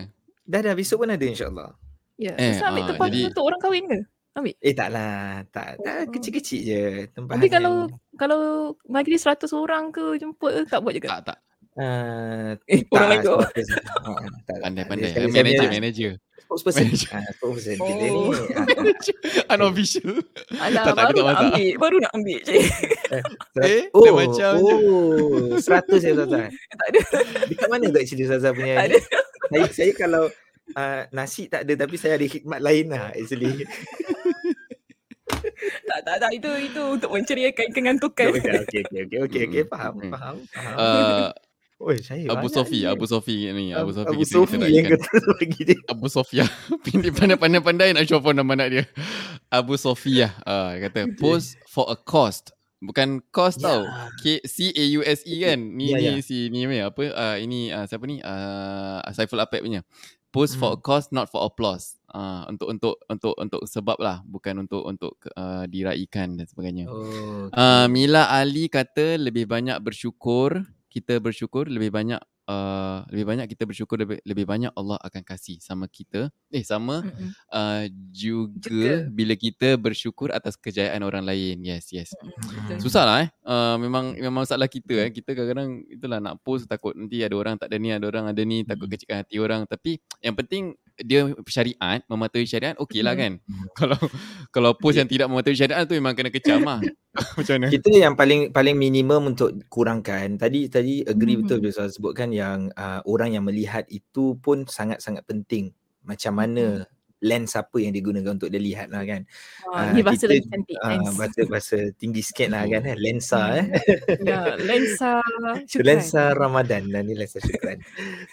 Dah 0.49 0.59
dah 0.65 0.73
besok 0.73 0.97
pun 1.05 1.13
ada 1.13 1.25
insya-Allah. 1.29 1.69
Ya. 2.17 2.33
Eh, 2.33 2.57
ambil 2.57 2.83
tempat 2.89 3.07
jadi... 3.13 3.21
untuk 3.29 3.43
orang 3.45 3.59
kahwin 3.61 3.85
ke? 3.85 3.99
Ambil. 4.41 4.55
Eh 4.65 4.73
taklah. 4.73 5.45
Tak, 5.53 5.67
tak 5.85 5.95
oh. 6.01 6.05
kecil-kecil 6.17 6.59
je 6.65 6.83
tempat. 7.13 7.37
Tapi 7.37 7.47
kalau 7.53 7.85
yang... 7.85 8.17
kalau 8.17 8.41
majlis 8.89 9.21
100 9.21 9.45
orang 9.53 9.93
ke 9.93 10.17
jemput 10.17 10.65
tak 10.65 10.81
buat 10.81 10.97
juga. 10.97 11.13
Tak 11.13 11.21
tak. 11.29 11.37
Uh, 11.79 12.59
eh, 12.67 12.83
orang 12.91 13.07
lain 13.07 13.19
kau. 13.23 13.39
Pandai-pandai. 14.51 15.31
Manager, 15.31 15.67
manager. 15.71 16.11
Spokesperson. 16.43 16.91
Spokesperson. 17.39 18.09
Oh. 18.11 18.35
Unofficial. 19.55 20.19
Alah, 20.59 20.91
tak, 20.91 20.95
baru 20.97 21.19
nak 21.23 21.37
ambil. 21.39 21.71
Baru 21.79 21.95
nak 22.03 22.11
ambil 22.17 22.39
je. 22.47 22.53
eh, 23.63 23.81
oh, 23.95 24.11
macam 24.11 24.53
oh, 24.59 25.55
seratus 25.61 26.01
ya 26.03 26.13
Zaza. 26.19 26.51
Tak 26.51 26.87
ada. 26.91 26.99
Dekat 27.47 27.67
mana 27.71 27.85
tak 27.93 28.01
actually 28.03 28.25
Zaza 28.27 28.49
punya? 28.51 28.75
Tak 28.81 28.85
ada. 28.91 28.97
Saya, 29.49 29.65
saya 29.71 29.91
kalau 29.95 30.23
uh, 30.75 31.01
nasi 31.15 31.47
tak 31.47 31.63
ada 31.63 31.73
tapi 31.85 31.95
saya 31.95 32.19
ada 32.19 32.25
khidmat 32.25 32.59
lain 32.59 32.85
lah 32.91 33.13
actually. 33.15 33.63
tak 35.85 35.99
tak 36.01 36.17
tak 36.17 36.31
itu 36.33 36.51
itu 36.65 36.81
untuk 36.81 37.09
menceriakan 37.13 37.67
kengantukan. 37.71 38.29
Okey 38.35 38.57
okey 38.67 38.81
okey 39.05 39.19
okey 39.29 39.41
okey 39.47 39.63
faham 39.69 39.93
hmm. 40.01 40.11
faham 40.11 40.35
faham. 40.49 40.75
Uh, 40.75 41.29
Oi, 41.79 42.03
saya 42.03 42.27
Abu 42.35 42.51
Sofi, 42.51 42.83
Abu 42.83 43.07
Sofi 43.07 43.47
ni, 43.55 43.71
Abu 43.71 43.95
Sofi 43.95 44.11
Abu 44.11 44.27
Sofi 44.27 44.59
yang 44.59 44.99
kata 44.99 45.15
bagi 45.39 45.61
dia. 45.63 45.79
Abu 45.87 46.11
Sofia. 46.11 46.43
Pindah 46.83 47.39
pandai-pandai 47.39 47.95
nak 47.95 48.03
show 48.03 48.19
nama 48.19 48.51
anak 48.51 48.67
dia. 48.67 48.83
Abu 49.47 49.79
Sofia. 49.79 50.35
Ah, 50.43 50.75
uh, 50.75 50.83
kata 50.83 51.15
post 51.15 51.55
for 51.71 51.87
a 51.87 51.95
cost. 51.95 52.51
Bukan 52.83 53.23
cost 53.31 53.63
yeah. 53.63 53.79
tau. 53.79 53.81
K 54.19 54.43
C 54.43 54.75
A 54.75 54.83
U 54.99 55.07
S 55.07 55.23
E 55.23 55.39
kan. 55.39 55.55
Ni 55.55 55.95
yeah, 55.95 55.99
ni 55.99 56.07
yeah. 56.11 56.15
si 56.19 56.51
ni 56.51 56.67
apa? 56.83 56.99
Uh, 57.15 57.37
ini 57.39 57.71
uh, 57.71 57.87
siapa 57.87 58.03
ni? 58.03 58.19
Uh, 58.19 58.99
Saiful 59.15 59.39
Apek 59.39 59.63
punya. 59.63 59.79
Post 60.35 60.55
hmm. 60.55 60.61
for 60.61 60.75
a 60.75 60.79
cost 60.83 61.15
not 61.15 61.31
for 61.31 61.47
applause. 61.47 61.95
Uh, 62.11 62.43
untuk 62.51 62.75
untuk 62.75 62.95
untuk 63.07 63.33
untuk 63.39 63.61
sebab 63.63 63.95
lah 64.03 64.19
bukan 64.27 64.67
untuk 64.67 64.83
untuk 64.83 65.15
uh, 65.31 65.63
diraikan 65.63 66.35
dan 66.35 66.43
sebagainya. 66.43 66.91
Oh, 66.91 67.47
okay. 67.47 67.55
uh, 67.55 67.87
Mila 67.87 68.27
Ali 68.35 68.67
kata 68.67 69.15
lebih 69.15 69.47
banyak 69.47 69.79
bersyukur 69.79 70.67
kita 70.89 71.21
bersyukur 71.21 71.69
lebih 71.69 71.93
banyak 71.93 72.17
uh, 72.49 73.05
lebih 73.13 73.25
banyak 73.29 73.45
kita 73.53 73.63
bersyukur 73.69 74.01
lebih, 74.01 74.17
lebih 74.25 74.45
banyak 74.49 74.73
Allah 74.73 74.97
akan 75.05 75.21
kasih 75.21 75.61
sama 75.61 75.85
kita. 75.85 76.33
Eh 76.49 76.65
sama 76.65 77.05
mm-hmm. 77.05 77.29
uh, 77.53 77.85
juga, 78.09 78.57
juga. 78.65 78.93
bila 79.13 79.33
kita 79.37 79.77
bersyukur 79.77 80.33
atas 80.33 80.57
kejayaan 80.57 81.05
orang 81.05 81.23
lain. 81.23 81.61
Yes 81.61 81.93
yes. 81.93 82.09
Mm-hmm. 82.17 82.81
susahlah 82.81 83.23
eh. 83.25 83.29
Uh, 83.45 83.77
memang 83.77 84.17
memang 84.17 84.43
masalah 84.43 84.65
kita 84.65 85.05
eh. 85.05 85.09
Kita 85.13 85.37
kadang-kadang 85.37 85.85
itulah 85.85 86.17
nak 86.17 86.41
post 86.41 86.65
takut 86.65 86.97
nanti 86.97 87.21
ada 87.21 87.37
orang 87.37 87.55
tak 87.61 87.69
ada 87.69 87.77
ni 87.77 87.93
ada 87.93 88.05
orang 88.09 88.25
ada 88.33 88.41
ni 88.41 88.65
takut 88.65 88.89
mm-hmm. 88.89 88.93
kecilkan 88.97 89.17
hati 89.21 89.35
orang. 89.37 89.61
Tapi 89.69 90.01
yang 90.25 90.33
penting 90.33 90.73
dia 91.01 91.29
syariat 91.47 91.99
mematuhi 92.05 92.45
syariat 92.45 92.75
okey 92.77 93.01
lah 93.01 93.15
kan? 93.15 93.39
Kalau 93.79 93.99
kalau 94.51 94.71
post 94.75 94.99
yang 94.99 95.07
tidak 95.07 95.31
mematuhi 95.31 95.55
syariat 95.55 95.87
tu 95.87 95.95
memang 95.95 96.13
kena 96.17 96.31
kecam 96.33 96.63
lah. 96.65 96.79
Macam 97.37 97.53
mana? 97.57 97.67
Kita 97.73 97.89
yang 97.89 98.13
paling 98.13 98.53
paling 98.53 98.75
minimum 98.77 99.33
untuk 99.33 99.55
kurangkan 99.67 100.37
tadi 100.37 100.69
tadi 100.69 101.01
agree 101.01 101.39
mm-hmm. 101.39 101.49
betul 101.49 101.57
dia 101.63 101.89
sebutkan 101.89 102.29
yang 102.29 102.69
uh, 102.77 103.01
orang 103.09 103.33
yang 103.33 103.43
melihat 103.43 103.83
itu 103.89 104.37
pun 104.39 104.69
sangat-sangat 104.69 105.25
penting. 105.25 105.73
Macam 106.05 106.37
mana 106.37 106.85
mm-hmm 106.85 106.98
lens 107.19 107.51
apa 107.59 107.77
yang 107.83 107.91
digunakan 107.91 108.35
untuk 108.35 108.47
dia 108.47 108.61
lihat 108.61 108.87
lah 108.91 109.03
kan. 109.03 109.27
Oh, 109.67 109.75
uh, 109.75 109.91
ini 109.91 110.01
bahasa 110.03 110.25
lagi 110.31 110.43
cantik. 110.47 110.75
Uh, 110.79 111.11
bahasa, 111.19 111.39
bahasa 111.51 111.77
tinggi 111.99 112.23
sikit 112.23 112.55
lah 112.55 112.63
kan. 112.65 112.83
Eh. 112.87 112.95
Lensa 112.95 113.41
hmm. 113.43 113.59
eh. 113.59 113.67
Ya, 114.23 114.41
lensa 114.55 115.11
syukran. 115.69 115.85
Lensa 115.85 116.23
Ramadan 116.31 116.83
lah 116.87 117.01
ni 117.03 117.13
lensa 117.15 117.43
syukran. 117.43 117.83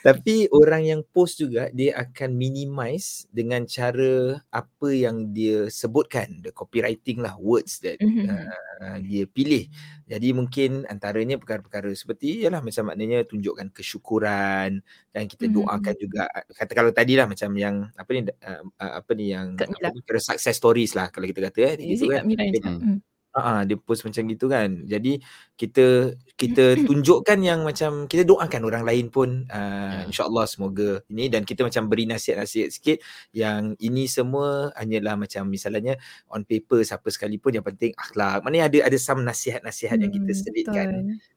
Tapi 0.07 0.47
orang 0.55 0.83
yang 0.87 1.01
post 1.03 1.43
juga 1.43 1.67
dia 1.75 1.99
akan 1.99 2.31
minimize 2.39 3.27
dengan 3.35 3.67
cara 3.67 4.39
apa 4.55 4.89
yang 4.95 5.35
dia 5.35 5.67
sebutkan. 5.67 6.43
The 6.47 6.55
copywriting 6.55 7.19
lah, 7.23 7.35
words 7.43 7.83
that 7.83 7.99
mm-hmm. 7.99 8.31
uh, 8.31 8.99
dia 9.03 9.27
pilih. 9.27 9.67
Jadi 10.07 10.31
mungkin 10.31 10.87
antaranya 10.87 11.35
perkara-perkara 11.35 11.91
seperti 11.91 12.47
ialah 12.47 12.63
macam 12.63 12.95
maknanya 12.95 13.27
tunjukkan 13.27 13.75
kesyukuran 13.75 14.79
dan 15.11 15.25
kita 15.27 15.51
mm-hmm. 15.51 15.67
doakan 15.67 15.95
juga 15.99 16.23
kata 16.55 16.73
kalau 16.79 16.91
tadi 16.95 17.19
lah 17.19 17.27
macam 17.27 17.51
yang 17.59 17.91
apa 17.91 18.11
ni 18.15 18.21
uh, 18.23 18.63
apa 18.79 19.11
ni 19.19 19.35
yang 19.35 19.59
apa 19.59 19.67
ni, 19.67 20.07
kira 20.07 20.23
success 20.23 20.55
stories 20.63 20.95
lah 20.95 21.11
kalau 21.11 21.27
kita 21.27 21.51
kata 21.51 21.75
eh 21.75 21.99
gitu 21.99 22.07
kan. 22.07 22.23
Hmm. 22.23 23.03
Ah, 23.37 23.61
uh, 23.61 23.63
dia 23.69 23.77
post 23.77 24.09
macam 24.09 24.25
gitu 24.33 24.49
kan. 24.49 24.81
Jadi 24.89 25.21
kita 25.61 26.17
kita 26.41 26.73
tunjukkan 26.89 27.37
yang 27.45 27.69
macam 27.69 28.09
kita 28.09 28.25
doakan 28.25 28.65
orang 28.65 28.81
lain 28.89 29.13
pun 29.13 29.45
uh, 29.53 30.01
yeah. 30.01 30.09
insyaallah 30.09 30.49
semoga 30.49 31.05
ini 31.13 31.29
dan 31.29 31.45
kita 31.45 31.61
macam 31.61 31.85
beri 31.85 32.09
nasihat-nasihat 32.09 32.73
sikit 32.73 32.99
yang 33.37 33.77
ini 33.77 34.09
semua 34.09 34.73
hanyalah 34.73 35.21
macam 35.21 35.53
misalnya 35.53 36.01
on 36.33 36.49
paper 36.49 36.81
siapa 36.81 37.13
sekalipun 37.13 37.61
yang 37.61 37.67
penting 37.69 37.93
akhlak. 37.93 38.41
Mana 38.41 38.73
ada 38.73 38.89
ada 38.89 38.97
some 38.97 39.21
nasihat-nasihat 39.21 40.01
hmm, 40.01 40.05
yang 40.09 40.13
kita 40.17 40.33
selitkan. 40.33 40.89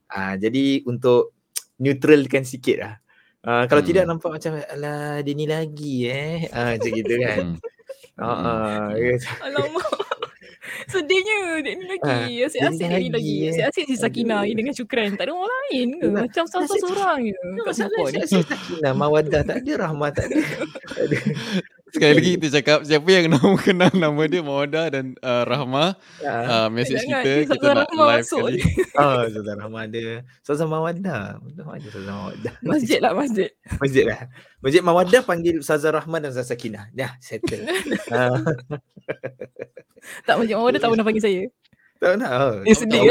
Ah, 0.08 0.16
uh, 0.16 0.34
jadi 0.40 0.80
untuk 0.88 1.36
neutralkan 1.76 2.48
sikit 2.48 2.76
lah. 2.80 2.94
Uh, 3.44 3.68
kalau 3.68 3.84
hmm. 3.84 3.90
tidak 3.92 4.04
nampak 4.08 4.40
macam 4.40 4.56
alah 4.56 5.20
dia 5.20 5.36
ni 5.36 5.44
lagi 5.44 6.08
eh. 6.08 6.48
Ah 6.48 6.72
uh, 6.72 6.80
macam 6.80 6.90
gitu 6.96 7.14
kan. 7.28 7.46
Ha 8.16 8.24
uh, 8.24 8.88
uh, 8.96 9.44
Alamak. 9.44 10.09
Sedihnya 10.88 11.60
dia 11.60 11.72
ni 11.76 11.84
lagi. 11.84 12.32
Ha, 12.40 12.46
asyik-asyik 12.48 12.88
dia 12.88 12.98
ni 13.00 13.10
lagi. 13.12 13.36
Asyik-asyik 13.50 13.84
si 13.90 13.94
Sakina 13.98 14.46
ni 14.46 14.52
dengan 14.54 14.72
Syukran. 14.72 15.18
Tak 15.18 15.28
ada 15.28 15.32
orang 15.36 15.50
lain 15.50 15.88
ke? 15.98 16.06
Macam 16.08 16.44
seorang-seorang 16.48 17.18
je. 17.28 17.40
Kat 17.66 17.74
Singapura 17.76 18.08
ni. 18.14 18.20
Sakina, 18.24 18.90
Mawadah 18.96 19.42
tak 19.44 19.56
ada. 19.60 19.72
Rahmat 19.84 20.12
tak 20.16 20.26
ada. 20.30 20.40
Sekali 21.90 22.12
lagi 22.14 22.30
kita 22.38 22.48
cakap 22.60 22.78
siapa 22.86 23.08
yang 23.10 23.26
nama 23.34 23.54
kenal 23.58 23.92
nama 23.92 24.22
dia 24.30 24.40
Mawadah 24.40 24.86
dan 24.94 25.04
uh, 25.20 25.42
Rahma 25.42 25.98
ya. 26.22 26.34
uh, 26.46 26.68
message 26.70 27.02
Jangan, 27.02 27.22
kita 27.22 27.32
kita 27.50 27.66
nak 27.74 27.86
Rahma 27.90 28.04
live 28.14 28.26
sekali. 28.26 28.60
Oh, 28.94 29.20
Ustazah 29.28 29.54
Rahma 29.58 29.78
ada. 29.84 30.04
Ustazah 30.46 30.66
Mawadah. 30.70 31.22
Ustazah 31.44 32.14
Mawadah. 32.14 32.54
Masjid 32.70 32.98
lah 33.02 33.12
masjid. 33.12 33.50
Masjid 33.82 34.04
lah. 34.06 34.20
Masjid 34.62 34.82
Mawadah 34.82 35.20
panggil 35.26 35.54
Ustazah 35.58 35.90
Rahma 35.90 36.16
dan 36.22 36.30
Ustazah 36.30 36.54
Sakinah. 36.54 36.84
Dah, 36.94 37.12
settle. 37.18 37.66
uh. 38.14 38.38
tak 40.26 40.34
Masjid 40.38 40.54
Mawadah 40.56 40.78
tak 40.78 40.88
pernah 40.94 41.06
panggil 41.06 41.24
saya. 41.24 41.42
Tak 42.00 42.16
nak. 42.16 42.64
Dia 42.64 42.74
sedih. 42.74 43.04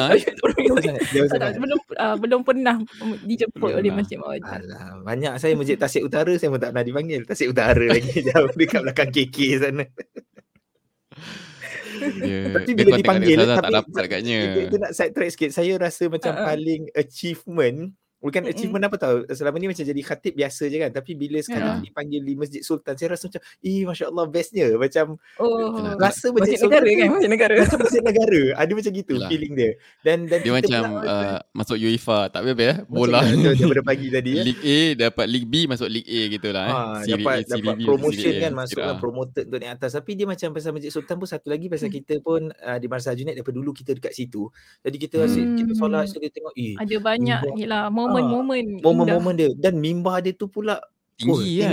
Belum 1.62 1.80
uh, 1.94 2.16
belum 2.18 2.42
pernah 2.42 2.82
dijemput 3.22 3.78
oleh 3.78 3.94
Masjid 3.94 4.18
Mawadah. 4.18 4.66
Alah, 4.66 5.06
banyak 5.06 5.38
saya 5.38 5.54
Masjid 5.54 5.78
Tasik 5.78 6.10
Utara 6.10 6.34
saya 6.42 6.50
pun 6.50 6.58
tak 6.58 6.74
pernah 6.74 6.86
dipanggil. 6.90 7.22
Tasik 7.22 7.54
Utara 7.54 7.86
lagi 7.86 8.18
jauh 8.34 8.50
dekat 8.58 8.82
belakang 8.82 9.14
KK 9.14 9.38
sana. 9.62 9.86
Yeah. 12.18 12.58
Tapi 12.58 12.72
bila 12.74 12.90
dipanggil 12.98 13.38
tapi 13.38 13.62
tak 13.62 13.74
dapat 13.78 14.02
agaknya. 14.10 14.40
Kita 14.58 14.76
nak 14.82 14.92
side 14.98 15.14
track 15.14 15.32
sikit. 15.38 15.52
Saya 15.54 15.74
rasa 15.78 16.04
macam 16.10 16.34
uh-uh. 16.34 16.48
paling 16.50 16.82
achievement 16.98 17.94
Bukan 18.20 18.44
mm-hmm. 18.44 18.52
achievement 18.52 18.84
apa 18.84 18.96
tau 19.00 19.16
Selama 19.32 19.56
ni 19.64 19.72
macam 19.72 19.80
jadi 19.88 20.02
khatib 20.04 20.36
biasa 20.36 20.68
je 20.68 20.76
kan 20.76 20.92
Tapi 20.92 21.12
bila 21.16 21.40
sekarang 21.40 21.80
yeah. 21.80 21.86
dipanggil 21.88 22.20
di 22.20 22.34
Masjid 22.36 22.60
Sultan 22.60 23.00
Saya 23.00 23.16
rasa 23.16 23.32
macam 23.32 23.42
Eh 23.64 23.88
Masya 23.88 24.06
Allah 24.12 24.26
bestnya 24.28 24.68
Macam 24.76 25.06
oh, 25.40 25.96
Rasa 25.96 26.36
Masjid, 26.36 26.36
Masjid 26.36 26.58
Sultan 26.60 26.84
negara 26.84 27.00
kan 27.00 27.10
Masjid 27.16 27.32
negara 27.32 27.54
Macam 27.56 27.80
Masjid 27.80 28.04
negara 28.04 28.42
Ada 28.60 28.72
macam 28.76 28.92
gitu 28.92 29.14
Yalah. 29.16 29.30
feeling 29.32 29.54
dia 29.56 29.72
dan, 30.04 30.18
dan 30.28 30.40
Dia 30.44 30.52
macam 30.52 30.84
pula, 30.84 31.08
uh, 31.08 31.40
Masuk 31.56 31.78
UEFA 31.80 32.20
Tak 32.28 32.40
apa-apa 32.44 32.64
ya 32.68 32.76
Bola 32.92 33.20
Daripada 33.24 33.84
pagi 33.88 34.08
tadi 34.20 34.32
ya. 34.36 34.44
League 34.44 34.64
A 34.68 34.80
Dapat 35.08 35.26
League 35.32 35.48
B 35.48 35.56
Masuk 35.72 35.88
League 35.88 36.10
A 36.12 36.22
gitu 36.28 36.50
lah 36.52 36.66
eh. 36.68 36.76
ha, 36.76 36.80
Dapat, 37.08 37.36
A, 37.40 37.48
dapat 37.56 37.76
promotion 37.88 38.34
kan 38.36 38.52
Masuk 38.52 38.80
kan 38.84 38.96
Promoted 39.00 39.44
untuk 39.48 39.60
naik 39.64 39.72
atas 39.80 39.96
Tapi 39.96 40.12
dia 40.20 40.28
macam 40.28 40.48
Pasal 40.52 40.76
Masjid 40.76 40.92
Sultan 40.92 41.16
pun 41.16 41.28
Satu 41.32 41.48
lagi 41.48 41.72
Pasal 41.72 41.88
hmm. 41.88 41.98
kita 42.04 42.14
pun 42.20 42.52
uh, 42.52 42.78
Di 42.84 42.88
Marsa 42.92 43.16
Junaid 43.16 43.40
Daripada 43.40 43.56
dulu 43.56 43.72
kita 43.72 43.96
dekat 43.96 44.12
situ 44.12 44.52
Jadi 44.84 44.98
kita 45.00 45.24
hmm. 45.24 45.56
Kita 45.56 45.72
solat 45.80 46.12
Kita 46.12 46.28
tengok 46.28 46.54
eh, 46.60 46.76
Ada 46.76 46.96
banyak 47.00 47.40
Gila 47.56 47.80
Momen-momen 48.10 48.66
momen-momen 48.82 49.34
dia. 49.38 49.50
Dan 49.54 49.78
mimbar 49.78 50.26
dia 50.26 50.34
tu 50.34 50.50
pula 50.50 50.82
tinggi 51.20 51.54
oh, 51.60 51.68
kan? 51.68 51.72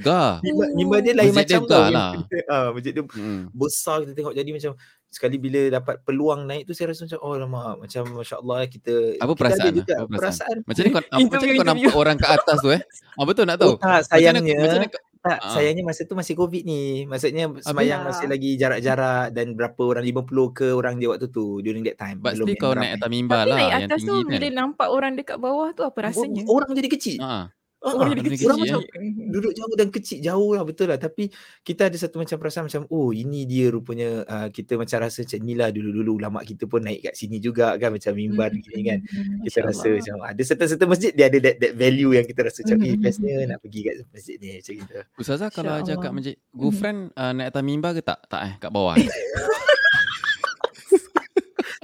Gah 0.00 0.32
mimbar, 0.44 0.68
mimbar 0.72 0.98
dia 1.04 1.12
lain 1.12 1.32
macam 1.36 1.60
dia 1.60 1.70
tau 1.70 1.84
lah. 1.92 2.10
ah 2.48 2.68
masjid 2.72 2.92
dia 2.96 3.04
hmm. 3.04 3.52
besar 3.52 3.96
kita 4.02 4.12
tengok 4.16 4.34
jadi 4.34 4.50
macam 4.50 4.72
sekali 5.08 5.36
bila 5.40 5.60
dapat 5.72 6.00
peluang 6.04 6.44
naik 6.44 6.68
tu 6.68 6.72
saya 6.76 6.92
rasa 6.92 7.08
macam 7.08 7.20
oh 7.24 7.36
lama 7.36 7.80
macam 7.80 8.02
masya-Allah 8.12 8.68
kita 8.68 9.16
apa 9.20 9.32
perasaan, 9.32 9.72
kita 9.80 9.92
apa 10.04 10.12
perasaan? 10.12 10.56
Perasaan 10.64 10.68
macam 10.68 10.82
ni 10.84 10.90
kau 10.92 11.02
macam 11.32 11.46
ni 11.48 11.56
kau 11.56 11.68
nampak 11.68 11.94
orang 11.96 12.16
kat 12.16 12.30
atas 12.36 12.56
tu 12.60 12.70
eh? 12.72 12.82
Ah 13.16 13.24
betul 13.24 13.44
nak 13.48 13.56
tahu? 13.60 13.76
Oh, 13.76 13.80
tak 13.80 14.04
sayangnya 14.08 14.56
macam 14.56 14.78
ni, 14.84 14.88
tak, 15.18 15.38
uh. 15.42 15.52
sayangnya 15.52 15.84
masa 15.84 16.06
tu 16.06 16.14
masih 16.14 16.34
COVID 16.38 16.62
ni. 16.64 17.04
Maksudnya 17.04 17.50
semayang 17.62 18.06
masih 18.06 18.26
lagi 18.30 18.54
jarak-jarak 18.54 19.34
dan 19.34 19.52
berapa 19.58 19.82
orang 19.84 20.04
50 20.06 20.56
ke 20.56 20.66
orang 20.72 20.94
dia 20.96 21.08
waktu 21.10 21.26
tu 21.28 21.60
during 21.60 21.82
that 21.84 21.98
time. 21.98 22.22
But 22.22 22.38
still 22.38 22.54
kau 22.56 22.72
naik 22.72 23.02
atas 23.02 23.10
mimbar 23.10 23.44
lah 23.44 23.58
naik 23.58 23.72
atas 23.90 24.00
tu 24.06 24.14
kan. 24.22 24.30
bila 24.30 24.46
nampak 24.54 24.88
orang 24.88 25.12
dekat 25.18 25.38
bawah 25.38 25.74
tu 25.74 25.82
apa 25.82 25.98
rasanya? 26.08 26.46
Orang 26.46 26.72
jadi 26.72 26.88
kecil. 26.88 27.18
Uh. 27.20 27.46
Oh, 27.78 27.94
orang 27.94 28.18
jadi 28.18 28.34
kecil. 28.34 28.50
Orang 28.50 28.66
macam 28.66 28.80
eh. 28.82 29.30
duduk 29.30 29.52
jauh 29.54 29.74
dan 29.78 29.88
kecil 29.94 30.18
jauh 30.18 30.50
lah 30.50 30.66
betul 30.66 30.90
lah. 30.90 30.98
Tapi 30.98 31.30
kita 31.62 31.86
ada 31.86 31.94
satu 31.94 32.18
macam 32.18 32.34
perasaan 32.34 32.66
macam 32.66 32.82
oh 32.90 33.14
ini 33.14 33.46
dia 33.46 33.70
rupanya 33.70 34.26
uh, 34.26 34.48
kita 34.50 34.74
macam 34.74 34.98
rasa 34.98 35.22
macam 35.22 35.38
ni 35.46 35.54
lah 35.54 35.70
dulu-dulu 35.70 36.18
ulama 36.18 36.42
kita 36.42 36.66
pun 36.66 36.82
naik 36.82 37.06
kat 37.06 37.14
sini 37.14 37.38
juga 37.38 37.78
kan 37.78 37.94
macam 37.94 38.18
mimbar 38.18 38.50
hmm. 38.50 38.62
gini 38.66 38.80
kan. 38.82 38.98
Hmm. 39.06 39.46
Kita 39.46 39.58
Masya 39.62 39.70
rasa 39.70 39.86
Allah. 39.86 39.94
macam 39.94 40.16
ada 40.26 40.42
certain-certain 40.42 40.90
masjid 40.90 41.12
dia 41.14 41.30
ada 41.30 41.38
that, 41.38 41.56
that 41.62 41.72
value 41.78 42.10
yang 42.18 42.26
kita 42.26 42.40
rasa 42.50 42.58
macam 42.66 42.78
hmm. 42.82 42.88
eh 42.90 42.94
bestnya 42.98 43.34
nak 43.46 43.58
pergi 43.62 43.80
kat 43.86 43.94
masjid 44.10 44.36
ni 44.42 44.48
macam 44.58 44.74
gitu. 44.74 44.94
Ustazah 45.22 45.48
kalau 45.54 45.72
ajak 45.78 45.96
kat 46.02 46.10
masjid 46.10 46.34
hmm. 46.34 47.14
uh, 47.14 47.32
naik 47.38 47.54
atas 47.54 47.62
mimbar 47.62 47.94
ke 47.94 48.02
tak? 48.02 48.18
Tak 48.26 48.40
eh 48.42 48.52
kat 48.58 48.70
bawah. 48.74 48.98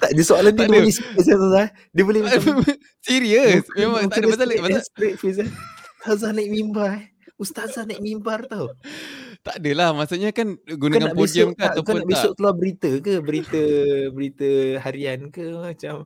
tak 0.02 0.10
ada 0.10 0.22
soalan 0.26 0.52
dia 0.52 0.66
boleh 0.66 0.90
serius 0.90 1.70
Dia 1.94 2.02
boleh 2.02 2.20
macam 2.26 2.66
serius. 2.98 3.62
Memang 3.78 4.10
tak 4.10 4.18
ada 4.20 4.26
masalah. 4.26 4.54
Masalah. 4.58 5.73
Ustazah 6.05 6.36
naik 6.36 6.52
mimbar 6.52 7.01
eh. 7.01 7.05
Ustazah 7.40 7.89
naik 7.89 8.05
mimbar 8.05 8.44
tau. 8.44 8.76
Tak 9.40 9.56
adalah. 9.56 9.97
Maksudnya 9.97 10.36
kan 10.36 10.60
gunakan 10.68 11.16
podium 11.16 11.56
ke 11.56 11.64
ataupun 11.64 11.81
tak. 11.81 11.85
Kau 11.89 11.97
nak 11.97 12.09
besok 12.12 12.32
keluar 12.36 12.55
berita 12.60 12.90
ke? 13.01 13.24
Berita 13.24 13.62
berita 14.12 14.51
harian 14.85 15.32
ke 15.32 15.48
macam. 15.56 16.05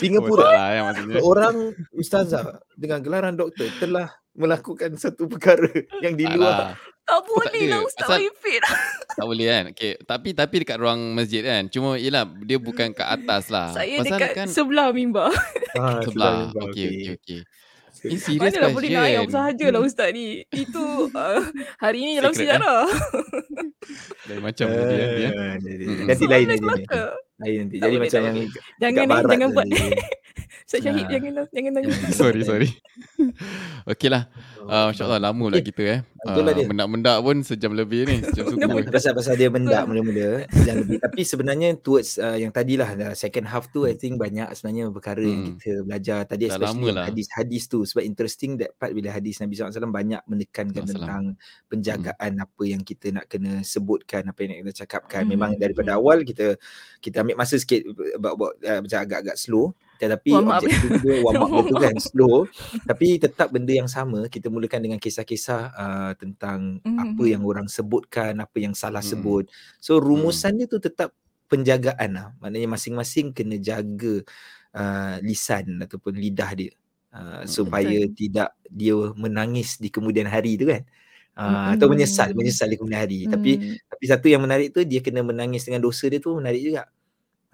Singapura. 0.00 0.40
Oh, 0.40 0.48
lah, 0.56 0.68
ya, 0.72 1.20
orang 1.20 1.76
Ustazah 1.92 2.64
dengan 2.80 3.04
gelaran 3.04 3.36
doktor 3.36 3.68
telah 3.76 4.08
melakukan 4.32 4.96
satu 4.96 5.28
perkara 5.28 5.68
yang 6.00 6.16
di 6.16 6.24
luar. 6.24 6.80
Tak 7.04 7.20
boleh 7.28 7.62
lah 7.68 7.80
Ustaz 7.84 8.08
Wifit. 8.16 8.64
tak 9.20 9.26
boleh 9.28 9.46
kan. 9.52 9.64
Okay. 9.76 10.00
Tapi 10.00 10.32
tapi 10.32 10.54
dekat 10.64 10.80
ruang 10.80 11.12
masjid 11.12 11.44
kan. 11.44 11.68
Cuma 11.68 12.00
yelah 12.00 12.24
dia 12.40 12.56
bukan 12.56 12.96
kat 12.96 13.20
atas 13.20 13.52
lah. 13.52 13.76
Saya 13.76 14.00
Pasal 14.00 14.16
dekat 14.16 14.30
kan, 14.32 14.46
sebelah 14.48 14.96
mimbar. 14.96 15.28
Ah, 15.76 16.00
sebelah. 16.08 16.56
Okey 16.56 16.88
okey 16.88 17.12
okey. 17.20 17.40
Ini 18.06 18.18
serius 18.22 18.40
Mana 18.42 18.58
lah 18.62 18.70
boleh 18.70 18.88
nak 18.94 19.04
ayam 19.10 19.26
sahajalah 19.26 19.80
Ustaz 19.82 20.08
ni. 20.14 20.46
Itu 20.54 20.84
uh, 21.14 21.42
hari 21.82 21.98
ni 22.06 22.12
dalam 22.18 22.32
sejarah. 22.32 22.86
Lain 24.30 24.40
macam 24.42 24.66
uh, 24.70 24.88
dia. 24.90 25.06
dia. 25.14 25.30
Nanti 26.06 26.24
lain 26.26 26.46
lagi. 26.50 26.66
Lain 27.38 27.56
nanti. 27.66 27.76
Jadi 27.78 27.96
macam 27.98 28.20
yang 28.22 28.36
jangan 28.82 29.04
ni, 29.06 29.14
jangan 29.30 29.48
buat. 29.54 29.66
Ustaz 30.66 30.80
Syahid 30.82 31.06
jangan 31.06 31.46
jangan 31.54 31.70
tanya. 31.78 31.90
sorry 32.10 32.42
sorry. 32.42 32.70
Okeylah. 33.86 34.26
Uh, 34.66 34.90
Masya 34.90 35.02
Allah 35.06 35.22
lama 35.30 35.46
lah 35.46 35.62
kita 35.62 35.82
eh. 35.86 36.00
Uh, 36.26 36.42
mendak-mendak 36.66 37.22
pun 37.22 37.38
sejam 37.46 37.70
lebih 37.70 38.02
ni. 38.10 38.18
Sejam 38.18 38.44
suku. 38.52 38.66
Pasal-pasal 38.90 39.38
dia 39.38 39.46
mendak 39.46 39.86
mula-mula. 39.88 40.42
Sejam 40.50 40.82
lebih. 40.82 40.98
Tapi 40.98 41.22
sebenarnya 41.22 41.68
towards 41.78 42.18
uh, 42.18 42.34
yang 42.34 42.50
tadilah 42.50 43.14
second 43.14 43.46
half 43.46 43.70
tu 43.70 43.86
I 43.86 43.94
think 43.94 44.18
banyak 44.18 44.50
sebenarnya 44.58 44.90
perkara 44.90 45.22
hmm. 45.22 45.30
yang 45.30 45.42
kita 45.54 45.72
belajar. 45.86 46.18
Tadi 46.26 46.44
Dah 46.50 46.58
especially 46.58 46.90
lah. 46.90 47.06
hadis-hadis 47.06 47.62
tu. 47.70 47.86
Sebab 47.86 48.02
interesting 48.02 48.58
that 48.58 48.74
part 48.74 48.90
bila 48.90 49.14
hadis 49.14 49.38
Nabi 49.38 49.54
SAW 49.54 49.86
banyak 49.86 50.22
menekankan 50.26 50.82
Masalah. 50.82 50.98
tentang 50.98 51.22
penjagaan 51.70 52.32
hmm. 52.34 52.44
apa 52.50 52.62
yang 52.66 52.82
kita 52.82 53.06
nak 53.14 53.30
kena 53.30 53.62
sebutkan. 53.62 54.26
Apa 54.26 54.38
yang 54.42 54.50
nak 54.50 54.58
kena 54.66 54.72
cakapkan. 54.82 55.22
Hmm. 55.24 55.30
Memang 55.30 55.50
daripada 55.54 55.94
awal 55.94 56.26
kita 56.26 56.58
kita 56.98 57.22
ambil 57.22 57.38
masa 57.38 57.54
sikit 57.54 57.86
buat-buat 58.18 58.52
uh, 58.66 58.80
macam 58.82 58.98
agak-agak 58.98 59.38
slow 59.38 59.70
tetapi 59.96 60.30
objektif 60.36 60.90
dia 61.00 61.24
warm 61.24 61.42
up 61.42 61.64
tu 61.66 61.76
kan 61.76 61.96
slow 62.12 62.44
tapi 62.84 63.16
tetap 63.16 63.50
benda 63.50 63.72
yang 63.72 63.90
sama 63.90 64.28
kita 64.30 64.52
mulakan 64.52 64.84
dengan 64.84 64.98
kisah-kisah 65.00 65.62
uh, 65.72 66.12
tentang 66.16 66.80
mm-hmm. 66.80 67.02
apa 67.02 67.22
yang 67.26 67.42
orang 67.42 67.66
sebutkan 67.66 68.38
apa 68.38 68.56
yang 68.60 68.72
salah 68.72 69.02
mm. 69.02 69.10
sebut 69.10 69.44
so 69.80 69.98
rumusan 69.98 70.56
mm. 70.56 70.58
dia 70.60 70.66
tu 70.68 70.78
tetap 70.78 71.10
penjagaan 71.46 72.10
lah 72.12 72.26
maknanya 72.42 72.74
masing-masing 72.74 73.30
kena 73.30 73.56
jaga 73.56 74.22
uh, 74.74 75.16
lisan 75.22 75.80
ataupun 75.82 76.14
lidah 76.18 76.50
dia 76.52 76.72
uh, 77.14 77.42
supaya 77.48 78.04
mm. 78.06 78.12
tidak 78.12 78.50
dia 78.68 78.96
menangis 79.14 79.80
di 79.80 79.88
kemudian 79.88 80.26
hari 80.28 80.58
tu 80.58 80.68
kan 80.68 80.82
uh, 81.38 81.42
mm. 81.42 81.66
atau 81.78 81.86
menyesal 81.88 82.34
menyesal 82.34 82.68
di 82.68 82.76
kemudian 82.76 83.00
hari 83.00 83.18
mm. 83.24 83.30
tapi 83.32 83.52
tapi 83.86 84.04
satu 84.04 84.26
yang 84.26 84.42
menarik 84.42 84.74
tu 84.74 84.82
dia 84.82 85.00
kena 85.00 85.22
menangis 85.22 85.64
dengan 85.64 85.84
dosa 85.86 86.10
dia 86.10 86.20
tu 86.20 86.36
menarik 86.36 86.60
juga 86.60 86.90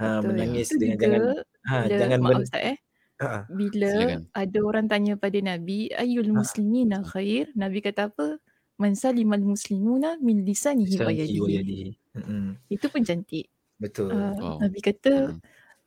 Ha, 0.01 0.25
menangis 0.25 0.73
itu 0.73 0.81
dengan 0.81 0.99
jangan 0.99 1.23
ha, 1.69 1.75
bila, 1.85 1.99
jangan 2.01 2.19
maaf 2.21 2.33
ben- 2.33 2.45
Ustaz 2.47 2.63
eh. 2.65 2.77
Ha. 3.23 3.29
Bila 3.47 3.93
Silakan. 3.95 4.21
ada 4.35 4.59
orang 4.67 4.87
tanya 4.91 5.15
pada 5.15 5.39
Nabi, 5.39 5.79
ayul 5.95 6.29
ha. 6.31 6.35
muslimina 6.43 6.99
khair? 7.07 7.53
Nabi 7.55 7.79
kata 7.79 8.11
apa? 8.11 8.41
Man 8.81 8.99
salimal 8.99 9.39
muslimuna 9.39 10.19
min 10.19 10.43
lisanihi 10.43 10.99
wa 10.99 11.13
yadihi. 11.13 11.95
Itu 12.67 12.91
pun 12.91 13.07
cantik. 13.07 13.47
Betul. 13.79 14.11
Uh, 14.11 14.35
wow. 14.39 14.57
Nabi 14.59 14.79
kata, 14.83 15.35
hmm. 15.35 15.39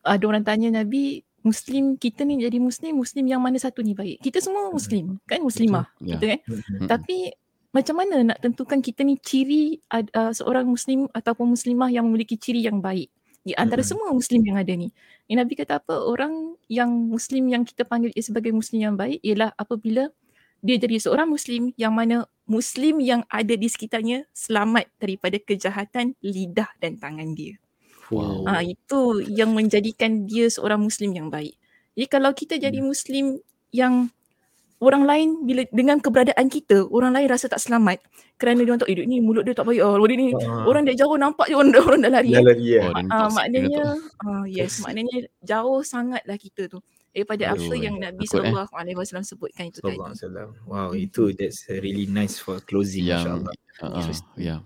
ada 0.04 0.24
orang 0.24 0.44
tanya 0.44 0.68
Nabi, 0.80 1.20
Muslim 1.46 1.94
kita 1.94 2.26
ni 2.26 2.42
jadi 2.42 2.58
Muslim, 2.58 2.98
Muslim 2.98 3.24
yang 3.30 3.38
mana 3.38 3.60
satu 3.60 3.78
ni 3.78 3.94
baik? 3.94 4.18
Kita 4.18 4.42
semua 4.42 4.66
Muslim, 4.72 5.22
kan 5.30 5.38
Muslimah. 5.38 5.86
Betul. 5.94 6.08
Kita 6.10 6.24
ya. 6.24 6.30
kan? 6.30 6.40
Hmm. 6.48 6.88
Tapi 6.88 7.16
macam 7.70 7.94
mana 8.00 8.16
nak 8.32 8.38
tentukan 8.40 8.80
kita 8.80 9.04
ni 9.04 9.20
ciri 9.20 9.78
uh, 9.92 10.32
seorang 10.32 10.64
Muslim 10.64 11.06
ataupun 11.12 11.52
Muslimah 11.52 11.92
yang 11.92 12.08
memiliki 12.08 12.40
ciri 12.40 12.64
yang 12.64 12.80
baik? 12.80 13.12
Di 13.46 13.54
antara 13.54 13.86
mm-hmm. 13.86 14.02
semua 14.02 14.10
muslim 14.10 14.42
yang 14.42 14.58
ada 14.58 14.74
ni. 14.74 14.90
Ni 15.30 15.38
Nabi 15.38 15.54
kata 15.54 15.78
apa? 15.78 15.94
Orang 16.02 16.58
yang 16.66 16.90
muslim 16.90 17.46
yang 17.46 17.62
kita 17.62 17.86
panggil 17.86 18.10
sebagai 18.18 18.50
muslim 18.50 18.82
yang 18.82 18.98
baik 18.98 19.22
ialah 19.22 19.54
apabila 19.54 20.10
dia 20.66 20.76
jadi 20.82 20.98
seorang 20.98 21.30
muslim 21.30 21.70
yang 21.78 21.94
mana 21.94 22.26
muslim 22.50 22.98
yang 22.98 23.22
ada 23.30 23.54
di 23.54 23.70
sekitarnya 23.70 24.26
selamat 24.34 24.90
daripada 24.98 25.38
kejahatan 25.38 26.18
lidah 26.26 26.66
dan 26.82 26.98
tangan 26.98 27.38
dia. 27.38 27.54
Wow. 28.10 28.46
Ha, 28.50 28.66
itu 28.66 29.22
yang 29.30 29.54
menjadikan 29.54 30.26
dia 30.26 30.50
seorang 30.50 30.82
muslim 30.82 31.14
yang 31.14 31.30
baik. 31.30 31.54
Jadi 31.94 32.06
kalau 32.10 32.30
kita 32.34 32.58
jadi 32.58 32.82
hmm. 32.82 32.86
muslim 32.86 33.26
yang 33.70 34.10
orang 34.80 35.08
lain 35.08 35.28
bila 35.48 35.62
dengan 35.72 35.96
keberadaan 35.96 36.46
kita 36.52 36.84
orang 36.92 37.16
lain 37.16 37.26
rasa 37.32 37.48
tak 37.48 37.62
selamat 37.62 37.96
kerana 38.36 38.60
dia 38.60 38.76
orang 38.76 38.80
tahu 38.84 38.92
eh 38.92 39.08
ni 39.08 39.24
mulut 39.24 39.48
dia 39.48 39.56
tak 39.56 39.64
baik 39.64 39.80
oh 39.80 39.96
dia 40.04 40.16
ni 40.20 40.36
uh. 40.36 40.68
orang 40.68 40.84
dia 40.84 40.94
jauh 41.00 41.16
nampak 41.16 41.48
je 41.48 41.56
orang, 41.56 41.72
orang 41.88 42.00
dah 42.04 42.12
lari 42.12 42.32
dah 42.36 42.44
lari 42.44 42.66
ya. 42.76 42.92
uh, 42.92 43.28
maknanya 43.32 43.96
uh, 44.28 44.44
yes 44.44 44.84
maknanya 44.84 45.24
jauh 45.40 45.80
sangatlah 45.80 46.36
kita 46.36 46.68
tu 46.68 46.84
daripada 47.16 47.48
oh, 47.48 47.52
apa 47.56 47.74
yang 47.80 47.96
Nabi 47.96 48.28
sallallahu 48.28 48.68
eh. 48.76 48.80
alaihi 48.84 48.96
wasallam 49.00 49.24
sebutkan 49.24 49.72
itu 49.72 49.80
tadi. 49.80 49.96
Wow, 50.68 50.92
itu 50.92 51.32
that's 51.32 51.64
really 51.72 52.04
nice 52.04 52.36
for 52.36 52.60
closing 52.60 53.08
insya-Allah. 53.08 53.56
Uh, 53.80 54.04
uh, 54.04 54.12
yeah. 54.36 54.60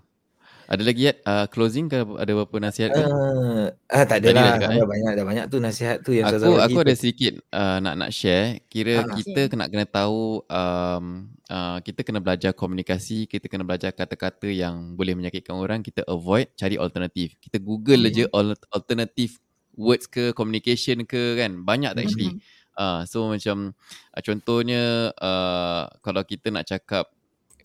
Ada 0.71 0.87
lagi 0.87 1.03
yet 1.03 1.19
uh, 1.27 1.51
closing 1.51 1.91
ke 1.91 1.99
ada 1.99 2.31
apa 2.31 2.55
nasihat 2.63 2.95
ke? 2.95 3.03
Uh, 3.03 3.67
ah 3.91 4.07
tak 4.07 4.23
ada 4.23 4.27
lah. 4.31 4.55
Ada 4.55 4.79
eh? 4.79 4.87
banyak 4.87 5.11
ada 5.19 5.23
banyak 5.27 5.45
tu 5.51 5.59
nasihat 5.59 5.99
tu 5.99 6.15
yang 6.15 6.31
aku 6.31 6.63
aku 6.63 6.79
ada 6.79 6.95
sedikit 6.95 7.43
uh, 7.51 7.83
nak 7.83 7.99
nak 7.99 8.09
share. 8.15 8.63
Kira 8.71 9.03
uh, 9.03 9.11
kita 9.19 9.51
kena 9.51 9.67
kena 9.67 9.83
tahu 9.83 10.39
um, 10.47 11.27
uh, 11.51 11.77
kita 11.83 12.07
kena 12.07 12.23
belajar 12.23 12.55
komunikasi, 12.55 13.27
kita 13.27 13.51
kena 13.51 13.67
belajar 13.67 13.91
kata-kata 13.91 14.47
yang 14.47 14.95
boleh 14.95 15.11
menyakitkan 15.11 15.59
orang, 15.59 15.83
kita 15.83 16.07
avoid 16.07 16.47
cari 16.55 16.79
alternatif. 16.79 17.35
Kita 17.43 17.59
Google 17.59 18.07
hmm. 18.07 18.09
aja 18.15 18.23
alternatif 18.71 19.43
words 19.75 20.07
ke 20.07 20.31
communication 20.31 21.03
ke 21.03 21.35
kan. 21.35 21.67
Banyak 21.67 21.99
tak 21.99 22.07
actually. 22.07 22.31
Hmm. 22.31 22.39
Uh, 22.79 23.03
so 23.03 23.27
macam 23.27 23.75
uh, 24.15 24.21
contohnya 24.23 25.11
uh, 25.19 25.91
kalau 25.99 26.23
kita 26.23 26.47
nak 26.47 26.63
cakap 26.63 27.11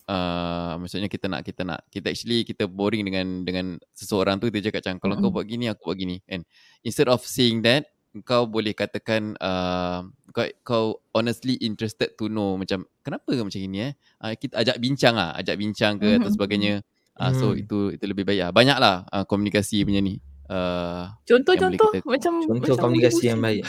uh, 0.07 0.79
maksudnya 0.79 1.11
kita 1.11 1.27
nak 1.27 1.43
kita 1.43 1.61
nak 1.67 1.83
kita 1.91 2.11
actually 2.11 2.47
kita 2.47 2.65
boring 2.65 3.03
dengan 3.03 3.43
dengan 3.43 3.65
seseorang 3.93 4.39
tu 4.39 4.49
dia 4.49 4.63
cakap 4.63 4.81
macam 4.83 4.95
kalau 4.97 5.13
mm-hmm. 5.19 5.29
kau 5.29 5.35
buat 5.35 5.45
gini 5.45 5.65
aku 5.69 5.81
buat 5.91 5.97
gini 5.99 6.17
and 6.31 6.47
instead 6.81 7.11
of 7.11 7.21
saying 7.21 7.61
that 7.61 7.85
kau 8.25 8.49
boleh 8.49 8.73
katakan 8.73 9.37
uh, 9.37 10.01
kau 10.33 10.47
kau 10.65 10.85
honestly 11.13 11.59
interested 11.61 12.17
to 12.17 12.31
know 12.31 12.57
macam 12.57 12.87
kenapa 13.05 13.29
macam 13.37 13.61
ini 13.61 13.91
eh 13.91 13.93
uh, 14.23 14.33
kita 14.33 14.57
ajak 14.57 14.77
bincang 14.81 15.15
ah 15.19 15.37
ajak 15.37 15.55
bincang 15.59 16.01
ke 16.01 16.07
mm-hmm. 16.07 16.23
atau 16.23 16.31
sebagainya 16.33 16.73
uh, 17.19 17.31
so 17.35 17.53
mm. 17.53 17.61
itu 17.61 17.79
itu 17.93 18.05
lebih 18.07 18.25
baik 18.25 18.41
lah 18.47 18.51
banyaklah 18.55 18.95
uh, 19.11 19.25
komunikasi 19.27 19.85
punya 19.85 20.01
ni 20.01 20.17
Uh, 20.47 21.11
contoh-contoh 21.27 21.91
kita... 21.91 22.07
macam 22.07 22.39
contoh 22.39 22.55
macam 22.55 22.87
komunikasi 22.87 23.35
yang 23.35 23.43
baik. 23.43 23.67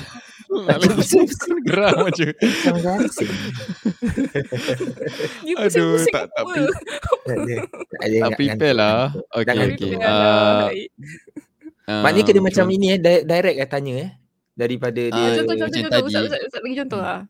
Gerak 1.67 1.99
macam. 2.07 2.31
Aduh, 5.59 5.99
tak 6.09 6.25
tak 6.31 6.45
pi. 6.47 6.63
Tak 8.23 8.31
prepare 8.39 8.75
lah. 8.79 9.11
Okay, 9.35 9.75
okay. 9.75 9.99
Uh, 9.99 10.71
uh, 11.91 12.03
Maknanya 12.07 12.31
kena 12.31 12.41
macam 12.47 12.71
ini 12.71 12.95
eh, 12.95 13.27
direct 13.27 13.59
eh 13.59 13.69
tanya 13.69 13.95
eh. 14.07 14.11
Daripada 14.55 15.03
dia. 15.03 15.19
Uh, 15.19 15.35
contoh, 15.43 15.67
contoh, 15.67 15.83
contoh. 15.83 16.07
Ustaz, 16.07 16.31
Ustaz, 16.31 16.41
Ustaz, 16.47 16.61
bagi 16.63 16.79
contoh 16.79 17.01
lah. 17.03 17.27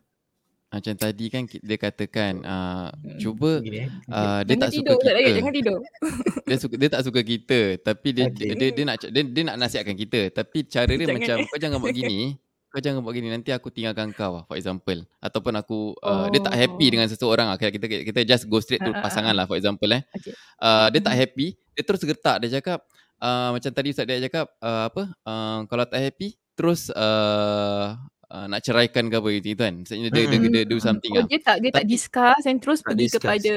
Macam 0.69 0.93
tadi 0.93 1.25
kan 1.33 1.49
dia 1.49 1.77
katakan 1.81 2.45
uh, 2.45 2.93
cuba 3.17 3.57
uh, 3.57 4.41
dia 4.45 4.53
tak 4.53 4.69
suka 4.69 4.93
kita. 5.01 5.09
Lagi, 5.17 5.31
jangan 5.41 5.53
tidur. 5.53 5.79
dia 6.49 6.57
suka 6.61 6.75
dia 6.77 6.89
tak 6.93 7.01
suka 7.09 7.21
kita 7.25 7.59
tapi 7.81 8.07
dia 8.13 8.29
okay. 8.29 8.53
dia, 8.53 8.69
dia, 8.69 8.83
nak 8.85 8.95
dia, 9.01 9.23
dia 9.25 9.43
nak 9.49 9.57
nasihatkan 9.57 9.97
kita 9.97 10.29
tapi 10.29 10.69
cara 10.69 10.93
dia 10.93 11.09
jangan 11.09 11.17
macam 11.17 11.37
eh. 11.41 11.47
kau 11.49 11.57
jangan 11.57 11.77
buat 11.81 11.95
gini. 11.97 12.19
kau 12.69 12.77
jangan 12.77 13.01
buat 13.01 13.17
gini 13.17 13.33
nanti 13.33 13.49
aku 13.49 13.73
tinggalkan 13.73 14.13
kau 14.13 14.45
for 14.45 14.53
example 14.53 15.01
ataupun 15.17 15.57
aku 15.57 15.97
uh, 16.05 16.05
oh. 16.05 16.25
dia 16.29 16.37
tak 16.37 16.53
happy 16.53 16.85
dengan 16.93 17.09
seseorang 17.09 17.49
kita 17.57 17.73
kita 17.73 17.85
kita 18.05 18.19
just 18.29 18.45
go 18.45 18.61
straight 18.61 18.85
to 18.85 18.93
pasangan 18.93 19.33
lah 19.33 19.49
for 19.49 19.57
example 19.57 19.89
eh. 19.89 20.05
Okay. 20.13 20.37
Uh, 20.61 20.85
dia 20.93 21.01
tak 21.01 21.17
happy 21.17 21.57
dia 21.73 21.81
terus 21.81 22.05
gertak 22.05 22.45
dia 22.45 22.61
cakap 22.61 22.85
uh, 23.17 23.57
macam 23.57 23.73
tadi 23.73 23.89
ustaz 23.89 24.05
dia 24.05 24.21
cakap 24.21 24.45
uh, 24.61 24.85
apa 24.85 25.03
uh, 25.25 25.65
kalau 25.65 25.81
tak 25.89 25.97
happy 25.97 26.37
terus 26.53 26.93
uh, 26.93 27.97
uh, 28.29 28.45
nak 28.45 28.61
ceraikan 28.63 29.09
ke 29.09 29.15
apa 29.17 29.29
gitu 29.41 29.57
kan. 29.57 29.73
Maksudnya 29.83 30.09
dia, 30.13 30.23
dia, 30.29 30.39
dia, 30.39 30.63
do 30.65 30.77
something 30.77 31.11
oh, 31.17 31.23
lah. 31.23 31.25
Dia 31.27 31.39
tak 31.41 31.57
dia 31.61 31.71
tak 31.73 31.85
discuss 31.89 32.41
and 32.45 32.57
terus 32.61 32.79
pergi 32.85 33.09
discuss. 33.09 33.21
kepada 33.21 33.55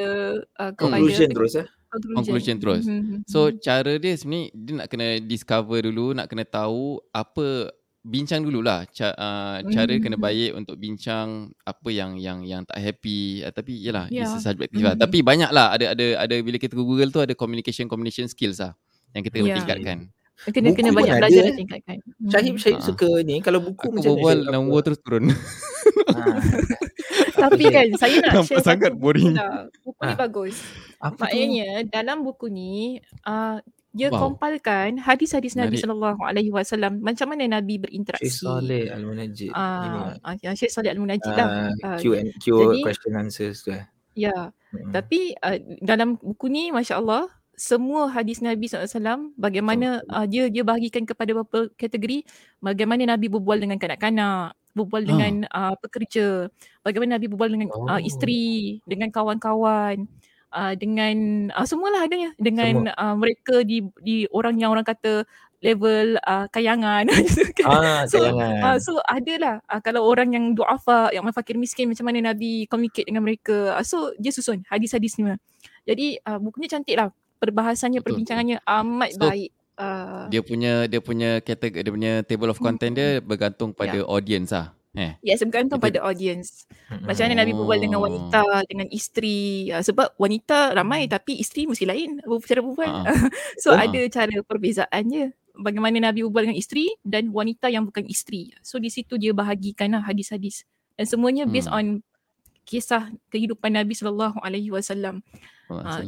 uh, 0.58 0.72
conclusion 0.74 1.28
terus 1.30 1.52
eh. 1.60 1.66
Conclusion, 1.92 2.16
conclusion 2.16 2.56
terus. 2.56 2.84
Mm-hmm. 2.88 3.18
So 3.28 3.52
cara 3.60 3.92
dia 4.00 4.12
sebenarnya 4.16 4.46
dia 4.56 4.72
nak 4.80 4.88
kena 4.88 5.08
discover 5.20 5.78
dulu, 5.84 6.16
nak 6.16 6.26
kena 6.32 6.44
tahu 6.48 6.96
apa 7.12 7.68
bincang 8.02 8.42
dululah 8.42 8.82
Ca, 8.90 9.14
uh, 9.14 9.62
cara 9.70 9.94
mm. 9.94 10.02
kena 10.02 10.16
baik 10.18 10.58
untuk 10.58 10.74
bincang 10.74 11.54
apa 11.62 11.88
yang 11.94 12.18
yang 12.18 12.42
yang 12.42 12.66
tak 12.66 12.82
happy 12.82 13.46
uh, 13.46 13.54
tapi 13.54 13.78
yalah 13.78 14.10
yeah. 14.10 14.26
it's 14.26 14.42
subjective 14.42 14.82
mm. 14.82 14.90
lah. 14.90 14.94
tapi 14.98 15.22
banyaklah 15.22 15.70
ada 15.70 15.94
ada 15.94 16.06
ada 16.18 16.36
bila 16.42 16.58
kita 16.58 16.74
Google 16.74 17.14
tu 17.14 17.22
ada 17.22 17.30
communication 17.38 17.86
communication 17.86 18.26
skills 18.26 18.58
lah 18.58 18.74
yang 19.14 19.22
kita 19.22 19.38
yeah. 19.38 19.54
tingkatkan 19.54 20.10
kena 20.50 20.74
buku 20.74 20.78
kena 20.82 20.90
banyak 20.90 21.14
belajar 21.22 21.42
dan 21.46 21.54
tingkatkan 21.54 21.96
Syahib 22.26 22.54
Syahib 22.58 22.80
uh. 22.82 22.84
suka 22.84 23.10
ni 23.22 23.38
kalau 23.38 23.62
buku 23.62 23.86
aku 23.86 23.94
macam 23.94 24.10
berbual 24.18 24.38
nombor 24.50 24.80
terus 24.82 24.98
turun 25.04 25.30
tapi 27.42 27.64
kan 27.70 27.88
saya 27.98 28.16
nak 28.22 28.32
Nampak 28.42 28.58
share 28.58 28.66
sangat 28.66 28.92
boring 28.98 29.38
lah. 29.38 29.70
buku 29.86 30.00
ni 30.02 30.14
bagus 30.18 30.56
apa 30.98 31.26
maknanya 31.26 31.86
dalam 31.86 32.26
buku 32.26 32.46
ni 32.50 32.98
uh, 33.26 33.62
dia 33.92 34.08
wow. 34.08 34.32
kompilkan 34.32 34.96
hadis-hadis 34.96 35.52
Nabi 35.52 35.76
sallallahu 35.76 36.24
alaihi 36.24 36.48
wasallam 36.48 37.04
macam 37.04 37.28
mana 37.28 37.60
Nabi 37.60 37.76
berinteraksi. 37.76 38.24
Syekh 38.24 38.40
Saleh 38.40 38.88
Al-Munajjid. 38.88 39.52
Ah, 39.52 40.16
uh, 40.16 40.54
Syekh 40.56 40.72
Saleh 40.72 40.96
Al-Munajjid 40.96 41.28
uh, 41.28 41.36
lah. 41.36 41.48
Uh, 41.84 41.98
Q 42.00 42.16
and 42.16 42.32
Q 42.40 42.56
jadi, 42.56 42.80
question 42.80 43.12
answers 43.20 43.60
tu. 43.60 43.76
Eh. 43.76 43.84
Ya. 44.16 44.48
Hmm. 44.72 44.96
Tapi 44.96 45.36
uh, 45.36 45.60
dalam 45.84 46.16
buku 46.16 46.48
ni 46.48 46.72
masya-Allah 46.72 47.28
semua 47.62 48.10
hadis 48.10 48.42
Nabi 48.42 48.66
SAW 48.66 49.30
bagaimana 49.38 50.02
uh, 50.10 50.26
dia 50.26 50.50
dia 50.50 50.66
bahagikan 50.66 51.06
kepada 51.06 51.30
beberapa 51.30 51.70
kategori 51.78 52.26
bagaimana 52.58 53.14
Nabi 53.14 53.30
berbual 53.30 53.62
dengan 53.62 53.78
kanak-kanak 53.78 54.58
berbual 54.74 55.06
dengan 55.06 55.46
uh, 55.46 55.78
pekerja 55.78 56.50
bagaimana 56.82 57.22
Nabi 57.22 57.30
berbual 57.30 57.54
dengan 57.54 57.70
oh. 57.70 57.86
uh, 57.86 58.02
isteri 58.02 58.82
dengan 58.82 59.14
kawan-kawan 59.14 60.10
uh, 60.50 60.74
dengan 60.74 61.48
uh, 61.54 61.62
semualah 61.62 62.02
adanya 62.02 62.34
dengan 62.34 62.90
Semua. 62.90 62.98
uh, 62.98 63.14
mereka 63.14 63.62
di 63.62 63.86
di 64.02 64.26
orang 64.34 64.58
yang 64.58 64.74
orang 64.74 64.82
kata 64.82 65.22
level 65.62 66.18
uh, 66.26 66.50
kayangan. 66.54 67.06
Ah, 67.62 68.02
so, 68.10 68.18
kayangan. 68.18 68.58
Uh, 68.66 68.78
so 68.82 68.92
adalah 69.06 69.62
uh, 69.70 69.78
kalau 69.78 70.02
orang 70.10 70.34
yang 70.34 70.58
duafa 70.58 71.14
yang 71.14 71.22
fakir 71.30 71.54
miskin 71.54 71.86
macam 71.86 72.10
mana 72.10 72.34
Nabi 72.34 72.66
communicate 72.66 73.06
dengan 73.06 73.22
mereka. 73.22 73.78
Uh, 73.78 73.86
so 73.86 74.10
dia 74.18 74.34
susun 74.34 74.66
hadis-hadis 74.66 75.14
ni. 75.22 75.30
Jadi 75.86 76.18
uh, 76.26 76.42
bukunya 76.42 76.66
cantik 76.66 76.98
lah. 76.98 77.14
Perbahasannya, 77.42 77.98
Betul. 77.98 78.22
perbincangannya 78.22 78.62
amat 78.62 79.10
so, 79.18 79.26
baik. 79.26 79.50
Uh, 79.74 80.30
dia 80.30 80.44
punya 80.44 80.86
dia 80.86 81.00
punya 81.02 81.42
kategori 81.42 81.82
dia 81.82 81.90
punya 81.90 82.12
table 82.22 82.54
of 82.54 82.60
content 82.60 82.92
dia 82.94 83.18
bergantung 83.18 83.74
pada 83.74 83.98
yeah. 83.98 84.06
audience 84.06 84.54
lah. 84.54 84.70
Eh. 84.92 85.16
Yes, 85.24 85.40
bergantung 85.40 85.80
Itu... 85.80 85.88
pada 85.88 85.98
audience. 86.04 86.68
Macam 86.92 87.24
mana 87.24 87.40
Nabi 87.40 87.56
berbual 87.56 87.80
dengan 87.80 88.04
wanita, 88.04 88.44
dengan 88.68 88.86
isteri. 88.92 89.72
Uh, 89.72 89.80
sebab 89.80 90.12
wanita 90.20 90.76
ramai 90.76 91.08
hmm. 91.08 91.12
tapi 91.16 91.40
isteri 91.40 91.64
mesti 91.64 91.88
lain 91.88 92.20
cara 92.20 92.60
berbual. 92.60 92.92
Uh. 93.08 93.26
so 93.62 93.72
uh. 93.72 93.80
ada 93.80 94.00
cara 94.12 94.36
perbezaannya. 94.44 95.32
Bagaimana 95.56 96.12
Nabi 96.12 96.24
berbual 96.28 96.48
dengan 96.48 96.60
isteri 96.60 96.92
dan 97.00 97.32
wanita 97.32 97.72
yang 97.72 97.88
bukan 97.88 98.04
isteri. 98.04 98.52
So 98.60 98.76
di 98.76 98.92
situ 98.92 99.16
dia 99.16 99.32
bahagikan 99.32 99.96
lah 99.96 100.04
hadis-hadis. 100.04 100.68
Dan 101.00 101.08
semuanya 101.08 101.48
based 101.48 101.72
hmm. 101.72 101.76
on 101.76 101.86
kisah 102.62 103.10
kehidupan 103.28 103.74
Nabi 103.74 103.94
sallallahu 103.94 104.38
alaihi 104.42 104.70
wasallam. 104.70 105.20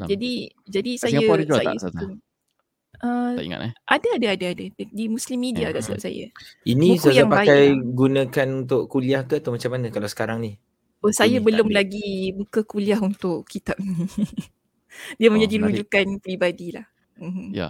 Jadi 0.07 0.53
jadi 0.69 0.91
saya 1.01 1.19
saya 1.21 1.79
tak, 1.79 2.19
Uh, 3.03 3.35
tak 3.37 3.45
ingat 3.45 3.61
eh? 3.69 3.73
Ada, 3.91 4.09
ada, 4.17 4.29
ada, 4.33 4.47
ada. 4.55 4.65
Di 4.81 5.05
Muslim 5.11 5.39
Media 5.43 5.69
uh-huh. 5.69 5.83
sebab 5.83 6.01
saya. 6.01 6.31
Ini 6.65 6.89
saya 6.97 7.27
pakai 7.27 7.75
baik. 7.75 7.91
gunakan 7.93 8.49
untuk 8.65 8.87
kuliah 8.89 9.27
ke 9.27 9.43
atau 9.43 9.53
macam 9.53 9.77
mana 9.77 9.91
kalau 9.91 10.09
sekarang 10.09 10.39
ni? 10.41 10.57
Oh, 11.05 11.13
saya 11.13 11.37
belum 11.37 11.69
lagi 11.69 12.33
buka 12.33 12.65
kuliah 12.65 12.97
untuk 13.03 13.45
kitab 13.45 13.77
ni. 13.77 13.93
Dia 15.21 15.29
oh, 15.29 15.33
menjadi 15.37 15.61
menarik. 15.61 15.85
rujukan 15.85 16.07
peribadi 16.23 16.69
lah. 16.73 16.87
Mhm. 17.21 17.47
Ya, 17.53 17.69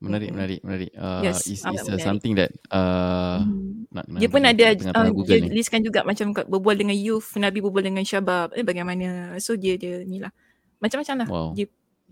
menarik, 0.00 0.30
menarik, 0.32 0.60
menarik. 0.60 0.90
Uh, 0.92 1.22
yes, 1.24 1.48
is, 1.48 1.64
is 1.64 1.84
uh, 1.88 1.98
something 2.00 2.36
that 2.36 2.52
uh, 2.68 3.40
mm. 3.40 3.88
nak, 3.88 4.04
dia 4.20 4.28
pun 4.28 4.42
ada, 4.44 4.64
uh, 4.76 5.08
dia 5.24 5.40
ni. 5.40 5.48
listkan 5.56 5.80
juga 5.80 6.04
macam 6.04 6.36
berbual 6.36 6.76
dengan 6.76 6.96
youth, 6.96 7.32
Nabi 7.40 7.64
berbual 7.64 7.84
dengan 7.84 8.04
syabab, 8.04 8.52
eh, 8.52 8.64
bagaimana. 8.64 9.36
So 9.40 9.56
dia, 9.56 9.80
dia 9.80 10.04
ni 10.04 10.20
lah. 10.20 10.32
Macam-macam 10.80 11.16
lah. 11.24 11.28
Wow. 11.28 11.48
Dia 11.56 11.66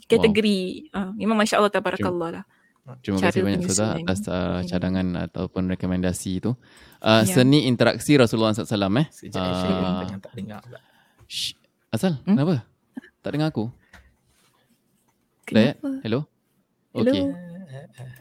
kategori. 0.08 0.90
Wow. 0.90 0.96
Uh, 0.96 1.10
memang 1.20 1.36
Masya 1.36 1.60
Allah, 1.60 1.72
Tabarakallah 1.72 2.30
lah. 2.40 2.44
Terima 3.00 3.16
kasih 3.16 3.40
banyak 3.40 3.64
Ustazah 3.64 3.96
atas 3.96 4.28
uh, 4.28 4.60
cadangan 4.68 5.06
hmm. 5.08 5.24
ataupun 5.32 5.72
rekomendasi 5.72 6.44
itu. 6.44 6.52
Uh, 7.00 7.24
ya. 7.24 7.40
Seni 7.40 7.64
interaksi 7.64 8.12
Rasulullah 8.20 8.52
SAW 8.52 9.00
eh. 9.00 9.08
Sejak 9.08 9.40
uh, 9.40 10.04
yang 10.04 10.20
tak 10.20 10.32
dengar 10.36 10.60
pula. 10.60 10.80
Asal? 11.88 12.20
Hmm? 12.28 12.36
Kenapa? 12.36 12.68
Tak 13.24 13.30
dengar 13.32 13.48
aku? 13.48 13.72
Kenapa? 15.48 15.88
Hello? 16.04 16.28
Okay. 16.92 17.24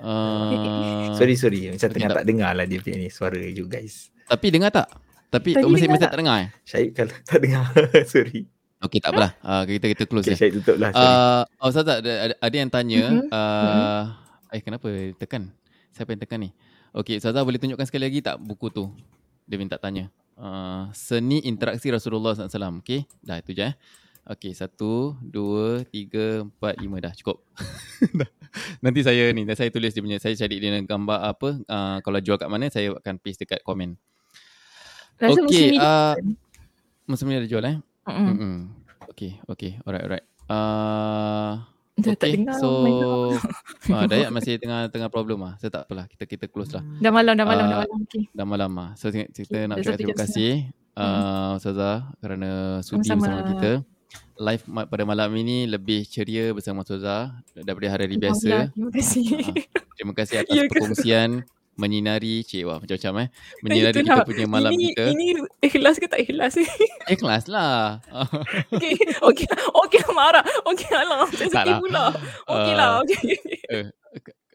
Uh, 0.04 1.14
sorry, 1.18 1.36
sorry. 1.38 1.72
Macam 1.72 1.90
tengah 1.90 2.10
tak, 2.12 2.18
tak 2.22 2.26
dengar 2.26 2.52
lah 2.54 2.66
dia 2.68 2.80
punya 2.80 2.98
ni 3.00 3.10
suara 3.10 3.40
you 3.40 3.66
guys. 3.70 4.10
Tapi 4.28 4.48
dengar 4.50 4.72
tak? 4.74 4.88
Tapi 5.34 5.58
Tadi 5.58 5.66
masih, 5.66 5.90
masih 5.90 6.06
tak 6.06 6.18
dengar 6.20 6.38
eh? 6.46 6.50
Syahid 6.62 6.92
kalau 6.94 7.16
tak 7.26 7.40
dengar. 7.42 7.66
sorry. 8.14 8.46
Okay, 8.84 9.00
tak 9.00 9.16
apalah. 9.16 9.32
Uh, 9.40 9.64
kita 9.66 9.86
kita 9.96 10.04
close 10.06 10.28
okay, 10.28 10.36
ya. 10.36 10.40
Syahid 10.44 10.54
tutup 10.62 10.78
lah. 10.78 10.92
Uh, 10.94 11.42
oh, 11.58 11.72
Ustazah, 11.72 12.04
ada, 12.04 12.36
ada 12.38 12.56
yang 12.56 12.70
tanya. 12.70 13.02
Uh, 13.32 14.04
Eh 14.54 14.62
kenapa 14.62 14.86
tekan? 15.18 15.50
Siapa 15.98 16.14
yang 16.14 16.22
tekan 16.22 16.46
ni? 16.46 16.54
Okay, 16.94 17.18
Ustazah 17.18 17.42
boleh 17.42 17.58
tunjukkan 17.58 17.90
sekali 17.90 18.06
lagi 18.06 18.22
tak 18.22 18.38
buku 18.38 18.70
tu? 18.70 18.86
Dia 19.50 19.58
minta 19.58 19.82
tanya. 19.82 20.14
Uh, 20.38 20.86
seni 20.94 21.42
interaksi 21.42 21.90
Rasulullah 21.90 22.38
SAW. 22.38 22.86
Okay, 22.86 23.10
dah 23.26 23.42
itu 23.42 23.58
je 23.58 23.66
eh. 23.66 23.74
Okay, 24.24 24.56
satu, 24.56 25.20
dua, 25.20 25.84
tiga, 25.84 26.48
empat, 26.48 26.80
lima 26.80 27.04
dah 27.04 27.12
cukup. 27.12 27.44
Nanti 28.84 29.04
saya 29.04 29.28
ni, 29.36 29.44
saya 29.52 29.68
tulis 29.68 29.92
dia 29.92 30.00
punya, 30.00 30.16
saya 30.16 30.32
cari 30.40 30.64
dia 30.64 30.80
gambar 30.80 31.20
apa. 31.28 31.50
Uh, 31.68 31.98
kalau 32.00 32.24
jual 32.24 32.40
kat 32.40 32.48
mana, 32.48 32.72
saya 32.72 32.96
akan 32.96 33.20
paste 33.20 33.44
dekat 33.44 33.60
komen. 33.68 34.00
Rasa 35.20 35.40
okay, 35.44 35.76
uh, 35.76 36.16
musim 37.04 37.28
ni 37.28 37.36
ada 37.36 37.52
jual 37.52 37.68
eh? 37.68 37.78
Mm-mm. 38.08 38.28
Mm-mm. 38.32 38.56
Okay, 39.12 39.44
okay, 39.52 39.76
alright, 39.84 40.08
alright. 40.08 40.26
Uh, 40.48 41.60
Dah 41.94 42.18
okay, 42.18 42.18
tak 42.18 42.30
dengar 42.34 42.58
so 42.58 42.70
ah, 43.94 44.10
Dayak 44.10 44.34
masih 44.34 44.58
tengah 44.58 44.90
tengah 44.90 45.14
problem 45.14 45.46
ah. 45.46 45.54
Saya 45.62 45.78
tak 45.78 45.86
apalah 45.86 46.10
kita 46.10 46.26
kita 46.26 46.46
close 46.50 46.74
lah. 46.74 46.82
Dah 46.98 47.14
malam 47.14 47.38
dah 47.38 47.46
malam 47.46 47.64
uh, 47.64 47.70
dah 47.70 47.78
malam. 47.86 48.00
Okay. 48.10 48.24
Dah 48.34 48.46
malam 48.50 48.72
ah. 48.82 48.90
So 48.98 49.14
kita 49.14 49.30
okay. 49.30 49.70
nak 49.70 49.78
ucapkan 49.78 50.00
terima 50.02 50.18
kasih 50.18 50.52
uh. 50.98 51.54
Ustazah 51.62 52.10
kerana 52.18 52.82
sudi 52.82 53.06
Sama-sama. 53.06 53.22
bersama 53.22 53.42
kita. 53.54 53.72
Live 54.34 54.66
pada 54.66 55.04
malam 55.06 55.30
ini 55.38 55.70
lebih 55.70 56.10
ceria 56.10 56.50
bersama 56.52 56.82
Ustazah 56.82 57.38
daripada 57.54 57.94
hari-hari 57.94 58.18
biasa. 58.18 58.74
Terima 58.74 58.92
kasih. 58.92 59.26
Uh, 59.30 59.56
terima 59.94 60.14
kasih 60.18 60.36
atas 60.42 60.56
ya, 60.58 60.64
perkongsian 60.66 61.46
menyinari 61.74 62.46
cik 62.46 62.64
wah 62.70 62.78
macam-macam 62.78 63.14
eh. 63.26 63.28
Menyinari 63.66 64.02
kita 64.06 64.22
lah. 64.22 64.26
punya 64.26 64.46
malam 64.46 64.72
ini, 64.74 64.94
kita. 64.94 65.06
ini 65.10 65.26
ikhlas 65.62 65.98
ke 65.98 66.06
tak 66.06 66.22
ikhlas? 66.22 66.54
Ikhlas 67.14 67.46
lah. 67.50 68.02
Okey 68.78 68.94
okey 69.22 69.48
okey 69.86 70.02
marah. 70.14 70.46
Okey 70.70 70.90
alah 70.94 71.30
saya 71.34 71.50
sedih 71.50 71.76
pula. 71.82 72.14
Okey 72.50 72.74
lah 72.78 72.88
uh, 72.90 72.98
okey. 73.02 73.34
uh, 73.74 73.88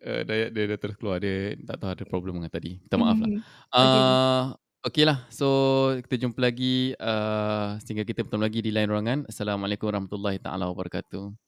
uh, 0.07 0.21
dia, 0.25 0.47
dia, 0.55 0.65
dia 0.75 0.79
terus 0.79 0.95
keluar. 0.95 1.19
Dia 1.19 1.59
tak 1.67 1.77
tahu 1.83 1.91
ada 1.91 2.05
problem 2.07 2.39
dengan 2.39 2.53
tadi. 2.53 2.79
Minta 2.79 2.97
maaf 2.97 3.19
lah. 3.19 3.31
Uh, 3.75 4.43
okey 4.89 5.05
lah. 5.05 5.29
So 5.29 5.47
kita 6.01 6.17
jumpa 6.25 6.41
lagi 6.41 6.97
uh, 6.97 7.77
sehingga 7.85 8.09
kita 8.09 8.25
bertemu 8.25 8.43
lagi 8.43 8.61
di 8.65 8.73
lain 8.73 8.89
ruangan. 8.89 9.19
Assalamualaikum 9.29 9.93
warahmatullahi 9.93 10.41
taala 10.41 10.67
wabarakatuh 10.73 11.48